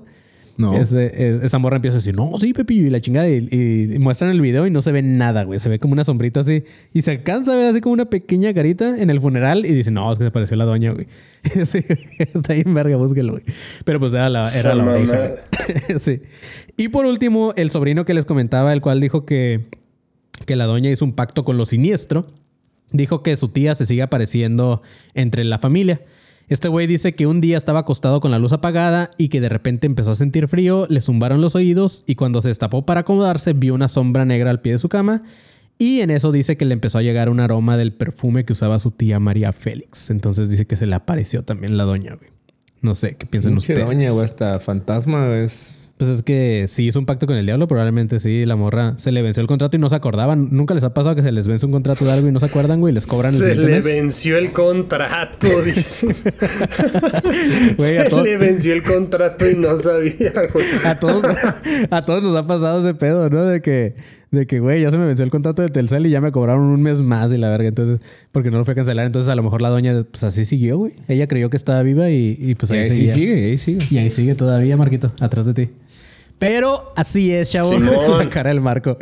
No. 0.58 0.74
Es- 0.74 0.92
es- 0.92 1.42
esa 1.44 1.58
morra 1.58 1.76
empieza 1.76 1.96
a 1.96 1.98
decir, 1.98 2.14
no, 2.14 2.30
sí, 2.38 2.52
Pepillo, 2.54 2.86
y 2.86 2.90
la 2.90 3.00
chingada. 3.00 3.28
Y, 3.28 3.48
y 3.94 3.98
muestran 3.98 4.30
el 4.30 4.40
video 4.40 4.66
y 4.66 4.70
no 4.70 4.80
se 4.80 4.90
ve 4.92 5.02
nada, 5.02 5.44
güey. 5.44 5.58
Se 5.58 5.68
ve 5.68 5.78
como 5.78 5.92
una 5.92 6.02
sombrita 6.04 6.40
así. 6.40 6.64
Y 6.94 7.02
se 7.02 7.10
alcanza 7.10 7.52
a 7.52 7.56
ver 7.56 7.66
así 7.66 7.80
como 7.80 7.92
una 7.92 8.06
pequeña 8.08 8.54
carita 8.54 9.00
en 9.00 9.10
el 9.10 9.20
funeral. 9.20 9.66
Y 9.66 9.74
dice, 9.74 9.90
no, 9.90 10.10
es 10.10 10.18
que 10.18 10.24
se 10.24 10.30
pareció 10.30 10.56
la 10.56 10.64
doña, 10.64 10.92
güey. 10.92 11.06
Sí, 11.66 11.80
está 12.18 12.52
ahí 12.54 12.62
en 12.64 12.72
verga, 12.74 12.96
búsquelo, 12.96 13.32
güey. 13.32 13.44
Pero 13.84 14.00
pues 14.00 14.12
era 14.14 14.28
la, 14.28 14.48
era 14.58 14.74
la 14.74 14.84
oreja. 14.84 15.30
sí. 15.98 16.20
Y 16.76 16.88
por 16.88 17.04
último, 17.06 17.52
el 17.56 17.70
sobrino 17.70 18.04
que 18.04 18.14
les 18.14 18.24
comentaba, 18.24 18.72
el 18.72 18.80
cual 18.80 19.00
dijo 19.00 19.24
que, 19.26 19.66
que 20.46 20.56
la 20.56 20.64
doña 20.64 20.90
hizo 20.90 21.04
un 21.04 21.12
pacto 21.12 21.44
con 21.44 21.56
lo 21.56 21.66
siniestro. 21.66 22.26
Dijo 22.92 23.22
que 23.22 23.34
su 23.36 23.48
tía 23.48 23.74
se 23.74 23.84
sigue 23.84 24.02
apareciendo 24.02 24.80
entre 25.14 25.44
la 25.44 25.58
familia. 25.58 26.00
Este 26.48 26.68
güey 26.68 26.86
dice 26.86 27.14
que 27.14 27.26
un 27.26 27.40
día 27.40 27.56
estaba 27.56 27.80
acostado 27.80 28.20
con 28.20 28.30
la 28.30 28.38
luz 28.38 28.52
apagada 28.52 29.10
y 29.18 29.28
que 29.28 29.40
de 29.40 29.48
repente 29.48 29.86
empezó 29.86 30.12
a 30.12 30.14
sentir 30.14 30.46
frío, 30.46 30.86
le 30.88 31.00
zumbaron 31.00 31.40
los 31.40 31.56
oídos 31.56 32.04
y 32.06 32.14
cuando 32.14 32.40
se 32.40 32.48
destapó 32.48 32.86
para 32.86 33.00
acomodarse 33.00 33.52
vio 33.52 33.74
una 33.74 33.88
sombra 33.88 34.24
negra 34.24 34.50
al 34.50 34.60
pie 34.60 34.72
de 34.72 34.78
su 34.78 34.88
cama 34.88 35.22
y 35.78 36.00
en 36.00 36.10
eso 36.10 36.32
dice 36.32 36.56
que 36.56 36.64
le 36.64 36.72
empezó 36.72 36.98
a 36.98 37.02
llegar 37.02 37.28
un 37.28 37.40
aroma 37.40 37.76
del 37.76 37.92
perfume 37.92 38.44
que 38.44 38.52
usaba 38.52 38.78
su 38.78 38.92
tía 38.92 39.18
María 39.18 39.52
Félix. 39.52 40.10
Entonces 40.10 40.48
dice 40.48 40.66
que 40.66 40.76
se 40.76 40.86
le 40.86 40.94
apareció 40.94 41.42
también 41.42 41.76
la 41.76 41.84
doña, 41.84 42.14
güey. 42.14 42.30
No 42.80 42.94
sé, 42.94 43.16
¿qué 43.16 43.26
piensan 43.26 43.56
ustedes? 43.56 43.84
doña, 43.84 44.10
güey, 44.10 44.24
hasta 44.24 44.60
fantasma, 44.60 45.36
es... 45.36 45.80
Pues 45.98 46.10
es 46.10 46.22
que 46.22 46.66
si 46.68 46.84
hizo 46.86 46.98
un 46.98 47.06
pacto 47.06 47.26
con 47.26 47.36
el 47.36 47.46
diablo, 47.46 47.66
probablemente 47.66 48.20
sí, 48.20 48.44
la 48.44 48.54
morra 48.54 48.92
se 48.98 49.12
le 49.12 49.22
venció 49.22 49.40
el 49.40 49.46
contrato 49.46 49.78
y 49.78 49.80
no 49.80 49.88
se 49.88 49.94
acordaban. 49.96 50.48
Nunca 50.50 50.74
les 50.74 50.84
ha 50.84 50.92
pasado 50.92 51.16
que 51.16 51.22
se 51.22 51.32
les 51.32 51.48
vence 51.48 51.64
un 51.64 51.72
contrato 51.72 52.04
de 52.04 52.12
algo 52.12 52.28
y 52.28 52.32
no 52.32 52.38
se 52.40 52.44
acuerdan, 52.46 52.80
güey, 52.80 52.92
y 52.92 52.94
les 52.94 53.06
cobran 53.06 53.34
el 53.34 53.40
Se 53.42 53.54
le 53.54 53.66
mes. 53.66 53.84
venció 53.84 54.36
el 54.36 54.52
contrato, 54.52 55.48
dice. 55.64 56.08
Güey, 57.78 58.10
Se 58.10 58.22
le 58.22 58.36
venció 58.36 58.72
el 58.72 58.82
contrato 58.82 59.48
y 59.48 59.54
no 59.54 59.76
sabía, 59.76 60.32
güey. 60.52 60.66
A 60.84 60.98
todos, 60.98 61.24
a 61.90 62.02
todos 62.02 62.22
nos 62.22 62.34
ha 62.36 62.46
pasado 62.46 62.80
ese 62.80 62.94
pedo, 62.94 63.28
¿no? 63.30 63.44
De 63.44 63.60
que, 63.60 63.94
de 64.30 64.46
que, 64.46 64.60
güey, 64.60 64.82
ya 64.82 64.90
se 64.90 64.98
me 64.98 65.06
venció 65.06 65.24
el 65.24 65.30
contrato 65.30 65.62
de 65.62 65.68
Telcel 65.68 66.06
y 66.06 66.10
ya 66.10 66.20
me 66.20 66.30
cobraron 66.32 66.62
un 66.64 66.82
mes 66.82 67.00
más 67.00 67.32
y 67.32 67.38
la 67.38 67.48
verga. 67.48 67.68
Entonces, 67.68 68.00
porque 68.32 68.50
no 68.50 68.58
lo 68.58 68.64
fue 68.64 68.72
a 68.72 68.74
cancelar. 68.74 69.06
Entonces, 69.06 69.28
a 69.28 69.34
lo 69.34 69.42
mejor 69.42 69.62
la 69.62 69.68
doña, 69.70 70.02
pues 70.10 70.24
así 70.24 70.44
siguió, 70.44 70.78
güey. 70.78 70.92
Ella 71.08 71.26
creyó 71.26 71.50
que 71.50 71.56
estaba 71.56 71.82
viva 71.82 72.10
y, 72.10 72.36
y 72.38 72.54
pues 72.54 72.70
Y 72.70 72.74
ahí 72.74 72.80
ahí 72.80 72.86
sí 72.88 72.94
seguía. 73.08 73.14
sigue, 73.14 73.44
ahí 73.46 73.58
sigue. 73.58 73.86
Y 73.90 73.98
ahí 73.98 74.10
sigue 74.10 74.34
todavía, 74.34 74.76
Marquito, 74.76 75.12
atrás 75.20 75.46
de 75.46 75.54
ti. 75.54 75.70
Pero 76.38 76.92
así 76.96 77.32
es, 77.32 77.50
chavos. 77.50 77.80
La 78.18 78.28
cara 78.28 78.50
del 78.50 78.60
Marco. 78.60 78.96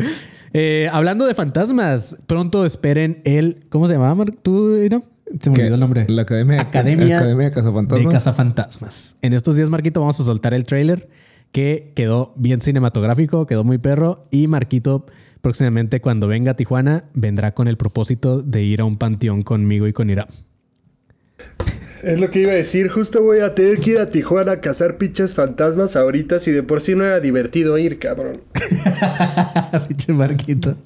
Eh, 0.52 0.88
hablando 0.92 1.26
de 1.26 1.34
fantasmas, 1.34 2.18
pronto 2.26 2.64
esperen 2.64 3.20
el. 3.24 3.66
¿Cómo 3.70 3.86
se 3.86 3.94
llamaba, 3.94 4.14
Marco? 4.14 4.36
¿Tú, 4.42 4.76
Ira? 4.76 5.02
Se 5.40 5.50
me 5.50 5.56
¿Qué? 5.56 5.62
olvidó 5.62 5.74
el 5.74 5.80
nombre. 5.80 6.06
La 6.08 6.22
Academia- 6.22 6.60
Academia, 6.60 7.18
Academia 7.18 7.46
de 7.46 7.52
Cazafantasmas. 7.54 8.06
de 8.06 8.12
Cazafantasmas. 8.12 9.16
En 9.22 9.32
estos 9.32 9.56
días, 9.56 9.68
Marquito, 9.70 10.00
vamos 10.00 10.20
a 10.20 10.24
soltar 10.24 10.54
el 10.54 10.64
tráiler 10.64 11.08
que 11.50 11.92
quedó 11.96 12.32
bien 12.36 12.60
cinematográfico, 12.60 13.46
quedó 13.46 13.64
muy 13.64 13.78
perro. 13.78 14.26
Y 14.30 14.46
Marquito, 14.46 15.06
próximamente, 15.40 16.00
cuando 16.00 16.28
venga 16.28 16.52
a 16.52 16.56
Tijuana, 16.56 17.04
vendrá 17.14 17.52
con 17.54 17.66
el 17.66 17.76
propósito 17.76 18.42
de 18.42 18.62
ir 18.62 18.80
a 18.80 18.84
un 18.84 18.96
panteón 18.96 19.42
conmigo 19.42 19.86
y 19.88 19.92
con 19.92 20.08
Ira. 20.10 20.28
Es 22.04 22.20
lo 22.20 22.30
que 22.30 22.40
iba 22.40 22.52
a 22.52 22.54
decir. 22.56 22.88
Justo 22.88 23.22
voy 23.22 23.38
a 23.40 23.54
tener 23.54 23.78
que 23.78 23.92
ir 23.92 23.98
a 23.98 24.10
Tijuana 24.10 24.52
a 24.52 24.60
cazar 24.60 24.98
pinches 24.98 25.34
fantasmas 25.34 25.96
ahorita. 25.96 26.38
Si 26.38 26.50
de 26.50 26.62
por 26.62 26.80
sí 26.80 26.94
no 26.94 27.04
era 27.04 27.20
divertido 27.20 27.78
ir, 27.78 27.98
cabrón. 27.98 28.42
Pinche 29.88 30.12
Marquito. 30.12 30.76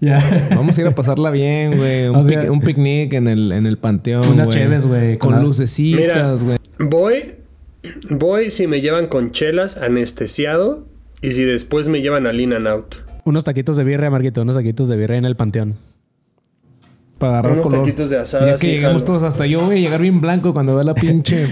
Ya. 0.00 0.22
Vamos 0.54 0.76
a 0.76 0.80
ir 0.80 0.86
a 0.86 0.94
pasarla 0.94 1.30
bien, 1.30 1.76
güey. 1.76 2.08
Un, 2.08 2.26
pic- 2.26 2.64
picnic 2.64 3.12
en 3.14 3.28
el, 3.28 3.52
en 3.52 3.66
el 3.66 3.78
panteón. 3.78 4.26
Unas 4.28 4.48
güey. 4.48 4.58
cheves, 4.58 4.86
güey, 4.86 5.18
con 5.18 5.30
Con 5.30 5.38
la- 5.40 5.46
lucecitas, 5.46 6.42
güey. 6.42 6.58
Voy, 6.78 7.34
voy 8.10 8.50
si 8.50 8.66
me 8.66 8.80
llevan 8.80 9.06
con 9.06 9.32
chelas, 9.32 9.76
anestesiado. 9.76 10.86
Y 11.20 11.32
si 11.32 11.42
después 11.44 11.88
me 11.88 12.00
llevan 12.00 12.26
al 12.26 12.38
In 12.38 12.52
and 12.52 12.68
Out. 12.68 12.94
Unos 13.24 13.42
taquitos 13.44 13.76
de 13.76 13.84
birria, 13.84 14.08
Marquito. 14.10 14.42
Unos 14.42 14.54
taquitos 14.54 14.88
de 14.88 14.96
birria 14.96 15.18
en 15.18 15.24
el 15.24 15.34
panteón. 15.36 15.76
Para 17.18 17.32
agarrar 17.40 17.52
Unos 17.54 17.64
color. 17.66 17.80
taquitos 17.80 18.10
de 18.10 18.18
asada, 18.18 18.46
Ya 18.46 18.52
que 18.52 18.58
sí, 18.58 18.66
llegamos 18.68 19.02
jalo. 19.02 19.04
todos 19.06 19.22
hasta 19.24 19.44
yo, 19.46 19.64
güey, 19.66 19.80
llegar 19.82 20.00
bien 20.00 20.20
blanco 20.20 20.52
cuando 20.52 20.76
vea 20.76 20.84
la 20.84 20.94
pinche. 20.94 21.46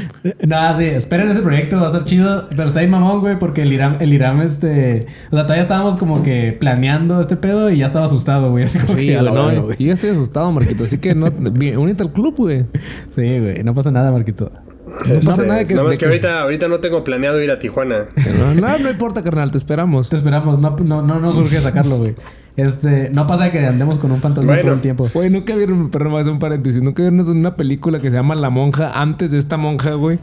Nada, 0.47 0.77
sí, 0.77 0.85
esperen 0.85 1.29
ese 1.29 1.41
proyecto, 1.41 1.77
va 1.79 1.85
a 1.85 1.87
estar 1.87 2.05
chido. 2.05 2.47
Pero 2.51 2.65
está 2.65 2.81
ahí 2.81 2.87
mamón, 2.87 3.19
güey, 3.21 3.37
porque 3.39 3.63
el 3.63 3.73
Iram, 3.73 3.97
el 3.99 4.15
Iram, 4.15 4.43
este. 4.43 5.07
O 5.31 5.35
sea, 5.35 5.43
todavía 5.43 5.63
estábamos 5.63 5.97
como 5.97 6.23
que 6.23 6.57
planeando 6.59 7.21
este 7.21 7.37
pedo 7.37 7.69
y 7.71 7.79
ya 7.79 7.87
estaba 7.87 8.05
asustado, 8.05 8.51
güey. 8.53 8.63
Así 8.65 8.79
como 8.79 8.93
Sí, 8.95 9.07
que 9.09 9.17
a 9.17 9.23
la 9.23 9.33
no, 9.33 9.63
güey. 9.65 9.77
yo 9.79 9.87
ya 9.89 9.93
estoy 9.95 10.11
asustado, 10.11 10.53
Marquito. 10.53 10.85
Así 10.85 10.99
que 10.99 11.15
no, 11.17 11.27
únete 11.27 12.03
al 12.05 12.13
club, 12.13 12.35
güey. 12.37 12.67
Sí, 13.15 13.39
güey, 13.41 13.65
no 13.65 13.75
pasa 13.75 13.91
nada, 13.91 14.13
Marquito. 14.13 14.53
No 14.87 15.15
pasa 15.17 15.31
Este, 15.33 15.47
nada 15.47 15.65
que. 15.65 15.75
nada 15.75 15.89
más 15.89 15.99
que 15.99 16.05
ahorita, 16.05 16.43
ahorita 16.43 16.69
no 16.69 16.79
tengo 16.79 17.03
planeado 17.03 17.43
ir 17.43 17.51
a 17.51 17.59
Tijuana. 17.59 18.05
No, 18.39 18.55
no, 18.55 18.79
no 18.79 18.89
importa, 18.89 19.23
carnal, 19.25 19.51
te 19.51 19.59
esperamos. 19.59 20.09
Te 20.11 20.15
esperamos, 20.17 20.61
no, 20.61 20.77
no, 20.79 21.03
no 21.03 21.19
nos 21.19 21.37
urge 21.39 21.57
sacarlo, 21.59 21.97
güey. 21.99 22.15
Este, 22.57 23.11
no 23.15 23.27
pasa 23.27 23.51
que 23.51 23.67
andemos 23.67 23.99
con 23.99 24.13
un 24.13 24.21
fantasma 24.21 24.49
Bueno. 24.49 24.63
todo 24.63 24.75
el 24.75 24.81
tiempo. 24.81 25.09
Güey, 25.13 25.29
nunca 25.31 25.55
vieron, 25.55 25.91
a 25.93 26.21
hacer 26.21 26.33
un 26.33 26.39
paréntesis. 26.39 26.83
Nunca 26.83 27.03
vieron 27.03 27.21
una 27.37 27.57
película 27.57 27.99
que 27.99 28.09
se 28.11 28.17
llama 28.17 28.35
La 28.35 28.51
Monja 28.51 29.01
antes 29.01 29.31
de 29.31 29.39
esta 29.39 29.57
monja, 29.57 29.93
güey. 29.95 30.19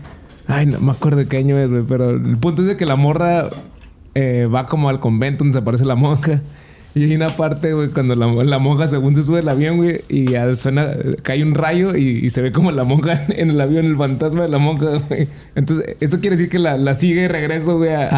Ay, 0.48 0.66
no 0.66 0.80
me 0.80 0.92
acuerdo 0.92 1.20
de 1.20 1.28
qué 1.28 1.38
año 1.38 1.58
es, 1.58 1.70
güey. 1.70 1.84
Pero 1.88 2.10
el 2.10 2.38
punto 2.38 2.64
es 2.64 2.68
de 2.68 2.78
que 2.78 2.86
la 2.86 2.96
morra 2.96 3.50
eh, 4.16 4.48
va 4.54 4.66
como 4.66 4.90
al 4.90 5.00
convento 5.00 5.44
donde 5.44 5.54
se 5.54 5.60
aparece 5.60 5.86
la 5.86 5.96
monja. 5.96 6.42
Y 6.96 7.06
hay 7.06 7.16
una 7.16 7.30
parte, 7.30 7.74
güey, 7.74 7.90
cuando 7.90 8.14
la, 8.14 8.28
la 8.44 8.60
monja 8.60 8.88
según 8.88 9.16
se 9.16 9.24
sube 9.24 9.40
el 9.40 9.50
avión, 9.50 9.78
güey, 9.78 10.02
y 10.10 10.32
ya 10.32 10.54
suena, 10.56 10.90
cae 11.24 11.42
un 11.44 11.56
rayo 11.56 11.96
y, 11.96 12.24
y 12.24 12.30
se 12.30 12.42
ve 12.44 12.52
como 12.52 12.72
la 12.72 12.84
monja 12.84 13.24
en 13.30 13.50
el 13.50 13.60
avión, 13.60 13.86
el 13.86 13.98
fantasma 13.98 14.44
de 14.44 14.50
la 14.50 14.60
monja, 14.60 15.00
güey. 15.10 15.28
Entonces, 15.56 15.96
eso 16.00 16.20
quiere 16.20 16.36
decir 16.38 16.52
que 16.52 16.60
la, 16.60 16.78
la 16.78 16.94
sigue 16.94 17.22
de 17.24 17.28
regreso, 17.30 17.78
güey. 17.78 17.94
a- 17.94 18.10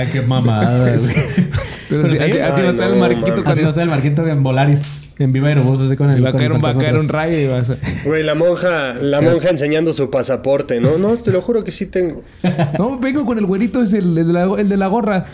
Ah, 0.00 0.04
qué 0.12 0.20
mamada, 0.22 0.94
así, 0.94 1.12
sí, 1.12 1.96
así- 1.96 2.16
así 2.16 2.22
ay, 2.32 2.38
va 2.40 2.68
a 2.68 2.70
estar 2.70 2.90
el 2.90 2.98
marquito. 2.98 3.42
Así 3.46 3.60
va 3.60 3.66
a 3.66 3.70
estar 3.70 3.82
el 3.84 3.90
Marquito 3.90 4.26
en 4.26 4.42
Volaris. 4.42 5.00
En 5.16 5.30
Viva 5.30 5.46
Aerobús, 5.46 5.80
así 5.80 5.96
con 5.96 6.08
el. 6.10 6.16
se 6.16 6.20
va 6.22 6.30
a 6.30 6.32
caer 6.32 6.50
un, 6.50 6.60
va 6.64 6.70
a 6.70 6.74
caer 6.76 6.96
un 6.96 7.08
rayo 7.08 7.38
y 7.38 7.46
vas 7.46 7.70
a... 7.70 7.76
Güey, 8.04 8.24
la 8.24 8.34
monja, 8.34 8.94
la 8.94 9.20
monja 9.20 9.48
enseñando 9.50 9.92
su 9.92 10.10
pasaporte, 10.10 10.80
¿no? 10.80 10.98
No, 10.98 11.16
te 11.18 11.30
lo 11.30 11.40
juro 11.40 11.62
que 11.62 11.70
sí 11.70 11.86
tengo. 11.86 12.24
No, 12.80 12.98
vengo 12.98 13.24
con 13.24 13.38
el 13.38 13.46
güerito, 13.46 13.80
es 13.80 13.92
el, 13.92 14.18
el 14.18 14.26
de, 14.26 14.32
la, 14.32 14.42
el 14.58 14.68
de 14.68 14.76
la 14.76 14.88
gorra. 14.88 15.24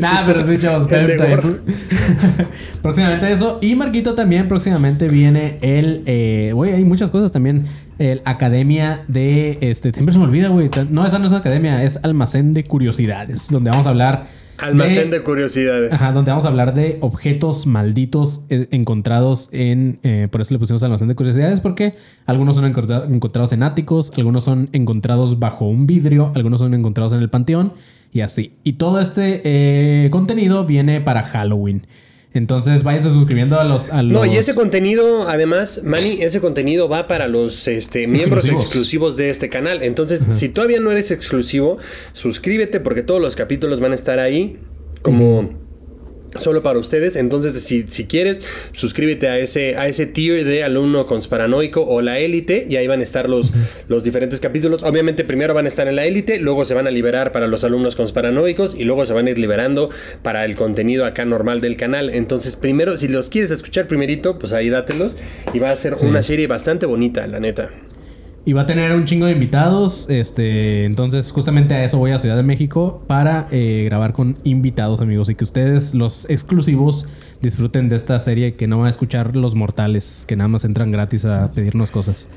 Nah, 0.00 0.24
pero 0.26 0.44
sí, 0.44 0.58
chavos, 0.58 0.82
esperen 0.82 1.16
próximamente 2.82 3.32
eso. 3.32 3.58
Y 3.62 3.74
Marquito 3.74 4.14
también, 4.14 4.48
próximamente 4.48 5.08
viene 5.08 5.58
el. 5.62 6.02
Eh, 6.06 6.52
güey, 6.54 6.72
hay 6.72 6.84
muchas 6.84 7.10
cosas 7.10 7.32
también. 7.32 7.64
El 7.98 8.22
Academia 8.24 9.04
de. 9.08 9.58
Este, 9.60 9.92
siempre 9.92 10.12
se 10.12 10.18
me 10.18 10.24
olvida, 10.24 10.48
güey. 10.48 10.70
No, 10.90 11.06
esa 11.06 11.18
no 11.18 11.26
es 11.26 11.32
Academia, 11.32 11.82
es 11.84 12.00
Almacén 12.02 12.54
de 12.54 12.64
Curiosidades. 12.64 13.48
Donde 13.50 13.70
vamos 13.70 13.86
a 13.86 13.90
hablar. 13.90 14.26
Almacén 14.58 15.10
de 15.10 15.20
curiosidades. 15.20 15.92
Ajá, 15.94 16.12
donde 16.12 16.30
vamos 16.30 16.44
a 16.44 16.48
hablar 16.48 16.74
de 16.74 16.98
objetos 17.00 17.66
malditos 17.66 18.44
eh, 18.50 18.68
encontrados 18.70 19.48
en. 19.52 19.98
eh, 20.04 20.28
por 20.30 20.40
eso 20.40 20.54
le 20.54 20.60
pusimos 20.60 20.80
almacén 20.84 21.08
de 21.08 21.16
curiosidades, 21.16 21.60
porque 21.60 21.96
algunos 22.24 22.54
son 22.54 22.64
encontra- 22.72 23.04
encontrados 23.12 23.52
en 23.52 23.64
áticos, 23.64 24.12
algunos 24.16 24.44
son 24.44 24.68
encontrados 24.72 25.40
bajo 25.40 25.66
un 25.66 25.88
vidrio, 25.88 26.30
algunos 26.36 26.60
son 26.60 26.72
encontrados 26.72 27.12
en 27.14 27.18
el 27.20 27.30
panteón 27.30 27.72
y 28.14 28.20
así. 28.20 28.52
Y 28.62 28.74
todo 28.74 29.00
este 29.00 29.42
eh, 29.44 30.08
contenido 30.10 30.64
viene 30.64 31.02
para 31.02 31.24
Halloween. 31.24 31.86
Entonces 32.32 32.82
váyanse 32.84 33.10
suscribiendo 33.10 33.60
a 33.60 33.64
los. 33.64 33.90
A 33.90 34.02
No, 34.02 34.24
y 34.24 34.36
ese 34.36 34.54
contenido, 34.54 35.28
además, 35.28 35.82
Manny, 35.84 36.22
ese 36.22 36.40
contenido 36.40 36.88
va 36.88 37.06
para 37.08 37.28
los 37.28 37.68
este, 37.68 38.06
miembros 38.06 38.44
Exclusivos. 38.44 38.64
exclusivos 38.64 39.16
de 39.16 39.30
este 39.30 39.48
canal. 39.48 39.82
Entonces, 39.82 40.26
si 40.30 40.48
todavía 40.48 40.80
no 40.80 40.90
eres 40.92 41.10
exclusivo, 41.10 41.76
suscríbete 42.12 42.80
porque 42.80 43.02
todos 43.02 43.20
los 43.20 43.36
capítulos 43.36 43.80
van 43.80 43.92
a 43.92 43.94
estar 43.96 44.18
ahí 44.20 44.58
como... 45.02 45.63
Solo 46.38 46.62
para 46.62 46.78
ustedes, 46.78 47.16
entonces 47.16 47.54
si, 47.62 47.84
si 47.88 48.04
quieres, 48.06 48.42
suscríbete 48.72 49.28
a 49.28 49.38
ese, 49.38 49.76
a 49.76 49.88
ese 49.88 50.06
tier 50.06 50.44
de 50.44 50.64
alumno 50.64 51.06
consparanoico 51.06 51.82
o 51.82 52.02
la 52.02 52.18
élite 52.18 52.66
y 52.68 52.76
ahí 52.76 52.86
van 52.86 53.00
a 53.00 53.02
estar 53.02 53.28
los, 53.28 53.52
los 53.88 54.04
diferentes 54.04 54.40
capítulos. 54.40 54.82
Obviamente 54.82 55.24
primero 55.24 55.54
van 55.54 55.66
a 55.66 55.68
estar 55.68 55.86
en 55.86 55.96
la 55.96 56.04
élite, 56.04 56.38
luego 56.40 56.64
se 56.64 56.74
van 56.74 56.86
a 56.86 56.90
liberar 56.90 57.32
para 57.32 57.46
los 57.46 57.64
alumnos 57.64 57.96
consparanoicos 57.96 58.74
y 58.74 58.84
luego 58.84 59.06
se 59.06 59.12
van 59.12 59.26
a 59.26 59.30
ir 59.30 59.38
liberando 59.38 59.90
para 60.22 60.44
el 60.44 60.54
contenido 60.54 61.04
acá 61.04 61.24
normal 61.24 61.60
del 61.60 61.76
canal. 61.76 62.10
Entonces 62.10 62.56
primero, 62.56 62.96
si 62.96 63.08
los 63.08 63.30
quieres 63.30 63.50
escuchar 63.50 63.86
primerito, 63.86 64.38
pues 64.38 64.52
ahí 64.52 64.68
dátelos 64.68 65.16
y 65.52 65.58
va 65.58 65.70
a 65.70 65.76
ser 65.76 65.94
una 66.02 66.22
serie 66.22 66.46
bastante 66.46 66.86
bonita, 66.86 67.26
la 67.26 67.40
neta. 67.40 67.70
Y 68.46 68.52
va 68.52 68.62
a 68.62 68.66
tener 68.66 68.94
un 68.94 69.06
chingo 69.06 69.26
de 69.26 69.32
invitados. 69.32 70.08
Este, 70.10 70.84
entonces, 70.84 71.32
justamente 71.32 71.74
a 71.74 71.84
eso 71.84 71.98
voy 71.98 72.10
a 72.10 72.18
Ciudad 72.18 72.36
de 72.36 72.42
México 72.42 73.02
para 73.06 73.48
eh, 73.50 73.84
grabar 73.86 74.12
con 74.12 74.36
invitados, 74.44 75.00
amigos. 75.00 75.30
Y 75.30 75.34
que 75.34 75.44
ustedes, 75.44 75.94
los 75.94 76.28
exclusivos, 76.28 77.06
disfruten 77.40 77.88
de 77.88 77.96
esta 77.96 78.20
serie 78.20 78.54
que 78.54 78.66
no 78.66 78.78
van 78.78 78.88
a 78.88 78.90
escuchar 78.90 79.34
los 79.34 79.54
mortales, 79.54 80.26
que 80.28 80.36
nada 80.36 80.48
más 80.48 80.64
entran 80.66 80.90
gratis 80.90 81.24
a 81.24 81.50
pedirnos 81.52 81.90
cosas. 81.90 82.28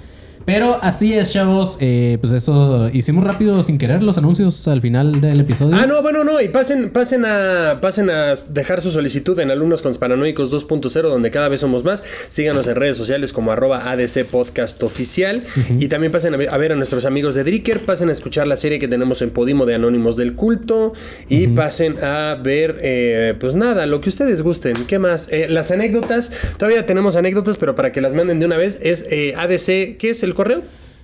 Pero 0.48 0.80
así 0.82 1.14
es, 1.14 1.34
chavos. 1.34 1.78
Eh, 1.82 2.20
pues 2.22 2.32
eso, 2.32 2.90
hicimos 2.94 3.26
rápido 3.26 3.62
sin 3.64 3.78
querer 3.78 4.02
los 4.02 4.18
anuncios 4.18 4.66
al 4.70 4.80
final 4.80 5.20
del 5.20 5.42
episodio. 5.42 5.76
Ah, 5.78 5.86
no, 5.86 6.02
bueno, 6.02 6.24
no. 6.24 6.40
Y 6.40 6.48
pasen, 6.48 6.90
pasen 6.92 7.26
a 7.26 7.80
pasen 7.82 8.10
a 8.10 8.34
dejar 8.48 8.80
su 8.80 8.92
solicitud 8.92 9.38
en 9.42 9.52
Alumnos 9.52 9.82
Conspiranoicos 9.82 10.50
2.0, 10.50 11.02
donde 11.02 11.32
cada 11.32 11.50
vez 11.50 11.60
somos 11.60 11.84
más. 11.84 12.02
Síganos 12.30 12.66
en 12.68 12.78
redes 12.78 12.96
sociales 12.96 13.34
como 13.34 13.52
arroba 13.52 13.92
ADC 13.92 14.24
Podcast 14.24 14.82
Oficial. 14.84 15.44
Y 15.80 15.90
también 15.90 16.14
pasen 16.14 16.34
a 16.34 16.38
ver, 16.38 16.50
a 16.50 16.58
ver 16.58 16.72
a 16.72 16.76
nuestros 16.78 17.04
amigos 17.04 17.36
de 17.36 17.44
Dricker. 17.44 17.82
Pasen 17.82 18.08
a 18.08 18.14
escuchar 18.14 18.48
la 18.48 18.56
serie 18.56 18.80
que 18.80 18.88
tenemos 18.88 19.22
en 19.22 19.32
Podimo 19.32 19.66
de 19.66 19.76
Anónimos 19.76 20.16
del 20.16 20.36
Culto. 20.36 20.94
Y 21.28 21.48
pasen 21.48 22.02
a 22.02 22.40
ver, 22.42 22.78
eh, 22.84 23.34
pues 23.38 23.56
nada, 23.56 23.86
lo 23.86 24.00
que 24.00 24.08
ustedes 24.08 24.44
gusten. 24.44 24.86
¿Qué 24.88 24.98
más? 24.98 25.28
Eh, 25.30 25.48
las 25.50 25.72
anécdotas. 25.72 26.32
Todavía 26.56 26.86
tenemos 26.86 27.18
anécdotas, 27.18 27.58
pero 27.58 27.76
para 27.76 27.92
que 27.92 28.00
las 28.00 28.14
manden 28.14 28.40
de 28.40 28.46
una 28.46 28.56
vez 28.56 28.80
es 28.82 29.04
eh, 29.12 29.34
ADC. 29.36 29.98
¿Qué 29.98 30.12
es 30.12 30.24
el 30.24 30.37
correo? 30.38 30.62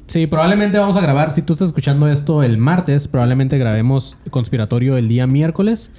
Sí, 0.07 0.27
probablemente 0.27 0.79
vamos 0.79 0.97
a 0.97 1.01
grabar. 1.01 1.33
Si 1.33 1.43
tú 1.43 1.53
estás 1.53 1.69
escuchando 1.69 2.09
esto 2.09 2.43
el 2.43 2.59
martes, 2.59 3.09
probablemente 3.09 3.59
grabemos 3.59 4.17
conspiratorio 4.31 4.97
el 4.97 5.09
día 5.09 5.27
miércoles. 5.27 5.93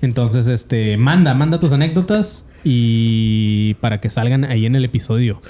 Entonces, 0.00 0.48
este, 0.48 0.96
manda, 0.96 1.34
manda 1.34 1.58
tus 1.58 1.72
anécdotas 1.72 2.46
y 2.62 3.74
para 3.80 4.00
que 4.00 4.10
salgan 4.10 4.44
ahí 4.44 4.66
en 4.66 4.76
el 4.76 4.84
episodio. 4.84 5.42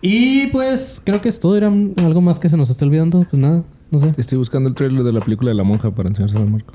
Y 0.00 0.48
pues 0.48 1.00
creo 1.04 1.22
que 1.22 1.28
es 1.28 1.40
todo. 1.40 1.56
¿Era 1.56 1.68
algo 1.68 2.20
más 2.20 2.38
que 2.38 2.50
se 2.50 2.56
nos 2.56 2.70
está 2.70 2.84
olvidando? 2.84 3.24
Pues 3.30 3.40
nada, 3.40 3.62
no 3.90 3.98
sé. 3.98 4.12
Estoy 4.16 4.38
buscando 4.38 4.68
el 4.68 4.74
trailer 4.74 5.02
de 5.02 5.12
la 5.12 5.20
película 5.20 5.50
de 5.50 5.54
la 5.54 5.64
monja 5.64 5.90
para 5.90 6.08
enseñárselo 6.08 6.44
a 6.44 6.46
Marco. 6.46 6.74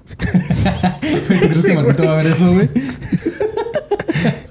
¿Crees 1.27 1.65
que 1.65 1.75
Marquito 1.75 2.03
va 2.03 2.13
a 2.13 2.17
ver 2.17 2.27
eso, 2.27 2.53
güey? 2.53 2.69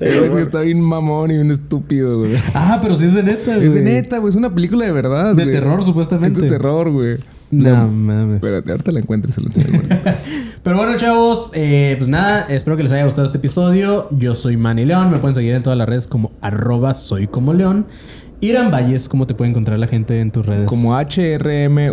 es 0.01 0.35
que 0.35 0.43
está 0.43 0.61
bien 0.63 0.81
mamón 0.81 1.31
y 1.31 1.35
bien 1.35 1.51
estúpido, 1.51 2.21
güey. 2.21 2.35
Ah, 2.55 2.79
pero 2.81 2.97
sí 2.97 3.05
es 3.05 3.15
de 3.15 3.23
neta, 3.23 3.57
güey. 3.57 3.67
Es 3.67 3.75
de 3.75 3.83
neta, 3.83 4.19
güey. 4.19 4.31
Es 4.31 4.37
una 4.37 4.55
película 4.55 4.87
de 4.87 4.93
verdad. 4.93 5.35
De 5.35 5.45
güey. 5.45 5.55
terror, 5.55 5.85
supuestamente. 5.85 6.39
Es 6.39 6.45
de 6.45 6.57
terror, 6.57 6.91
güey. 6.91 7.17
No, 7.51 7.89
mames. 7.89 8.37
Espérate, 8.37 8.71
ahorita 8.71 8.93
la 8.93 9.01
encuentres 9.01 9.35
se 9.35 9.41
la. 9.41 9.51
Pero 10.63 10.77
bueno, 10.77 10.97
chavos, 10.99 11.51
eh, 11.55 11.95
pues 11.97 12.09
nada, 12.09 12.47
espero 12.49 12.77
que 12.77 12.83
les 12.83 12.93
haya 12.93 13.07
gustado 13.07 13.25
este 13.25 13.39
episodio. 13.39 14.09
Yo 14.11 14.35
soy 14.35 14.59
Manny 14.59 14.85
León, 14.85 15.11
me 15.11 15.19
pueden 15.19 15.35
seguir 15.35 15.55
en 15.55 15.63
todas 15.63 15.79
las 15.79 15.89
redes 15.89 16.07
como 16.07 16.33
arroba 16.43 16.93
soy 16.93 17.27
como 17.27 17.55
León. 17.55 17.87
Irán 18.41 18.71
Valles, 18.71 19.09
¿cómo 19.09 19.27
te 19.27 19.35
puede 19.35 19.51
encontrar 19.51 19.81
la 19.81 19.89
gente 19.89 20.21
en 20.21 20.31
tus 20.31 20.47
redes? 20.47 20.67
Como 20.67 20.97
HRMVLLS. 20.97 21.89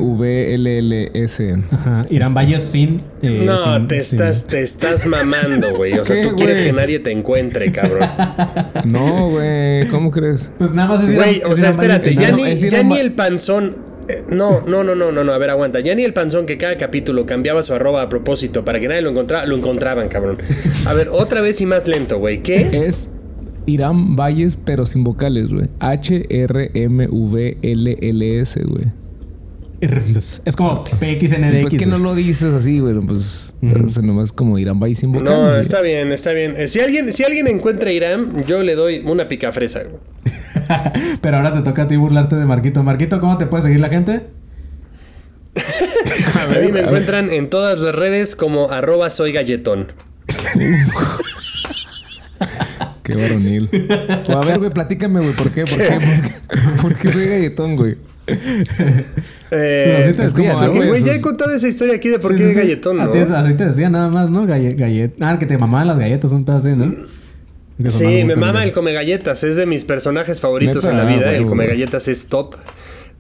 Ajá, 1.71 2.05
Irán 2.11 2.35
Valles 2.35 2.61
sin... 2.63 2.97
eh, 3.23 3.41
No, 3.43 3.57
sin- 3.57 3.87
te 3.87 4.03
sin- 4.03 4.19
estás, 4.21 4.45
te 4.45 4.61
estás 4.61 5.07
mamando, 5.07 5.75
güey. 5.75 5.93
O 5.93 6.05
sea, 6.05 6.17
¿Qué, 6.21 6.27
tú 6.27 6.35
quieres 6.35 6.61
que 6.61 6.71
nadie 6.73 6.99
te 6.99 7.09
encuentre, 7.11 7.71
cabrón. 7.71 8.07
No, 8.85 9.29
güey. 9.31 9.87
¿Cómo 9.87 10.11
crees? 10.11 10.51
Pues 10.59 10.71
nada 10.73 10.89
más 10.89 11.03
es 11.03 11.15
Irán- 11.15 11.17
Güey, 11.17 11.41
o 11.51 11.55
sea, 11.55 11.71
espérate, 11.71 12.13
ya, 12.13 12.29
no, 12.29 12.37
ni, 12.37 12.43
es 12.47 12.61
ya 12.61 12.83
ni 12.83 12.99
el 12.99 13.13
panzón. 13.13 13.77
eh, 14.07 14.23
No, 14.29 14.61
no, 14.67 14.83
no, 14.83 14.93
no, 14.93 15.11
no, 15.11 15.23
no, 15.23 15.33
a 15.33 15.37
ver, 15.39 15.49
aguanta. 15.49 15.79
Ya 15.79 15.95
ni 15.95 16.03
el 16.03 16.13
panzón 16.13 16.45
que 16.45 16.59
cada 16.59 16.77
capítulo 16.77 17.25
cambiaba 17.25 17.63
su 17.63 17.73
arroba 17.73 18.03
a 18.03 18.09
propósito 18.09 18.63
para 18.63 18.79
que 18.79 18.87
nadie 18.87 19.01
lo 19.01 19.09
encontrara, 19.09 19.47
lo 19.47 19.55
encontraban, 19.55 20.09
cabrón. 20.09 20.37
A 20.85 20.93
ver, 20.93 21.09
otra 21.11 21.41
vez 21.41 21.59
y 21.61 21.65
más 21.65 21.87
lento, 21.87 22.19
güey. 22.19 22.43
¿Qué? 22.43 22.85
Es 22.87 23.09
Irán 23.65 24.15
Valles, 24.15 24.57
pero 24.63 24.85
sin 24.85 25.03
vocales, 25.03 25.51
güey. 25.51 25.67
H-R-M-V-L-L-S, 25.79 26.23
güey. 28.63 28.85
Es 30.45 30.55
como 30.55 30.83
PXNDX. 30.83 31.61
Pues 31.61 31.75
que 31.77 31.85
no 31.85 31.97
lo 31.97 32.15
dices 32.15 32.53
así, 32.53 32.79
güey. 32.79 32.95
Pues 33.01 33.53
sea, 33.87 34.01
nomás 34.03 34.31
como 34.31 34.57
Irán 34.57 34.79
Valles 34.79 34.99
sin 34.99 35.11
vocales. 35.11 35.31
No, 35.37 35.45
güey. 35.47 35.59
está 35.59 35.81
bien, 35.81 36.11
está 36.11 36.31
bien. 36.31 36.55
Eh, 36.57 36.67
Si 36.67 36.79
alguien, 36.79 37.13
si 37.13 37.23
alguien 37.23 37.47
encuentra 37.47 37.89
a 37.89 37.93
Irán, 37.93 38.43
yo 38.45 38.63
le 38.63 38.75
doy 38.75 39.03
una 39.05 39.27
picafresa, 39.27 39.81
güey. 39.83 39.97
Pero 41.21 41.37
ahora 41.37 41.53
te 41.53 41.61
toca 41.61 41.83
a 41.83 41.87
ti 41.87 41.95
burlarte 41.97 42.35
de 42.35 42.45
Marquito. 42.45 42.83
Marquito, 42.83 43.19
¿cómo 43.19 43.37
te 43.37 43.45
puede 43.45 43.63
seguir 43.63 43.79
la 43.79 43.89
gente? 43.89 44.27
A 46.39 46.47
mí 46.47 46.71
me 46.71 46.81
encuentran 46.81 47.31
en 47.31 47.49
todas 47.49 47.79
las 47.79 47.95
redes 47.95 48.35
como 48.35 48.69
arroba 48.71 49.09
soy 49.09 49.31
galletón. 49.31 49.93
Qué 53.05 53.15
varonil. 53.15 53.69
O 54.27 54.31
a 54.33 54.45
ver, 54.45 54.57
güey, 54.57 54.71
platícame, 54.71 55.19
güey. 55.21 55.33
¿Por 55.33 55.51
qué? 55.51 55.63
¿Por 55.65 55.77
qué? 55.77 55.93
¿Por 55.93 55.99
qué, 55.99 56.31
¿Por 56.81 56.95
qué 56.95 57.11
soy 57.13 57.25
galletón, 57.27 57.75
güey? 57.75 57.95
Eh, 59.51 59.97
así 60.09 60.17
te 60.17 60.25
es 60.25 60.33
decía, 60.33 60.53
como, 60.55 60.65
¿no? 60.67 60.73
güey, 60.87 61.03
ya 61.03 61.13
he 61.15 61.21
contado 61.21 61.51
esa 61.53 61.67
historia 61.67 61.95
aquí 61.95 62.09
de 62.09 62.17
por 62.19 62.31
Sí, 62.35 62.37
qué 62.43 62.49
sí, 62.49 62.55
galletón, 62.55 62.99
A 62.99 63.05
¿no? 63.05 63.11
ti- 63.11 63.19
Así 63.19 63.53
te 63.53 63.65
decía 63.65 63.89
nada 63.89 64.09
más, 64.09 64.29
¿no? 64.29 64.45
Galle- 64.47 64.75
gallet- 64.75 65.13
Ah, 65.21 65.37
que 65.39 65.45
te 65.45 65.57
mamaban 65.57 65.87
las 65.87 65.99
galletas, 65.99 66.31
un 66.33 66.43
pedazo 66.45 66.67
así, 66.69 66.75
¿no? 66.75 66.93
Sí, 67.91 68.23
me 68.23 68.35
mama 68.35 68.63
el 68.63 68.71
come 68.71 68.93
galletas, 68.93 69.43
es 69.43 69.57
de 69.57 69.65
mis 69.65 69.83
personajes 69.83 70.39
favoritos 70.39 70.83
Neta, 70.85 70.89
en 70.91 70.97
la 70.97 71.03
vida, 71.05 71.25
ah, 71.27 71.31
el 71.33 71.39
huevo, 71.41 71.49
come 71.49 71.67
galletas 71.67 72.07
es 72.07 72.25
top. 72.27 72.55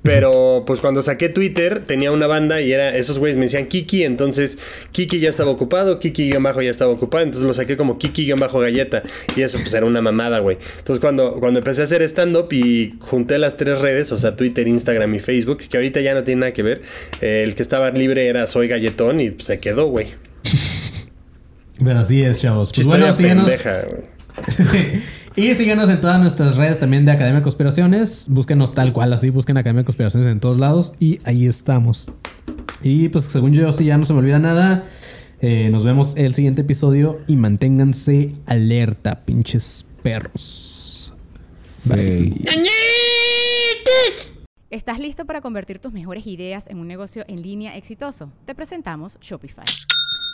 Pero 0.05 0.63
pues 0.65 0.79
cuando 0.79 1.01
saqué 1.01 1.29
Twitter 1.29 1.83
tenía 1.83 2.11
una 2.11 2.27
banda 2.27 2.61
y 2.61 2.71
era 2.71 2.95
esos 2.95 3.17
güeyes 3.17 3.37
me 3.37 3.45
decían 3.45 3.65
Kiki, 3.65 4.03
entonces 4.03 4.59
Kiki 4.91 5.19
ya 5.19 5.29
estaba 5.29 5.49
ocupado, 5.49 5.99
Kiki-bajo 5.99 6.61
ya 6.61 6.69
estaba 6.69 6.91
ocupado, 6.91 7.23
entonces 7.23 7.47
lo 7.47 7.53
saqué 7.53 7.75
como 7.75 7.97
Kiki-bajo 7.97 8.59
galleta 8.59 9.01
y 9.35 9.41
eso 9.41 9.57
pues 9.59 9.73
era 9.73 9.85
una 9.85 10.01
mamada, 10.01 10.39
güey. 10.39 10.57
Entonces 10.77 11.01
cuando, 11.01 11.39
cuando 11.39 11.59
empecé 11.59 11.81
a 11.81 11.83
hacer 11.85 12.03
stand-up 12.03 12.53
y 12.53 12.93
junté 12.99 13.39
las 13.39 13.57
tres 13.57 13.81
redes, 13.81 14.11
o 14.11 14.17
sea, 14.17 14.35
Twitter, 14.35 14.67
Instagram 14.67 15.15
y 15.15 15.19
Facebook, 15.19 15.57
que 15.57 15.75
ahorita 15.75 16.01
ya 16.01 16.13
no 16.13 16.23
tiene 16.23 16.41
nada 16.41 16.53
que 16.53 16.63
ver, 16.63 16.81
eh, 17.21 17.43
el 17.43 17.55
que 17.55 17.63
estaba 17.63 17.89
libre 17.91 18.27
era 18.27 18.45
Soy 18.47 18.67
Galletón 18.67 19.19
y 19.19 19.31
pues, 19.31 19.45
se 19.45 19.59
quedó, 19.59 19.87
güey. 19.87 20.07
Pero 21.83 21.99
así 21.99 22.23
es, 22.23 22.41
chavos. 22.41 22.71
Pues 22.73 22.87
bueno, 22.87 23.11
síganos. 23.11 23.49
pendeja. 23.49 23.87
y 25.35 25.53
síganos 25.55 25.89
en 25.89 25.99
todas 25.99 26.19
nuestras 26.19 26.55
redes 26.55 26.79
también 26.79 27.05
de 27.05 27.11
Academia 27.11 27.39
de 27.39 27.43
Conspiraciones. 27.43 28.27
Búsquenos 28.29 28.73
tal 28.73 28.93
cual, 28.93 29.11
así. 29.11 29.29
Busquen 29.29 29.57
Academia 29.57 29.81
de 29.81 29.85
Conspiraciones 29.85 30.29
en 30.29 30.39
todos 30.39 30.57
lados. 30.57 30.93
Y 30.99 31.19
ahí 31.25 31.45
estamos. 31.45 32.09
Y 32.81 33.09
pues 33.09 33.25
según 33.25 33.53
yo, 33.53 33.71
si 33.71 33.85
ya 33.85 33.97
no 33.97 34.05
se 34.05 34.13
me 34.13 34.19
olvida 34.19 34.39
nada, 34.39 34.85
eh, 35.41 35.69
nos 35.69 35.83
vemos 35.83 36.15
el 36.15 36.33
siguiente 36.33 36.61
episodio. 36.61 37.19
Y 37.27 37.35
manténganse 37.35 38.31
alerta, 38.45 39.25
pinches 39.25 39.85
perros. 40.01 41.13
Bye. 41.83 42.45
¿Estás 44.69 44.99
listo 44.99 45.25
para 45.25 45.41
convertir 45.41 45.79
tus 45.79 45.93
mejores 45.93 46.27
ideas 46.27 46.65
en 46.67 46.79
un 46.79 46.87
negocio 46.87 47.23
en 47.27 47.41
línea 47.41 47.77
exitoso? 47.77 48.31
Te 48.45 48.55
presentamos 48.55 49.17
Shopify. 49.21 49.65